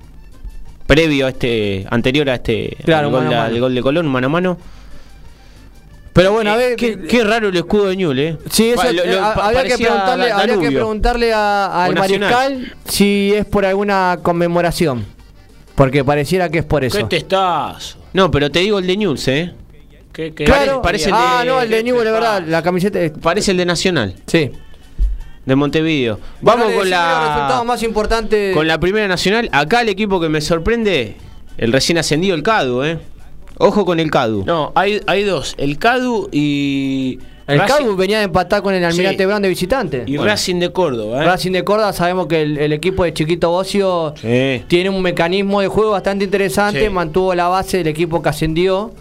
Previo 0.86 1.26
a 1.26 1.30
este, 1.30 1.86
anterior 1.90 2.28
a 2.30 2.34
este 2.34 2.76
Claro, 2.84 3.10
gol, 3.10 3.24
mano 3.24 3.36
a 3.36 3.44
al 3.44 3.60
gol 3.60 3.74
de 3.74 3.82
Colón, 3.82 4.06
mano 4.08 4.26
a 4.26 4.30
mano. 4.30 4.58
Pero 6.12 6.32
bueno, 6.32 6.50
a 6.50 6.54
Eh, 6.56 6.58
ver. 6.58 6.76
qué, 6.76 6.98
qué 7.06 7.22
raro 7.22 7.48
el 7.48 7.56
escudo 7.56 7.86
de 7.86 7.96
Ñul, 7.96 8.18
¿eh? 8.18 8.36
Sí, 8.50 8.70
eso, 8.70 8.82
Pa- 8.82 8.90
lo- 8.92 9.04
eh, 9.04 9.12
lo- 9.12 9.22
habría, 9.24 9.62
que 9.64 9.78
preguntarle, 9.78 10.32
habría 10.32 10.58
que 10.58 10.70
preguntarle 10.72 11.32
a- 11.32 11.84
al 11.84 11.94
mariscal 11.94 12.74
si 12.86 13.32
es 13.34 13.44
por 13.46 13.64
alguna 13.64 14.18
conmemoración. 14.22 15.04
Porque 15.76 16.04
pareciera 16.04 16.48
que 16.48 16.58
es 16.58 16.64
por 16.64 16.82
eso. 16.84 16.98
¿Qué 16.98 17.04
testazo? 17.04 17.98
No, 18.12 18.30
pero 18.32 18.50
te 18.50 18.58
digo 18.58 18.80
el 18.80 18.86
de 18.88 18.96
Ñuls, 18.96 19.28
¿eh? 19.28 19.52
¿Qué, 20.18 20.34
qué- 20.34 20.42
Claro, 20.46 20.82
parece 20.82 21.10
el 21.10 21.14
ah, 21.16 21.42
de- 21.44 21.46
no, 21.48 21.62
el 21.62 21.70
de 21.70 21.80
Newell, 21.84 22.04
de 22.04 22.10
verdad, 22.10 22.42
la 22.44 22.60
camiseta. 22.60 22.98
es- 23.00 23.12
Parece 23.12 23.52
el 23.52 23.56
de 23.56 23.64
Nacional, 23.64 24.14
Sí. 24.26 24.50
de 25.46 25.54
Montevideo. 25.54 26.18
Vamos 26.40 26.64
Bueno, 26.64 26.80
con 26.80 26.90
la, 26.90 27.62
más 27.64 27.84
importantes. 27.84 28.52
con 28.52 28.66
la 28.66 28.80
primera 28.80 29.06
nacional. 29.06 29.48
Acá 29.52 29.82
el 29.82 29.88
equipo 29.90 30.18
que 30.20 30.28
me 30.28 30.40
sorprende, 30.40 31.14
el 31.56 31.72
recién 31.72 31.98
ascendido, 31.98 32.34
el 32.34 32.42
Cadu, 32.42 32.82
¿eh? 32.82 32.98
Ojo 33.58 33.84
con 33.84 34.00
el 34.00 34.10
Cadu. 34.10 34.42
No, 34.44 34.72
hay, 34.74 35.00
hay 35.06 35.22
dos. 35.22 35.54
El 35.56 35.78
Cadu 35.78 36.28
y. 36.32 37.20
El 37.46 37.60
Racing- 37.60 37.66
Cabo 37.84 37.94
venía 37.96 38.18
de 38.18 38.24
empatar 38.24 38.60
con 38.60 38.74
el 38.74 38.84
Almirante 38.84 39.22
Sí. 39.22 39.26
Brown 39.26 39.40
de 39.40 39.48
visitante. 39.48 40.02
Y 40.04 40.16
Bueno. 40.16 40.32
Racing 40.32 40.56
de 40.56 40.72
Córdoba, 40.72 41.22
¿eh? 41.22 41.26
Racing 41.26 41.52
de 41.52 41.62
Córdoba, 41.64 41.92
sabemos 41.92 42.26
que 42.26 42.42
el, 42.42 42.58
el 42.58 42.72
equipo 42.72 43.04
de 43.04 43.14
Chiquito 43.14 43.50
Bocio 43.50 44.14
Sí. 44.20 44.64
tiene 44.66 44.90
un 44.90 45.00
mecanismo 45.00 45.60
de 45.60 45.68
juego 45.68 45.92
bastante 45.92 46.24
interesante, 46.24 46.82
Sí. 46.82 46.90
mantuvo 46.90 47.34
la 47.36 47.46
base 47.46 47.78
del 47.78 47.86
equipo 47.86 48.20
que 48.20 48.28
ascendió, 48.28 48.92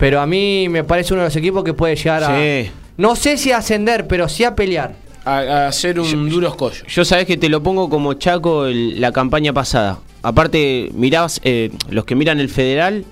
pero 0.00 0.20
a 0.20 0.26
mí 0.26 0.66
me 0.68 0.82
parece 0.82 1.12
uno 1.14 1.22
de 1.22 1.28
los 1.28 1.36
equipos 1.36 1.62
que 1.62 1.74
puede 1.74 1.94
llegar 1.94 2.24
a... 2.24 2.36
Sí. 2.36 2.70
No 2.96 3.14
sé 3.14 3.36
si 3.36 3.52
a 3.52 3.58
ascender, 3.58 4.08
pero 4.08 4.28
sí 4.28 4.42
a 4.42 4.56
pelear. 4.56 4.94
A, 5.24 5.36
a 5.38 5.68
hacer 5.68 6.00
un 6.00 6.28
duro 6.28 6.48
escollo. 6.48 6.84
Yo 6.88 7.04
sabés 7.04 7.26
que 7.26 7.36
te 7.36 7.48
lo 7.48 7.62
pongo 7.62 7.88
como 7.88 8.14
Chaco 8.14 8.66
el- 8.66 9.00
la 9.00 9.12
campaña 9.12 9.52
pasada. 9.52 9.98
Aparte, 10.22 10.90
mirabas, 10.94 11.40
eh, 11.44 11.70
los 11.90 12.04
que 12.04 12.14
miran 12.16 12.40
el 12.40 12.48
federal, 12.48 13.04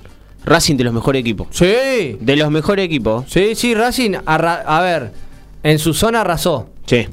Racing 0.44 0.77
de 0.77 0.85
los 0.85 0.93
mejores 0.94 1.20
equipos. 1.20 1.48
Sí, 1.51 2.16
De 2.20 2.36
los 2.36 2.51
mejores 2.51 2.85
equipos. 2.86 3.24
sí, 3.28 3.55
sí, 3.55 3.74
Racing, 3.74 4.12
arra- 4.27 4.62
a 4.66 4.81
ver, 4.81 5.12
en 5.62 5.78
su 5.78 5.93
zona 5.94 6.23
arrasó. 6.23 6.69
Sí. 6.86 7.06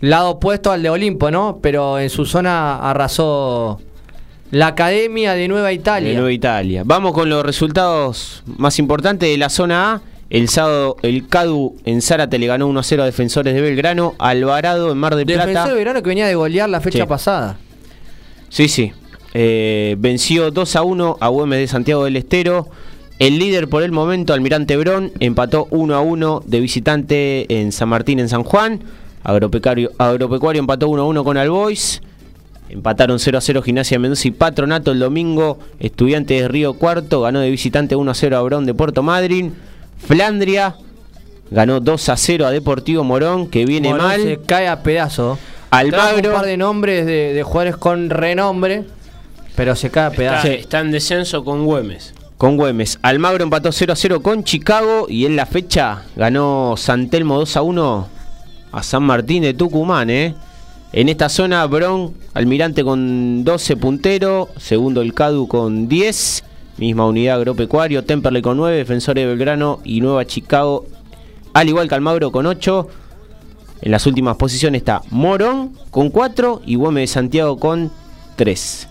Lado 0.00 0.30
opuesto 0.30 0.70
al 0.70 0.82
de 0.82 0.90
Olimpo, 0.90 1.30
¿no? 1.30 1.58
Pero 1.62 1.98
en 1.98 2.08
su 2.10 2.24
zona 2.26 2.78
arrasó 2.90 3.80
la 4.50 4.68
Academia 4.68 5.34
de 5.34 5.48
Nueva 5.48 5.72
Italia. 5.72 6.08
De 6.10 6.14
Nueva 6.14 6.32
Italia. 6.32 6.82
Vamos 6.84 7.12
con 7.12 7.28
los 7.28 7.44
resultados 7.44 8.42
más 8.56 8.78
importantes 8.78 9.28
de 9.28 9.36
la 9.38 9.48
zona 9.48 9.92
A. 9.94 10.00
El 10.30 10.48
sábado, 10.50 10.96
el 11.02 11.26
CADU 11.26 11.76
en 11.86 12.02
Zárate 12.02 12.38
le 12.38 12.46
ganó 12.46 12.66
1 12.66 12.80
a 12.80 12.82
0 12.82 13.02
a 13.02 13.06
Defensores 13.06 13.54
de 13.54 13.62
Belgrano. 13.62 14.14
Alvarado 14.18 14.92
en 14.92 14.98
Mar 14.98 15.16
del 15.16 15.26
Defensor 15.26 15.52
Plata. 15.52 15.68
de 15.70 15.74
Verano 15.74 16.02
que 16.02 16.08
venía 16.10 16.26
de 16.26 16.34
golear 16.34 16.68
la 16.68 16.80
fecha 16.82 16.98
Sí. 17.04 17.08
pasada. 17.08 17.56
Sí, 18.50 18.68
sí. 18.68 18.92
Eh, 19.34 19.96
venció 19.98 20.50
2 20.50 20.76
a 20.76 20.82
1 20.82 21.16
a 21.20 21.28
Güemes 21.28 21.58
de 21.60 21.66
Santiago 21.68 22.04
del 22.04 22.16
Estero. 22.16 22.68
El 23.18 23.38
líder 23.38 23.68
por 23.68 23.82
el 23.82 23.90
momento, 23.90 24.32
Almirante 24.34 24.76
Brón, 24.76 25.12
empató 25.18 25.66
1 25.70 25.94
a 25.94 26.00
1 26.00 26.42
de 26.46 26.60
visitante 26.60 27.60
en 27.60 27.72
San 27.72 27.88
Martín, 27.88 28.20
en 28.20 28.28
San 28.28 28.44
Juan. 28.44 28.80
Agropecuario, 29.24 29.92
Agropecuario 29.98 30.60
empató 30.60 30.88
1 30.88 31.02
a 31.02 31.06
1 31.06 31.24
con 31.24 31.36
Albois. 31.38 32.00
Empataron 32.68 33.18
0 33.18 33.38
a 33.38 33.40
0 33.40 33.62
Gimnasia 33.62 33.98
Mendoza 33.98 34.28
y 34.28 34.30
Patronato 34.30 34.92
el 34.92 34.98
domingo. 34.98 35.58
Estudiantes 35.80 36.40
de 36.42 36.48
Río 36.48 36.74
Cuarto 36.74 37.22
ganó 37.22 37.40
de 37.40 37.50
visitante 37.50 37.96
1 37.96 38.10
a 38.10 38.14
0 38.14 38.36
a 38.36 38.42
Brón 38.42 38.66
de 38.66 38.74
Puerto 38.74 39.02
Madryn. 39.02 39.54
Flandria 39.98 40.76
ganó 41.50 41.80
2 41.80 42.08
a 42.10 42.16
0 42.16 42.46
a 42.46 42.50
Deportivo 42.50 43.04
Morón, 43.04 43.48
que 43.48 43.64
viene 43.64 43.88
Morón 43.90 44.06
mal. 44.06 44.22
Se 44.22 44.38
cae 44.38 44.68
a 44.68 44.82
pedazo. 44.82 45.38
Almagro. 45.70 46.30
Un 46.30 46.36
par 46.36 46.46
de 46.46 46.56
nombres 46.56 47.06
de, 47.06 47.32
de 47.34 47.42
jugadores 47.42 47.76
con 47.76 48.10
renombre, 48.10 48.84
pero 49.56 49.74
se 49.76 49.90
cae 49.90 50.04
a 50.04 50.08
Está, 50.08 50.16
pedazo. 50.16 50.48
está 50.48 50.80
en 50.80 50.90
descenso 50.92 51.44
con 51.44 51.64
Güemes. 51.64 52.14
con 52.36 52.56
Güemes. 52.56 52.98
Almagro 53.02 53.44
empató 53.44 53.72
0 53.72 53.92
a 53.92 53.96
0 53.96 54.22
con 54.22 54.44
Chicago 54.44 55.06
y 55.08 55.26
en 55.26 55.36
la 55.36 55.46
fecha 55.46 56.02
ganó 56.16 56.74
San 56.76 57.08
Telmo 57.10 57.38
2 57.38 57.56
a 57.56 57.62
1 57.62 58.08
a 58.72 58.82
San 58.82 59.02
Martín 59.02 59.42
de 59.42 59.54
Tucumán. 59.54 60.08
¿eh? 60.10 60.34
En 60.92 61.10
esta 61.10 61.28
zona, 61.28 61.66
Bron, 61.66 62.14
Almirante 62.32 62.82
con 62.82 63.44
12 63.44 63.76
punteros, 63.76 64.48
segundo 64.56 65.02
el 65.02 65.12
Cadu 65.12 65.46
con 65.46 65.86
10, 65.86 66.44
misma 66.78 67.04
unidad 67.04 67.36
agropecuario, 67.36 68.04
Temperley 68.04 68.40
con 68.40 68.56
9, 68.56 68.74
Defensores 68.78 69.22
de 69.22 69.28
Belgrano 69.28 69.80
y 69.84 70.00
Nueva 70.00 70.24
Chicago, 70.24 70.86
al 71.52 71.68
igual 71.68 71.88
que 71.88 71.94
Almagro 71.94 72.32
con 72.32 72.46
8. 72.46 72.88
En 73.82 73.92
las 73.92 74.06
últimas 74.06 74.36
posiciones 74.36 74.80
está 74.80 75.02
Morón 75.10 75.76
con 75.90 76.08
4 76.08 76.62
y 76.64 76.76
Güemes 76.76 77.02
de 77.02 77.06
Santiago 77.14 77.58
con 77.58 77.92
3. 78.36 78.88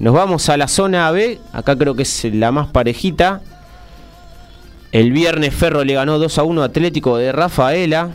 Nos 0.00 0.14
vamos 0.14 0.48
a 0.48 0.56
la 0.56 0.66
zona 0.66 1.10
B, 1.12 1.38
acá 1.52 1.76
creo 1.78 1.94
que 1.94 2.02
es 2.02 2.24
la 2.24 2.50
más 2.50 2.66
parejita. 2.68 3.40
El 4.90 5.12
viernes 5.12 5.54
Ferro 5.54 5.84
le 5.84 5.94
ganó 5.94 6.18
2 6.18 6.38
a 6.38 6.42
1 6.42 6.62
a 6.62 6.64
Atlético 6.64 7.16
de 7.18 7.30
Rafaela. 7.30 8.10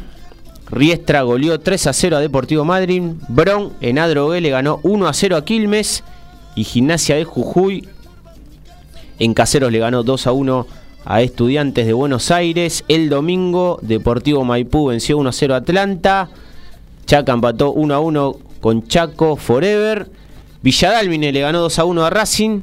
Riestra 0.72 1.22
goleó 1.24 1.60
3 1.60 1.88
a 1.88 1.94
0 1.94 2.18
a 2.18 2.20
Deportivo 2.22 2.64
Madrid. 2.64 3.04
Bron 3.28 3.74
en 3.82 4.00
Adrogué 4.00 4.40
le 4.40 4.50
ganó 4.50 4.80
1 4.84 5.08
a 5.08 5.14
0 5.14 5.36
a 5.36 5.46
Quilmes. 5.46 6.04
Y 6.56 6.64
Gimnasia 6.64 7.16
de 7.16 7.24
Jujuy 7.24 7.88
en 9.20 9.34
Caseros 9.34 9.72
le 9.72 9.80
ganó 9.80 10.04
2 10.04 10.28
a 10.28 10.32
1 10.32 10.68
a 11.06 11.22
Estudiantes 11.22 11.86
de 11.86 11.94
Buenos 11.94 12.32
Aires. 12.32 12.86
El 12.88 13.10
domingo 13.10 13.80
Deportivo 13.82 14.44
Maipú 14.46 14.88
venció 14.88 15.18
1 15.18 15.30
a 15.30 15.34
0 15.34 15.54
a 15.54 15.58
Atlanta. 15.58 16.30
Chaca 17.06 17.34
empató 17.34 17.72
1 17.72 17.94
a 17.94 18.00
1 18.00 18.38
con 18.62 18.88
Chaco 18.88 19.36
Forever. 19.36 20.10
Villadalmine 20.62 21.32
le 21.32 21.42
ganó 21.42 21.60
2 21.60 21.80
a 21.80 21.86
1 21.86 22.06
a 22.06 22.10
Racing. 22.10 22.62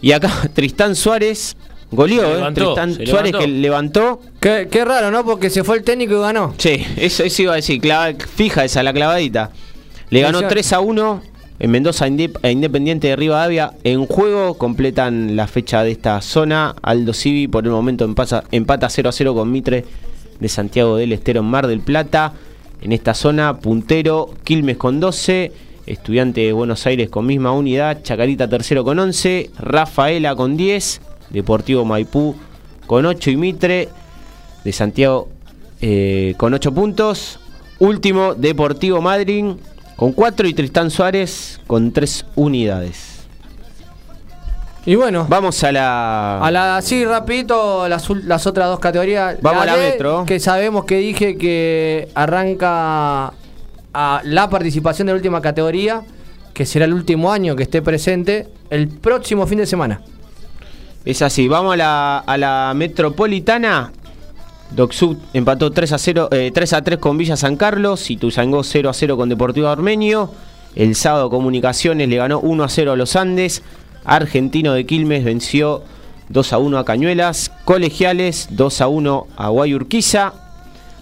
Y 0.00 0.12
acá 0.12 0.30
Tristán 0.54 0.96
Suárez 0.96 1.56
goleó, 1.90 2.22
Se 2.22 2.26
¿eh? 2.30 2.34
levantó, 2.36 2.60
Tristán 2.74 2.94
se 2.94 3.06
Suárez 3.06 3.32
levantó. 3.32 3.38
que 3.38 3.46
levantó. 3.60 4.20
Qué, 4.40 4.68
qué 4.70 4.84
raro, 4.84 5.10
¿no? 5.10 5.24
Porque 5.24 5.50
se 5.50 5.64
fue 5.64 5.76
el 5.78 5.82
técnico 5.84 6.14
y 6.16 6.20
ganó. 6.20 6.54
Sí, 6.58 6.84
eso, 6.96 7.22
eso 7.24 7.42
iba 7.42 7.52
a 7.52 7.56
decir, 7.56 7.80
clava- 7.80 8.14
fija 8.34 8.64
esa 8.64 8.82
la 8.82 8.92
clavadita. 8.92 9.50
Le 10.10 10.20
ganó 10.20 10.38
Mención- 10.40 10.48
3 10.50 10.72
a 10.72 10.80
1 10.80 11.22
en 11.58 11.70
Mendoza 11.70 12.04
a 12.04 12.50
Independiente 12.50 13.08
de 13.08 13.16
Rivadavia. 13.16 13.72
En 13.82 14.06
juego 14.06 14.58
completan 14.58 15.36
la 15.36 15.46
fecha 15.46 15.82
de 15.82 15.90
esta 15.92 16.20
zona. 16.20 16.74
Aldo 16.82 17.12
Civi 17.12 17.48
por 17.48 17.64
el 17.64 17.70
momento 17.70 18.04
empata, 18.04 18.44
empata 18.52 18.88
0 18.90 19.08
a 19.08 19.12
0 19.12 19.34
con 19.34 19.50
Mitre 19.50 19.84
de 20.38 20.48
Santiago 20.48 20.96
del 20.96 21.12
Estero 21.12 21.40
en 21.40 21.46
Mar 21.46 21.66
del 21.66 21.80
Plata. 21.80 22.32
En 22.82 22.92
esta 22.92 23.14
zona, 23.14 23.58
puntero, 23.58 24.30
Quilmes 24.44 24.76
con 24.76 25.00
12, 25.00 25.50
Estudiante 25.86 26.42
de 26.42 26.52
Buenos 26.52 26.84
Aires 26.86 27.08
con 27.08 27.24
misma 27.26 27.52
unidad, 27.52 28.02
Chacarita 28.02 28.46
tercero 28.48 28.84
con 28.84 28.98
11, 28.98 29.50
Rafaela 29.58 30.36
con 30.36 30.56
10, 30.58 31.00
Deportivo 31.36 31.84
Maipú 31.84 32.34
con 32.86 33.04
8 33.04 33.30
y 33.30 33.36
Mitre 33.36 33.88
de 34.64 34.72
Santiago 34.72 35.28
eh, 35.82 36.34
con 36.38 36.54
8 36.54 36.72
puntos. 36.72 37.38
Último, 37.78 38.34
Deportivo 38.34 39.02
Madrid 39.02 39.44
con 39.96 40.12
4 40.12 40.48
y 40.48 40.54
Tristán 40.54 40.90
Suárez 40.90 41.60
con 41.66 41.92
3 41.92 42.24
unidades. 42.36 43.26
Y 44.86 44.94
bueno, 44.94 45.26
Vamos 45.28 45.62
a 45.62 45.72
la... 45.72 46.38
a 46.38 46.50
la 46.50 46.78
así 46.78 47.04
rapidito 47.04 47.86
las, 47.86 48.08
otras 48.08 48.68
dos 48.68 48.78
categorías. 48.78 49.36
Vamos 49.42 49.62
a 49.62 49.66
la 49.66 49.76
D, 49.76 49.90
Metro. 49.90 50.24
Que 50.24 50.40
sabemos 50.40 50.86
que 50.86 50.96
dije 50.96 51.36
que 51.36 52.08
arranca 52.14 53.34
a 53.92 54.22
la 54.24 54.48
participación 54.48 55.06
de 55.06 55.12
la 55.12 55.16
última 55.16 55.42
categoría, 55.42 56.02
que 56.54 56.64
será 56.64 56.86
el 56.86 56.94
último 56.94 57.30
año 57.30 57.56
que 57.56 57.64
esté 57.64 57.82
presente, 57.82 58.48
el 58.70 58.88
próximo 58.88 59.46
fin 59.46 59.58
de 59.58 59.66
semana. 59.66 60.00
Es 61.06 61.22
así, 61.22 61.46
vamos 61.46 61.74
a 61.74 61.76
la, 61.76 62.18
a 62.18 62.36
la 62.36 62.72
metropolitana. 62.74 63.92
Docsud 64.72 65.16
empató 65.32 65.70
3 65.70 65.92
a, 65.92 65.98
0, 65.98 66.28
eh, 66.32 66.50
3 66.52 66.72
a 66.72 66.82
3 66.82 66.98
con 66.98 67.16
Villa 67.16 67.36
San 67.36 67.56
Carlos 67.56 68.10
y 68.10 68.16
Tuzangó 68.16 68.64
0 68.64 68.90
a 68.90 68.92
0 68.92 69.16
con 69.16 69.28
Deportivo 69.28 69.68
Armenio. 69.68 70.32
El 70.74 70.96
sábado 70.96 71.30
Comunicaciones 71.30 72.08
le 72.08 72.16
ganó 72.16 72.40
1 72.40 72.64
a 72.64 72.68
0 72.68 72.90
a 72.90 72.96
los 72.96 73.14
Andes. 73.14 73.62
Argentino 74.04 74.72
de 74.72 74.84
Quilmes 74.84 75.24
venció 75.24 75.84
2 76.30 76.52
a 76.52 76.58
1 76.58 76.76
a 76.76 76.84
Cañuelas. 76.84 77.52
Colegiales 77.64 78.48
2 78.50 78.80
a 78.80 78.88
1 78.88 79.26
a 79.36 79.48
Guayurquiza. 79.48 80.32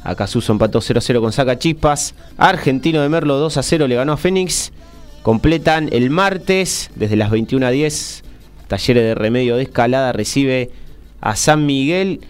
Acasuso 0.02 0.52
empató 0.52 0.82
0 0.82 0.98
a 0.98 1.00
0 1.00 1.20
con 1.22 1.32
Sacachispas. 1.32 2.14
Argentino 2.36 3.00
de 3.00 3.08
Merlo 3.08 3.38
2 3.38 3.56
a 3.56 3.62
0 3.62 3.88
le 3.88 3.94
ganó 3.94 4.12
a 4.12 4.16
Fénix. 4.18 4.70
Completan 5.22 5.88
el 5.92 6.10
martes 6.10 6.90
desde 6.94 7.16
las 7.16 7.30
21 7.30 7.66
a 7.66 7.70
10. 7.70 8.23
Talleres 8.74 9.04
de 9.04 9.14
Remedio 9.14 9.54
de 9.54 9.62
Escalada 9.62 10.12
recibe 10.12 10.68
a 11.20 11.36
San 11.36 11.64
Miguel. 11.64 12.22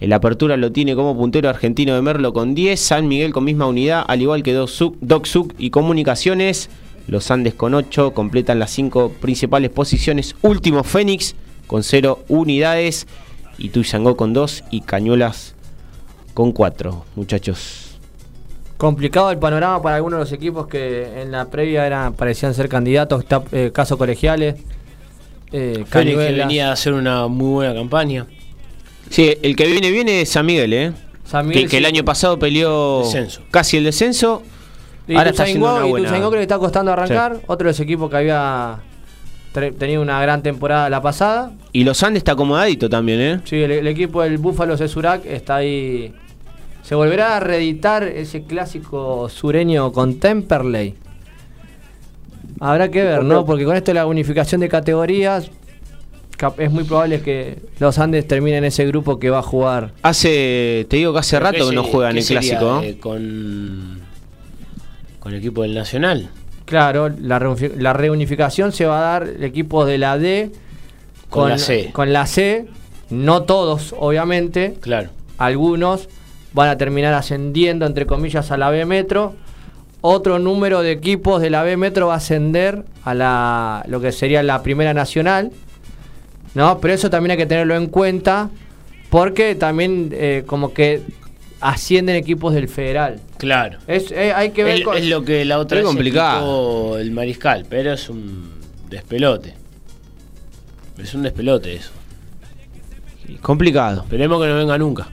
El 0.00 0.14
apertura 0.14 0.56
lo 0.56 0.72
tiene 0.72 0.96
como 0.96 1.14
puntero 1.14 1.50
argentino 1.50 1.94
de 1.94 2.00
Merlo 2.00 2.32
con 2.32 2.54
10. 2.54 2.80
San 2.80 3.06
Miguel 3.06 3.34
con 3.34 3.44
misma 3.44 3.66
unidad, 3.66 4.02
al 4.08 4.22
igual 4.22 4.42
que 4.42 4.54
Doc 4.54 5.26
Suc 5.26 5.54
y 5.58 5.68
Comunicaciones. 5.68 6.70
Los 7.06 7.30
Andes 7.30 7.52
con 7.52 7.74
8 7.74 8.14
completan 8.14 8.58
las 8.58 8.70
5 8.70 9.12
principales 9.20 9.68
posiciones. 9.68 10.36
Último 10.40 10.84
Fénix 10.84 11.34
con 11.66 11.82
0 11.82 12.24
unidades. 12.28 13.06
Y 13.58 13.68
Tuyangó 13.68 14.16
con 14.16 14.32
2 14.32 14.64
y 14.70 14.80
Cañuelas 14.80 15.54
con 16.32 16.52
4. 16.52 17.04
Muchachos. 17.14 17.98
Complicado 18.78 19.30
el 19.32 19.38
panorama 19.38 19.82
para 19.82 19.96
algunos 19.96 20.20
de 20.20 20.24
los 20.24 20.32
equipos 20.32 20.66
que 20.66 21.20
en 21.20 21.30
la 21.30 21.50
previa 21.50 21.86
eran, 21.86 22.14
parecían 22.14 22.54
ser 22.54 22.70
candidatos, 22.70 23.26
eh, 23.52 23.70
caso 23.74 23.98
colegiales. 23.98 24.54
Eh, 25.52 25.84
que 25.90 26.04
venía 26.16 26.68
a 26.70 26.72
hacer 26.72 26.92
una 26.92 27.26
muy 27.26 27.52
buena 27.54 27.74
campaña. 27.74 28.26
Sí, 29.08 29.34
el 29.42 29.56
que 29.56 29.66
viene 29.66 29.90
viene 29.90 30.20
es 30.22 30.28
San 30.30 30.46
Miguel, 30.46 30.72
¿eh? 30.72 30.92
San 31.24 31.46
Miguel, 31.48 31.64
que, 31.64 31.68
que 31.70 31.76
el 31.78 31.86
año 31.86 32.04
pasado 32.04 32.38
peleó 32.38 33.00
Descenso. 33.02 33.42
casi 33.50 33.76
el 33.76 33.84
descenso. 33.84 34.42
Y 35.08 35.16
Ahora 35.16 35.30
está 35.30 35.42
haciendo 35.42 35.74
una 35.76 35.86
y 35.86 35.90
buena- 35.90 36.06
Ituzaingó 36.06 36.30
que 36.30 36.36
le 36.36 36.42
está 36.42 36.58
costando 36.58 36.92
arrancar. 36.92 37.40
Otro 37.48 37.66
de 37.66 37.70
los 37.72 37.80
equipos 37.80 38.08
que 38.10 38.16
había 38.16 38.78
tenido 39.78 40.00
una 40.02 40.20
gran 40.22 40.42
temporada 40.42 40.88
la 40.88 41.02
pasada. 41.02 41.50
Y 41.72 41.82
los 41.82 42.00
Andes 42.04 42.20
está 42.20 42.32
acomodadito 42.32 42.88
también, 42.88 43.20
¿eh? 43.20 43.40
Sí, 43.44 43.56
el, 43.56 43.72
el 43.72 43.86
equipo 43.88 44.22
del 44.22 44.38
Búfalo 44.38 44.76
Cesurac 44.76 45.26
está 45.26 45.56
ahí. 45.56 46.14
Se 46.82 46.94
volverá 46.94 47.36
a 47.36 47.40
reeditar 47.40 48.04
ese 48.04 48.42
clásico 48.44 49.28
sureño 49.28 49.90
con 49.92 50.20
Temperley. 50.20 50.94
Habrá 52.60 52.90
que 52.90 53.02
ver, 53.02 53.24
¿no? 53.24 53.44
Porque 53.44 53.64
con 53.64 53.74
esto 53.74 53.90
de 53.90 53.94
la 53.94 54.06
unificación 54.06 54.60
de 54.60 54.68
categorías, 54.68 55.50
es 56.58 56.70
muy 56.70 56.84
probable 56.84 57.20
que 57.20 57.58
los 57.78 57.98
Andes 57.98 58.26
terminen 58.26 58.64
ese 58.64 58.86
grupo 58.86 59.18
que 59.18 59.30
va 59.30 59.38
a 59.40 59.42
jugar. 59.42 59.92
Hace, 60.02 60.86
te 60.88 60.98
digo 60.98 61.12
que 61.12 61.18
hace 61.18 61.40
rato 61.40 61.68
que 61.68 61.74
no 61.74 61.82
juegan 61.84 62.16
el 62.16 62.24
clásico. 62.24 62.64
¿no? 62.64 62.82
eh, 62.82 62.98
con, 62.98 64.00
con 65.18 65.32
el 65.32 65.38
equipo 65.38 65.62
del 65.62 65.74
Nacional. 65.74 66.30
Claro, 66.66 67.08
la, 67.08 67.40
la 67.76 67.92
reunificación 67.92 68.72
se 68.72 68.86
va 68.86 68.98
a 68.98 69.18
dar 69.18 69.42
equipos 69.42 69.86
de 69.86 69.98
la 69.98 70.18
D 70.18 70.52
Con 71.28 71.48
la 71.48 71.58
C. 71.58 71.90
Con 71.92 72.12
la 72.12 72.26
C, 72.26 72.66
no 73.10 73.42
todos, 73.42 73.94
obviamente. 73.98 74.76
Claro. 74.80 75.10
Algunos 75.38 76.08
van 76.52 76.68
a 76.68 76.76
terminar 76.76 77.14
ascendiendo, 77.14 77.86
entre 77.86 78.06
comillas, 78.06 78.50
a 78.50 78.56
la 78.56 78.70
B 78.70 78.84
Metro. 78.84 79.34
Otro 80.02 80.38
número 80.38 80.80
de 80.82 80.92
equipos 80.92 81.42
de 81.42 81.50
la 81.50 81.62
B 81.62 81.76
Metro 81.76 82.06
va 82.08 82.14
a 82.14 82.16
ascender 82.16 82.84
a 83.04 83.14
la, 83.14 83.84
lo 83.88 84.00
que 84.00 84.12
sería 84.12 84.42
la 84.42 84.62
Primera 84.62 84.94
Nacional. 84.94 85.50
¿no? 86.54 86.80
Pero 86.80 86.94
eso 86.94 87.10
también 87.10 87.32
hay 87.32 87.36
que 87.36 87.46
tenerlo 87.46 87.76
en 87.76 87.86
cuenta 87.86 88.50
porque 89.10 89.54
también 89.54 90.10
eh, 90.12 90.42
como 90.46 90.72
que 90.72 91.02
ascienden 91.60 92.16
equipos 92.16 92.54
del 92.54 92.68
Federal. 92.68 93.20
Claro. 93.36 93.78
Es, 93.86 94.10
eh, 94.10 94.32
hay 94.32 94.50
que 94.50 94.64
ver 94.64 94.78
Es, 94.78 94.84
con- 94.84 94.96
es 94.96 95.06
lo 95.06 95.22
que 95.24 95.44
la 95.44 95.58
otra 95.58 95.78
Es 95.78 95.84
vez 95.84 95.88
complicado. 95.92 96.98
el 96.98 97.10
mariscal, 97.12 97.66
pero 97.68 97.92
es 97.92 98.08
un 98.08 98.50
despelote. 98.88 99.54
Es 100.98 101.14
un 101.14 101.22
despelote 101.22 101.74
eso. 101.76 101.90
Complicado. 103.42 104.02
Esperemos 104.02 104.40
que 104.42 104.48
no 104.48 104.56
venga 104.56 104.76
nunca. 104.78 105.08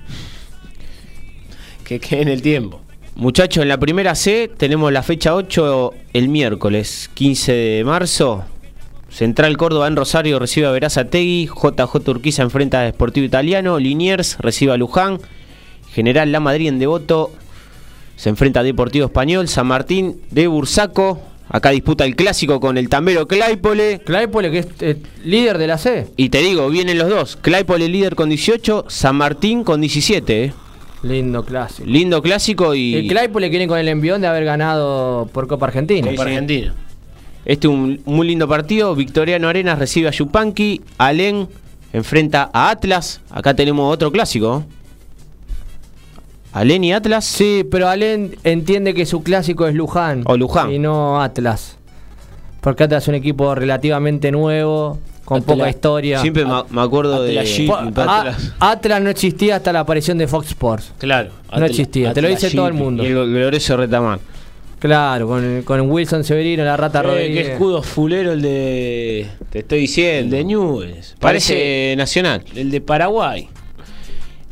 Que 1.84 2.00
quede 2.00 2.22
en 2.24 2.28
el 2.30 2.42
tiempo. 2.42 2.82
Muchachos, 3.20 3.64
en 3.64 3.70
la 3.70 3.80
primera 3.80 4.14
C 4.14 4.48
tenemos 4.48 4.92
la 4.92 5.02
fecha 5.02 5.34
8 5.34 5.92
el 6.14 6.30
miércoles 6.30 7.10
15 7.16 7.52
de 7.52 7.84
marzo. 7.84 8.46
Central 9.10 9.58
Córdoba 9.58 9.88
en 9.88 9.96
Rosario 9.96 10.38
recibe 10.38 10.68
a 10.68 10.72
Verazategui. 10.72 11.48
JJ 11.48 12.10
Urquiza 12.10 12.44
enfrenta 12.44 12.84
a 12.84 12.90
Sportivo 12.92 13.26
Italiano. 13.26 13.80
Liniers 13.80 14.38
recibe 14.38 14.74
a 14.74 14.78
Luján. 14.78 15.20
General 15.92 16.32
La 16.32 16.40
Madrid 16.40 16.68
en 16.68 16.78
Devoto 16.78 17.32
se 18.18 18.30
enfrenta 18.30 18.60
a 18.60 18.64
Deportivo 18.64 19.08
Español. 19.08 19.48
San 19.48 19.66
Martín 19.66 20.22
de 20.30 20.46
Bursaco. 20.46 21.20
Acá 21.50 21.72
disputa 21.72 22.06
el 22.06 22.16
clásico 22.16 22.60
con 22.60 22.78
el 22.78 22.88
tambero 22.88 23.28
Claypole. 23.28 24.00
Claypole, 24.06 24.52
que 24.52 24.60
es 24.60 24.68
eh, 24.82 24.98
líder 25.24 25.58
de 25.58 25.66
la 25.66 25.80
C. 25.80 26.06
Y 26.18 26.30
te 26.30 26.38
digo, 26.44 26.70
vienen 26.70 27.00
los 27.00 27.10
dos. 27.10 27.36
Claypole 27.36 27.90
líder 27.90 28.14
con 28.14 28.30
18, 28.30 28.86
San 28.90 29.16
Martín 29.16 29.64
con 29.64 29.82
17. 29.82 30.44
eh. 30.44 30.54
Lindo 31.04 31.44
clásico. 31.44 31.88
Lindo 31.88 32.22
clásico 32.22 32.74
y... 32.74 32.96
El 32.96 33.08
Claypole 33.08 33.50
viene 33.50 33.68
con 33.68 33.78
el 33.78 33.88
envión 33.88 34.22
de 34.22 34.28
haber 34.28 34.46
ganado 34.46 35.30
por 35.32 35.48
Copa 35.48 35.68
Argentina. 35.68 36.10
Copa 36.10 36.24
sí. 36.24 36.30
Argentina. 36.30 36.74
Este 37.46 37.68
un 37.68 38.02
muy 38.06 38.28
lindo 38.28 38.48
partido. 38.48 38.94
Victoriano 38.96 39.48
Arenas 39.48 39.80
recibe 39.80 40.10
a 40.10 40.12
Yupanqui. 40.12 40.82
Alén 40.98 41.48
enfrenta 41.94 42.50
a 42.52 42.70
Atlas. 42.72 43.22
Acá 43.30 43.54
tenemos 43.54 43.94
otro 43.94 44.12
clásico. 44.12 44.66
Alén 46.52 46.84
y 46.84 46.92
Atlas. 46.92 47.26
Sí, 47.26 47.64
pero 47.70 47.88
Alén 47.88 48.36
entiende 48.44 48.94
que 48.94 49.06
su 49.06 49.24
clásico 49.24 49.68
es 49.68 49.76
Luján. 49.76 50.24
O 50.26 50.36
Luján. 50.36 50.72
Y 50.72 50.80
no 50.80 51.22
Atlas. 51.22 51.78
Porque 52.60 52.84
Atlas 52.84 53.04
es 53.04 53.08
un 53.08 53.16
equipo 53.16 53.56
relativamente 53.56 54.32
nuevo, 54.32 55.00
con 55.28 55.44
poca 55.44 55.70
historia. 55.70 56.22
Siempre 56.22 56.46
me, 56.46 56.54
me 56.70 56.82
acuerdo 56.82 57.22
de. 57.22 57.38
Atlas 57.38 57.56
Jeep. 57.58 57.68
Po- 57.70 57.80
y 57.84 57.94
A- 58.00 58.72
Atlas. 58.72 59.02
No 59.02 59.10
existía 59.10 59.58
hasta 59.58 59.74
la 59.74 59.82
aparición 59.82 60.18
de 60.18 60.26
Fox 60.26 60.48
Sports. 60.48 60.94
Claro. 60.98 61.32
No 61.54 61.66
existía, 61.66 62.14
te 62.14 62.22
lo 62.22 62.30
dice 62.30 62.50
todo 62.52 62.68
el 62.68 62.74
mundo. 62.74 63.04
Y 63.04 63.08
el 63.08 63.14
glorioso 63.34 63.76
Retamán. 63.76 64.20
Claro, 64.80 65.28
con, 65.28 65.64
con 65.64 65.82
Wilson 65.92 66.24
Severino, 66.24 66.64
la 66.64 66.78
rata 66.78 67.00
Eh, 67.00 67.02
qué 67.02 67.08
Rodríguez. 67.10 67.48
escudo 67.50 67.84
fulero 67.84 68.32
el 68.32 68.42
de. 68.42 69.28
Te 69.50 69.60
estoy 69.60 69.80
El 69.80 69.82
diciendo. 69.82 70.36
de 70.38 70.44
Newell's. 70.46 71.16
Parece 71.20 71.96
Nacional. 71.98 72.46
el 72.56 72.72
de 72.72 72.80
Paraguay. 72.80 73.50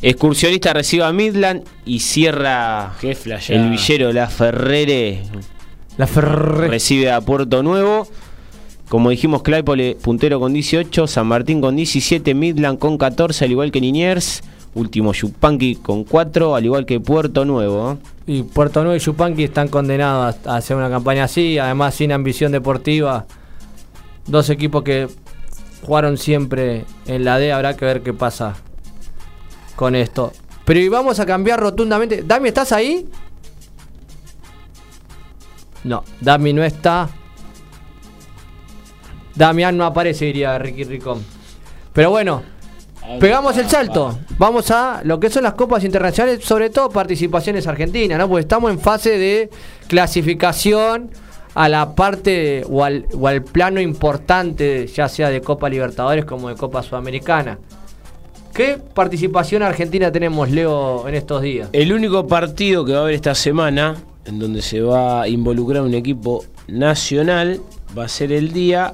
Excursionista 0.02 0.74
recibe 0.74 1.06
a 1.06 1.14
Midland 1.14 1.64
y 1.86 2.00
cierra 2.02 2.94
Qué 3.00 3.16
el 3.50 3.70
villero 3.70 4.12
La 4.12 4.28
Ferrere 4.28 5.22
La 5.98 6.06
Ferre. 6.06 6.68
recibe 6.68 7.12
a 7.12 7.22
Puerto 7.22 7.64
Nuevo. 7.64 8.08
Como 8.90 9.10
dijimos, 9.10 9.42
Claypole 9.42 9.98
puntero 10.02 10.40
con 10.40 10.54
18, 10.54 11.08
San 11.08 11.28
Martín 11.28 11.60
con 11.60 11.76
17, 11.76 12.34
Midland 12.36 12.78
con 12.78 12.98
14, 12.98 13.46
al 13.46 13.52
igual 13.52 13.72
que 13.72 13.82
Niñers. 13.82 14.44
Último 14.76 15.14
Yupanqui 15.14 15.76
con 15.76 16.04
4, 16.04 16.54
al 16.54 16.66
igual 16.66 16.86
que 16.86 17.00
Puerto 17.00 17.46
Nuevo. 17.46 17.94
¿eh? 17.94 17.98
Y 18.28 18.44
Puerto 18.44 18.84
Nuevo 18.84 18.96
y 18.96 19.00
Yupanqui 19.00 19.46
están 19.46 19.70
condenados 19.70 20.36
a 20.46 20.58
hacer 20.58 20.76
una 20.76 20.90
campaña 20.90 21.24
así, 21.24 21.58
además 21.58 21.96
sin 21.96 22.12
ambición 22.12 22.52
deportiva. 22.52 23.26
Dos 24.28 24.50
equipos 24.50 24.84
que 24.84 25.08
jugaron 25.82 26.18
siempre 26.18 26.86
en 27.06 27.24
la 27.24 27.38
D, 27.38 27.54
habrá 27.54 27.78
que 27.78 27.86
ver 27.86 28.02
qué 28.02 28.14
pasa 28.14 28.56
con 29.76 29.96
esto. 29.96 30.34
Pero 30.66 30.80
y 30.80 30.90
vamos 30.90 31.20
a 31.20 31.26
cambiar 31.26 31.60
rotundamente. 31.60 32.24
Dami, 32.24 32.50
¿estás 32.50 32.72
ahí? 32.72 33.08
No, 35.84 36.04
Dami 36.20 36.54
no 36.54 36.64
está. 36.64 37.10
Damián 39.36 39.78
no 39.78 39.86
aparece, 39.86 40.26
diría 40.26 40.58
Ricky 40.58 40.84
Ricón. 40.84 41.24
Pero 41.94 42.10
bueno, 42.10 42.42
pegamos 43.20 43.58
el 43.58 43.70
salto. 43.70 44.18
Vamos 44.38 44.72
a 44.72 45.02
lo 45.04 45.20
que 45.20 45.30
son 45.30 45.44
las 45.44 45.54
copas 45.54 45.84
internacionales, 45.84 46.44
sobre 46.44 46.70
todo 46.70 46.90
participaciones 46.90 47.68
argentinas, 47.68 48.18
¿no? 48.18 48.28
Porque 48.28 48.42
estamos 48.42 48.72
en 48.72 48.80
fase 48.80 49.18
de 49.18 49.50
clasificación 49.88 51.10
a 51.54 51.70
la 51.70 51.96
parte 51.96 52.66
o 52.70 52.84
al, 52.84 53.06
o 53.18 53.28
al 53.28 53.44
plano 53.44 53.80
importante, 53.80 54.88
ya 54.88 55.08
sea 55.08 55.30
de 55.30 55.42
Copa 55.42 55.70
Libertadores 55.70 56.26
como 56.26 56.50
de 56.50 56.56
Copa 56.56 56.84
Sudamericana. 56.84 57.58
¿Qué 58.54 58.78
participación 58.94 59.64
argentina 59.64 60.12
tenemos, 60.12 60.50
Leo, 60.50 61.08
en 61.08 61.16
estos 61.16 61.42
días? 61.42 61.70
El 61.74 61.92
único 61.92 62.26
partido 62.28 62.86
que 62.86 62.94
va 62.94 63.00
a 63.00 63.02
haber 63.02 63.16
esta 63.16 63.36
semana, 63.36 63.96
en 64.26 64.40
donde 64.40 64.62
se 64.62 64.82
va 64.82 65.24
a 65.24 65.28
involucrar 65.28 65.82
un 65.84 65.94
equipo 65.94 66.46
nacional, 66.68 67.60
va 67.98 68.06
a 68.06 68.08
ser 68.08 68.32
el 68.32 68.54
día 68.54 68.94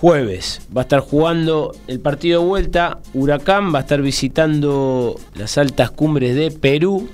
jueves. 0.00 0.62
Va 0.74 0.82
a 0.82 0.84
estar 0.84 1.00
jugando 1.00 1.72
el 1.86 2.00
partido 2.00 2.40
de 2.40 2.46
vuelta. 2.46 2.98
Huracán 3.14 3.72
va 3.74 3.78
a 3.78 3.82
estar 3.82 4.00
visitando 4.02 5.16
las 5.34 5.58
altas 5.58 5.90
cumbres 5.90 6.34
de 6.34 6.50
Perú. 6.50 7.08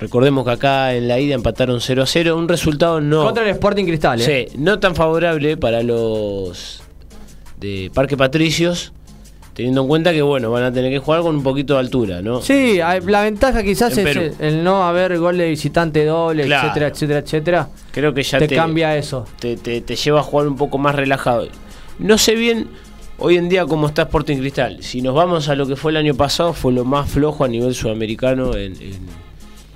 Recordemos 0.00 0.44
que 0.44 0.50
acá 0.50 0.94
en 0.94 1.06
la 1.06 1.20
ida 1.20 1.34
empataron 1.34 1.80
0 1.80 2.02
a 2.02 2.06
0. 2.06 2.36
Un 2.36 2.48
resultado 2.48 3.00
no. 3.00 3.24
Contra 3.24 3.44
el 3.44 3.50
Sporting 3.50 3.84
Cristal, 3.84 4.20
¿eh? 4.20 4.48
Sí, 4.50 4.58
no 4.58 4.80
tan 4.80 4.94
favorable 4.96 5.56
para 5.56 5.82
los 5.82 6.82
de 7.60 7.90
Parque 7.94 8.16
Patricios, 8.16 8.92
teniendo 9.54 9.82
en 9.82 9.88
cuenta 9.88 10.12
que 10.12 10.20
bueno, 10.22 10.50
van 10.50 10.64
a 10.64 10.72
tener 10.72 10.90
que 10.90 10.98
jugar 10.98 11.22
con 11.22 11.36
un 11.36 11.42
poquito 11.44 11.74
de 11.74 11.80
altura, 11.80 12.20
¿no? 12.20 12.42
Sí, 12.42 12.78
la 12.78 13.22
ventaja 13.22 13.62
quizás 13.62 13.96
En 13.96 14.06
es 14.08 14.14
Perú. 14.14 14.34
el, 14.40 14.54
el 14.56 14.64
no 14.64 14.82
haber 14.82 15.16
gol 15.18 15.38
de 15.38 15.48
visitante 15.50 16.04
doble, 16.04 16.44
Claro. 16.46 16.66
etcétera, 16.68 16.88
etcétera, 16.88 17.18
etcétera. 17.20 17.68
Creo 17.92 18.12
que 18.12 18.24
ya 18.24 18.38
te, 18.40 18.48
te, 18.48 18.56
cambia 18.56 18.96
eso. 18.96 19.24
te, 19.38 19.56
te- 19.56 19.80
te 19.80 19.94
lleva 19.96 20.18
a 20.20 20.22
jugar 20.24 20.48
un 20.48 20.56
poco 20.56 20.76
más 20.78 20.94
relajado. 20.96 21.46
No 21.98 22.18
sé 22.18 22.34
bien 22.34 22.68
hoy 23.18 23.36
en 23.36 23.48
día 23.48 23.64
cómo 23.66 23.86
está 23.86 24.02
Sporting 24.02 24.36
Cristal. 24.38 24.82
Si 24.82 25.00
nos 25.02 25.14
vamos 25.14 25.48
a 25.48 25.54
lo 25.54 25.66
que 25.66 25.76
fue 25.76 25.90
el 25.92 25.96
año 25.96 26.14
pasado, 26.14 26.52
fue 26.52 26.72
lo 26.72 26.84
más 26.84 27.08
flojo 27.10 27.44
a 27.44 27.48
nivel 27.48 27.74
sudamericano 27.74 28.54
en, 28.56 28.74
en- 28.80 29.26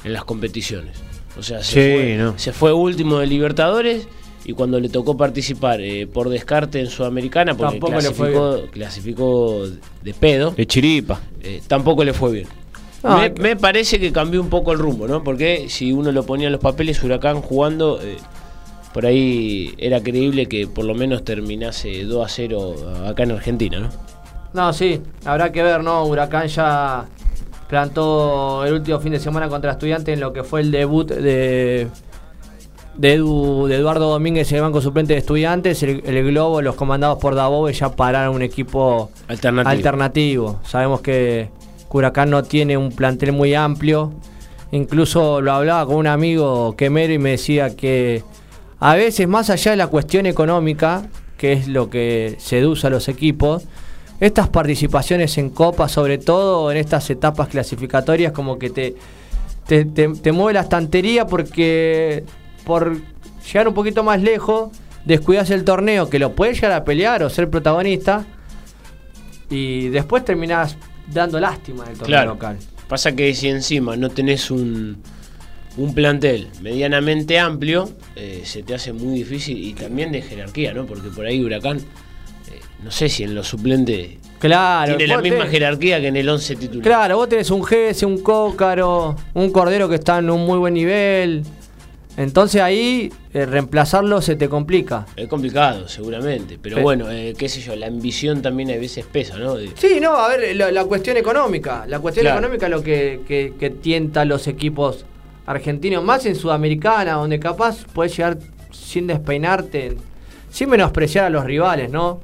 en 0.05 0.13
las 0.13 0.25
competiciones. 0.25 0.97
O 1.39 1.43
sea, 1.43 1.63
se, 1.63 1.73
Sí, 1.73 2.03
fue, 2.03 2.17
no. 2.19 2.39
se 2.39 2.53
fue 2.53 2.73
último 2.73 3.19
de 3.19 3.27
Libertadores 3.27 4.09
y 4.45 4.53
cuando 4.55 4.81
le 4.81 4.89
tocó 4.89 5.17
participar 5.17 5.81
eh, 5.81 6.07
por 6.07 6.29
descarte 6.29 6.81
en 6.81 6.87
Sudamericana, 6.89 7.55
porque 7.57 7.79
Tampoco 7.79 8.01
le 8.01 8.11
fue 8.11 8.33
clasificó, 8.33 8.71
clasificó 8.73 9.67
de 10.03 10.15
pedo, 10.15 10.51
De 10.53 10.67
chiripa. 10.67 11.21
eh, 11.43 11.61
tampoco 11.67 12.03
le 12.05 12.13
fue 12.15 12.33
bien. 12.33 12.47
No, 13.03 13.17
me, 13.17 13.23
hay 13.25 13.31
que- 13.33 13.43
me 13.43 13.57
parece 13.57 13.99
que 14.01 14.13
cambió 14.13 14.41
un 14.41 14.49
poco 14.51 14.73
el 14.73 14.79
rumbo, 14.79 15.07
¿no? 15.07 15.23
Porque 15.23 15.67
si 15.69 15.93
uno 15.93 16.11
lo 16.13 16.25
ponía 16.25 16.47
en 16.49 16.53
los 16.53 16.61
papeles, 16.61 17.03
Huracán 17.03 17.41
jugando, 17.43 18.01
eh, 18.03 18.17
por 18.93 19.07
ahí 19.07 19.75
era 19.79 20.01
creíble 20.03 20.47
que 20.47 20.67
por 20.67 20.85
lo 20.85 20.95
menos 20.95 21.25
terminase 21.25 22.05
2 22.05 22.25
a 22.25 22.29
0 22.29 22.75
acá 23.09 23.23
en 23.25 23.33
Argentina, 23.33 23.79
¿no? 23.81 23.89
No, 24.53 24.73
sí, 24.73 25.01
habrá 25.25 25.53
que 25.53 25.63
ver, 25.63 25.83
¿no? 25.85 26.05
Huracán 26.05 26.49
ya 26.49 27.07
plantó 27.69 28.65
el 28.65 28.75
último 28.75 28.99
fin 29.01 29.13
de 29.13 29.21
semana 29.21 29.49
contra 29.49 29.73
Estudiantes 29.73 30.13
en 30.15 30.21
lo 30.21 30.33
que 30.33 30.43
fue 30.43 30.61
el 30.61 30.73
debut 30.73 31.09
de, 31.09 31.87
de, 32.97 33.19
Edu- 33.21 33.69
de 33.69 33.77
Eduardo 33.77 34.11
Domínguez 34.11 34.51
en 34.51 34.57
el 34.57 34.63
banco 34.63 34.81
suplente 34.81 35.13
de 35.13 35.21
Estudiantes. 35.21 35.83
El, 35.85 36.03
el 36.05 36.25
Globo, 36.27 36.61
los 36.63 36.75
comandados 36.75 37.19
por 37.19 37.37
Dabove, 37.37 37.73
ya 37.73 37.95
pararon 37.95 38.35
un 38.35 38.43
equipo 38.43 39.11
Alternativo. 39.29 39.71
alternativo. 39.71 40.61
Sabemos 40.65 41.01
que 41.01 41.49
Huracán 41.91 42.31
no 42.31 42.43
tiene 42.43 42.77
un 42.77 42.91
plantel 42.91 43.31
muy 43.33 43.55
amplio. 43.55 44.13
Incluso 44.73 45.41
lo 45.41 45.53
hablaba 45.53 45.87
con 45.87 45.97
un 45.97 46.07
amigo 46.09 46.75
quemero 46.77 47.13
y 47.13 47.19
me 47.19 47.31
decía 47.31 47.77
que 47.77 48.23
a 48.81 48.95
veces, 48.97 49.29
más 49.29 49.51
allá 49.51 49.73
de 49.73 49.77
la 49.77 49.87
cuestión 49.89 50.27
económica, 50.27 51.07
que 51.37 51.53
es 51.53 51.69
lo 51.69 51.89
que 51.91 52.37
seduce 52.39 52.87
a 52.87 52.91
los 52.91 53.09
equipos, 53.09 53.65
estas 54.21 54.49
participaciones 54.49 55.39
en 55.39 55.51
Copa, 55.51 55.89
sobre 55.89 56.19
todo 56.19 56.71
en 56.71 56.77
estas 56.79 57.09
etapas 57.11 57.49
clasificatorias, 57.49 58.33
como 58.33 58.59
que 58.59 58.71
te, 58.71 58.95
te, 59.67 59.85
te- 59.87 60.09
te 60.09 60.33
mueve 60.33 60.55
la 60.55 60.61
estantería 60.61 61.27
porque 61.27 62.25
por 62.65 62.97
llegar 63.47 63.69
un 63.69 63.75
poquito 63.75 64.03
más 64.05 64.21
lejos, 64.23 64.71
descuidas 65.05 65.51
el 65.51 65.65
torneo, 65.65 66.11
que 66.11 66.19
lo 66.19 66.33
puedes 66.35 66.57
llegar 66.57 66.73
a 66.73 66.85
pelear 66.85 67.23
o 67.23 67.31
ser 67.31 67.49
protagonista, 67.49 68.27
y 69.49 69.89
después 69.89 70.25
terminás 70.25 70.77
dando 71.13 71.41
lástima 71.41 71.85
en 71.85 71.91
el 71.93 71.99
torneo 71.99 72.07
Claro. 72.07 72.31
local. 72.33 72.59
Pasa 72.89 73.13
que 73.13 73.35
si 73.35 73.49
encima 73.49 73.97
no 73.97 74.11
tenés 74.11 74.51
un, 74.51 74.99
un 75.81 75.95
plantel 75.95 76.49
medianamente 76.61 77.39
amplio, 77.39 77.89
eh, 78.17 78.43
se 78.45 78.63
te 78.63 78.75
hace 78.75 78.93
muy 78.93 79.15
difícil 79.19 79.57
y 79.65 79.73
también 79.73 80.13
de 80.13 80.21
jerarquía, 80.21 80.75
¿no? 80.75 80.85
Porque 80.85 81.09
por 81.09 81.25
ahí 81.25 81.43
Huracán, 81.43 81.79
eh, 81.79 82.61
no 82.85 82.91
sé 82.91 83.09
si 83.09 83.23
en 83.23 83.35
los 83.35 83.49
suplentes 83.49 84.19
Claro, 84.39 84.97
tiene 84.97 85.15
la 85.15 85.21
misma 85.23 85.45
tenés- 85.47 85.51
jerarquía 85.51 86.01
que 86.01 86.09
en 86.09 86.17
el 86.17 86.29
11 86.29 86.57
titular. 86.57 86.83
Claro, 86.83 87.17
vos 87.17 87.29
tenés 87.31 87.51
un 87.51 87.63
GS, 87.63 88.05
un 88.05 88.19
Cócaro, 88.23 89.17
un 89.35 89.51
Cordero 89.51 89.89
que 89.89 89.95
está 89.95 90.19
en 90.19 90.29
un 90.31 90.45
muy 90.45 90.59
buen 90.59 90.75
nivel. 90.75 91.45
Entonces 92.17 92.61
ahí 92.61 93.11
eh, 93.33 93.47
reemplazarlo 93.47 94.21
se 94.21 94.37
te 94.37 94.49
complica. 94.51 95.07
Es 95.17 95.29
complicado, 95.29 95.89
seguramente. 95.89 96.59
Pero 96.61 96.77
Pe- 96.77 96.83
bueno, 96.83 97.11
eh, 97.11 97.35
qué 97.39 97.49
sé 97.49 97.63
yo, 97.63 97.75
la 97.77 97.87
ambición 97.87 98.43
también 98.43 98.71
a 98.71 98.75
veces 98.77 99.07
pesa, 99.11 99.39
¿no? 99.39 99.57
Sí, 99.77 99.99
no, 100.01 100.15
a 100.17 100.29
ver, 100.29 100.55
la, 100.57 100.71
la 100.73 100.85
cuestión 100.85 101.17
económica. 101.17 101.87
La 101.87 102.01
cuestión 102.01 102.25
Claro. 102.25 102.41
económica 102.41 102.67
es 102.67 102.71
lo 102.73 102.83
que, 102.83 103.21
que- 103.27 103.55
que 103.59 103.71
tienta 103.71 104.23
a 104.23 104.25
los 104.27 104.47
equipos 104.49 105.07
argentinos, 105.51 106.03
más 106.05 106.25
en 106.27 106.35
Sudamericana, 106.37 107.13
donde 107.15 107.39
capaz 107.41 107.85
puedes 107.93 108.17
llegar 108.17 108.39
sin 108.71 109.07
despeinarte, 109.07 109.97
sin 110.51 110.71
menospreciar 110.71 111.27
a 111.27 111.31
los 111.31 111.45
rivales, 111.45 111.91
¿no? 111.91 112.21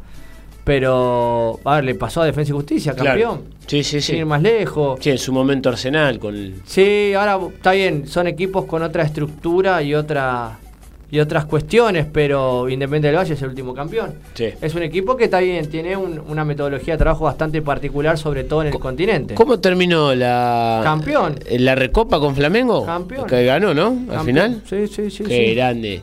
Pero, 0.65 1.61
a 1.65 1.77
ver, 1.77 1.85
le 1.85 1.95
pasó 1.95 2.23
a 2.23 2.25
Defensa 2.27 2.51
y 2.51 2.55
Justicia, 2.55 2.93
Claro. 2.93 3.11
campeón. 3.11 3.43
Sí, 3.67 3.85
sí, 3.85 4.01
sí. 4.01 4.09
Sin 4.13 4.17
ir 4.17 4.27
más 4.27 4.43
lejos. 4.43 4.99
Sí, 5.01 5.11
en 5.11 5.19
su 5.19 5.33
momento 5.33 5.69
Arsenal 5.69 6.19
con 6.19 6.35
el... 6.35 6.55
Sí, 6.65 7.15
ahora 7.15 7.39
está 7.55 7.73
bien, 7.73 8.07
son 8.09 8.27
equipos 8.27 8.65
con 8.65 8.83
otra 8.83 9.05
estructura 9.05 9.83
y 9.83 9.95
otra 9.95 10.59
y 11.11 11.21
otras 11.21 11.45
cuestiones, 11.45 12.07
pero 12.13 12.69
Independiente 12.69 13.09
del 13.09 13.17
Valle 13.17 13.35
es 13.35 13.43
el 13.43 13.49
último 13.51 13.75
campeón. 13.75 14.15
Sí. 14.35 14.47
Es 14.61 14.75
un 14.75 14.83
equipo 14.83 15.17
que 15.17 15.25
está 15.25 15.39
bien, 15.41 15.69
tiene 15.71 15.97
un- 15.97 16.21
una 16.29 16.45
metodología 16.45 16.95
de 16.95 16.99
trabajo 16.99 17.25
bastante 17.25 17.63
particular, 17.63 18.19
sobre 18.19 18.43
todo 18.45 18.63
en 18.63 18.69
el 18.69 18.79
continente. 18.79 19.35
¿Cómo 19.35 19.61
terminó 19.61 20.15
la... 20.15 20.81
Campeón. 20.83 21.37
eh, 21.47 21.59
¿La 21.61 21.75
recopa 21.77 22.19
con 22.19 22.35
Flamengo? 22.35 22.85
Campeón. 22.85 23.27
Que 23.27 23.45
ganó, 23.45 23.73
¿no? 23.73 23.97
Al 24.11 24.25
final. 24.25 24.63
Sí, 24.69 24.87
sí, 24.89 25.11
sí. 25.11 25.23
Qué 25.25 25.47
sí. 25.49 25.55
grande. 25.55 26.03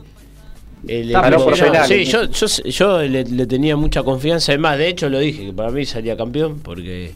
El 0.87 1.13
por 1.13 1.55
sí, 1.87 2.03
yo, 2.03 2.25
yo, 2.25 2.47
yo 2.65 3.01
le, 3.03 3.23
le 3.23 3.45
tenía 3.45 3.77
mucha 3.77 4.03
confianza. 4.03 4.51
Además, 4.51 4.77
de 4.77 4.89
hecho, 4.89 5.07
lo 5.09 5.19
dije, 5.19 5.45
que 5.45 5.53
para 5.53 5.69
mí 5.71 5.85
salía 5.85 6.17
campeón 6.17 6.59
porque 6.59 7.13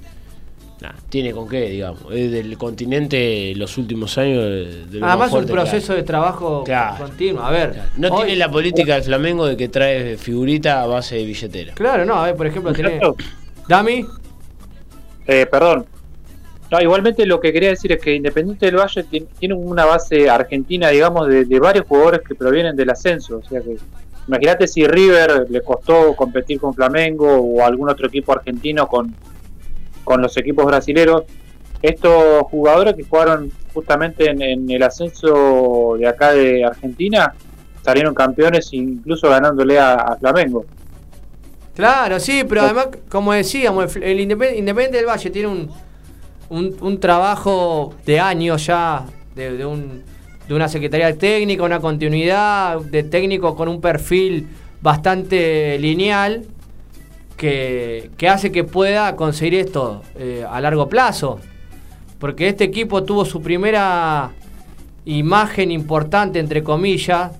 nah, 0.82 0.92
tiene 1.10 1.32
con 1.32 1.48
qué, 1.50 1.70
digamos. 1.70 2.04
Es 2.12 2.32
del 2.32 2.58
continente 2.58 3.54
los 3.56 3.78
últimos 3.78 4.18
años. 4.18 4.44
de- 4.44 4.86
lo 4.92 5.00
más 5.02 5.10
Además, 5.22 5.34
un 5.34 5.46
proceso 5.46 5.94
de 5.94 6.04
trabajo 6.04 6.64
Claro. 6.64 7.06
continuo. 7.06 7.42
A 7.44 7.52
ver, 7.52 7.82
No 7.98 8.10
hoy- 8.10 8.26
tiene 8.26 8.40
la 8.40 8.50
política 8.52 8.96
del 8.96 9.04
Flamengo 9.04 9.46
de 9.46 9.58
que 9.58 9.70
trae 9.70 10.18
figurita 10.18 10.82
a 10.82 10.88
base 10.88 11.16
de 11.16 11.26
billetera. 11.26 11.74
Claro, 11.74 12.06
no, 12.06 12.16
a 12.16 12.26
ver, 12.28 12.36
por 12.36 12.48
ejemplo, 12.48 12.74
tiene. 12.74 12.96
Muchachos, 12.96 13.16
Dami, 13.68 14.06
Eh, 15.30 15.46
perdón. 15.46 15.86
No, 16.72 16.80
igualmente 16.82 17.26
lo 17.26 17.40
que 17.40 17.52
quería 17.54 17.70
decir 17.70 17.92
es 17.94 18.02
que 18.02 18.14
Independiente 18.16 18.66
del 18.66 18.76
Valle 18.78 19.04
ti- 19.04 19.26
tiene 19.40 19.56
una 19.56 19.86
base 19.86 20.30
argentina, 20.30 20.90
digamos, 20.90 21.28
de, 21.28 21.46
de 21.46 21.60
varios 21.60 21.86
jugadores 21.86 22.22
que 22.28 22.34
provienen 22.36 22.76
del 22.76 22.90
ascenso. 22.90 23.38
O 23.38 23.44
sea 23.50 23.62
que, 23.62 23.76
imagínate 24.28 24.68
si 24.68 24.86
River 24.88 25.48
le 25.50 25.62
costó 25.62 26.14
competir 26.16 26.60
con 26.60 26.74
Flamengo 26.74 27.30
o 27.40 27.66
algún 27.66 27.90
otro 27.90 28.08
equipo 28.08 28.32
argentino 28.34 28.88
con, 28.88 29.14
con 30.08 30.22
los 30.22 30.38
equipos 30.38 30.66
brasileros. 30.66 31.24
Estos 31.82 32.44
jugadores 32.44 32.96
que 32.96 33.04
jugaron 33.04 33.52
justamente 33.74 34.30
en, 34.30 34.42
en 34.42 34.72
el 34.72 34.82
ascenso 34.82 35.98
de 36.00 36.08
acá 36.08 36.32
de 36.32 36.64
Argentina 36.64 37.34
salieron 37.84 38.16
campeones 38.16 38.70
incluso 38.72 39.30
ganándole 39.30 39.78
a, 39.78 39.96
a 39.96 40.16
Flamengo. 40.16 40.66
Claro, 41.76 42.20
sí, 42.20 42.44
pero 42.48 42.62
además, 42.62 42.88
como 43.10 43.34
decíamos, 43.34 43.96
el, 43.98 44.04
el 44.04 44.20
Independ- 44.20 44.58
Independiente 44.58 44.98
del 44.98 45.06
Valle 45.06 45.30
tiene 45.30 45.50
un, 45.50 45.70
un, 46.50 46.76
un 46.82 47.00
trabajo 47.00 47.94
de 48.06 48.20
años 48.20 48.66
ya, 48.66 49.06
de, 49.36 49.58
de 49.58 49.66
un, 49.66 50.04
de 50.48 50.54
una 50.56 50.68
secretaría 50.70 51.16
técnica, 51.16 51.64
una 51.64 51.80
continuidad 51.80 52.80
de 52.80 53.04
técnico 53.04 53.56
con 53.56 53.68
un 53.68 53.80
perfil 53.82 54.48
bastante 54.82 55.78
lineal 55.80 56.46
que, 57.38 58.12
hace 58.30 58.52
que 58.52 58.64
pueda 58.64 59.16
conseguir 59.16 59.56
esto 59.56 60.02
eh, 60.18 60.46
a 60.50 60.60
largo 60.60 60.90
plazo. 60.90 61.40
Porque 62.20 62.48
este 62.48 62.64
equipo 62.64 63.04
tuvo 63.04 63.24
su 63.26 63.42
primera 63.42 64.32
imagen 65.06 65.72
importante, 65.72 66.40
entre 66.40 66.64
comillas, 66.64 67.32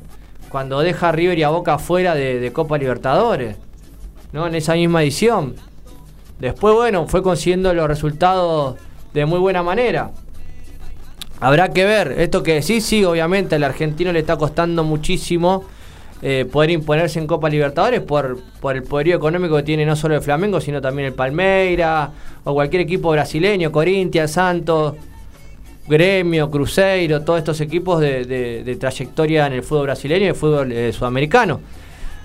cuando 0.50 0.80
deja 0.80 1.12
River 1.12 1.40
y 1.40 1.44
a 1.44 1.50
Boca 1.50 1.80
fuera 1.80 2.14
de, 2.14 2.52
Copa 2.54 2.78
Libertadores. 2.78 3.58
¿no? 4.32 4.48
En 4.48 4.56
esa 4.56 4.76
misma 4.76 5.04
edición. 5.04 5.56
Después, 6.40 6.76
bueno, 6.76 7.08
fue 7.08 7.24
consiguiendo 7.24 7.74
los 7.74 7.88
resultados 7.88 8.76
de 9.14 9.26
muy 9.26 9.40
buena 9.40 9.64
manera. 9.64 10.12
Habrá 11.40 11.70
que 11.70 11.86
ver, 11.86 12.16
esto 12.20 12.44
que 12.44 12.56
decís, 12.56 12.86
sí, 12.86 13.04
obviamente 13.04 13.56
al 13.56 13.64
argentino 13.64 14.12
le 14.12 14.20
está 14.20 14.38
costando 14.38 14.84
muchísimo 14.84 15.66
eh, 16.22 16.46
poder 16.52 16.72
imponerse 16.72 17.20
en 17.20 17.28
Copa 17.28 17.50
Libertadores 17.50 18.02
por, 18.02 18.40
por 18.60 18.76
el 18.76 18.84
poderío 18.84 19.16
económico 19.18 19.56
que 19.58 19.64
tiene 19.64 19.86
no 19.86 19.96
solo 19.96 20.16
el 20.16 20.22
Flamengo, 20.22 20.60
sino 20.60 20.82
también 20.82 21.08
el 21.08 21.14
Palmeira 21.14 22.12
o 22.44 22.54
cualquier 22.54 22.82
equipo 22.82 23.12
brasileño, 23.12 23.72
Corinthians, 23.72 24.32
Santos, 24.32 24.96
Gremio, 25.88 26.50
Cruzeiro, 26.52 27.22
todos 27.22 27.40
estos 27.40 27.62
equipos 27.62 28.02
de, 28.02 28.26
de- 28.26 28.76
trayectoria 28.76 29.48
en 29.48 29.54
el 29.54 29.64
fútbol 29.64 29.84
brasileño 29.84 30.26
y 30.26 30.30
el 30.30 30.36
fútbol 30.36 30.72
eh, 30.72 30.92
sudamericano. 30.92 31.62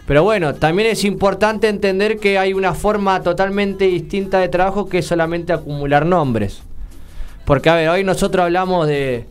Pero 0.04 0.24
bueno, 0.24 0.54
también 0.54 0.90
es 0.90 1.04
importante 1.04 1.68
entender 1.68 2.18
que 2.18 2.38
hay 2.38 2.54
una 2.54 2.74
forma 2.74 3.22
totalmente 3.22 3.84
distinta 3.84 4.40
de 4.40 4.48
trabajo 4.48 4.88
que 4.88 4.98
es 4.98 5.06
solamente 5.06 5.52
acumular 5.52 6.04
nombres. 6.04 6.62
Porque, 7.44 7.70
a 7.70 7.74
ver, 7.76 7.88
hoy 7.88 8.02
nosotros 8.02 8.42
hablamos 8.44 8.88
de, 8.88 9.26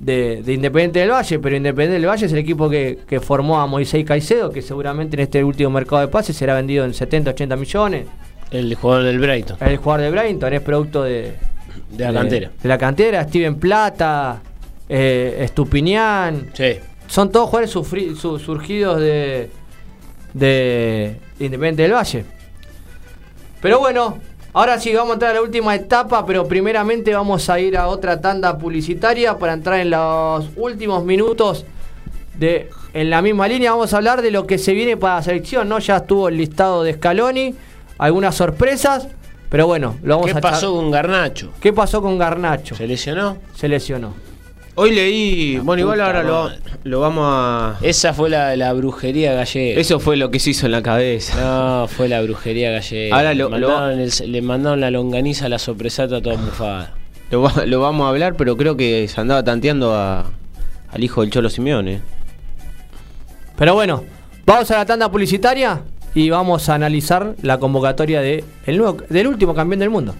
de, 0.00 0.42
de 0.42 0.52
Independiente 0.52 0.98
del 1.00 1.10
Valle, 1.10 1.38
pero 1.38 1.56
Independiente 1.56 1.94
del 2.00 2.06
Valle 2.08 2.26
es 2.26 2.32
el 2.32 2.38
equipo 2.38 2.68
que, 2.68 2.98
que 3.08 3.20
formó 3.20 3.58
a 3.60 3.66
Moisés 3.66 4.04
Caicedo, 4.04 4.50
que 4.50 4.62
seguramente 4.62 5.16
en 5.16 5.20
este 5.20 5.42
último 5.42 5.70
mercado 5.70 6.02
de 6.02 6.08
pases 6.08 6.36
será 6.36 6.54
vendido 6.54 6.84
en 6.84 6.92
70, 6.94 7.30
80 7.30 7.56
millones. 7.56 8.06
El 8.50 8.74
jugador 8.74 9.04
del 9.04 9.18
Brighton. 9.18 9.56
El 9.60 9.76
jugador 9.78 10.02
de 10.02 10.10
Brighton 10.10 10.52
es 10.52 10.60
producto 10.60 11.02
de, 11.02 11.34
De 11.90 12.04
la 12.04 12.12
cantera. 12.12 12.50
De 12.62 12.68
la 12.68 12.78
cantera, 12.78 13.24
Steven 13.24 13.56
Plata, 13.56 14.40
eh, 14.88 15.38
Estupiñán. 15.40 16.50
Sí. 16.54 16.76
Son 17.08 17.30
todos 17.32 17.48
jugadores 17.48 17.74
sufri- 17.74 18.14
su- 18.14 18.38
surgidos 18.38 19.00
de, 19.00 19.50
de 20.34 21.16
Independiente 21.40 21.82
del 21.82 21.92
Valle. 21.92 22.24
Pero 23.60 23.78
bueno, 23.80 24.18
ahora 24.56 24.80
sí 24.80 24.92
vamos 24.94 25.10
a 25.10 25.12
entrar 25.14 25.30
a 25.32 25.34
la 25.34 25.42
última 25.42 25.74
etapa, 25.74 26.24
pero 26.24 26.48
primeramente 26.48 27.14
vamos 27.14 27.48
a 27.50 27.60
ir 27.60 27.76
a 27.76 27.88
otra 27.88 28.20
tanda 28.20 28.56
publicitaria 28.56 29.36
para 29.38 29.52
entrar 29.52 29.80
en 29.80 29.90
los 29.90 30.46
últimos 30.56 31.04
minutos 31.04 31.64
de 32.38 32.70
en 32.94 33.10
la 33.10 33.20
misma 33.20 33.46
línea. 33.48 33.72
Vamos 33.72 33.92
a 33.92 33.98
hablar 33.98 34.22
de 34.22 34.30
lo 34.30 34.46
que 34.46 34.56
se 34.58 34.72
viene 34.72 34.96
para 34.96 35.16
la 35.16 35.22
selección, 35.22 35.68
¿no? 35.68 35.78
Ya 35.78 35.96
estuvo 35.98 36.28
el 36.28 36.38
listado 36.38 36.82
de 36.82 36.94
Scaloni, 36.94 37.54
algunas 37.98 38.34
sorpresas, 38.34 39.08
pero 39.50 39.66
bueno, 39.66 39.96
lo 40.02 40.14
vamos 40.16 40.26
¿Qué 40.26 40.38
a 40.38 40.40
char- 40.40 40.52
pasó 40.52 40.74
con 40.74 40.90
Garnacho? 40.90 41.50
¿Qué 41.60 41.72
pasó 41.74 42.00
con 42.00 42.16
Garnacho? 42.18 42.74
¿Se 42.76 42.86
lesionó? 42.86 43.36
Se 43.54 43.68
lesionó. 43.68 44.14
Hoy 44.78 44.94
leí, 44.94 45.56
bueno, 45.58 45.80
igual 45.80 46.00
ahora 46.02 46.22
lo, 46.22 46.50
lo 46.84 47.00
vamos 47.00 47.24
a... 47.26 47.78
Esa 47.80 48.12
fue 48.12 48.28
la, 48.28 48.54
la 48.56 48.74
brujería 48.74 49.32
gallega. 49.32 49.80
Eso 49.80 49.98
fue 50.00 50.18
lo 50.18 50.30
que 50.30 50.38
se 50.38 50.50
hizo 50.50 50.66
en 50.66 50.72
la 50.72 50.82
cabeza. 50.82 51.34
No, 51.40 51.88
fue 51.88 52.08
la 52.08 52.20
brujería 52.20 52.70
gallega. 52.72 53.16
Ahora 53.16 53.32
lo- 53.32 53.48
le, 53.48 53.58
mandaron 53.66 54.00
el- 54.00 54.32
le 54.32 54.42
mandaron 54.42 54.80
la 54.82 54.90
longaniza 54.90 55.46
a 55.46 55.48
la 55.48 55.58
sorpresata 55.58 56.20
toda 56.20 56.36
mufada. 56.36 56.92
Lo, 57.30 57.50
lo 57.64 57.80
vamos 57.80 58.04
a 58.06 58.10
hablar, 58.10 58.36
pero 58.36 58.54
creo 58.58 58.76
que 58.76 59.08
se 59.08 59.18
andaba 59.18 59.42
tanteando 59.42 59.94
a, 59.94 60.30
al 60.90 61.02
hijo 61.02 61.22
del 61.22 61.30
Cholo 61.30 61.48
Simeone. 61.48 62.00
Pero 63.56 63.72
bueno, 63.72 64.04
vamos 64.44 64.70
a 64.70 64.76
la 64.76 64.84
tanda 64.84 65.10
publicitaria 65.10 65.80
y 66.14 66.28
vamos 66.28 66.68
a 66.68 66.74
analizar 66.74 67.34
la 67.40 67.58
convocatoria 67.58 68.20
de 68.20 68.44
el 68.66 68.76
nuevo, 68.76 68.98
del 69.08 69.26
último 69.26 69.54
campeón 69.54 69.80
del 69.80 69.90
mundo. 69.90 70.14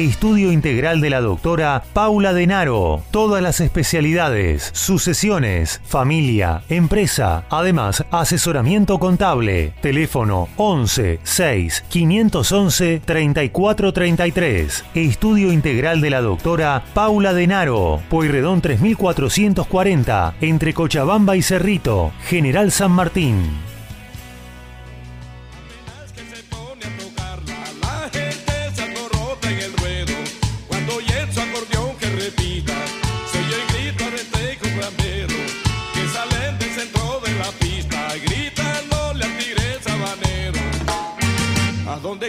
Estudio 0.00 0.50
Integral 0.50 1.02
de 1.02 1.10
la 1.10 1.20
doctora 1.20 1.82
Paula 1.92 2.32
Denaro. 2.32 3.02
Todas 3.10 3.42
las 3.42 3.60
especialidades, 3.60 4.70
sucesiones, 4.72 5.82
familia, 5.84 6.62
empresa. 6.70 7.44
Además, 7.50 8.06
asesoramiento 8.10 8.98
contable. 8.98 9.74
Teléfono 9.82 10.48
11 10.56 11.20
6 11.22 11.84
511 11.90 13.02
3433. 13.04 14.84
Estudio 14.94 15.52
Integral 15.52 16.00
de 16.00 16.08
la 16.08 16.22
doctora 16.22 16.82
Paula 16.94 17.34
Denaro. 17.34 18.00
Pueyrredón 18.08 18.62
3440. 18.62 20.34
Entre 20.40 20.72
Cochabamba 20.72 21.36
y 21.36 21.42
Cerrito. 21.42 22.12
General 22.26 22.72
San 22.72 22.92
Martín. 22.92 23.70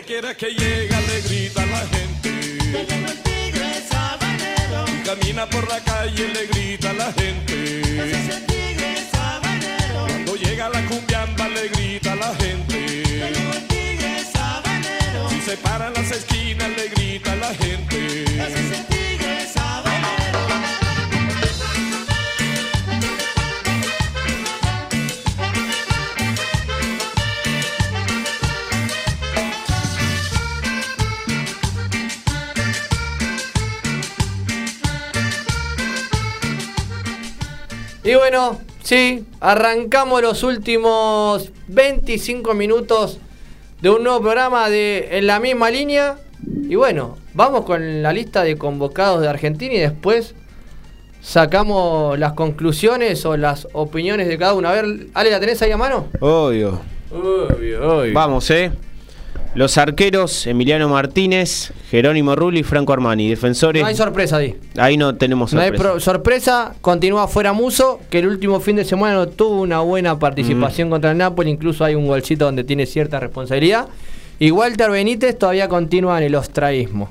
Donde 0.02 0.06
quiera 0.06 0.36
que 0.36 0.48
llega 0.54 1.00
le 1.02 1.22
grita 1.22 1.66
la 1.66 1.80
gente. 1.88 2.30
Y 4.88 5.04
camina 5.04 5.46
por 5.48 5.68
la 5.68 5.80
calle 5.80 6.28
le 6.28 6.48
grita 6.48 6.94
la 6.94 7.12
gente. 7.14 7.82
Cuando 10.08 10.36
llega 10.36 10.70
la 10.70 10.86
cumbiamba 10.86 11.48
le 11.50 11.68
grita 11.70 12.16
la 12.16 12.36
gente. 12.36 13.04
Si 15.30 15.42
se 15.42 15.58
paran 15.58 15.94
las 15.94 16.12
esquinas 16.12 16.70
le 16.70 16.88
grita 16.90 17.36
la 17.36 17.54
gente. 17.54 18.71
Y 38.04 38.16
bueno, 38.16 38.60
sí, 38.82 39.26
arrancamos 39.40 40.24
los 40.24 40.42
últimos 40.42 41.52
25 41.68 42.56
minutos 42.56 43.20
de 43.80 43.92
un 43.92 44.04
nuevo 44.04 44.22
programa 44.22 44.70
de 44.70 45.20
En 45.20 45.28
la 45.28 45.40
misma 45.40 45.70
línea. 45.70 46.18
Y 46.68 46.76
bueno, 46.76 47.18
vamos 47.36 47.64
con 47.64 48.02
la 48.02 48.12
lista 48.12 48.44
de 48.44 48.58
convocados 48.58 49.22
de 49.22 49.28
Argentina 49.28 49.76
y 49.76 49.80
después 49.80 50.34
sacamos 51.22 52.18
las 52.18 52.34
conclusiones 52.34 53.24
o 53.26 53.38
las 53.38 53.68
opiniones 53.74 54.28
de 54.28 54.38
cada 54.40 54.56
uno. 54.56 54.70
A 54.70 54.74
ver, 54.74 54.86
Ale, 55.14 55.30
¿la 55.30 55.40
tenés 55.40 55.62
ahí 55.62 55.72
a 55.72 55.78
mano? 55.78 56.08
Obvio. 56.20 56.82
Obvio, 57.12 58.00
obvio. 58.00 58.14
Vamos, 58.14 58.50
eh. 58.50 58.72
Los 59.54 59.78
arqueros, 59.78 60.48
Emiliano 60.48 60.88
Martínez, 60.88 61.74
Jerónimo 61.90 62.36
Rulli 62.38 62.62
y 62.62 62.64
Franco 62.64 62.94
Armani. 62.94 63.28
Defensores, 63.30 63.82
No 63.82 63.88
hay 63.90 63.96
sorpresa 63.96 64.38
ahí. 64.38 64.56
ahí 64.78 64.96
no 64.96 65.16
tenemos 65.16 65.52
No 65.54 65.60
hay 65.60 65.68
sorpresa. 65.68 65.84
pro- 65.92 66.00
sorpresa, 66.00 66.76
continúa 66.80 67.28
fuera 67.28 67.52
Muso, 67.52 68.00
que 68.10 68.20
el 68.20 68.28
último 68.28 68.62
fin 68.62 68.78
de 68.78 68.86
semana 68.86 69.16
no 69.16 69.28
tuvo 69.28 69.62
una 69.62 69.82
buena 69.82 70.18
participación 70.18 70.90
contra 70.90 71.12
el 71.12 71.18
Napoli, 71.18 71.50
incluso 71.52 71.84
hay 71.84 71.96
un 71.96 72.08
golcito 72.08 72.46
donde 72.46 72.64
tiene 72.64 72.86
cierta 72.86 73.20
responsabilidad. 73.20 73.88
Y 74.40 74.52
Walter 74.52 74.90
Benítez 74.90 75.38
todavía 75.38 75.68
continúa 75.68 76.18
en 76.20 76.24
el 76.28 76.36
ostraísmo. 76.36 77.10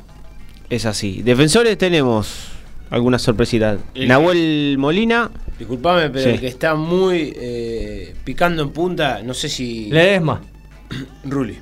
Es 0.71 0.87
así. 0.87 1.21
Defensores 1.23 1.77
tenemos 1.77 2.49
algunas 2.89 3.21
sorpresitas. 3.21 3.81
El- 3.95 4.09
Nahuel 4.09 4.77
Molina, 4.79 5.31
Disculpame, 5.59 6.09
pero 6.09 6.25
Sí. 6.25 6.31
el 6.31 6.41
que 6.41 6.47
está 6.47 6.75
muy 6.75 7.35
eh, 7.37 8.15
picando 8.25 8.63
en 8.63 8.71
punta, 8.71 9.21
no 9.23 9.35
sé 9.35 9.51
si. 9.51 9.91
Ledesma, 9.91 10.41
Rulli. 11.25 11.59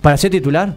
Para 0.00 0.16
ser 0.16 0.30
titular, 0.30 0.74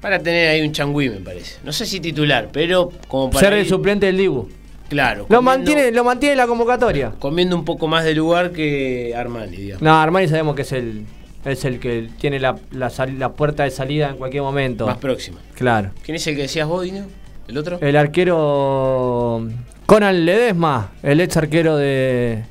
Para 0.00 0.18
tener 0.18 0.48
ahí 0.48 0.62
un 0.62 0.72
changüí, 0.72 1.10
me 1.10 1.20
parece. 1.20 1.58
No 1.64 1.72
sé 1.72 1.84
si 1.86 2.00
titular, 2.00 2.48
pero 2.52 2.90
como 3.08 3.30
para. 3.30 3.40
ser 3.48 3.52
el 3.58 3.66
ir- 3.66 3.68
suplente 3.68 4.06
del 4.06 4.16
Dibu. 4.16 4.48
Claro. 4.88 5.26
Lo 5.28 5.40
mantiene, 5.42 5.92
lo 5.92 6.02
mantiene 6.04 6.32
en 6.32 6.38
la 6.38 6.46
convocatoria. 6.46 7.12
Comiendo 7.18 7.54
un 7.54 7.64
poco 7.64 7.86
más 7.86 8.04
de 8.04 8.14
lugar 8.14 8.50
que 8.50 9.14
Armani, 9.16 9.56
digamos. 9.56 9.82
No, 9.82 9.94
Armani 10.00 10.26
sabemos 10.26 10.56
que 10.56 10.62
es 10.62 10.72
el, 10.72 11.04
es 11.44 11.64
el 11.64 11.78
que 11.78 12.08
tiene 12.18 12.40
la, 12.40 12.56
la 12.72 12.88
sal- 12.90 13.18
la 13.18 13.30
puerta 13.32 13.62
de 13.64 13.70
salida 13.70 14.08
en 14.10 14.16
cualquier 14.16 14.42
momento. 14.42 14.86
Más 14.86 14.96
próxima. 14.98 15.38
Claro. 15.54 15.90
¿Quién 16.02 16.16
es 16.16 16.26
el 16.26 16.34
que 16.34 16.42
decías 16.42 16.66
vos, 16.66 16.82
Dino? 16.82 17.04
¿El 17.46 17.58
otro? 17.58 17.78
El 17.80 17.96
arquero 17.96 19.46
Conan 19.86 20.24
Ledesma, 20.24 20.92
el 21.02 21.20
ex 21.20 21.36
arquero 21.36 21.76
de, 21.76 22.42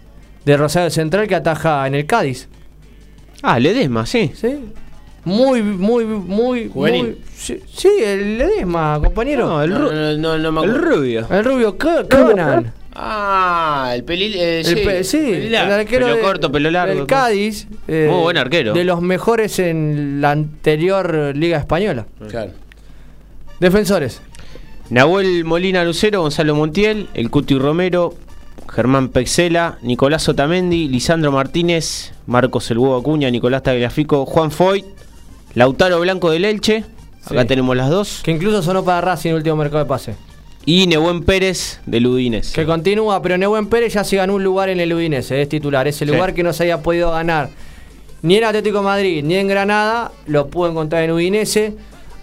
de 0.46 0.58
Rosario 0.58 0.90
Central 0.92 1.28
que 1.28 1.36
ataja 1.36 1.86
en 1.88 1.96
el 1.96 2.06
Cádiz. 2.06 2.48
ah, 3.42 3.60
Ledesma, 3.60 4.06
sí. 4.06 4.32
¿Sí? 4.36 4.56
Muy, 5.26 5.62
muy, 5.62 6.06
muy. 6.06 6.70
Juvenil. 6.70 7.04
muy- 7.06 7.18
sí, 7.36 7.60
sí, 7.72 7.90
el 8.04 8.38
Ledesma, 8.38 9.00
compañero. 9.04 9.48
No, 9.48 9.64
el, 9.64 9.70
no, 9.72 9.80
ru- 9.80 10.18
no, 10.18 10.38
no, 10.38 10.38
no 10.38 10.52
me 10.52 10.64
el 10.68 10.76
rubio. 10.76 11.28
el 11.30 11.44
rubio 11.46 11.78
Co- 11.78 12.08
Conan. 12.10 12.74
Ah, 12.96 13.92
el 13.96 14.04
pelil. 14.04 14.36
eh, 14.36 14.60
El 14.60 14.66
sí, 14.66 14.76
pe- 14.84 15.04
sí, 15.04 15.18
el, 15.34 15.56
arquero 15.56 16.06
Pelo 16.08 16.18
de- 16.18 16.22
corto, 16.22 16.52
pelo 16.52 16.70
largo. 16.72 16.94
del 16.96 17.06
Cádiz. 17.06 17.68
eh, 17.88 18.08
Muy 18.12 18.22
buen 18.24 18.38
arquero. 18.38 18.74
De 18.74 18.84
los 18.84 19.02
mejores 19.02 19.58
en 19.60 20.20
la 20.22 20.32
anterior 20.32 21.34
Liga 21.36 21.58
Española. 21.58 22.06
Claro. 22.30 22.52
Defensores. 23.60 24.22
Nahuel 24.90 25.46
Molina 25.46 25.84
Lucero, 25.84 26.22
Gonzalo 26.22 26.56
Montiel, 26.56 27.08
el 27.14 27.30
Cuti 27.30 27.58
Romero, 27.58 28.16
Germán 28.74 29.10
Pexela, 29.10 29.78
Nicolás 29.82 30.28
Otamendi, 30.30 30.88
Lisandro 30.88 31.32
Martínez, 31.32 32.12
Marcos 32.26 32.70
El 32.72 32.80
Huevo 32.80 32.98
Acuña, 32.98 33.30
Nicolás 33.30 33.64
Tagliafico, 33.64 34.26
Juan 34.26 34.52
Foy, 34.52 34.84
Lautaro 35.60 36.00
Blanco 36.00 36.32
del 36.32 36.46
Elche, 36.46 36.86
acá 37.26 37.42
Sí. 37.42 37.48
tenemos 37.50 37.76
las 37.76 37.90
dos, 37.90 38.22
Que 38.24 38.32
incluso 38.32 38.64
sonó 38.64 38.86
para 38.86 39.02
Racing 39.02 39.32
en 39.32 39.34
el 39.36 39.38
último 39.40 39.58
mercado 39.58 39.84
de 39.84 39.90
pase. 39.90 40.16
y 40.66 40.88
Nebuen 40.88 41.22
Pérez 41.26 41.82
del 41.86 42.08
Udinese. 42.08 42.54
Que 42.54 42.66
continúa, 42.66 43.22
pero 43.22 43.38
Nebuen 43.38 43.68
Pérez 43.68 43.94
ya 43.94 44.06
se 44.06 44.16
ganó 44.16 44.36
un 44.36 44.44
lugar 44.46 44.70
en 44.70 44.80
el 44.80 44.94
Udinese, 44.94 45.42
es 45.42 45.50
titular. 45.50 45.86
Ese 45.86 46.06
Sí. 46.06 46.12
lugar 46.14 46.34
que 46.34 46.44
no 46.44 46.54
se 46.54 46.64
había 46.64 46.82
podido 46.82 47.12
ganar 47.12 47.50
ni 48.22 48.38
en 48.38 48.46
Atlético 48.46 48.78
de 48.78 48.84
Madrid 48.86 49.22
ni 49.22 49.36
en 49.36 49.50
Granada, 49.50 50.14
lo 50.28 50.48
pudo 50.48 50.70
encontrar 50.70 51.04
en 51.04 51.12
Udinese. 51.12 51.74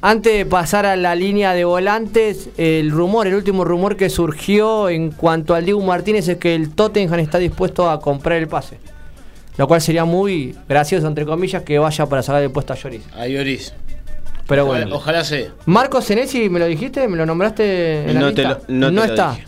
Antes 0.00 0.32
de 0.32 0.46
pasar 0.46 0.86
a 0.86 0.96
la 0.96 1.14
línea 1.14 1.52
de 1.52 1.66
volantes, 1.66 2.48
el 2.56 2.90
rumor, 2.90 3.26
el 3.26 3.34
último 3.34 3.64
rumor 3.66 3.96
que 3.96 4.08
surgió 4.08 4.88
en 4.88 5.10
cuanto 5.10 5.54
al 5.54 5.66
Dibu 5.66 5.82
Martínez 5.82 6.26
es 6.28 6.38
que 6.38 6.54
el 6.54 6.70
Tottenham 6.70 7.18
está 7.20 7.36
dispuesto 7.36 7.90
a 7.90 8.00
comprar 8.00 8.38
el 8.38 8.48
pase. 8.48 8.78
Lo 9.58 9.66
cual 9.66 9.80
sería 9.80 10.04
muy 10.04 10.54
gracioso, 10.68 11.06
entre 11.06 11.24
comillas, 11.24 11.62
que 11.62 11.78
vaya 11.78 12.06
para 12.06 12.22
sacar 12.22 12.42
el 12.42 12.50
puesto 12.50 12.72
a 12.72 12.76
Lloris. 12.76 13.02
A 13.14 13.26
Lloris. 13.26 13.72
Pero 14.46 14.64
Ojalá- 14.64 14.80
bueno. 14.84 14.96
Ojalá 14.96 15.24
sea. 15.24 15.48
Marcos 15.64 16.04
Senesi, 16.04 16.48
¿me 16.48 16.58
lo 16.58 16.66
dijiste? 16.66 17.08
¿Me 17.08 17.16
lo 17.16 17.26
nombraste 17.26 18.02
en 18.08 18.14
la 18.14 18.20
No 18.20 18.34
te 18.34 18.42
lista? 18.42 18.60
lo- 18.68 18.74
no 18.74 18.88
te 18.88 18.92
lo 18.94 19.04
está. 19.04 19.30
dije. 19.32 19.44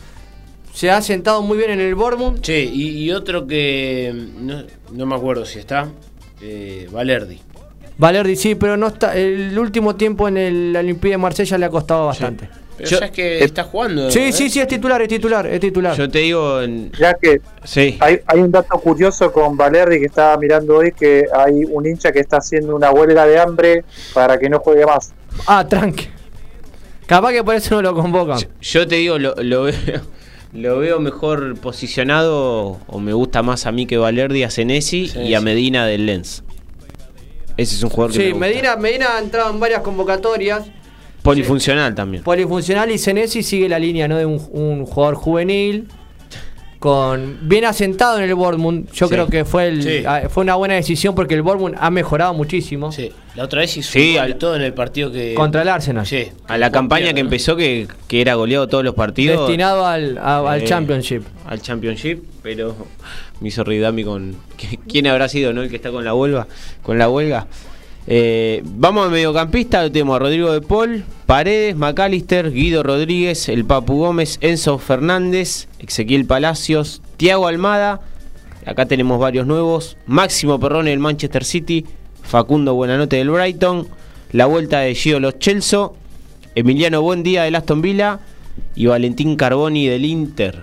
Se 0.73 0.91
ha 0.91 1.03
sentado 1.03 1.43
muy 1.43 1.59
bien 1.59 1.71
en 1.71 1.81
el 1.81 1.95
Bournemouth. 1.95 2.41
Che, 2.41 2.65
y, 2.65 3.05
y 3.05 3.11
otro 3.13 3.47
que 3.47 4.13
no, 4.41 4.63
no 4.93 5.07
me 5.07 5.15
acuerdo 5.15 5.45
si 5.45 5.59
está, 5.59 5.89
eh, 6.41 6.89
Valerdi. 6.91 7.39
Valerdi 7.99 8.37
sí, 8.37 8.55
pero 8.55 8.77
no 8.77 8.87
está. 8.89 9.17
El 9.17 9.59
último 9.59 9.97
tiempo 9.97 10.29
en 10.29 10.37
el 10.37 10.77
Olympique 10.77 11.11
de 11.11 11.19
Marsella 11.19 11.59
le 11.59 11.67
ha 11.67 11.71
costado 11.71 12.07
bastante. 12.07 12.49
Pero 12.79 12.89
Yo- 12.91 13.01
ya 13.01 13.07
es 13.07 13.11
que 13.13 13.43
está 13.45 13.65
jugando. 13.65 14.09
Sí, 14.11 14.21
¿eh? 14.21 14.33
sí, 14.33 14.49
sí, 14.49 14.61
es 14.61 14.69
titular, 14.69 15.03
es 15.03 15.09
titular, 15.09 15.47
es 15.49 15.59
titular. 15.61 15.97
Yo 15.97 16.09
te 16.09 16.21
digo, 16.21 16.63
en- 16.63 16.91
Ya 16.93 17.13
que 17.15 17.41
sí, 17.65 17.97
hay, 18.01 18.21
hay 18.25 18.39
un 18.41 18.51
dato 18.53 18.79
curioso 18.79 19.33
con 19.33 19.57
Valerdi 19.57 19.99
que 19.99 20.07
estaba 20.07 20.37
mirando 20.39 20.77
hoy, 20.77 20.93
que 20.93 21.25
hay 21.37 21.65
un 21.69 21.85
hincha 21.87 22.13
que 22.13 22.21
está 22.21 22.37
haciendo 22.39 22.77
una 22.77 22.91
huelga 22.93 23.27
de 23.27 23.39
hambre 23.39 23.85
para 24.15 24.39
que 24.39 24.49
no 24.49 24.61
juegue 24.61 24.87
más. 24.87 25.13
Ah, 25.47 25.67
tranque. 25.69 26.09
Capaz 27.07 27.33
que 27.33 27.43
por 27.43 27.55
eso 27.57 27.75
no 27.75 27.83
lo 27.83 27.95
convocan. 27.95 28.39
yo 28.61 28.87
te 28.87 28.95
digo, 28.97 29.19
lo, 29.19 29.35
lo 29.37 29.63
veo, 29.65 29.75
lo 30.53 30.79
veo 30.79 31.01
mejor 31.01 31.59
posicionado, 31.59 32.79
o 32.87 32.99
me 33.01 33.13
gusta 33.13 33.43
más 33.43 33.67
a 33.67 33.73
mí 33.73 33.87
que 33.87 33.97
Valerdi, 33.99 34.45
a 34.45 34.51
Senesi 34.51 35.09
Sí, 35.09 35.19
y 35.19 35.35
a. 35.35 35.41
Medina 35.41 35.85
del 35.87 36.07
Lens. 36.07 36.45
Ese 37.57 37.75
es 37.75 37.83
un 37.83 37.91
jugador 37.91 38.13
que 38.13 38.19
me 38.19 38.25
Sí, 38.27 38.31
gusta. 38.31 38.47
Medina, 38.47 38.77
Medina 38.77 39.17
ha 39.17 39.19
entrado 39.19 39.51
en 39.51 39.59
varias 39.59 39.81
convocatorias. 39.83 40.65
Polifuncional 41.35 41.95
también. 41.95 42.23
Polifuncional 42.23 42.91
y 42.91 42.99
Senesi 42.99 43.43
sigue 43.43 43.69
la 43.69 43.79
línea 43.79 44.09
¿no? 44.09 44.17
de 44.17 44.27
un, 44.27 44.41
un 44.53 44.87
jugador 44.87 45.15
juvenil. 45.17 45.89
Con 46.79 47.39
bien 47.43 47.65
asentado 47.65 48.19
en 48.19 48.25
el 48.25 48.37
Bournemouth. 48.37 48.93
Yo 48.93 49.09
Sí. 49.09 49.13
creo 49.15 49.27
que 49.27 49.45
fue 49.45 49.67
el, 49.67 49.83
Sí. 49.83 50.05
ah, 50.07 50.23
fue 50.31 50.45
una 50.45 50.55
buena 50.55 50.75
decisión 50.75 51.13
porque 51.17 51.35
el 51.35 51.43
Bournemouth 51.43 51.75
ha 51.77 51.91
mejorado 51.91 52.35
muchísimo. 52.35 52.93
Sí, 52.93 53.11
la 53.35 53.43
otra 53.45 53.63
vez 53.63 53.77
hizo 53.77 53.91
Sí, 53.91 54.17
al- 54.17 54.37
todo 54.37 54.55
en 54.55 54.63
el 54.63 54.73
partido 54.73 55.11
que. 55.11 55.35
Contra 55.35 55.63
el 55.63 55.69
Arsenal. 55.69 56.07
Sí. 56.07 56.29
A 56.47 56.57
la 56.57 56.71
campaña 56.71 57.13
que 57.13 57.19
empezó, 57.21 57.57
que, 57.57 57.89
que 58.07 58.21
era 58.21 58.35
goleado 58.35 58.69
todos 58.69 58.85
los 58.85 58.95
partidos. 58.95 59.41
Destinado 59.49 59.85
al, 59.87 60.19
a- 60.19 60.53
al 60.53 60.63
Eh, 60.63 60.65
Championship. 60.67 61.23
Al 61.47 61.61
Championship, 61.61 62.23
pero 62.45 62.77
me 63.41 63.49
hizo 63.49 63.65
con. 63.65 64.37
¿Quién 64.89 65.09
habrá 65.09 65.29
sido, 65.29 65.53
no? 65.53 65.63
El 65.63 65.71
que 65.71 65.77
está 65.77 65.91
con 65.91 66.05
la 66.05 66.15
huelga. 66.15 66.47
Con 66.85 66.97
la 66.97 67.09
huelga. 67.09 67.49
Eh, 68.11 68.63
vamos 68.65 69.05
al 69.05 69.13
mediocampista, 69.13 69.93
tenemos 69.93 70.17
a 70.17 70.21
Rodrigo 70.21 70.51
de 70.51 70.63
Paul, 70.63 71.05
Paredes, 71.27 71.77
McAllister, 71.77 72.51
Guido 72.51 72.83
Rodríguez, 72.83 73.51
el 73.51 73.67
Papu 73.67 73.99
Gómez, 73.99 74.39
Enzo 74.41 74.79
Fernández, 74.79 75.69
Ezequiel 75.79 76.25
Palacios, 76.25 77.03
Tiago 77.19 77.49
Almada, 77.49 78.01
acá 78.65 78.87
tenemos 78.87 79.21
varios 79.21 79.47
nuevos, 79.47 79.99
Máximo 80.07 80.59
Perrone 80.59 80.89
del 80.89 81.01
Manchester 81.01 81.45
City, 81.45 81.85
Facundo 82.23 82.73
Buenanote 82.73 83.17
del 83.17 83.29
Brighton, 83.29 83.87
la 84.33 84.47
vuelta 84.47 84.81
de 84.81 84.95
Gio 84.95 85.21
Los 85.21 85.39
Chelsea, 85.39 85.91
Emiliano 86.55 87.03
Buendía 87.03 87.43
del 87.43 87.57
Aston 87.57 87.83
Villa 87.83 88.21
y 88.75 88.87
Valentín 88.87 89.37
Carboni 89.37 89.87
del 89.87 90.07
Inter. 90.07 90.63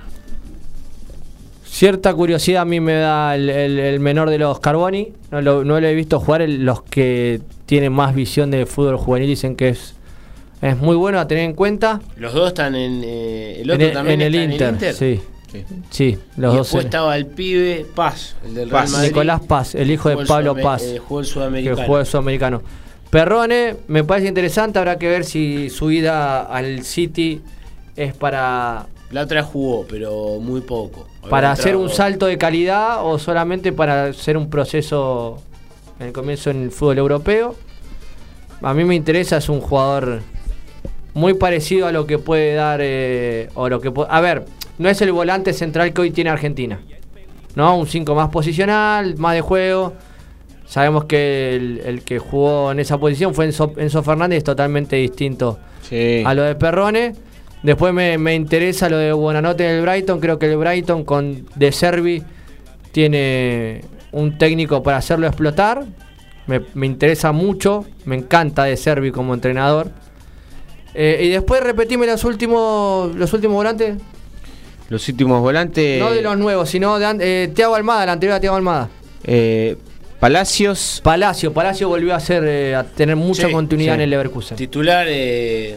Cierta 1.75 2.13
curiosidad 2.13 2.61
a 2.61 2.65
mí 2.65 2.79
me 2.79 2.93
da 2.93 3.35
el, 3.35 3.49
el- 3.49 3.79
el 3.79 3.99
menor 3.99 4.29
de 4.29 4.37
los 4.37 4.61
Carboni. 4.61 5.11
No 5.29 5.41
lo, 5.41 5.65
no 5.65 5.77
lo 5.81 5.85
he 5.85 5.93
visto 5.93 6.21
jugar. 6.21 6.41
el- 6.41 6.63
los 6.63 6.81
que 6.83 7.41
tienen 7.65 7.91
más 7.91 8.15
visión 8.15 8.49
de 8.49 8.65
fútbol 8.65 8.95
juvenil 8.95 9.27
dicen 9.27 9.57
que 9.57 9.67
es, 9.69 9.93
es 10.61 10.77
muy 10.77 10.95
bueno 10.95 11.19
a 11.19 11.27
tener 11.27 11.43
en 11.43 11.53
cuenta. 11.53 11.99
Los 12.15 12.33
dos 12.33 12.47
están 12.47 12.75
en. 12.75 13.01
eh, 13.03 13.59
el 13.61 13.71
otro 13.71 13.91
también 13.91 14.21
en 14.21 14.27
el 14.27 14.35
está 14.35 14.43
Inter, 14.53 14.67
en 14.69 14.73
el 14.73 14.73
Inter. 14.75 14.93
Sí, 14.93 15.21
Sí. 15.51 15.63
sí, 15.89 16.17
los 16.37 16.53
y 16.53 16.57
dos. 16.57 16.67
después 16.67 16.85
estaba 16.85 17.17
el 17.17 17.25
pibe 17.25 17.85
Paz, 17.93 18.37
el 18.45 18.53
del 18.55 18.69
Real 18.69 18.83
Paz. 18.83 18.91
Madrid. 18.93 19.07
Nicolás 19.09 19.41
Paz, 19.45 19.75
el 19.75 19.91
hijo 19.91 20.07
de 20.09 20.15
Jugó 20.15 20.27
Pablo 20.27 20.55
Paz. 20.55 20.81
eh, 20.83 20.97
jugó 21.05 21.19
el 21.19 21.25
que 21.25 21.31
sudamericano. 21.33 21.75
juega 21.85 21.99
el 22.01 22.07
sudamericano. 22.07 22.61
Perrone, 23.09 23.75
me 23.87 24.05
parece 24.05 24.29
interesante. 24.29 24.79
Habrá 24.79 24.97
que 24.97 25.09
ver 25.09 25.25
si 25.25 25.69
su 25.69 25.91
ida 25.91 26.41
al 26.43 26.83
City 26.83 27.41
es 27.97 28.13
para, 28.13 28.87
La 29.15 29.21
otra 29.21 29.43
jugó, 29.43 29.85
pero 29.87 30.39
muy 30.41 30.59
poco. 30.59 31.07
Para 31.29 31.49
hacer 31.49 31.77
un 31.77 31.89
salto 31.89 32.25
de 32.25 32.37
calidad 32.37 32.97
o 33.05 33.17
solamente 33.17 33.71
para 33.71 34.07
hacer 34.07 34.35
un 34.35 34.49
proceso 34.49 35.37
en 36.01 36.07
el 36.07 36.11
comienzo 36.11 36.49
en 36.49 36.63
el 36.63 36.69
fútbol 36.71 36.97
europeo. 36.97 37.55
A 38.61 38.73
mí 38.73 38.83
me 38.83 38.93
interesa, 38.93 39.37
es 39.37 39.47
un 39.47 39.61
jugador 39.61 40.19
muy 41.13 41.33
parecido 41.33 41.87
a 41.87 41.93
lo 41.93 42.05
que 42.05 42.17
puede 42.19 42.55
dar 42.55 42.81
eh, 42.83 43.47
o 43.53 43.69
lo 43.69 43.79
que 43.79 43.89
a 44.09 44.19
ver, 44.19 44.43
no 44.79 44.89
es 44.89 45.01
el 45.01 45.13
volante 45.13 45.53
central 45.53 45.93
que 45.93 46.01
hoy 46.01 46.11
tiene 46.11 46.29
Argentina. 46.29 46.81
¿No? 47.55 47.77
Un 47.77 47.87
5 47.87 48.15
más 48.15 48.27
posicional, 48.31 49.15
más 49.15 49.33
de 49.35 49.39
juego. 49.39 49.93
Sabemos 50.67 51.05
que 51.05 51.55
el, 51.55 51.81
el 51.85 52.03
que 52.03 52.19
jugó 52.19 52.69
en 52.73 52.81
esa 52.81 52.97
posición 52.97 53.33
fue 53.33 53.45
Enzo, 53.45 53.71
Enzo 53.77 54.03
Fernández, 54.03 54.43
totalmente 54.43 54.97
distinto 54.97 55.57
Sí. 55.83 56.21
a 56.25 56.33
lo 56.33 56.43
de 56.43 56.55
Perrone. 56.55 57.15
Después 57.65 57.93
me, 57.93 58.17
me 58.17 58.35
interesa 58.35 58.87
lo 58.89 58.97
de 58.97 59.11
Buenanote 59.11 59.63
del 59.63 59.81
Brighton. 59.81 60.19
Creo 60.19 60.37
que 60.37 60.45
el 60.51 60.57
Brighton 60.57 61.03
con 61.03 61.45
De 61.55 61.71
Servi 61.71 62.23
tiene 62.91 63.81
un 64.11 64.37
técnico 64.37 64.83
para 64.83 64.97
hacerlo 64.97 65.27
explotar. 65.27 65.83
Me, 66.47 66.61
me 66.75 66.85
interesa 66.85 67.31
mucho. 67.31 67.85
Me 68.05 68.15
encanta 68.15 68.65
De 68.65 68.77
Servi 68.77 69.11
como 69.11 69.33
entrenador. 69.33 69.89
Eh, 70.93 71.21
y 71.23 71.29
después 71.29 71.61
repetime 71.61 72.05
los 72.07 72.23
últimos 72.23 73.13
los 73.15 73.33
últimos 73.33 73.55
volantes. 73.55 73.95
Los 74.89 75.09
últimos 75.09 75.41
volantes. 75.41 75.99
No 75.99 76.11
de 76.11 76.21
los 76.21 76.37
nuevos, 76.37 76.69
sino 76.69 76.97
de 76.99 77.15
eh, 77.19 77.47
Thiago 77.53 77.75
Almada, 77.75 78.03
el 78.03 78.09
anterior 78.11 78.37
a 78.37 78.39
Thiago 78.39 78.55
Almada. 78.57 78.89
eh, 79.23 79.75
Palacios. 80.19 81.01
Palacio, 81.03 81.51
Palacio 81.51 81.89
volvió 81.89 82.15
a 82.15 82.19
ser 82.19 82.43
eh, 82.45 82.75
a 82.75 82.83
tener 82.83 83.15
mucha 83.15 83.47
Sí, 83.47 83.51
continuidad 83.51 83.93
sí. 83.93 83.95
en 83.95 84.01
el 84.01 84.09
Leverkusen. 84.11 84.55
Titular 84.55 85.05
eh, 85.09 85.75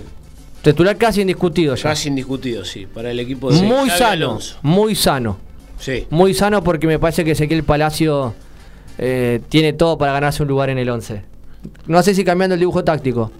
Titular 0.63 0.97
casi 0.97 1.21
indiscutido 1.23 1.75
ya. 1.77 1.83
casi 1.91 2.09
indiscutido, 2.09 2.65
sí, 2.65 2.87
para 2.93 3.11
el 3.11 3.21
equipo 3.21 3.51
de 3.51 3.63
muy 3.63 3.89
Xavi 3.89 3.99
sano, 3.99 4.11
Alonso. 4.13 4.57
muy 4.63 4.95
sano. 4.95 5.39
Sí. 5.79 6.07
Muy 6.11 6.35
sano 6.35 6.63
porque 6.65 6.87
me 6.89 6.99
parece 6.99 7.25
que 7.25 7.31
Ezequiel 7.33 7.63
Palacio 7.63 8.35
eh, 8.99 9.41
tiene 9.49 9.73
todo 9.73 9.97
para 9.97 10.13
ganarse 10.13 10.43
un 10.43 10.49
lugar 10.49 10.71
en 10.71 10.79
el 10.79 10.89
11. 10.91 11.23
No 11.87 12.03
sé 12.03 12.15
si 12.15 12.25
cambiando 12.25 12.55
el 12.55 12.61
dibujo 12.61 12.83
táctico, 12.83 13.31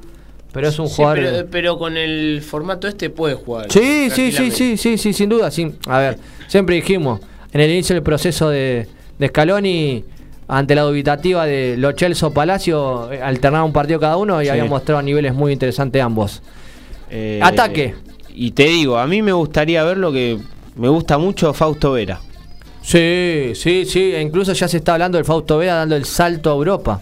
pero 0.53 0.69
es 0.69 0.79
un 0.79 0.89
Sí, 0.89 0.95
jugador. 0.97 1.19
pero, 1.19 1.47
pero 1.51 1.79
con 1.79 1.97
el 1.97 2.41
formato 2.43 2.87
este 2.87 3.11
puede 3.11 3.35
jugar. 3.35 3.67
Sí, 3.73 4.09
sí, 4.11 4.31
sí, 4.31 4.51
sí, 4.53 4.77
sí, 4.77 4.97
sí, 4.97 5.13
sin 5.13 5.29
duda. 5.29 5.51
sí. 5.51 5.73
A 5.89 5.99
ver, 5.99 6.19
siempre 6.47 6.77
dijimos, 6.77 7.21
en 7.53 7.61
el 7.61 7.71
inicio 7.71 7.95
del 7.95 8.05
proceso 8.05 8.49
de, 8.51 8.87
de 9.19 9.29
Scaloni, 9.29 10.05
ante 10.47 10.75
la 10.77 10.83
dubitativa 10.83 11.45
de 11.45 11.77
Lo 11.77 11.93
Celso 11.93 12.33
Palacio, 12.33 13.13
eh, 13.13 13.21
alternaba 13.21 13.65
un 13.65 13.73
partido 13.73 13.99
cada 13.99 14.17
uno 14.17 14.41
y 14.41 14.45
Sí. 14.45 14.51
habían 14.51 14.69
mostrado 14.69 15.03
niveles 15.03 15.35
muy 15.35 15.53
interesantes 15.53 16.01
ambos. 16.01 16.41
Eh, 17.11 17.41
Ataque. 17.43 17.95
Y 18.35 18.53
te 18.53 18.65
digo, 18.65 18.99
a 18.99 19.07
mí 19.07 19.23
me 19.23 19.33
gustaría 19.33 19.83
ver 19.85 19.97
lo 19.97 20.13
que 20.13 20.39
me 20.77 20.89
gusta 20.89 21.19
mucho 21.19 21.53
Fausto 21.53 21.93
Vera. 21.93 22.21
Sí, 22.83 23.53
sí, 23.55 23.85
sí, 23.85 24.13
e 24.15 24.21
incluso 24.23 24.53
ya 24.53 24.69
se 24.69 24.79
está 24.79 24.93
hablando 24.95 25.19
del 25.19 25.25
Fausto 25.25 25.59
Veda 25.59 25.75
dando 25.77 25.97
el 25.97 26.05
salto 26.05 26.51
a 26.51 26.55
Europa. 26.55 27.01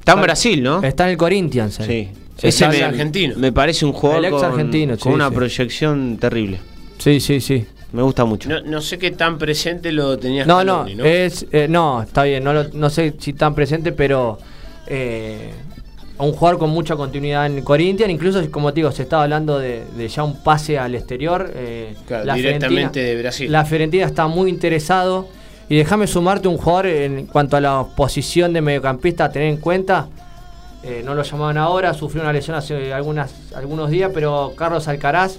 Está 0.00 0.12
en 0.12 0.20
Brasil, 0.22 0.62
¿no? 0.62 0.82
Está 0.82 1.04
en 1.04 1.10
el 1.10 1.16
Corinthians. 1.16 1.80
eh. 1.80 1.84
Sí. 1.86 2.20
Se 2.36 2.48
Ese 2.48 2.68
me, 2.68 2.82
argentino. 2.82 3.36
me 3.38 3.52
parece 3.52 3.86
un 3.86 3.92
jugador 3.92 4.24
El 4.24 4.32
ex 4.32 4.42
con, 4.42 4.44
argentino, 4.50 4.98
con 4.98 5.12
sí, 5.12 5.14
una 5.14 5.28
sí. 5.28 5.34
proyección 5.36 6.18
terrible. 6.20 6.58
Sí, 6.98 7.20
sí, 7.20 7.40
sí. 7.40 7.64
Me 7.92 8.02
gusta 8.02 8.24
mucho. 8.24 8.48
No, 8.48 8.60
no 8.60 8.80
sé 8.80 8.98
qué 8.98 9.12
tan 9.12 9.38
presente 9.38 9.92
lo 9.92 10.18
tenías 10.18 10.44
No, 10.48 10.64
no, 10.64 10.84
es, 10.84 11.46
eh, 11.52 11.68
no, 11.70 12.02
está 12.02 12.24
bien, 12.24 12.42
no, 12.42 12.52
lo- 12.52 12.68
no 12.74 12.90
sé 12.90 13.14
si 13.20 13.34
tan 13.34 13.54
presente, 13.54 13.92
pero 13.92 14.36
eh, 14.88 15.52
un 16.18 16.32
jugador 16.32 16.58
con 16.60 16.70
mucha 16.70 16.94
continuidad 16.96 17.46
en 17.46 17.62
Corinthians, 17.62 18.12
incluso 18.12 18.40
como 18.50 18.72
te 18.72 18.76
digo, 18.76 18.92
se 18.92 19.02
estaba 19.02 19.24
hablando 19.24 19.58
de, 19.58 19.84
de 19.96 20.08
ya 20.08 20.22
un 20.22 20.36
pase 20.42 20.78
al 20.78 20.94
exterior. 20.94 21.50
eh, 21.54 21.94
Claro, 22.06 22.24
directamente 22.34 23.00
de 23.00 23.20
Brasil. 23.20 23.50
La 23.50 23.64
Fiorentina 23.64 24.04
está 24.06 24.26
muy 24.26 24.48
interesado. 24.50 25.28
Y 25.66 25.76
déjame 25.76 26.06
sumarte 26.06 26.46
un 26.46 26.58
jugador 26.58 26.86
en 26.88 27.26
cuanto 27.26 27.56
a 27.56 27.60
la 27.60 27.86
posición 27.96 28.52
de 28.52 28.60
mediocampista 28.60 29.24
a 29.24 29.32
tener 29.32 29.48
en 29.48 29.56
cuenta. 29.56 30.08
eh, 30.82 31.00
no 31.02 31.14
lo 31.14 31.22
llamaban 31.22 31.56
ahora, 31.56 31.94
sufrió 31.94 32.22
una 32.22 32.32
lesión 32.34 32.54
hace 32.54 32.92
algunas, 32.92 33.34
algunos 33.56 33.88
días, 33.88 34.10
pero 34.12 34.52
Carlos 34.54 34.86
Alcaraz, 34.86 35.38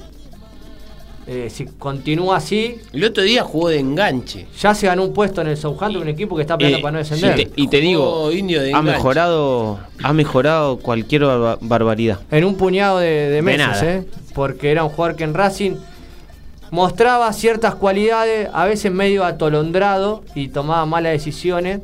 eh, 1.28 1.50
si 1.50 1.66
continúa 1.66 2.38
así, 2.38 2.78
El 2.94 3.04
otro 3.04 3.24
día 3.24 3.44
jugó 3.44 3.70
de 3.70 3.80
enganche. 3.80 4.46
ya 4.60 4.76
se 4.76 4.86
ganó 4.88 5.04
un 5.04 5.14
puesto 5.14 5.42
en 5.42 5.48
el 5.48 5.58
Southampton, 5.58 6.04
un 6.04 6.08
equipo 6.10 6.36
que 6.36 6.44
está 6.44 6.58
peleando 6.58 6.80
Eh, 6.80 6.82
para 6.82 6.92
no 6.94 7.00
y 7.00 7.04
descender. 7.04 7.36
te, 7.36 7.52
y 7.56 7.68
te 7.68 7.78
digo, 7.82 8.04
Jugó 8.06 8.32
indio 8.32 8.62
de 8.62 8.68
ha 8.68 8.80
enganche. 8.80 8.92
mejorado, 8.92 9.80
ha 10.04 10.14
mejorado 10.14 10.78
cualquier 10.78 11.24
barba- 11.26 11.58
barbaridad. 11.62 12.20
En 12.32 12.46
un 12.46 12.56
puñado 12.56 13.00
de, 13.00 13.30
de 13.30 13.42
meses. 13.42 13.82
¿eh? 13.84 14.04
porque 14.34 14.70
era 14.72 14.84
un 14.84 14.90
jugador 14.90 15.16
que 15.16 15.24
en 15.24 15.34
Racing 15.34 15.76
mostraba 16.72 17.32
ciertas 17.34 17.76
cualidades, 17.76 18.50
a 18.54 18.66
veces 18.66 18.92
medio 18.92 19.24
atolondrado 19.24 20.24
y 20.36 20.50
tomaba 20.50 20.86
malas 20.86 21.14
decisiones, 21.14 21.80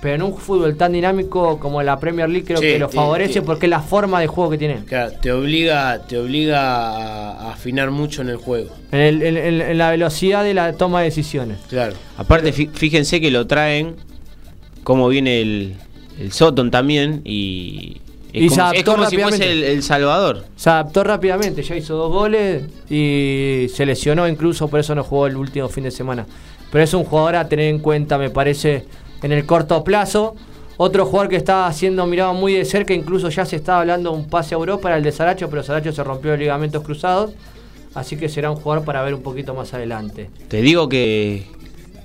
pero 0.00 0.14
en 0.14 0.22
un 0.22 0.36
fútbol 0.36 0.76
tan 0.76 0.92
dinámico 0.92 1.58
como 1.58 1.82
la 1.82 1.98
Premier 1.98 2.28
League 2.28 2.44
creo 2.46 2.58
Sí, 2.58 2.66
que 2.66 2.78
lo 2.78 2.88
favorece 2.88 3.34
sí. 3.34 3.40
porque 3.40 3.66
es 3.66 3.70
la 3.70 3.80
forma 3.80 4.20
de 4.20 4.26
juego 4.26 4.50
que 4.50 4.58
tiene. 4.58 4.84
Claro, 4.84 5.12
te 5.20 5.32
obliga, 5.32 6.02
te 6.06 6.18
obliga 6.18 6.60
a, 6.60 7.32
a 7.48 7.52
afinar 7.52 7.90
mucho 7.90 8.22
en 8.22 8.28
el 8.28 8.36
juego. 8.36 8.70
En, 8.92 9.00
el- 9.00 9.22
en- 9.22 9.36
en- 9.36 9.60
en 9.62 9.78
la 9.78 9.90
velocidad 9.90 10.44
de 10.44 10.54
la 10.54 10.72
toma 10.74 11.00
de 11.00 11.06
decisiones. 11.06 11.58
Claro. 11.68 11.94
Aparte, 12.18 12.52
fí- 12.52 12.70
fíjense 12.72 13.20
que 13.20 13.30
lo 13.30 13.46
traen, 13.46 13.96
cómo 14.84 15.08
viene 15.08 15.40
el, 15.40 15.74
el 16.20 16.32
Soton 16.32 16.70
también, 16.70 17.22
y, 17.24 17.96
es 18.32 18.42
Y 18.44 18.48
se 18.50 18.56
como, 18.56 18.62
adaptó 18.68 18.78
es 18.78 18.84
como 18.96 19.10
si 19.10 19.16
fuese 19.16 19.30
rápidamente. 19.38 19.52
el, 19.70 19.76
el 19.76 19.82
Salvador. 19.82 20.44
Se 20.56 20.70
adaptó 20.70 21.04
rápidamente, 21.04 21.62
ya 21.62 21.74
hizo 21.74 21.96
dos 21.96 22.12
goles 22.12 22.64
y 22.90 23.66
se 23.74 23.86
lesionó 23.86 24.28
incluso, 24.28 24.68
por 24.68 24.80
eso 24.80 24.94
no 24.94 25.02
jugó 25.02 25.26
el 25.26 25.36
último 25.36 25.68
fin 25.68 25.84
de 25.84 25.90
semana. 25.90 26.26
Pero 26.70 26.84
es 26.84 26.92
un 26.94 27.04
jugador 27.04 27.36
a 27.36 27.48
tener 27.48 27.66
en 27.68 27.78
cuenta, 27.78 28.18
me 28.18 28.28
parece, 28.30 28.84
en 29.22 29.32
el 29.32 29.46
corto 29.46 29.82
plazo. 29.84 30.34
Otro 30.78 31.06
jugador 31.06 31.30
que 31.30 31.36
está 31.36 31.72
siendo 31.72 32.06
mirado 32.06 32.34
muy 32.34 32.52
de 32.52 32.64
cerca, 32.64 32.92
incluso 32.92 33.30
ya 33.30 33.46
se 33.46 33.56
está 33.56 33.80
hablando 33.80 34.10
de 34.10 34.16
un 34.18 34.28
pase 34.28 34.54
a 34.54 34.58
Europa, 34.58 34.88
era 34.88 34.98
el 34.98 35.04
de 35.04 35.12
Saracho, 35.12 35.48
pero 35.48 35.62
Saracho 35.62 35.90
se 35.92 36.04
rompió 36.04 36.32
los 36.32 36.40
ligamentos 36.40 36.82
cruzados. 36.82 37.32
Así 37.94 38.18
que 38.18 38.28
será 38.28 38.50
un 38.50 38.56
jugador 38.56 38.84
para 38.84 39.02
ver 39.02 39.14
un 39.14 39.22
poquito 39.22 39.54
más 39.54 39.72
adelante. 39.72 40.28
Te 40.48 40.60
digo 40.60 40.86
que 40.86 41.46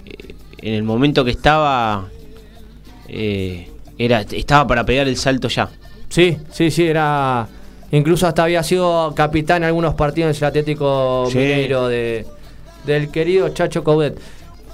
eh, 0.05 0.35
en 0.61 0.73
el 0.73 0.83
momento 0.83 1.25
que 1.25 1.31
estaba, 1.31 2.07
eh, 3.09 3.69
era, 3.97 4.21
estaba 4.21 4.65
para 4.67 4.85
pegar 4.85 5.09
el 5.09 5.17
salto 5.17 5.49
ya. 5.49 5.69
Sí, 6.07 6.37
sí, 6.49 6.71
sí, 6.71 6.87
era. 6.87 7.49
Incluso 7.91 8.25
hasta 8.25 8.43
había 8.45 8.63
sido 8.63 9.13
capitán 9.15 9.63
en 9.63 9.67
algunos 9.67 9.95
partidos 9.95 10.37
en 10.37 10.43
el 10.45 10.47
Atlético 10.47 11.27
Sí. 11.29 11.37
Mineiro 11.39 11.89
de, 11.89 12.25
del 12.85 13.11
querido 13.11 13.49
Chacho 13.49 13.83
Coudet. 13.83 14.17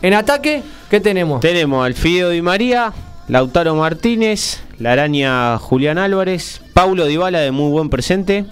En 0.01 0.13
ataque, 0.13 0.63
¿qué 0.89 0.99
tenemos? 0.99 1.41
Tenemos 1.41 1.85
al 1.85 1.93
Fideo 1.93 2.29
Di 2.29 2.41
María, 2.41 2.93
Lautaro 3.27 3.75
Martínez, 3.75 4.59
la 4.79 4.91
araña 4.91 5.57
Julián 5.57 5.97
Álvarez, 5.97 6.61
Paulo 6.73 7.05
Dybala 7.05 7.39
de 7.39 7.51
muy 7.51 7.71
buen 7.71 7.89
presente, 7.89 8.45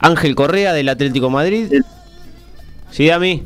Ángel 0.00 0.34
Correa 0.34 0.72
del 0.72 0.88
Atlético 0.88 1.30
Madrid. 1.30 1.72
Sí, 2.90 3.10
a 3.10 3.18
mí. 3.18 3.44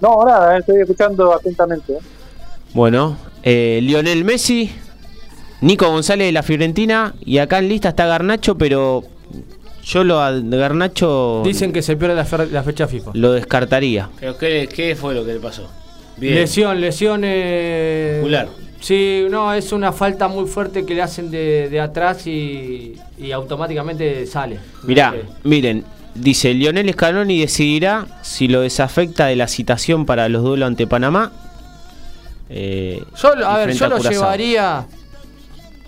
No, 0.00 0.24
nada, 0.26 0.56
eh, 0.56 0.60
estoy 0.60 0.80
escuchando 0.80 1.34
atentamente. 1.34 1.92
eh. 1.92 1.98
Bueno, 2.74 3.16
eh, 3.42 3.78
Lionel 3.82 4.24
Messi, 4.24 4.72
Nico 5.60 5.88
González 5.88 6.26
de 6.28 6.32
la 6.32 6.42
Fiorentina 6.42 7.14
y 7.20 7.38
acá 7.38 7.58
en 7.58 7.68
lista 7.68 7.90
está 7.90 8.06
Garnacho, 8.06 8.56
pero 8.58 9.04
yo 9.92 10.04
lo 10.04 10.20
a 10.20 10.30
Garnacho 10.32 11.42
Dicen 11.44 11.72
que 11.72 11.82
se 11.82 11.96
pierde 11.96 12.14
la, 12.14 12.26
la 12.52 12.62
fecha 12.62 12.86
FIFA. 12.86 13.10
lo 13.14 13.32
descartaría. 13.32 14.08
Pero 14.20 14.36
¿qué, 14.38 14.68
qué 14.72 14.94
fue 14.96 15.14
lo 15.14 15.24
que 15.24 15.34
le 15.34 15.40
pasó? 15.40 15.68
Bien. 16.16 16.34
Lesión, 16.34 16.80
lesión. 16.80 17.22
eh, 17.24 18.18
Muscular. 18.20 18.48
Sí, 18.80 19.26
no, 19.30 19.52
es 19.52 19.72
una 19.72 19.92
falta 19.92 20.26
muy 20.28 20.46
fuerte 20.46 20.86
que 20.86 20.94
le 20.94 21.02
hacen 21.02 21.30
de, 21.30 21.68
de 21.70 21.80
atrás 21.80 22.26
y, 22.26 22.94
y 23.18 23.32
automáticamente 23.32 24.26
sale. 24.26 24.58
Mirá, 24.84 25.12
Eh, 25.14 25.24
miren, 25.44 25.84
dice 26.14 26.54
Lionel 26.54 26.90
Scaloni 26.92 27.40
decidirá 27.40 28.06
si 28.22 28.48
lo 28.48 28.62
desafecta 28.62 29.26
de 29.26 29.36
la 29.36 29.48
citación 29.48 30.06
para 30.06 30.28
los 30.28 30.42
duelos 30.42 30.66
ante 30.66 30.86
Panamá. 30.86 31.30
eh, 32.48 33.02
Yo, 33.20 33.28
a 33.46 33.58
ver, 33.58 33.72
yo 33.74 33.84
a 33.84 33.88
lo 33.88 33.98
llevaría. 33.98 34.86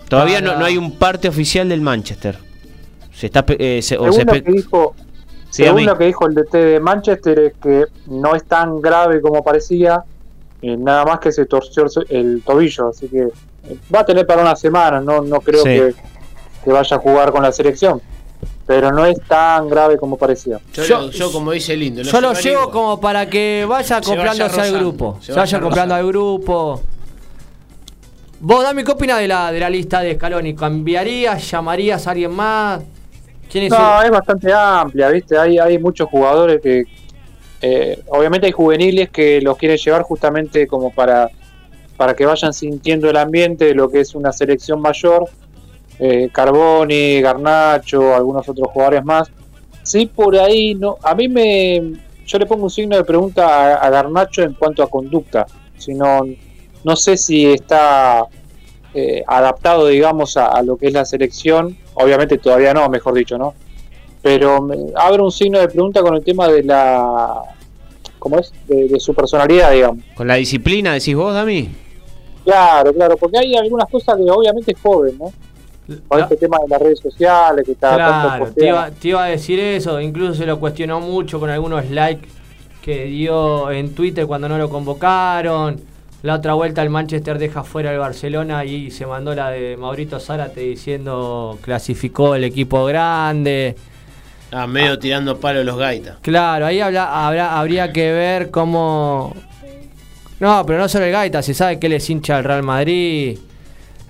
Todavía 0.08 0.40
no, 0.42 0.58
no 0.58 0.64
hay 0.66 0.76
un 0.76 0.92
parte 0.98 1.28
oficial 1.28 1.68
del 1.70 1.80
Manchester. 1.80 2.36
Se 3.22 3.26
está 3.26 3.46
pe- 3.46 3.56
eh, 3.78 3.80
se- 3.82 3.96
o 3.96 4.00
Según 4.10 4.12
se 4.18 4.24
lo 4.24 4.32
espe- 4.32 4.42
que 4.42 4.50
dijo, 4.52 4.94
Sí, 5.48 5.62
a 5.62 5.66
según 5.66 5.80
mí. 5.82 5.86
lo 5.86 5.96
que 5.96 6.06
dijo 6.06 6.26
el 6.26 6.34
DT 6.34 6.58
de 6.58 6.80
Manchester 6.80 7.38
es 7.38 7.52
que 7.62 7.84
no 8.08 8.34
es 8.34 8.42
tan 8.46 8.80
grave 8.80 9.20
como 9.20 9.44
parecía, 9.44 10.02
eh, 10.60 10.76
nada 10.76 11.04
más 11.04 11.20
que 11.20 11.30
se 11.30 11.46
torció 11.46 11.84
el, 11.84 12.16
el 12.16 12.42
tobillo, 12.44 12.88
así 12.88 13.06
que 13.06 13.20
eh, 13.20 13.76
va 13.94 14.00
a 14.00 14.04
tener 14.04 14.26
para 14.26 14.42
una 14.42 14.56
semana, 14.56 15.00
no, 15.00 15.20
no 15.20 15.40
creo 15.40 15.62
Sí. 15.62 15.68
que, 15.68 15.94
que 16.64 16.72
vaya 16.72 16.96
a 16.96 16.98
jugar 16.98 17.30
con 17.30 17.44
la 17.44 17.52
selección, 17.52 18.02
pero 18.66 18.90
no 18.90 19.06
es 19.06 19.16
tan 19.28 19.68
grave 19.68 19.98
como 19.98 20.16
parecía. 20.16 20.58
Yo, 20.72 20.82
Yo- 20.82 21.00
lo- 21.02 21.10
yo, 21.12 21.30
como 21.30 21.52
dice 21.52 21.76
lindo. 21.76 22.02
Yo 22.02 22.20
lo 22.20 22.32
llevo 22.32 22.62
igual. 22.62 22.70
como 22.72 23.00
para 23.00 23.30
que 23.30 23.64
vaya 23.68 24.02
Se 24.02 24.10
vaya 24.16 24.32
acoplándose 24.32 24.60
al 24.62 24.72
grupo. 24.80 25.18
se 25.20 25.30
vaya 25.30 25.42
vaya 25.42 25.58
acoplando 25.58 25.94
al 25.94 26.06
grupo. 26.08 26.80
Vos, 28.40 28.64
Dami, 28.64 28.82
¿qué 28.82 28.90
opinás 28.90 29.20
de 29.20 29.28
la, 29.28 29.52
de 29.52 29.60
la 29.60 29.70
lista 29.70 30.00
de 30.00 30.16
Scaloni? 30.16 30.56
¿Cambiarías? 30.56 31.48
¿Llamarías 31.48 32.04
a 32.08 32.10
alguien 32.10 32.32
más? 32.32 32.80
¿Quién 33.52 33.64
es 33.64 33.70
No, 33.72 34.00
el- 34.00 34.06
es 34.06 34.10
bastante 34.10 34.52
amplia, 34.52 35.08
¿viste? 35.10 35.38
Hay, 35.38 35.58
hay 35.58 35.78
muchos 35.78 36.08
jugadores 36.08 36.60
que. 36.62 36.84
eh, 37.60 38.02
obviamente 38.08 38.46
hay 38.46 38.52
juveniles 38.52 39.10
que 39.10 39.40
los 39.40 39.56
quieren 39.56 39.76
llevar 39.78 40.02
justamente 40.02 40.66
como 40.66 40.90
para, 40.90 41.28
para 41.96 42.14
que 42.14 42.26
vayan 42.26 42.52
sintiendo 42.52 43.08
el 43.10 43.16
ambiente 43.16 43.66
de 43.66 43.74
lo 43.74 43.88
que 43.90 44.00
es 44.00 44.14
una 44.14 44.32
selección 44.32 44.80
mayor. 44.80 45.28
Eh, 45.98 46.30
Carboni, 46.32 47.20
Garnacho, 47.20 48.14
algunos 48.14 48.48
otros 48.48 48.68
jugadores 48.72 49.04
más. 49.04 49.30
Sí, 49.84 50.06
por 50.06 50.34
ahí 50.36 50.74
no. 50.74 50.96
A 51.02 51.14
mí 51.14 51.28
me. 51.28 51.92
Yo 52.26 52.38
le 52.38 52.46
pongo 52.46 52.64
un 52.64 52.70
signo 52.70 52.96
de 52.96 53.04
pregunta 53.04 53.46
a, 53.46 53.74
a 53.86 53.90
Garnacho 53.90 54.42
en 54.42 54.54
cuanto 54.54 54.82
a 54.82 54.88
conducta. 54.90 55.46
Si 55.76 55.92
no, 55.94 56.22
no 56.84 56.96
sé 56.96 57.16
si 57.16 57.46
está 57.52 58.24
eh, 58.94 59.22
adaptado, 59.26 59.86
digamos, 59.88 60.36
a, 60.36 60.46
a 60.46 60.62
lo 60.62 60.76
que 60.76 60.86
es 60.88 60.92
la 60.92 61.04
selección. 61.04 61.76
Obviamente 61.94 62.38
todavía 62.38 62.72
no, 62.74 62.88
mejor 62.88 63.14
dicho, 63.14 63.36
¿no? 63.38 63.54
Pero 64.22 64.62
me 64.62 64.76
abre 64.96 65.22
un 65.22 65.32
signo 65.32 65.58
de 65.58 65.68
pregunta 65.68 66.00
con 66.02 66.14
el 66.14 66.22
tema 66.24 66.48
de 66.48 66.62
la. 66.62 67.42
¿Cómo 68.18 68.38
es? 68.38 68.52
De, 68.68 68.88
de 68.88 69.00
su 69.00 69.14
personalidad, 69.14 69.72
digamos. 69.72 70.04
Con 70.14 70.28
la 70.28 70.34
disciplina, 70.36 70.92
decís 70.94 71.14
vos, 71.16 71.34
Dami. 71.34 71.68
Claro, 72.44 72.92
claro, 72.92 73.16
porque 73.16 73.38
hay 73.38 73.54
algunas 73.56 73.88
cosas 73.88 74.16
que 74.16 74.30
obviamente 74.30 74.72
es 74.72 74.80
joven, 74.80 75.16
¿no? 75.18 75.32
Con 76.08 76.18
La- 76.18 76.24
este 76.24 76.36
tema 76.36 76.58
de 76.62 76.68
las 76.68 76.80
redes 76.80 77.00
sociales, 77.00 77.64
que 77.64 77.72
está 77.72 77.96
tanto 77.96 78.28
Claro, 78.28 78.52
te 78.54 78.66
iba, 78.68 78.90
te 78.90 79.08
iba 79.08 79.24
a 79.24 79.28
decir 79.28 79.58
eso. 79.58 80.00
Incluso 80.00 80.34
se 80.34 80.46
lo 80.46 80.58
cuestionó 80.60 81.00
mucho 81.00 81.40
con 81.40 81.50
algunos 81.50 81.90
likes 81.90 82.28
que 82.80 83.04
dio 83.06 83.70
en 83.72 83.94
Twitter 83.94 84.26
cuando 84.26 84.48
no 84.48 84.56
lo 84.58 84.68
convocaron. 84.70 85.80
La 86.22 86.34
otra 86.34 86.54
vuelta 86.54 86.82
el 86.82 86.90
Manchester 86.90 87.38
deja 87.38 87.64
fuera 87.64 87.90
al 87.90 87.98
Barcelona 87.98 88.64
y 88.64 88.90
se 88.92 89.06
mandó 89.06 89.34
la 89.34 89.50
de 89.50 89.76
Maurito 89.76 90.20
Zárate 90.20 90.60
diciendo 90.60 91.58
clasificó 91.62 92.34
el 92.36 92.44
equipo 92.44 92.84
grande. 92.84 93.74
Ah, 94.52 94.66
medio 94.66 94.98
tirando 94.98 95.38
palo 95.40 95.64
los 95.64 95.76
gaitas. 95.76 96.18
Claro, 96.22 96.66
ahí 96.66 96.80
habla- 96.80 97.26
habrá, 97.26 97.58
habría 97.58 97.92
que 97.92 98.12
ver 98.12 98.50
cómo. 98.50 99.34
No, 100.38 100.64
pero 100.66 100.78
no 100.78 100.88
solo 100.88 101.06
el 101.06 101.12
Gaita, 101.12 101.42
se 101.42 101.54
sabe 101.54 101.78
que 101.78 101.86
él 101.86 101.94
es 101.94 102.08
hincha 102.10 102.36
del 102.36 102.44
Real 102.44 102.62
Madrid. 102.62 103.38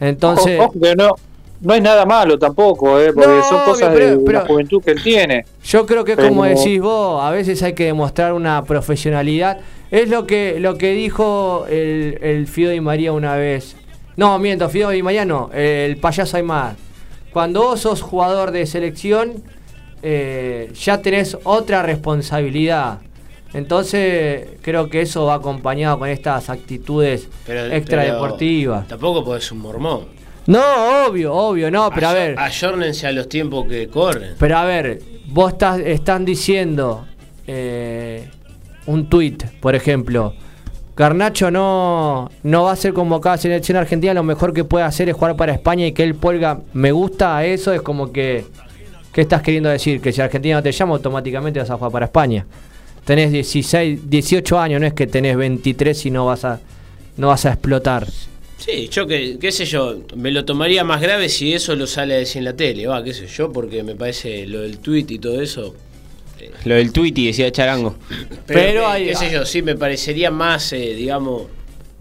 Entonces. 0.01 0.59
Ojo, 0.59 0.70
ojo 0.70 0.80
que 0.80 0.97
no, 0.97 1.14
no 1.62 1.74
es 1.74 1.82
nada 1.82 2.05
malo 2.05 2.39
tampoco, 2.39 3.01
¿eh? 3.01 3.12
porque 3.12 3.28
No, 3.28 3.43
son 3.48 3.64
cosas 3.64 3.90
pero- 3.94 4.10
de 4.18 4.24
pero- 4.24 4.40
la 4.40 4.47
juventud 4.47 4.82
que 4.82 4.90
él 4.93 5.02
tiene. 5.02 5.44
Yo 5.64 5.86
creo 5.86 6.05
que 6.05 6.16
Pero- 6.16 6.28
como 6.28 6.44
decís 6.44 6.80
vos, 6.80 7.22
a 7.22 7.30
veces 7.30 7.62
hay 7.62 7.72
que 7.72 7.84
demostrar 7.86 8.32
una 8.34 8.64
profesionalidad. 8.64 9.59
Es 9.90 10.09
lo 10.09 10.26
que, 10.26 10.59
lo 10.60 10.76
que 10.78 10.93
dijo 10.93 11.66
el, 11.68 12.18
el 12.22 12.47
Fido 12.47 12.70
Di 12.70 12.80
María 12.80 13.12
una 13.12 13.36
vez. 13.36 13.76
No, 14.16 14.39
miento, 14.39 14.68
Fido 14.68 14.90
Di 14.90 15.02
María 15.02 15.24
no, 15.24 15.51
el 15.55 15.97
payaso 15.97 16.36
Aymar. 16.36 16.76
Cuando 17.32 17.62
vos 17.62 17.80
sos 17.80 18.02
jugador 18.02 18.51
de 18.51 18.66
selección, 18.66 19.43
eh, 20.02 20.70
ya 20.74 21.01
tenés 21.01 21.39
otra 21.44 21.82
responsabilidad. 21.82 22.98
Entonces, 23.55 24.48
creo 24.62 24.89
que 24.89 25.02
eso 25.02 25.26
va 25.26 25.34
acompañado 25.34 25.98
con 25.98 26.09
estas 26.09 26.48
actitudes 26.51 27.28
Pero, 27.47 27.66
extradeportivas. 27.74 28.89
Tampoco 28.89 29.24
podés 29.24 29.44
ser 29.44 29.52
un 29.55 29.59
mormón. 29.60 30.21
No, 30.47 31.06
obvio, 31.06 31.32
obvio, 31.32 31.70
no, 31.70 31.90
pero 31.94 32.09
a 32.09 32.12
ver. 32.12 32.39
Ayórnense 32.39 33.06
a 33.06 33.12
los 33.12 33.28
tiempos 33.28 33.66
que 33.69 33.89
corren. 33.89 34.35
Pero 34.39 34.59
a 34.59 34.64
ver, 34.64 35.01
vos 35.27 35.52
estás, 35.52 35.81
están 35.81 36.24
diciendo 36.24 37.06
eh, 37.47 38.28
un 38.86 39.09
tuit, 39.09 39.44
por 39.60 39.74
ejemplo. 39.74 40.35
Garnacho 40.94 41.51
no, 41.51 42.31
no 42.43 42.64
va 42.64 42.73
a 42.73 42.77
ser 42.77 42.93
convocado 42.93 43.32
a 43.32 43.36
la 43.36 43.43
selección 43.43 43.78
argentina, 43.78 44.12
lo 44.12 44.23
mejor 44.23 44.52
que 44.52 44.64
puede 44.64 44.85
hacer 44.85 45.09
es 45.09 45.14
jugar 45.14 45.36
para 45.36 45.52
España 45.52 45.86
y 45.86 45.93
que 45.93 46.02
él 46.02 46.14
polga 46.14 46.60
me 46.74 46.93
gusta 46.93 47.36
a 47.36 47.44
eso, 47.44 47.73
es 47.73 47.82
como 47.82 48.12
que. 48.12 48.44
¿Qué 49.12 49.20
estás 49.20 49.43
queriendo 49.43 49.69
decir? 49.69 50.01
Que 50.01 50.10
si 50.10 50.23
Argentina 50.23 50.56
no 50.56 50.62
te 50.62 50.73
llama, 50.73 50.94
automáticamente 50.94 51.59
vas 51.60 51.70
a 51.70 51.77
jugar 51.77 51.93
para 51.93 52.06
España. 52.06 52.47
Tenés 53.05 53.31
16, 53.31 54.09
18 54.09 54.59
años, 54.59 54.81
no 54.81 54.86
es 54.86 54.94
que 54.94 55.06
tenés 55.06 55.36
23 55.36 56.06
y 56.06 56.10
no 56.10 56.27
vas 56.27 56.44
a, 56.47 56.60
no 57.19 57.28
vas 57.28 57.44
a 57.44 57.51
explotar. 57.51 58.06
Sí, 58.64 58.89
yo 58.89 59.06
que, 59.06 59.39
qué 59.40 59.51
sé 59.51 59.64
yo, 59.64 59.97
me 60.16 60.30
lo 60.30 60.44
tomaría 60.44 60.84
más 60.84 61.01
grave 61.01 61.28
si 61.28 61.52
eso 61.52 61.74
lo 61.74 61.86
sale 61.86 62.14
a 62.14 62.18
decir 62.18 62.39
en 62.39 62.44
la 62.44 62.55
tele, 62.55 62.86
va, 62.86 63.02
qué 63.02 63.12
sé 63.12 63.26
yo, 63.26 63.51
porque 63.52 63.82
me 63.82 63.97
parece 63.97 64.47
lo 64.47 64.60
del 64.60 64.78
tweet 64.78 65.06
y 65.09 65.18
todo 65.18 65.40
eso. 65.40 65.74
Lo 66.64 66.74
del 66.74 66.93
Twitty 66.93 67.26
decía 67.26 67.51
Charango. 67.52 67.94
Pero, 68.47 68.86
hay- 68.86 69.06
qué 69.06 69.14
sé 69.14 69.30
yo, 69.32 69.44
sí, 69.47 69.62
me 69.62 69.76
parecería 69.76 70.30
más, 70.30 70.72
eh, 70.72 70.94
digamos, 70.94 71.43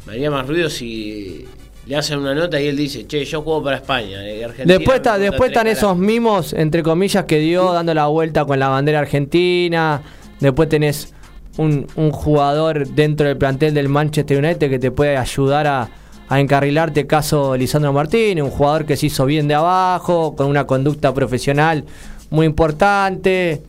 me 0.06 0.14
haría 0.14 0.32
más 0.32 0.48
ruido 0.48 0.70
si 0.70 1.46
le 1.88 1.96
hacen 1.96 2.20
una 2.20 2.34
nota 2.34 2.60
y 2.60 2.68
él 2.68 2.76
dice, 2.78 3.06
che, 3.08 3.24
yo 3.26 3.42
juego 3.44 3.64
para 3.64 3.78
España. 3.78 4.28
eh, 4.28 4.44
Argentina 4.44 4.78
Después, 4.78 4.98
está, 4.98 5.18
después 5.20 5.50
están 5.52 5.68
esos 5.68 5.82
carajos". 5.82 5.98
mimos, 6.00 6.54
entre 6.54 6.82
comillas, 6.84 7.26
que 7.26 7.38
dio 7.40 7.72
dando 7.72 7.94
la 7.94 8.08
vuelta 8.08 8.46
con 8.46 8.60
la 8.60 8.68
bandera 8.70 9.00
argentina. 9.00 10.02
Después 10.40 10.70
tenés 10.70 11.14
un, 11.58 11.86
un 11.96 12.12
jugador 12.12 12.88
dentro 12.88 13.28
del 13.28 13.38
plantel 13.38 13.74
del 13.76 13.90
Manchester 13.90 14.44
United 14.44 14.70
que 14.70 14.80
te 14.80 14.90
puede 14.92 15.18
ayudar 15.18 15.68
a, 15.68 15.90
a 16.32 16.40
encarrilarte, 16.40 17.06
caso 17.08 17.58
Lisandro 17.58 17.92
Martínez, 17.92 18.42
un 18.42 18.52
jugador 18.52 18.86
que 18.86 18.96
se 18.96 19.08
hizo 19.08 19.26
bien 19.26 19.50
de 19.50 19.54
abajo, 19.54 20.34
con 20.34 20.48
una 20.48 20.66
conducta 20.66 21.14
profesional 21.14 21.84
muy 22.30 22.46
importante. 22.46 23.62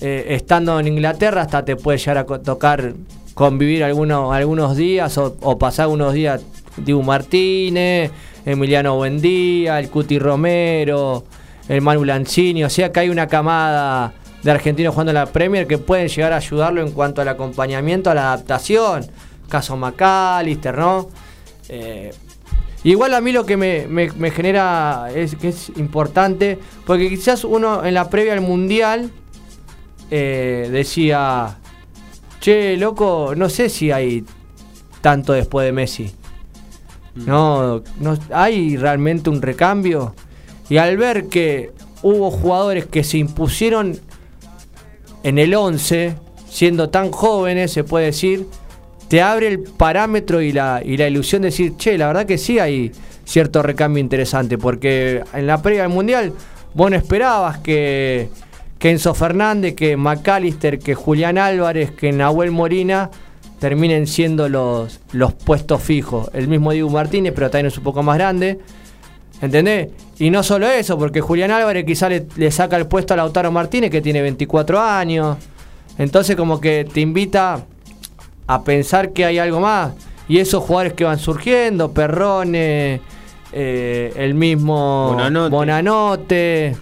Eh, 0.00 0.26
estando 0.28 0.78
en 0.78 0.86
Inglaterra 0.86 1.42
hasta 1.42 1.64
te 1.64 1.74
puede 1.74 1.98
llegar 1.98 2.18
a 2.18 2.24
tocar 2.24 2.94
convivir 3.34 3.82
algunos, 3.82 4.32
algunos 4.32 4.76
días 4.76 5.18
o, 5.18 5.36
o 5.40 5.58
pasar 5.58 5.88
unos 5.88 6.14
días 6.14 6.40
Dibu 6.76 7.02
Martínez, 7.02 8.12
Emiliano 8.46 8.94
Buendía, 8.94 9.80
el 9.80 9.90
Cuti 9.90 10.20
Romero, 10.20 11.24
el 11.68 11.82
Manu 11.82 12.04
Lanzini, 12.04 12.62
o 12.62 12.70
sea 12.70 12.92
que 12.92 13.00
hay 13.00 13.08
una 13.08 13.26
camada 13.26 14.12
de 14.40 14.52
argentinos 14.52 14.94
jugando 14.94 15.10
en 15.10 15.16
la 15.16 15.26
Premier 15.26 15.66
que 15.66 15.78
pueden 15.78 16.06
llegar 16.06 16.32
a 16.32 16.36
ayudarlo 16.36 16.80
en 16.80 16.92
cuanto 16.92 17.22
al 17.22 17.28
acompañamiento, 17.28 18.08
a 18.08 18.14
la 18.14 18.32
adaptación. 18.32 19.04
Caso 19.48 19.76
McAllister, 19.76 20.78
¿no? 20.78 21.08
Eh, 21.68 22.12
Igual 22.86 23.14
a 23.14 23.22
mí 23.22 23.32
lo 23.32 23.46
que 23.46 23.56
me, 23.56 23.86
me- 23.88 24.12
me 24.12 24.30
genera 24.30 25.08
es 25.14 25.36
que 25.36 25.48
es 25.48 25.70
importante, 25.76 26.58
porque 26.86 27.08
quizás 27.08 27.42
uno 27.44 27.82
en 27.82 27.94
la 27.94 28.10
previa 28.10 28.34
al 28.34 28.42
Mundial 28.42 29.10
eh, 30.10 30.68
decía, 30.70 31.56
che, 32.40 32.76
loco, 32.76 33.32
no 33.34 33.48
sé 33.48 33.70
si 33.70 33.90
hay 33.90 34.22
tanto 35.00 35.32
después 35.32 35.64
de 35.64 35.72
Messi. 35.72 36.12
No, 37.14 37.82
no 38.00 38.18
hay 38.30 38.76
realmente 38.76 39.30
un 39.30 39.40
recambio. 39.40 40.14
Y 40.68 40.76
al 40.76 40.98
ver 40.98 41.28
que 41.28 41.70
hubo 42.02 42.30
jugadores 42.30 42.84
que 42.84 43.02
se 43.02 43.16
impusieron 43.16 43.98
en 45.22 45.38
el 45.38 45.54
11, 45.54 46.16
siendo 46.50 46.90
tan 46.90 47.10
jóvenes, 47.12 47.72
se 47.72 47.82
puede 47.82 48.06
decir, 48.06 48.46
te 49.14 49.22
abre 49.22 49.46
el 49.46 49.60
parámetro 49.60 50.42
y 50.42 50.50
la, 50.50 50.82
y 50.84 50.96
la 50.96 51.06
ilusión 51.06 51.42
de 51.42 51.46
decir, 51.46 51.76
che, 51.76 51.96
la 51.96 52.08
verdad 52.08 52.26
que 52.26 52.36
sí 52.36 52.58
hay 52.58 52.90
cierto 53.24 53.62
recambio 53.62 54.00
interesante, 54.00 54.58
porque 54.58 55.22
en 55.32 55.46
la 55.46 55.62
previa 55.62 55.82
del 55.82 55.92
Mundial 55.92 56.32
vos 56.74 56.90
no 56.90 56.96
esperabas 56.96 57.58
que, 57.58 58.28
que 58.76 58.90
Enzo 58.90 59.14
Fernández, 59.14 59.76
que 59.76 59.96
McAllister, 59.96 60.80
que 60.80 60.96
Julián 60.96 61.38
Álvarez, 61.38 61.92
que 61.92 62.10
Nahuel 62.10 62.50
Morina 62.50 63.08
terminen 63.60 64.08
siendo 64.08 64.48
los, 64.48 64.98
los 65.12 65.32
puestos 65.32 65.80
fijos. 65.80 66.28
El 66.32 66.48
mismo 66.48 66.72
Diego 66.72 66.90
Martínez, 66.90 67.32
pero 67.36 67.48
también 67.50 67.66
es 67.66 67.78
un 67.78 67.84
poco 67.84 68.02
más 68.02 68.16
grande. 68.16 68.58
¿Entendés? 69.40 69.90
Y 70.18 70.30
no 70.30 70.42
solo 70.42 70.66
eso, 70.66 70.98
porque 70.98 71.20
Julián 71.20 71.52
Álvarez 71.52 71.84
quizá 71.84 72.08
le, 72.08 72.26
le 72.34 72.50
saca 72.50 72.76
el 72.76 72.88
puesto 72.88 73.14
a 73.14 73.16
Lautaro 73.16 73.52
Martínez, 73.52 73.92
que 73.92 74.00
tiene 74.00 74.22
24 74.22 74.80
años. 74.80 75.36
Entonces 75.98 76.34
como 76.34 76.60
que 76.60 76.84
te 76.92 77.00
invita 77.00 77.64
a 78.46 78.62
pensar 78.64 79.12
que 79.12 79.24
hay 79.24 79.38
algo 79.38 79.60
más. 79.60 79.92
Y 80.28 80.38
esos 80.38 80.62
jugadores 80.64 80.94
que 80.94 81.04
van 81.04 81.18
surgiendo, 81.18 81.92
Perrone, 81.92 83.00
eh, 83.52 84.12
el 84.16 84.34
mismo 84.34 85.08
Bonanote. 85.10 85.50
Bonanote, 85.50 86.76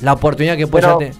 la 0.00 0.12
oportunidad 0.12 0.56
que 0.56 0.66
puede 0.66 0.86
Pero- 0.86 1.00
ya 1.00 1.06
te- 1.10 1.16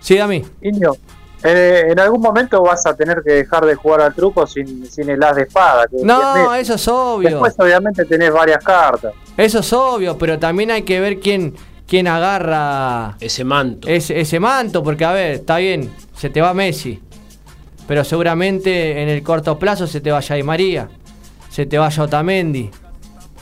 Sí, 0.00 0.18
a 0.18 0.26
mí. 0.28 0.44
Indio, 0.62 0.96
eh, 1.42 1.86
en 1.88 1.98
algún 1.98 2.20
momento 2.20 2.62
vas 2.62 2.86
a 2.86 2.94
tener 2.94 3.22
que 3.24 3.32
dejar 3.32 3.66
de 3.66 3.74
jugar 3.74 4.00
al 4.02 4.14
truco 4.14 4.46
sin, 4.46 4.88
sin 4.88 5.10
el 5.10 5.22
as 5.22 5.34
de 5.36 5.42
espada. 5.42 5.86
que 5.88 5.96
No, 6.04 6.54
es- 6.54 6.62
eso 6.62 6.74
es 6.74 6.86
obvio. 6.88 7.30
Después 7.30 7.54
obviamente 7.58 8.04
tenés 8.04 8.32
varias 8.32 8.62
cartas. 8.62 9.14
Eso 9.36 9.58
es 9.60 9.72
obvio, 9.72 10.16
pero 10.16 10.38
también 10.38 10.70
hay 10.70 10.82
que 10.82 11.00
ver 11.00 11.18
quién, 11.18 11.54
quién 11.88 12.06
agarra 12.08 13.16
Ese 13.20 13.42
manto. 13.44 13.88
ese, 13.88 14.20
ese 14.20 14.38
manto, 14.40 14.82
porque 14.82 15.04
a 15.04 15.12
ver, 15.12 15.30
está 15.32 15.56
bien, 15.58 15.90
se 16.14 16.30
te 16.30 16.40
va 16.40 16.54
Messi, 16.54 17.00
pero 17.86 18.04
seguramente 18.04 19.02
en 19.02 19.08
el 19.08 19.22
corto 19.22 19.58
plazo 19.58 19.86
se 19.86 20.00
te 20.00 20.10
vaya 20.10 20.36
Di 20.36 20.42
María, 20.42 20.88
se 21.50 21.66
te 21.66 21.78
vaya 21.78 22.02
Otamendi, 22.02 22.70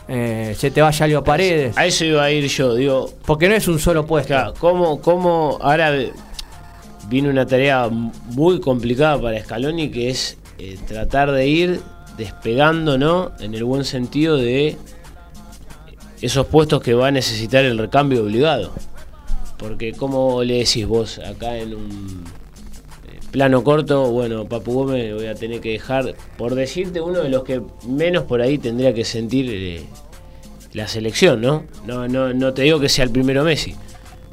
eh, 0.07 0.55
se 0.57 0.71
te 0.71 0.83
vaya 0.83 1.07
Leo 1.07 1.25
Paredes, 1.25 1.77
A 1.79 1.87
eso 1.87 2.05
iba 2.05 2.23
a 2.23 2.31
ir 2.31 2.47
yo, 2.47 2.75
digo, 2.75 3.11
porque 3.25 3.49
no 3.49 3.55
es 3.55 3.67
un 3.69 3.79
solo 3.79 4.07
puesto. 4.07 4.29
Claro, 4.29 4.55
¿cómo, 4.59 5.01
cómo 5.01 5.59
ahora 5.61 5.93
viene 7.09 7.29
una 7.29 7.47
tarea 7.47 7.89
muy 7.89 8.61
complicada 8.61 9.21
para 9.21 9.43
Scaloni 9.43 9.91
que 9.91 10.11
es 10.11 10.37
eh, 10.59 10.79
tratar 10.87 11.33
de 11.33 11.47
ir 11.47 11.81
despegando, 12.17 12.99
¿no? 12.99 13.33
En 13.41 13.55
el 13.55 13.65
buen 13.65 13.85
sentido 13.85 14.37
de 14.37 14.77
esos 16.21 16.47
puestos 16.47 16.83
que 16.83 16.95
va 16.95 17.09
a 17.09 17.11
necesitar 17.11 17.65
el 17.65 17.79
recambio 17.79 18.23
obligado. 18.23 18.73
Porque 19.59 19.93
¿cómo 19.93 20.43
le 20.43 20.59
decís 20.59 20.87
vos 20.87 21.19
acá 21.19 21.57
en 21.57 21.75
un 21.75 22.25
plano 23.35 23.65
corto? 23.65 24.13
Bueno, 24.13 24.45
Papu 24.45 24.73
Gómez 24.73 25.13
voy 25.13 25.27
a 25.27 25.35
tener 25.35 25.61
que 25.61 25.71
dejar, 25.71 26.15
por 26.39 26.55
decirte, 26.55 27.01
uno 27.01 27.21
de 27.21 27.29
los 27.29 27.43
que 27.43 27.61
menos 27.85 28.23
por 28.23 28.41
ahí 28.41 28.59
tendría 28.59 28.95
que 28.95 29.05
sentir 29.05 29.47
eh, 29.51 29.83
la 30.73 30.87
selección, 30.87 31.41
¿no? 31.41 31.65
No, 31.85 32.07
no, 32.07 32.33
no 32.33 32.55
te 32.55 32.63
digo 32.63 32.79
que 32.79 32.89
sea 32.89 33.05
el 33.05 33.11
primero 33.11 33.43
Messi, 33.43 33.75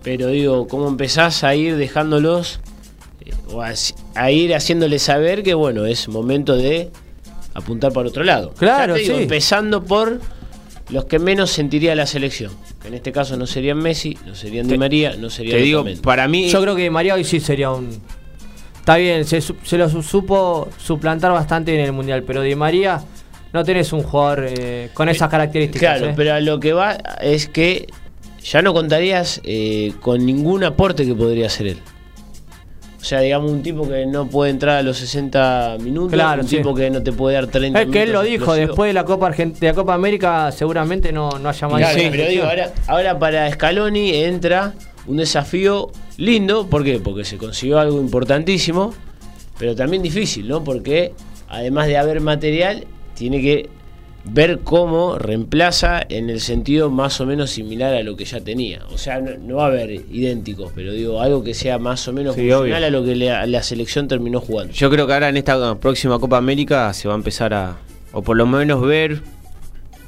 pero 0.03 0.27
digo, 0.27 0.67
¿cómo 0.67 0.87
empezás 0.87 1.43
a 1.43 1.55
ir 1.55 1.77
dejándolos 1.77 2.59
eh, 3.25 3.31
o 3.51 3.63
a, 3.63 3.73
a 4.13 4.31
ir 4.31 4.53
haciéndoles 4.53 5.01
saber 5.01 5.41
que, 5.41 5.55
bueno, 5.55 5.87
es 5.87 6.07
momento 6.07 6.55
de 6.55 6.91
apuntar 7.55 7.91
para 7.93 8.07
otro 8.07 8.23
lado? 8.23 8.53
Claro, 8.55 8.93
Ya 8.93 8.97
te 8.97 9.01
digo, 9.01 9.17
sí. 9.17 9.23
Empezando 9.23 9.83
por 9.83 10.21
los 10.89 11.05
que 11.05 11.17
menos 11.17 11.49
sentiría 11.49 11.95
la 11.95 12.05
selección, 12.05 12.51
que 12.79 12.89
en 12.89 12.93
este 12.93 13.11
caso 13.11 13.35
no 13.35 13.47
serían 13.47 13.79
Messi, 13.79 14.15
no 14.27 14.35
serían 14.35 14.67
Di 14.67 14.77
María, 14.77 15.15
no 15.17 15.31
serían 15.31 15.57
Te 15.57 15.63
digo, 15.63 15.83
para 16.03 16.27
mí. 16.27 16.49
Yo 16.49 16.61
creo 16.61 16.75
que 16.75 16.91
María 16.91 17.15
hoy 17.15 17.23
sí 17.23 17.39
sería 17.39 17.71
un... 17.71 17.99
Está 18.91 18.97
bien, 18.99 19.23
se, 19.25 19.77
lo 19.77 19.87
su- 19.89 20.03
supo 20.03 20.67
suplantar 20.77 21.31
bastante 21.31 21.73
en 21.73 21.79
el 21.79 21.93
Mundial, 21.93 22.23
pero 22.23 22.41
Di 22.41 22.55
María 22.55 22.99
no 23.53 23.63
tenés 23.63 23.93
un 23.93 24.03
jugador 24.03 24.45
eh, 24.49 24.89
con 24.93 25.07
esas 25.07 25.29
características. 25.29 25.97
Claro, 25.97 26.11
eh. 26.11 26.13
pero 26.15 26.33
a 26.33 26.41
lo 26.41 26.59
que 26.59 26.73
va 26.73 26.97
es 27.21 27.47
que 27.47 27.87
ya 28.43 28.61
no 28.61 28.73
contarías 28.73 29.39
eh, 29.45 29.93
con 30.01 30.25
ningún 30.25 30.65
aporte 30.65 31.05
que 31.05 31.15
podría 31.15 31.45
hacer 31.47 31.67
él. 31.67 31.77
O 32.99 33.03
sea, 33.03 33.21
digamos, 33.21 33.49
un 33.49 33.63
tipo 33.63 33.87
que 33.87 34.05
no 34.05 34.27
puede 34.27 34.51
entrar 34.51 34.77
a 34.77 34.83
los 34.83 34.97
60 34.97 35.77
minutos, 35.79 36.11
Claro, 36.11 36.41
un 36.43 36.47
sí. 36.49 36.57
tipo 36.57 36.75
que 36.75 36.89
no 36.89 37.01
te 37.01 37.13
puede 37.13 37.35
dar 37.35 37.47
30 37.47 37.81
Es 37.83 37.87
que 37.89 38.03
él 38.03 38.11
lo 38.11 38.23
minutos 38.23 38.39
dijo, 38.39 38.53
después 38.55 38.89
de 38.89 38.93
la 38.93 39.05
Copa 39.05 39.27
Argent- 39.31 39.57
de 39.57 39.67
la 39.67 39.73
Copa 39.73 39.93
América 39.93 40.51
seguramente 40.51 41.13
no, 41.13 41.31
no 41.39 41.47
haya 41.49 41.67
más 41.69 41.79
Claro, 41.79 41.97
ninguna 41.97 42.11
pero 42.17 42.29
digo, 42.29 42.43
selección. 42.49 42.49
ahora, 42.49 42.73
ahora 42.87 43.19
para 43.19 43.51
Scaloni 43.51 44.15
entra 44.15 44.73
un 45.07 45.17
desafío 45.17 45.91
lindo, 46.17 46.67
¿por 46.67 46.83
qué? 46.83 46.99
Porque 46.99 47.25
se 47.25 47.37
consiguió 47.37 47.79
algo 47.79 47.99
importantísimo, 47.99 48.93
pero 49.57 49.75
también 49.75 50.03
difícil, 50.03 50.47
¿no? 50.47 50.63
Porque 50.63 51.13
además 51.49 51.87
de 51.87 51.97
haber 51.97 52.21
material, 52.21 52.85
tiene 53.15 53.41
que 53.41 53.69
ver 54.23 54.59
cómo 54.59 55.17
reemplaza 55.17 55.99
en 56.07 56.29
el 56.29 56.41
sentido 56.41 56.91
más 56.91 57.19
o 57.21 57.25
menos 57.25 57.49
similar 57.49 57.95
a 57.95 58.03
lo 58.03 58.15
que 58.15 58.23
ya 58.25 58.39
tenía. 58.39 58.83
O 58.93 58.97
sea, 58.99 59.19
no, 59.19 59.31
no 59.39 59.55
va 59.55 59.63
a 59.63 59.67
haber 59.67 59.89
idénticos, 59.91 60.71
pero 60.75 60.93
digo, 60.93 61.19
algo 61.21 61.43
que 61.43 61.55
sea 61.55 61.79
más 61.79 62.07
o 62.07 62.13
menos 62.13 62.35
Sí, 62.35 62.41
funcional 62.41 62.83
obvio. 62.83 62.87
a 62.87 62.89
lo 62.91 63.03
que 63.03 63.15
la, 63.15 63.45
la 63.47 63.63
selección 63.63 64.07
terminó 64.07 64.39
jugando. 64.39 64.73
Yo 64.73 64.91
creo 64.91 65.07
que 65.07 65.13
ahora 65.13 65.29
en 65.29 65.37
esta 65.37 65.75
próxima 65.79 66.19
Copa 66.19 66.37
América 66.37 66.93
se 66.93 67.07
va 67.07 67.15
a 67.15 67.17
empezar 67.17 67.53
a, 67.55 67.77
o 68.13 68.21
por 68.21 68.37
lo 68.37 68.45
menos 68.45 68.81
ver, 68.83 69.23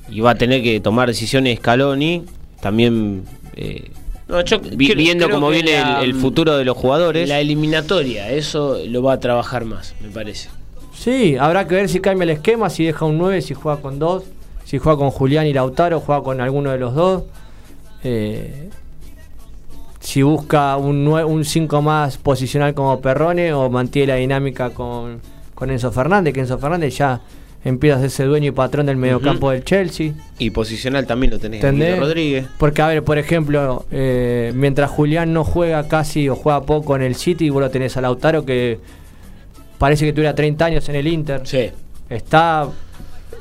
y 0.10 0.20
va 0.20 0.32
a 0.32 0.36
tener 0.36 0.62
que 0.62 0.80
tomar 0.80 1.08
decisiones 1.08 1.58
Scaloni, 1.58 2.24
también 2.62 3.24
eh, 3.56 3.90
No, 4.28 4.42
yo 4.42 4.60
vi- 4.60 4.88
creo- 4.88 4.98
viendo 4.98 5.26
creo 5.26 5.38
cómo 5.38 5.50
que 5.50 5.56
viene 5.62 5.72
la- 5.80 6.00
el, 6.02 6.12
el 6.12 6.16
futuro 6.16 6.56
de 6.58 6.64
los 6.66 6.78
jugadores. 6.78 7.28
La 7.30 7.40
eliminatoria, 7.40 8.30
eso 8.32 8.78
lo 8.88 9.04
va 9.04 9.14
a 9.14 9.20
trabajar 9.20 9.66
más, 9.66 9.96
me 10.02 10.10
parece. 10.10 10.50
Sí, 10.94 11.36
habrá 11.38 11.68
que 11.68 11.76
ver 11.76 11.90
si 11.90 12.00
cambia 12.00 12.24
el 12.24 12.30
esquema, 12.30 12.70
si 12.70 12.86
deja 12.86 13.06
un 13.06 13.18
9, 13.18 13.42
si 13.42 13.54
juega 13.54 13.82
con 13.82 14.00
dos, 14.00 14.24
si 14.64 14.78
juega 14.78 14.98
con 14.98 15.10
Julián 15.12 15.46
y 15.48 15.54
Lautaro, 15.54 16.00
juega 16.00 16.24
con 16.24 16.40
alguno 16.40 16.72
de 16.72 16.78
los 16.78 16.96
dos. 16.96 17.24
Eh, 18.04 18.70
si 20.00 20.22
busca 20.22 20.76
un 20.78 21.04
9 21.06 21.24
un 21.26 21.46
5 21.46 21.82
más 21.82 22.18
posicional 22.18 22.74
como 22.74 23.00
Perrone 23.02 23.54
o 23.54 23.70
mantiene 23.70 24.08
la 24.14 24.16
dinámica 24.16 24.70
con, 24.72 25.20
con 25.56 25.70
Enzo 25.72 25.92
Fernández, 25.92 26.34
que 26.34 26.42
Enzo 26.42 26.58
Fernández 26.58 26.98
ya 26.98 27.22
empieza 27.64 27.98
a 28.04 28.10
ser 28.10 28.28
dueño 28.28 28.50
y 28.50 28.52
patrón 28.52 28.86
del 28.86 28.98
mediocampo 28.98 29.52
del 29.52 29.64
Chelsea. 29.64 30.12
Y 30.40 30.50
posicional 30.50 31.06
también 31.08 31.32
lo 31.32 31.40
tenés. 31.40 31.64
¿Entendés? 31.64 32.00
Rodríguez. 32.00 32.46
Porque, 32.58 32.82
a 32.82 32.88
ver, 32.88 33.04
por 33.04 33.18
ejemplo, 33.18 33.86
eh, 33.92 34.52
mientras 34.56 34.90
Julián 34.92 35.34
no 35.34 35.44
juega 35.44 35.88
casi 35.88 36.28
o 36.30 36.36
juega 36.36 36.62
poco 36.64 36.96
en 36.96 37.02
el 37.04 37.16
City, 37.16 37.50
vos 37.50 37.62
lo 37.62 37.70
tenés 37.70 37.96
a 37.98 38.02
Lautaro 38.02 38.46
que 38.46 38.80
parece 39.78 40.06
que 40.06 40.14
tuviera 40.14 40.36
30 40.36 40.66
años 40.66 40.90
en 40.90 40.96
el 40.96 41.08
Inter. 41.08 41.42
Sí. 41.46 41.70
Está 42.10 42.68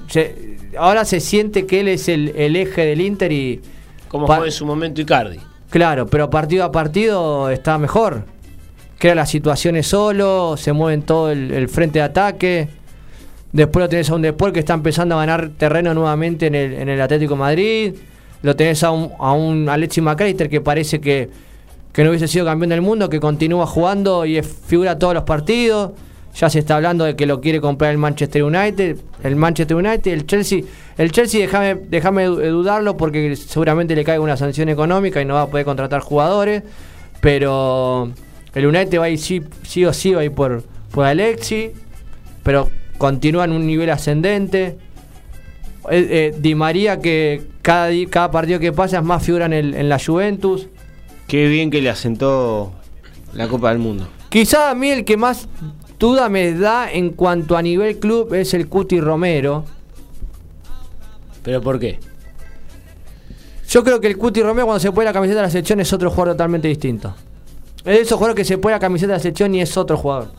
se- 0.08 0.56
ahora 0.78 1.04
se 1.04 1.20
siente 1.20 1.66
que 1.66 1.80
él 1.80 1.88
es 1.88 2.08
el, 2.08 2.32
el 2.36 2.56
eje 2.56 2.86
del 2.86 3.00
Inter 3.00 3.32
y. 3.32 3.60
Como 4.08 4.26
fue 4.26 4.46
en 4.46 4.52
su 4.52 4.66
momento 4.66 5.00
Icardi. 5.00 5.38
Claro, 5.70 6.06
pero 6.06 6.28
partido 6.28 6.64
a 6.64 6.72
partido 6.72 7.48
está 7.50 7.78
mejor. 7.78 8.24
Crea 8.98 9.14
las 9.14 9.30
situaciones 9.30 9.86
solo, 9.86 10.56
se 10.58 10.72
mueve 10.72 10.94
en 10.94 11.02
todo 11.02 11.30
el, 11.30 11.50
el 11.50 11.68
frente 11.68 11.98
de 11.98 12.04
ataque. 12.04 12.68
Después 13.52 13.82
lo 13.84 13.88
tenés 13.88 14.08
a 14.10 14.14
un 14.14 14.22
Depor 14.22 14.52
que 14.52 14.60
está 14.60 14.74
empezando 14.74 15.14
a 15.16 15.18
ganar 15.18 15.50
terreno 15.58 15.92
nuevamente 15.92 16.46
en 16.46 16.54
el, 16.54 17.00
Atlético 17.00 17.36
Madrid. 17.36 17.94
Lo 18.42 18.56
tenés 18.56 18.82
a 18.82 18.90
un, 18.90 19.10
a 19.18 19.32
un 19.32 19.68
Alexis 19.68 20.02
McAllister 20.02 20.48
que 20.48 20.60
parece 20.60 21.00
que, 21.00 21.28
que 21.92 22.02
no 22.02 22.10
hubiese 22.10 22.28
sido 22.28 22.46
campeón 22.46 22.70
del 22.70 22.80
mundo, 22.80 23.08
que 23.10 23.20
continúa 23.20 23.66
jugando 23.66 24.24
y 24.24 24.38
es 24.38 24.46
figura 24.46 24.98
todos 24.98 25.14
los 25.14 25.24
partidos. 25.24 25.92
Ya 26.34 26.48
se 26.48 26.60
está 26.60 26.76
hablando 26.76 27.04
de 27.04 27.14
que 27.14 27.26
lo 27.26 27.42
quiere 27.42 27.60
comprar 27.60 27.90
el 27.90 27.98
Manchester 27.98 28.42
United. 28.42 28.96
El 29.22 29.36
Manchester 29.36 29.76
United, 29.76 30.10
el 30.12 30.26
Chelsea. 30.26 30.60
El 30.96 31.12
Chelsea, 31.12 31.42
déjame 31.42 31.74
déjame 31.74 32.24
du- 32.24 32.36
dudarlo 32.40 32.96
porque 32.96 33.36
seguramente 33.36 33.94
le 33.94 34.02
caiga 34.02 34.20
una 34.22 34.38
sanción 34.38 34.70
económica 34.70 35.20
y 35.20 35.26
no 35.26 35.34
va 35.34 35.42
a 35.42 35.46
poder 35.48 35.66
contratar 35.66 36.00
jugadores. 36.00 36.62
Pero 37.20 38.10
el 38.54 38.66
United 38.66 38.98
va 38.98 39.04
a 39.04 39.08
ir 39.10 39.18
sí, 39.18 39.84
o 39.84 39.92
sí 39.92 40.12
va 40.14 40.22
a 40.22 40.24
ir 40.24 40.32
por, 40.32 40.62
por 40.90 41.04
Alexis. 41.04 41.70
Pero 42.42 42.68
continúa 42.98 43.44
en 43.44 43.52
un 43.52 43.66
nivel 43.66 43.90
ascendente. 43.90 44.78
Eh, 45.90 46.06
eh, 46.10 46.34
Di 46.38 46.54
María 46.54 47.00
que 47.00 47.42
cada, 47.62 47.90
cada 48.08 48.30
partido 48.30 48.60
que 48.60 48.72
pasa 48.72 48.98
es 48.98 49.04
más 49.04 49.22
figura 49.24 49.46
en, 49.46 49.52
el- 49.52 49.74
en 49.74 49.88
la 49.88 49.98
Juventus. 49.98 50.68
Qué 51.26 51.46
bien 51.48 51.70
que 51.70 51.80
le 51.82 51.90
asentó 51.90 52.72
la 53.34 53.48
Copa 53.48 53.70
del 53.70 53.78
Mundo. 53.78 54.06
Quizá 54.28 54.70
a 54.70 54.74
mí 54.74 54.90
el 54.90 55.04
que 55.04 55.16
más 55.16 55.48
duda 55.98 56.28
me 56.28 56.52
da 56.52 56.90
en 56.90 57.10
cuanto 57.10 57.56
a 57.56 57.62
nivel 57.62 57.98
club 57.98 58.32
es 58.34 58.54
el 58.54 58.68
Cuti 58.68 59.00
Romero. 59.00 59.64
¿Pero 61.42 61.60
por 61.60 61.78
qué? 61.80 61.98
Yo 63.68 63.82
creo 63.82 64.00
que 64.00 64.06
el 64.08 64.18
Cuti 64.18 64.42
Romero 64.42 64.66
cuando 64.66 64.80
se 64.80 64.92
pone 64.92 65.06
la 65.06 65.12
camiseta 65.12 65.40
de 65.40 65.46
la 65.46 65.50
sección 65.50 65.80
es 65.80 65.92
otro 65.92 66.10
jugador 66.10 66.34
totalmente 66.34 66.68
distinto. 66.68 67.14
Es 67.78 67.84
de 67.84 68.00
esos 68.02 68.18
jugadores 68.18 68.36
que 68.36 68.44
se 68.44 68.58
pone 68.58 68.74
la 68.74 68.80
camiseta 68.80 69.12
de 69.12 69.18
la 69.18 69.22
sección 69.22 69.54
y 69.54 69.60
es 69.62 69.76
otro 69.76 69.96
jugador. 69.96 70.32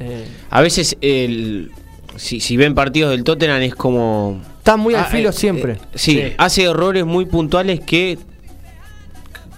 Eh, 0.00 0.26
A 0.50 0.60
veces, 0.60 0.96
el, 1.00 1.70
si, 2.16 2.40
si 2.40 2.56
ven 2.56 2.74
partidos 2.74 3.10
del 3.12 3.24
Tottenham, 3.24 3.62
es 3.62 3.74
como. 3.74 4.40
está 4.58 4.76
muy 4.76 4.94
al 4.94 5.02
Ah, 5.02 5.04
filo 5.04 5.30
eh, 5.30 5.32
siempre. 5.32 5.72
eh, 5.74 5.78
sí, 5.94 6.12
Sí. 6.14 6.32
hace 6.38 6.64
errores 6.64 7.04
muy 7.04 7.26
puntuales 7.26 7.80
que 7.80 8.18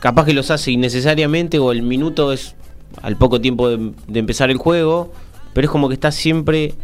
capaz 0.00 0.26
que 0.26 0.32
los 0.34 0.50
hace 0.50 0.72
innecesariamente 0.72 1.58
o 1.58 1.72
el 1.72 1.82
minuto 1.82 2.32
es 2.32 2.54
al 3.02 3.16
poco 3.16 3.40
tiempo 3.40 3.68
de, 3.68 3.92
de 4.06 4.18
empezar 4.20 4.50
el 4.50 4.56
juego, 4.58 5.12
pero 5.52 5.66
es 5.66 5.70
como 5.70 5.88
que 5.88 5.94
está 5.94 6.12
siempre 6.12 6.74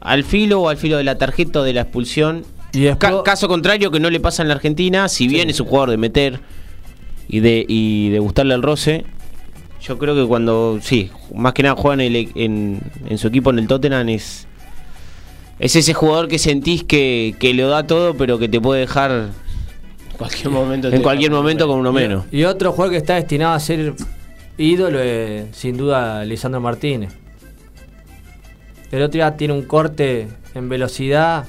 al 0.00 0.22
filo 0.24 0.60
o 0.62 0.68
al 0.68 0.76
filo 0.76 0.96
de 0.96 1.04
la 1.04 1.18
tarjeta 1.18 1.60
o 1.60 1.62
de 1.62 1.72
la 1.72 1.82
expulsión. 1.82 2.44
Y 2.72 2.80
después- 2.80 3.12
Ca- 3.12 3.22
caso 3.22 3.48
contrario 3.48 3.90
que 3.90 4.00
no 4.00 4.10
le 4.10 4.20
pasa 4.20 4.42
en 4.42 4.48
la 4.48 4.54
Argentina, 4.54 5.08
si 5.08 5.26
bien 5.28 5.50
es 5.50 5.58
un 5.60 5.66
jugador 5.66 5.90
de 5.90 5.96
meter 5.96 6.40
y 7.28 7.40
de, 7.40 7.64
y 7.66 8.10
de 8.10 8.18
gustarle 8.18 8.54
el 8.54 8.62
roce, 8.62 9.04
yo 9.80 9.98
creo 9.98 10.14
que 10.14 10.26
cuando, 10.26 10.78
sí, 10.82 11.10
más 11.34 11.52
que 11.54 11.62
nada 11.62 11.76
juegan 11.76 12.00
en, 12.00 12.16
el- 12.16 12.32
en, 12.34 12.80
en 13.08 13.18
su 13.18 13.28
equipo 13.28 13.50
en 13.50 13.58
el 13.60 13.66
Tottenham 13.68 14.08
es, 14.08 14.46
es 15.58 15.76
ese 15.76 15.94
jugador 15.94 16.28
que 16.28 16.38
sentís 16.38 16.84
que, 16.84 17.34
que 17.38 17.54
lo 17.54 17.68
da 17.68 17.86
todo, 17.86 18.14
pero 18.14 18.38
que 18.38 18.48
te 18.48 18.60
puede 18.60 18.80
dejar 18.80 19.10
En 20.10 20.16
cualquier 20.18 20.50
momento. 20.50 20.88
en 20.92 21.02
cualquier 21.02 21.30
momento 21.30 21.66
con 21.68 21.78
uno 21.78 21.92
menos. 21.92 22.24
Y 22.32 22.44
otro 22.44 22.72
jugador 22.72 22.92
que 22.92 22.98
está 22.98 23.14
destinado 23.14 23.54
a 23.54 23.60
ser 23.60 23.94
ídolo 24.56 25.00
es 25.00 25.46
sin 25.56 25.76
duda 25.76 26.24
Lisandro 26.24 26.60
Martínez. 26.60 27.12
El 28.90 29.02
otro 29.02 29.12
día 29.18 29.36
tiene 29.36 29.54
un 29.54 29.62
corte 29.62 30.28
en 30.54 30.68
velocidad 30.68 31.44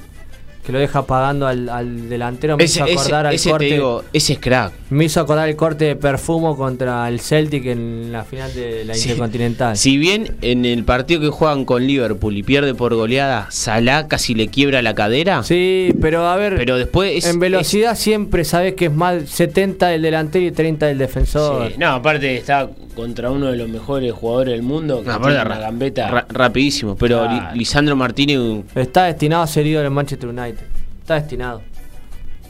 que 0.64 0.72
lo 0.72 0.78
deja 0.78 1.06
pagando 1.06 1.46
al, 1.46 1.68
al 1.68 2.08
delantero. 2.08 2.56
Me 2.56 2.64
Ese, 2.64 2.80
hizo 2.80 2.84
acordar 3.00 3.26
ese- 3.26 3.28
al 3.28 3.34
ese 3.34 3.44
te 3.44 3.50
corte. 3.50 3.64
digo, 3.66 4.04
ese 4.12 4.32
es 4.34 4.38
crack. 4.38 4.72
Me 4.90 5.04
hizo 5.06 5.20
acordar 5.20 5.48
el 5.48 5.56
corte 5.56 5.84
de 5.86 5.96
Perfumo 5.96 6.56
contra 6.56 7.08
el 7.08 7.20
Celtic 7.20 7.64
en 7.66 8.12
la 8.12 8.24
final 8.24 8.52
de 8.54 8.84
la 8.84 8.94
Sí. 8.94 9.08
Intercontinental. 9.08 9.76
Si 9.76 9.96
bien 9.96 10.36
en 10.42 10.64
el 10.64 10.84
partido 10.84 11.20
que 11.20 11.28
juegan 11.28 11.64
con 11.64 11.86
Liverpool 11.86 12.36
y 12.36 12.42
pierde 12.42 12.74
por 12.74 12.94
goleada, 12.94 13.46
Salah 13.50 14.06
casi 14.08 14.34
le 14.34 14.48
quiebra 14.48 14.82
la 14.82 14.94
cadera. 14.94 15.42
Sí, 15.42 15.94
pero 16.00 16.26
a 16.26 16.36
ver, 16.36 16.56
Pero 16.56 16.76
después 16.76 17.24
es- 17.24 17.30
en 17.30 17.40
velocidad 17.40 17.96
siempre 17.96 18.44
sabes 18.44 18.74
que 18.74 18.86
es 18.86 18.92
más 18.92 19.28
70 19.30 19.88
del 19.88 20.02
delantero 20.02 20.44
y 20.46 20.50
30 20.50 20.86
del 20.86 20.98
defensor. 20.98 21.68
Sí, 21.68 21.74
No, 21.78 21.88
aparte 21.88 22.36
está 22.36 22.68
contra 22.94 23.30
uno 23.30 23.46
de 23.46 23.56
los 23.56 23.68
mejores 23.68 24.12
jugadores 24.12 24.52
del 24.52 24.62
mundo. 24.62 25.02
Que 25.02 25.08
No, 25.08 25.20
tiene 25.20 25.40
una 25.42 25.58
gambeta. 25.58 26.08
ra- 26.10 26.26
rapidísimo. 26.28 26.96
Pero. 26.96 27.26
Lisandro 27.54 27.96
Martínez 27.96 28.64
Está 28.74 29.04
destinado 29.04 29.42
a 29.42 29.46
ser 29.46 29.66
ídolo 29.66 29.86
en 29.86 29.92
Manchester 29.92 30.28
United. 30.28 30.64
Está 31.00 31.14
destinado. 31.14 31.62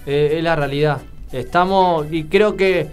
Eh, 0.06 0.34
es 0.38 0.42
la 0.44 0.56
realidad. 0.56 0.98
Estamos, 1.32 2.06
y 2.10 2.24
creo 2.24 2.56
que 2.56 2.88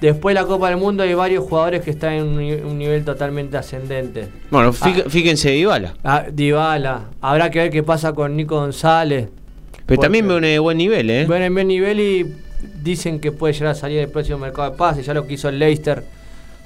después 0.00 0.34
de 0.34 0.40
la 0.42 0.46
Copa 0.46 0.68
del 0.68 0.76
Mundo 0.76 1.02
hay 1.04 1.14
varios 1.14 1.44
jugadores 1.48 1.80
que 1.82 1.90
están 1.90 2.12
en 2.14 2.24
un, 2.24 2.36
ni- 2.38 2.52
un 2.52 2.78
nivel 2.78 3.04
totalmente 3.04 3.56
ascendente. 3.56 4.28
Bueno, 4.50 4.72
fí- 4.72 5.04
fíjense 5.08 5.50
de 5.50 5.56
Ibala. 5.58 5.94
Ah, 6.04 6.24
Dybala. 6.30 7.04
Habrá 7.20 7.50
que 7.50 7.60
ver 7.60 7.70
qué 7.70 7.82
pasa 7.82 8.12
con 8.12 8.36
Nico 8.36 8.56
González. 8.56 9.28
Pero 9.86 10.00
también 10.00 10.26
veo 10.28 10.40
de 10.40 10.58
buen 10.58 10.78
nivel, 10.78 11.08
¿eh? 11.10 11.24
Bueno, 11.26 11.44
en 11.44 11.54
buen 11.54 11.68
nivel 11.68 12.00
y 12.00 12.34
dicen 12.82 13.18
que 13.20 13.32
puede 13.32 13.52
llegar 13.54 13.68
a 13.72 13.74
salir 13.74 13.98
del 13.98 14.08
próximo 14.10 14.38
mercado 14.38 14.70
de 14.70 14.76
pases. 14.76 15.06
Ya 15.06 15.14
lo 15.14 15.26
que 15.26 15.34
hizo 15.34 15.48
el 15.48 15.58
Leicester 15.58 16.04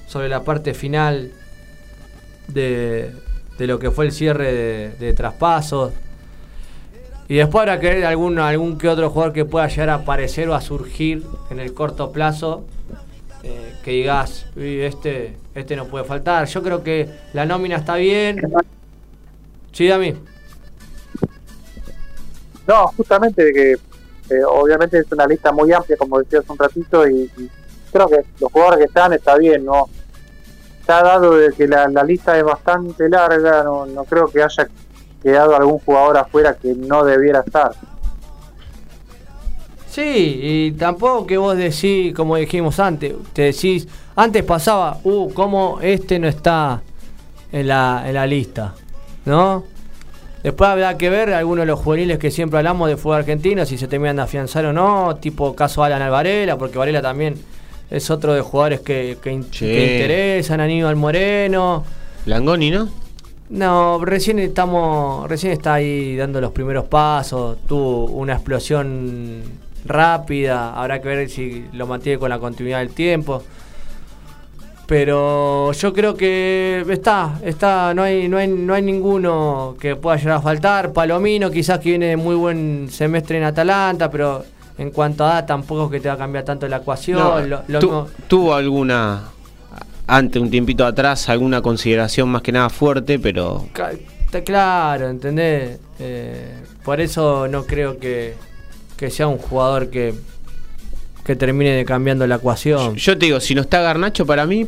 sobre 0.06 0.28
la 0.28 0.42
parte 0.44 0.74
final 0.74 1.32
de, 2.48 3.12
de 3.58 3.66
lo 3.66 3.78
que 3.78 3.90
fue 3.90 4.06
el 4.06 4.12
cierre 4.12 4.90
de, 4.98 5.12
traspasos. 5.14 5.92
Y 7.28 7.36
después 7.36 7.62
habrá 7.62 7.80
que 7.80 7.88
ver 7.90 8.04
algún, 8.04 8.38
algún 8.38 8.78
que 8.78 8.88
otro 8.88 9.10
jugador 9.10 9.32
que 9.32 9.44
pueda 9.44 9.66
llegar 9.66 9.90
a 9.90 9.94
aparecer 9.94 10.48
o 10.48 10.54
a 10.54 10.60
surgir 10.60 11.24
en 11.50 11.58
el 11.60 11.74
corto 11.74 12.12
plazo. 12.12 12.64
eh, 13.42 13.74
que 13.84 13.92
digas, 13.92 14.46
"Uy, 14.56 14.80
este, 14.80 15.36
este 15.54 15.76
no 15.76 15.86
puede 15.86 16.04
faltar. 16.04 16.46
Yo 16.48 16.62
creo 16.64 16.82
que 16.82 17.08
la 17.32 17.46
nómina 17.46 17.76
está 17.76 17.94
bien. 17.96 18.40
Sí, 19.72 19.86
Dami. 19.86 20.14
No, 22.66 22.88
justamente 22.96 23.52
que 23.52 23.72
eh, 23.72 24.44
obviamente 24.48 24.98
es 24.98 25.10
una 25.12 25.26
lista 25.26 25.52
muy 25.52 25.72
amplia, 25.72 25.96
como 25.96 26.18
decías 26.18 26.44
un 26.48 26.58
ratito, 26.58 27.08
y 27.08 27.30
creo 27.97 28.09
que 28.09 28.27
los 28.40 28.52
jugadores 28.52 28.78
que 28.81 28.85
están 28.85 29.12
está 29.12 29.36
bien, 29.36 29.64
¿no? 29.64 29.89
Ya 30.86 31.02
dado 31.02 31.35
de 31.36 31.52
que 31.52 31.66
la, 31.66 31.89
lista 32.05 32.36
es 32.36 32.44
bastante 32.44 33.09
larga, 33.09 33.64
no, 33.64 33.86
no 33.86 34.05
creo 34.05 34.28
que 34.28 34.43
haya 34.43 34.68
quedado 35.23 35.56
algún 35.56 35.78
jugador 35.78 36.18
afuera 36.18 36.55
que 36.55 36.74
no 36.74 37.05
debiera 37.05 37.40
estar. 37.40 37.73
Sí, 39.90 40.40
y 40.43 40.73
tampoco 40.73 41.27
que 41.27 41.39
vos 41.39 41.56
decís, 41.56 42.14
como 42.14 42.36
dijimos 42.36 42.78
antes, 42.78 43.14
te 43.32 43.43
decís, 43.43 43.89
antes 44.14 44.44
pasaba, 44.44 44.98
uh, 45.05 45.32
cómo 45.32 45.78
este 45.81 46.18
no 46.18 46.28
está 46.28 46.82
en 47.51 47.66
la, 47.66 48.05
en 48.06 48.14
la 48.14 48.27
lista, 48.27 48.74
¿no? 49.24 49.64
Después 50.43 50.68
habrá 50.68 50.97
que 50.97 51.10
ver 51.10 51.32
algunos 51.32 51.62
de 51.62 51.66
los 51.66 51.81
juveniles 51.81 52.18
que 52.18 52.31
siempre 52.31 52.59
hablamos 52.59 52.89
de 52.89 52.97
fútbol 52.97 53.16
argentino, 53.16 53.64
si 53.64 53.78
se 53.78 53.89
terminan 53.89 54.16
de 54.16 54.23
afianzar 54.23 54.66
o 54.66 54.73
no, 54.73 55.16
tipo 55.16 55.56
caso 55.56 55.82
Alan 55.82 56.02
Alvarela, 56.02 56.56
porque 56.56 56.78
Varela 56.78 57.02
también 57.02 57.35
es 57.90 58.10
otro 58.10 58.34
de 58.34 58.40
jugadores 58.40 58.80
que, 58.80 59.16
que, 59.22 59.30
in- 59.32 59.44
Sí. 59.44 59.66
que 59.66 59.94
interesan, 60.02 60.60
Aníbal 60.60 60.96
Moreno. 60.96 61.84
Langoni, 62.26 62.70
¿no? 62.70 62.88
No, 63.48 64.04
recién 64.04 64.40
estamos, 64.40 65.28
recién 65.28 65.52
está 65.52 65.74
ahí 65.74 66.16
dando 66.16 66.40
los 66.40 66.50
primeros 66.50 66.86
pasos, 66.86 67.58
tuvo 67.68 68.06
una 68.06 68.32
explosión 68.34 69.42
rápida, 69.84 70.74
habrá 70.74 71.00
que 71.00 71.06
ver 71.08 71.30
si 71.30 71.64
lo 71.72 71.86
mantiene 71.86 72.18
con 72.18 72.28
la 72.28 72.40
continuidad 72.40 72.78
del 72.80 72.90
tiempo. 72.90 73.42
Pero 74.86 75.72
yo 75.72 75.92
creo 75.92 76.14
que 76.16 76.84
está, 76.88 77.40
está, 77.44 77.92
no 77.92 78.02
hay, 78.04 78.28
no 78.28 78.38
hay, 78.38 78.46
no 78.46 78.72
hay 78.72 78.82
ninguno 78.82 79.76
que 79.80 79.96
pueda 79.96 80.16
llegar 80.16 80.36
a 80.38 80.40
faltar. 80.40 80.92
Palomino 80.92 81.50
quizás 81.50 81.80
que 81.80 81.90
viene 81.90 82.06
de 82.06 82.16
muy 82.16 82.36
buen 82.36 82.86
semestre 82.90 83.38
en 83.38 83.44
Atalanta, 83.44 84.08
pero 84.10 84.44
en 84.78 84.90
cuanto 84.90 85.24
a 85.24 85.32
edad 85.32 85.46
tampoco 85.46 85.86
es 85.86 85.90
que 85.92 86.00
te 86.00 86.08
va 86.08 86.14
a 86.14 86.18
cambiar 86.18 86.44
tanto 86.44 86.66
la 86.68 86.78
ecuación. 86.78 87.18
No, 87.18 87.40
lo- 87.40 87.62
lo 87.68 87.78
tu- 87.78 87.86
mismo- 87.86 88.08
tuvo 88.28 88.54
alguna, 88.54 89.22
ante 90.06 90.38
un 90.38 90.50
tiempito 90.50 90.84
atrás, 90.84 91.28
alguna 91.28 91.62
consideración 91.62 92.28
más 92.28 92.42
que 92.42 92.52
nada 92.52 92.68
fuerte, 92.68 93.18
pero 93.18 93.66
claro, 94.44 95.08
¿entendés? 95.08 95.78
Eh, 95.98 96.54
por 96.84 97.00
eso 97.00 97.48
no 97.48 97.64
creo 97.64 97.98
que, 97.98 98.34
que 98.96 99.10
sea 99.10 99.26
un 99.28 99.38
jugador 99.38 99.88
que, 99.88 100.14
que 101.24 101.36
termine 101.36 101.70
de 101.70 101.84
cambiando 101.84 102.26
la 102.26 102.36
ecuación. 102.36 102.94
yo 102.96 103.16
te 103.18 103.26
digo, 103.26 103.40
si 103.40 103.54
no 103.54 103.62
está 103.62 103.80
Garnacho, 103.80 104.26
para 104.26 104.44
mí, 104.46 104.66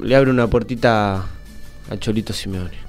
le 0.00 0.16
abre 0.16 0.30
una 0.30 0.48
puertita 0.48 1.24
a 1.90 1.96
Cholito 1.98 2.32
Simeone. 2.32 2.82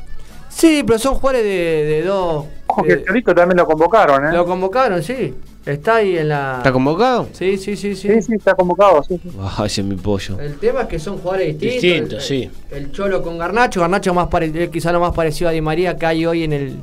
Sí, 0.49 0.83
pero 0.85 0.97
son 0.99 1.15
jugadores 1.15 1.43
de, 1.43 1.49
de 1.85 2.01
dos. 2.03 2.45
Ojo 2.67 2.83
que 2.83 2.89
eh, 2.93 2.95
el 2.95 3.05
Cholito 3.05 3.35
también 3.35 3.57
lo 3.57 3.65
convocaron, 3.67 4.25
¿eh? 4.25 4.33
lo 4.33 4.45
convocaron, 4.45 5.01
sí. 5.03 5.33
Está 5.65 5.95
ahí 5.95 6.17
en 6.17 6.29
la. 6.29 6.55
¿Está 6.57 6.73
convocado? 6.73 7.29
Sí, 7.31 7.57
sí, 7.57 7.77
sí, 7.77 7.95
sí. 7.95 8.09
Sí, 8.09 8.21
sí, 8.21 8.33
está 8.35 8.53
convocado, 8.53 9.01
sí, 9.03 9.17
sí. 9.23 9.31
Ah, 9.39 9.63
ese 9.65 9.79
es 9.81 9.87
mi 9.87 9.95
pollo. 9.95 10.37
El 10.39 10.57
tema 10.57 10.81
es 10.81 10.87
que 10.87 10.99
son 10.99 11.17
jugadores 11.19 11.57
distintos. 11.57 11.81
Distintos, 11.81 12.13
el, 12.13 12.21
sí. 12.21 12.51
El 12.71 12.91
Cholo 12.91 13.21
con 13.23 13.37
Garnacho. 13.37 13.79
Garnacho 13.79 14.13
más 14.13 14.27
pare- 14.27 14.69
quizá 14.69 14.91
lo 14.91 14.99
más 14.99 15.13
parecido 15.13 15.49
a 15.49 15.53
Di 15.53 15.61
María 15.61 15.95
que 15.97 16.05
hay 16.05 16.25
hoy 16.25 16.43
en 16.43 16.53
el. 16.53 16.77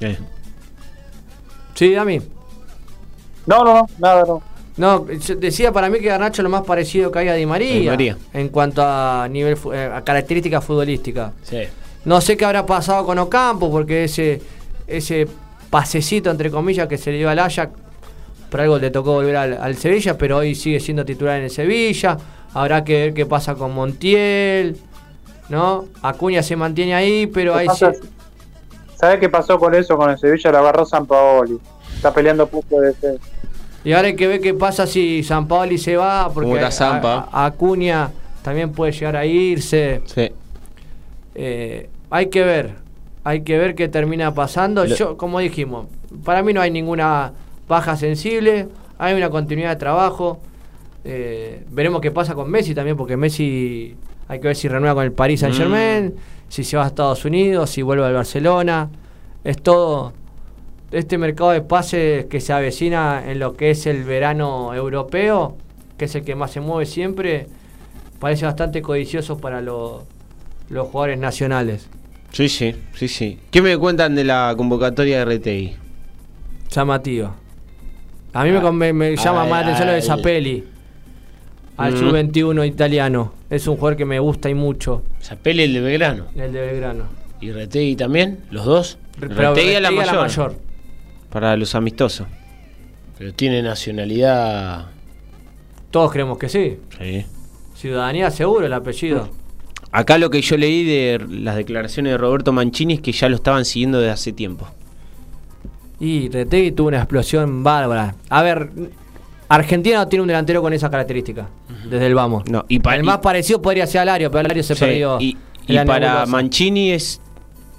Eh. 0.00 0.18
Sí, 1.74 1.92
Dami. 1.92 2.20
No, 3.46 3.64
no, 3.64 3.74
no, 3.74 3.86
nada, 3.98 4.24
no. 4.26 4.42
No, 4.76 5.10
yo 5.10 5.34
decía 5.36 5.72
para 5.72 5.88
mí 5.90 5.98
que 5.98 6.06
Garnacho 6.08 6.42
es 6.42 6.44
lo 6.44 6.50
más 6.50 6.62
parecido 6.62 7.10
que 7.10 7.18
hay 7.20 7.28
a 7.28 7.34
Di 7.34 7.46
María, 7.46 7.80
Di 7.80 7.86
María. 7.88 8.16
en 8.32 8.48
cuanto 8.48 8.82
a 8.84 9.26
nivel 9.28 9.56
eh, 9.72 9.90
a 9.92 10.02
características 10.02 10.64
futbolísticas. 10.64 11.32
Sí. 11.42 11.62
No 12.04 12.20
sé 12.20 12.36
qué 12.36 12.44
habrá 12.44 12.64
pasado 12.64 13.04
con 13.04 13.18
Ocampo, 13.18 13.70
porque 13.70 14.04
ese 14.04 14.40
ese 14.86 15.26
pasecito 15.70 16.30
entre 16.30 16.50
comillas 16.50 16.86
que 16.88 16.96
se 16.96 17.10
le 17.10 17.18
dio 17.18 17.28
al 17.28 17.38
Ajax, 17.40 17.72
por 18.50 18.60
algo 18.60 18.78
le 18.78 18.90
tocó 18.90 19.12
volver 19.14 19.36
al, 19.36 19.58
al 19.60 19.76
Sevilla, 19.76 20.16
pero 20.18 20.38
hoy 20.38 20.54
sigue 20.54 20.80
siendo 20.80 21.04
titular 21.04 21.38
en 21.38 21.44
el 21.44 21.50
Sevilla. 21.50 22.16
Habrá 22.54 22.82
que 22.84 22.94
ver 22.94 23.14
qué 23.14 23.26
pasa 23.26 23.54
con 23.54 23.74
Montiel, 23.74 24.76
¿no? 25.48 25.86
Acuña 26.02 26.42
se 26.42 26.56
mantiene 26.56 26.94
ahí, 26.94 27.26
pero 27.26 27.52
¿Qué 27.54 27.58
ahí 27.60 27.66
sí. 27.74 27.86
¿Sabes 28.96 29.20
qué 29.20 29.28
pasó 29.28 29.58
con 29.58 29.74
eso 29.74 29.96
con 29.96 30.10
el 30.10 30.18
Sevilla? 30.18 30.50
Lo 30.50 30.58
agarró 30.58 30.84
San 30.84 31.06
Paoli. 31.06 31.58
Está 31.94 32.12
peleando 32.12 32.46
punto 32.48 32.80
de 32.80 32.88
defensa. 32.88 33.24
Y 33.84 33.92
ahora 33.92 34.08
hay 34.08 34.16
que 34.16 34.26
ver 34.26 34.40
qué 34.40 34.54
pasa 34.54 34.86
si 34.86 35.22
San 35.22 35.46
Paoli 35.46 35.78
se 35.78 35.96
va, 35.96 36.28
porque 36.32 36.50
Acuña 37.32 38.10
también 38.42 38.72
puede 38.72 38.92
llegar 38.92 39.16
a 39.16 39.24
irse. 39.24 40.02
Sí. 40.06 40.32
Eh, 41.34 41.88
hay 42.10 42.26
que 42.26 42.42
ver, 42.42 42.74
hay 43.22 43.42
que 43.42 43.56
ver 43.56 43.74
qué 43.74 43.88
termina 43.88 44.34
pasando. 44.34 44.84
Lo- 44.84 44.94
Yo, 44.96 45.16
como 45.16 45.38
dijimos, 45.38 45.86
para 46.24 46.42
mí 46.42 46.52
no 46.52 46.60
hay 46.60 46.70
ninguna 46.70 47.32
baja 47.68 47.96
sensible, 47.96 48.68
hay 48.98 49.14
una 49.14 49.30
continuidad 49.30 49.70
de 49.70 49.76
trabajo. 49.76 50.40
Eh, 51.04 51.64
veremos 51.70 52.00
qué 52.00 52.10
pasa 52.10 52.34
con 52.34 52.50
Messi 52.50 52.74
también, 52.74 52.96
porque 52.96 53.16
Messi 53.16 53.96
hay 54.26 54.40
que 54.40 54.48
ver 54.48 54.56
si 54.56 54.68
renueva 54.68 54.94
con 54.94 55.04
el 55.04 55.12
Paris 55.12 55.40
Saint 55.40 55.56
Germain, 55.56 56.14
si 56.48 56.64
se 56.64 56.76
va 56.76 56.84
a 56.84 56.86
Estados 56.88 57.24
Unidos, 57.24 57.70
si 57.70 57.82
vuelve 57.82 58.04
al 58.04 58.14
Barcelona. 58.14 58.90
Es 59.44 59.62
todo 59.62 60.12
este 60.90 61.18
mercado 61.18 61.50
de 61.50 61.60
pases 61.60 62.26
que 62.26 62.40
se 62.40 62.52
avecina 62.52 63.22
en 63.30 63.38
lo 63.38 63.54
que 63.54 63.70
es 63.70 63.86
el 63.86 64.04
verano 64.04 64.74
europeo, 64.74 65.56
que 65.96 66.06
es 66.06 66.14
el 66.14 66.24
que 66.24 66.34
más 66.34 66.50
se 66.50 66.60
mueve 66.60 66.86
siempre, 66.86 67.46
parece 68.18 68.46
bastante 68.46 68.82
codicioso 68.82 69.38
para 69.38 69.60
los 69.60 70.02
los 70.70 70.88
jugadores 70.88 71.18
nacionales. 71.18 71.88
Sí, 72.32 72.48
sí, 72.48 72.74
sí, 72.94 73.08
sí. 73.08 73.38
¿Qué 73.50 73.62
me 73.62 73.76
cuentan 73.78 74.14
de 74.14 74.24
la 74.24 74.54
convocatoria 74.56 75.24
de 75.24 75.36
RTI? 75.36 75.76
Llamativo. 76.70 77.34
A 78.38 78.44
mí 78.44 78.50
me, 78.52 78.60
con- 78.60 78.76
me- 78.76 78.92
me 78.92 79.16
llama 79.16 79.40
más 79.44 79.50
la 79.50 79.58
atención 79.60 79.86
lo 79.88 79.92
de 79.92 79.98
al- 79.98 80.04
Zapelli. 80.04 80.64
Al 81.76 81.92
Mm. 81.94 81.96
sub-21 81.98 82.64
italiano. 82.66 83.32
Es 83.50 83.66
un 83.66 83.76
jugador 83.76 83.96
que 83.96 84.04
me 84.04 84.18
gusta 84.20 84.48
y 84.50 84.54
mucho. 84.54 85.02
Zapelli 85.22 85.62
el 85.64 85.72
de 85.74 85.80
Belgrano. 85.80 86.26
El 86.36 86.52
de 86.52 86.60
Belgrano. 86.60 87.04
Y 87.40 87.50
Retegui 87.52 87.96
también, 87.96 88.40
los 88.50 88.64
dos. 88.64 88.98
Pero 89.18 89.34
Retegui 89.34 89.74
a 89.74 89.80
la 89.80 89.90
Retegui 89.90 90.16
mayor. 90.16 90.54
Para 91.30 91.56
los 91.56 91.74
amistosos. 91.74 92.26
Pero 93.18 93.32
tiene 93.34 93.62
nacionalidad. 93.62 94.86
Todos 95.90 96.12
creemos 96.12 96.38
que 96.38 96.48
sí. 96.48 96.78
Sí. 97.00 97.24
Ciudadanía 97.74 98.30
seguro 98.30 98.66
el 98.66 98.72
apellido. 98.72 99.30
Acá 99.90 100.18
lo 100.18 100.30
que 100.30 100.42
yo 100.42 100.56
leí 100.56 100.84
de 100.84 101.24
las 101.30 101.56
declaraciones 101.56 102.12
de 102.12 102.18
Roberto 102.18 102.52
Mancini 102.52 102.94
es 102.94 103.00
que 103.00 103.10
ya 103.12 103.28
lo 103.28 103.36
estaban 103.36 103.64
siguiendo 103.64 103.98
desde 103.98 104.12
hace 104.12 104.32
tiempo. 104.32 104.68
Y 106.00 106.28
Retegui 106.28 106.72
tuvo 106.72 106.88
una 106.88 106.98
explosión 106.98 107.62
bárbara. 107.64 108.14
A 108.28 108.42
ver, 108.42 108.70
Argentina 109.48 109.98
no 109.98 110.08
tiene 110.08 110.22
un 110.22 110.28
delantero 110.28 110.62
con 110.62 110.72
esa 110.72 110.90
característica. 110.90 111.48
Desde 111.90 112.06
el 112.06 112.14
vamos. 112.14 112.44
No, 112.48 112.64
y 112.68 112.76
el 112.88 113.00
y- 113.00 113.06
más 113.06 113.18
parecido 113.18 113.60
podría 113.62 113.86
ser 113.86 114.02
Alario, 114.02 114.30
pero 114.30 114.40
Alario 114.40 114.62
se 114.62 114.74
Sí, 114.74 114.80
perdió. 114.80 115.18
Y, 115.20 115.36
para 115.86 115.98
nebulosa. 116.00 116.26
Mancini 116.26 116.92
es, 116.92 117.20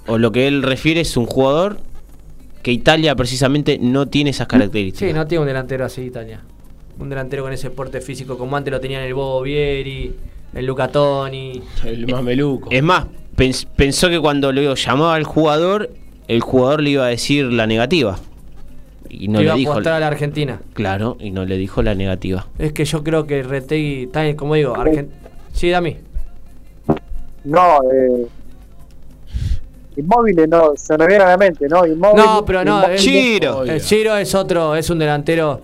o 0.06 0.18
lo 0.18 0.30
que 0.32 0.46
él 0.48 0.62
refiere, 0.62 1.00
es 1.00 1.16
un 1.16 1.26
jugador 1.26 1.78
que 2.62 2.72
Italia 2.72 3.14
precisamente 3.16 3.78
no 3.80 4.06
tiene 4.06 4.30
esas 4.30 4.46
características. 4.46 5.08
Sí, 5.08 5.14
no 5.14 5.26
tiene 5.26 5.40
un 5.42 5.46
delantero 5.48 5.84
así, 5.84 6.02
Italia. 6.02 6.40
Un 6.98 7.08
delantero 7.08 7.42
con 7.42 7.52
ese 7.52 7.70
porte 7.70 8.00
físico 8.02 8.36
como 8.36 8.56
antes 8.56 8.70
lo 8.70 8.80
tenían 8.80 9.02
el 9.02 9.14
Bobo 9.14 9.40
Vieri, 9.42 10.14
el 10.54 10.66
Luca 10.66 10.88
Toni. 10.88 11.62
El 11.84 12.06
mameluco. 12.06 12.68
Es 12.70 12.82
más, 12.82 13.06
pens- 13.36 13.66
pensó 13.76 14.08
que 14.10 14.20
cuando 14.20 14.52
lo 14.52 14.74
llamaba 14.74 15.14
al 15.14 15.24
jugador, 15.24 15.88
el 16.34 16.40
jugador 16.40 16.82
le 16.82 16.90
iba 16.90 17.04
a 17.04 17.08
decir 17.08 17.46
la 17.46 17.66
negativa. 17.66 18.18
Y 19.08 19.26
no 19.28 19.38
le 19.38 19.44
iba 19.46 19.54
a 19.54 19.56
dijo. 19.56 19.72
apostar 19.72 19.94
a 19.94 20.00
la 20.00 20.06
Argentina. 20.06 20.60
Claro, 20.74 21.16
y 21.18 21.30
no 21.32 21.44
le 21.44 21.56
dijo 21.56 21.82
la 21.82 21.94
negativa. 21.96 22.46
Es 22.58 22.72
que 22.72 22.84
yo 22.84 23.02
creo 23.02 23.26
que 23.26 23.42
Retegui, 23.42 24.06
también, 24.06 24.36
como 24.36 24.54
digo, 24.54 24.74
Argen- 24.76 25.08
Sí, 25.52 25.68
Dami. 25.70 25.96
No, 27.44 27.80
eh. 27.92 28.26
Inmóviles 29.96 30.48
no, 30.48 30.72
se 30.76 30.96
me 30.96 31.06
viene 31.06 31.24
a 31.24 31.28
la 31.30 31.36
mente, 31.36 31.66
¿no? 31.68 31.84
Inmóvil, 31.86 32.16
No, 32.24 32.44
pero 32.44 32.64
no, 32.64 32.84
el- 32.86 32.96
Chiro. 32.98 33.64
El 33.64 33.80
Ciro 33.80 34.16
es 34.16 34.34
otro, 34.34 34.76
es 34.76 34.88
un 34.88 34.98
delantero 35.00 35.60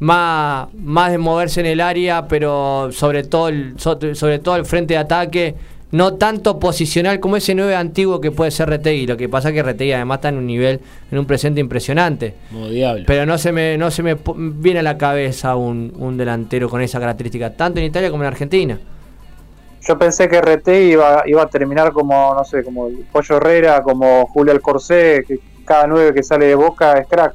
más, 0.00 0.68
más 0.74 1.12
de 1.12 1.18
moverse 1.18 1.60
en 1.60 1.66
el 1.66 1.80
área, 1.80 2.26
pero 2.26 2.90
sobre 2.92 3.22
todo 3.22 3.48
el, 3.48 3.74
so- 3.78 3.98
sobre 4.14 4.40
todo 4.40 4.56
el 4.56 4.64
frente 4.64 4.94
de 4.94 4.98
ataque, 4.98 5.54
no 5.90 6.14
tanto 6.14 6.58
posicional 6.58 7.18
como 7.20 7.36
ese 7.36 7.54
9 7.54 7.74
antiguo 7.74 8.20
que 8.20 8.30
puede 8.30 8.50
ser 8.50 8.68
Retegui. 8.68 9.06
Lo 9.06 9.16
que 9.16 9.28
pasa 9.28 9.48
es 9.48 9.54
que 9.54 9.62
Retegui 9.62 9.92
además 9.92 10.18
está 10.18 10.28
en 10.28 10.36
un 10.36 10.46
nivel, 10.46 10.80
en 11.10 11.18
un 11.18 11.26
presente 11.26 11.60
impresionante. 11.60 12.34
Como 12.50 12.68
diablo. 12.68 13.04
Pero 13.06 13.24
no 13.24 13.38
se 13.38 13.52
me, 13.52 13.78
no 13.78 13.90
se 13.90 14.02
me 14.02 14.16
viene 14.36 14.80
a 14.80 14.82
la 14.82 14.98
cabeza 14.98 15.56
un, 15.56 15.92
un 15.96 16.16
delantero 16.16 16.68
con 16.68 16.80
esa 16.82 17.00
característica, 17.00 17.54
tanto 17.54 17.80
en 17.80 17.86
Italia 17.86 18.10
como 18.10 18.22
en 18.24 18.28
Argentina. 18.28 18.78
Yo 19.80 19.96
pensé 19.96 20.28
que 20.28 20.40
RT 20.40 20.68
iba, 20.68 21.22
iba 21.26 21.42
a 21.42 21.46
terminar 21.46 21.92
como, 21.92 22.34
no 22.34 22.44
sé, 22.44 22.62
como 22.62 22.88
el 22.88 23.06
Pollo 23.10 23.36
Herrera, 23.36 23.82
como 23.82 24.26
Julio 24.26 24.52
Alcorsé, 24.52 25.24
que 25.26 25.40
cada 25.64 25.86
nueve 25.86 26.12
que 26.12 26.22
sale 26.22 26.46
de 26.46 26.54
boca 26.54 26.98
es 26.98 27.06
crack. 27.06 27.34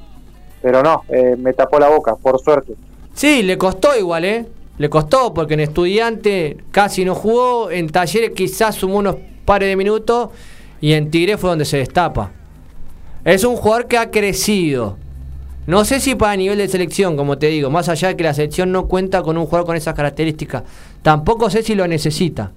Pero 0.61 0.83
no, 0.83 1.03
eh, 1.09 1.35
me 1.37 1.53
tapó 1.53 1.79
la 1.79 1.89
boca, 1.89 2.15
por 2.15 2.39
suerte. 2.39 2.73
Sí, 3.13 3.43
le 3.43 3.57
costó 3.57 3.97
igual, 3.97 4.25
¿eh? 4.25 4.45
Le 4.77 4.89
costó 4.89 5.33
porque 5.33 5.53
en 5.53 5.59
estudiante 5.59 6.57
casi 6.71 7.05
no 7.05 7.15
jugó, 7.15 7.71
en 7.71 7.89
talleres 7.89 8.31
quizás 8.31 8.75
sumó 8.75 8.97
unos 8.97 9.17
pares 9.45 9.69
de 9.69 9.75
minutos 9.75 10.29
y 10.81 10.93
en 10.93 11.11
Tigre 11.11 11.37
fue 11.37 11.49
donde 11.49 11.65
se 11.65 11.77
destapa. 11.77 12.31
Es 13.23 13.43
un 13.43 13.55
jugador 13.55 13.87
que 13.87 13.97
ha 13.97 14.11
crecido. 14.11 14.97
No 15.67 15.85
sé 15.85 15.99
si 15.99 16.15
para 16.15 16.35
nivel 16.35 16.57
de 16.57 16.67
selección, 16.67 17.15
como 17.15 17.37
te 17.37 17.47
digo, 17.47 17.69
más 17.69 17.87
allá 17.87 18.09
de 18.09 18.17
que 18.17 18.23
la 18.23 18.33
selección 18.33 18.71
no 18.71 18.87
cuenta 18.87 19.21
con 19.21 19.37
un 19.37 19.45
jugador 19.45 19.65
con 19.65 19.75
esas 19.77 19.93
características, 19.93 20.63
tampoco 21.01 21.49
sé 21.49 21.63
si 21.63 21.73
lo 21.75 21.87
necesita. 21.87 22.51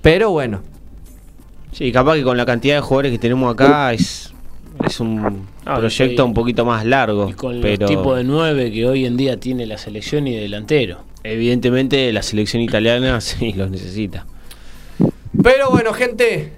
Pero 0.00 0.30
bueno, 0.30 0.62
Sí, 1.76 1.92
capaz 1.92 2.14
que 2.14 2.24
con 2.24 2.38
la 2.38 2.46
cantidad 2.46 2.76
de 2.76 2.80
jugadores 2.80 3.12
que 3.12 3.18
tenemos 3.18 3.52
acá 3.52 3.92
es, 3.92 4.32
es 4.84 5.00
un 5.00 5.46
Ah, 5.64 5.78
proyecto 5.78 6.22
sí. 6.22 6.28
un 6.28 6.34
poquito 6.34 6.64
más 6.64 6.84
largo. 6.84 7.28
Y 7.30 7.32
con 7.34 7.60
pero 7.60 7.80
los 7.80 7.90
tipos 7.90 8.16
de 8.16 8.24
nueve 8.24 8.70
que 8.72 8.86
hoy 8.86 9.06
en 9.06 9.16
día 9.16 9.38
tiene 9.38 9.66
la 9.66 9.78
selección 9.78 10.26
y 10.26 10.36
delantero. 10.36 10.98
evidentemente 11.24 12.12
la 12.12 12.22
selección 12.22 12.62
italiana 12.62 13.20
sí 13.20 13.52
los 13.52 13.70
necesita. 13.70 14.26
Pero 15.42 15.70
bueno, 15.70 15.92
gente, 15.92 16.52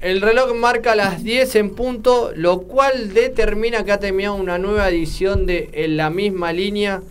el 0.00 0.20
reloj 0.20 0.54
marca 0.54 0.94
las 0.96 1.22
10 1.22 1.54
en 1.56 1.70
punto, 1.74 2.32
lo 2.34 2.62
cual 2.62 3.12
determina 3.14 3.84
que 3.84 3.92
ha 3.92 4.00
terminado 4.00 4.34
una 4.34 4.58
nueva 4.58 4.88
edición 4.88 5.46
de 5.46 5.70
En 5.72 5.96
la 5.96 6.10
misma 6.10 6.52
línea. 6.52 7.02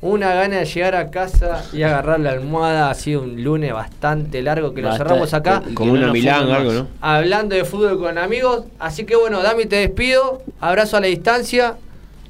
Una 0.00 0.32
gana 0.32 0.58
de 0.58 0.64
llegar 0.64 0.94
a 0.94 1.10
casa 1.10 1.64
y 1.72 1.82
agarrar 1.82 2.20
la 2.20 2.30
almohada. 2.30 2.88
Ha 2.90 2.94
sido 2.94 3.22
un 3.22 3.42
lunes 3.42 3.72
bastante 3.72 4.42
largo 4.42 4.72
que 4.72 4.80
lo 4.82 4.88
Basta- 4.88 5.04
cerramos 5.04 5.34
acá. 5.34 5.62
Como 5.74 5.88
no 5.92 5.98
una 5.98 6.06
nos 6.06 6.12
Milán 6.12 6.36
o 6.36 6.40
fumen 6.42 6.56
algo. 6.56 6.72
¿no? 6.72 6.86
Hablando 7.00 7.56
de 7.56 7.64
fútbol 7.64 7.98
con 7.98 8.16
amigos. 8.16 8.64
Así 8.78 9.04
que 9.04 9.16
bueno, 9.16 9.42
Dami, 9.42 9.66
te 9.66 9.76
despido. 9.76 10.40
Abrazo 10.60 10.98
a 10.98 11.00
la 11.00 11.08
distancia. 11.08 11.74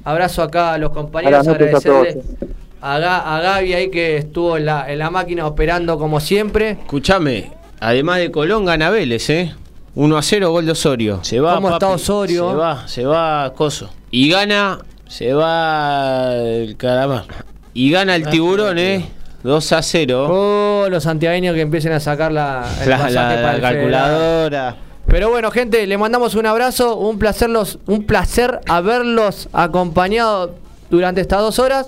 Abrazo 0.03 0.41
acá 0.41 0.73
a 0.73 0.77
los 0.79 0.89
compañeros. 0.91 1.47
A 1.47 1.51
Agradecerle 1.51 2.15
todos. 2.15 2.47
a, 2.81 2.97
Ga- 2.99 3.21
a 3.25 3.39
Gaby 3.41 3.73
ahí 3.75 3.91
que 3.91 4.17
estuvo 4.17 4.57
en 4.57 4.65
la, 4.65 4.91
en 4.91 4.97
la 4.97 5.11
máquina 5.11 5.45
operando 5.45 5.99
como 5.99 6.19
siempre. 6.19 6.71
Escuchame, 6.71 7.51
además 7.79 8.17
de 8.17 8.31
Colón 8.31 8.65
gana 8.65 8.89
Vélez, 8.89 9.29
¿eh? 9.29 9.53
1 9.93 10.17
a 10.17 10.21
0 10.23 10.49
gol 10.51 10.65
de 10.65 10.71
Osorio. 10.71 11.19
Se 11.23 11.39
va, 11.39 11.55
¿Cómo 11.55 11.67
está 11.69 11.87
papi. 11.87 12.01
Osorio? 12.01 12.49
Se 12.49 12.55
va, 12.55 12.87
se 12.87 13.05
va 13.05 13.53
Coso. 13.55 13.91
Y 14.09 14.29
gana 14.31 14.79
Se 15.07 15.33
va 15.33 16.33
el 16.35 16.77
Calamar. 16.77 17.25
Y 17.79 17.91
gana 17.91 18.15
el 18.15 18.27
tiburón, 18.29 18.77
¿eh? 18.77 19.05
2 19.43 19.71
a 19.71 19.81
0. 19.81 20.27
Oh, 20.29 20.87
los 20.89 21.03
santiagueños 21.03 21.55
que 21.55 21.61
empiecen 21.61 21.93
a 21.93 21.99
sacar 21.99 22.31
la, 22.31 22.65
el 22.83 22.89
la, 22.89 22.97
pasaje 22.97 23.13
la- 23.13 23.41
para 23.41 23.41
la 23.41 23.51
el 23.53 23.61
federal. 23.61 23.73
calculadora. 23.73 24.75
Pero 25.07 25.29
bueno, 25.29 25.49
gente, 25.49 25.87
le 25.87 25.97
mandamos 25.97 26.35
un 26.35 26.45
abrazo, 26.45 26.97
un 26.97 27.17
placer, 27.17 27.49
los, 27.49 27.79
un 27.87 28.03
placer 28.05 28.59
haberlos 28.67 29.47
acompañado 29.53 30.55
durante 30.89 31.21
estas 31.21 31.39
dos 31.39 31.57
horas. 31.59 31.87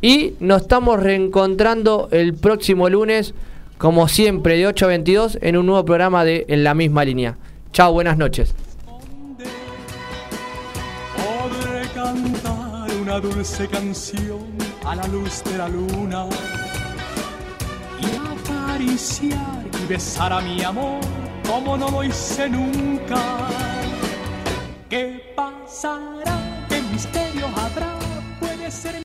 Y 0.00 0.34
nos 0.40 0.62
estamos 0.62 1.02
reencontrando 1.02 2.08
el 2.12 2.34
próximo 2.34 2.88
lunes, 2.88 3.34
como 3.78 4.06
siempre, 4.08 4.56
de 4.56 4.66
8 4.68 4.84
a 4.84 4.88
22, 4.88 5.38
en 5.42 5.56
un 5.56 5.66
nuevo 5.66 5.84
programa 5.84 6.24
de 6.24 6.44
En 6.48 6.62
la 6.62 6.74
misma 6.74 7.04
línea. 7.04 7.36
Chao, 7.72 7.92
buenas 7.92 8.16
noches. 8.16 8.54
Podré 11.16 11.82
cantar 11.94 12.90
una 13.02 13.18
dulce 13.20 13.66
canción 13.68 14.46
a 14.86 14.94
la 14.94 15.06
luz 15.08 15.42
de 15.42 15.58
la 15.58 15.68
luna 15.68 16.26
y 18.00 18.06
acariciar 18.34 19.64
y 19.82 19.86
besar 19.86 20.32
a 20.32 20.40
mi 20.40 20.62
amor 20.62 21.00
como 21.46 21.76
no 21.76 21.90
lo 21.90 22.04
hice 22.04 22.48
nunca. 22.48 23.20
¿Qué 24.88 25.34
pasará? 25.34 26.66
Que 26.68 26.80
mis 26.82 27.06
años 27.06 27.50
atrás 27.56 28.04
puede 28.38 28.70
ser 28.70 28.94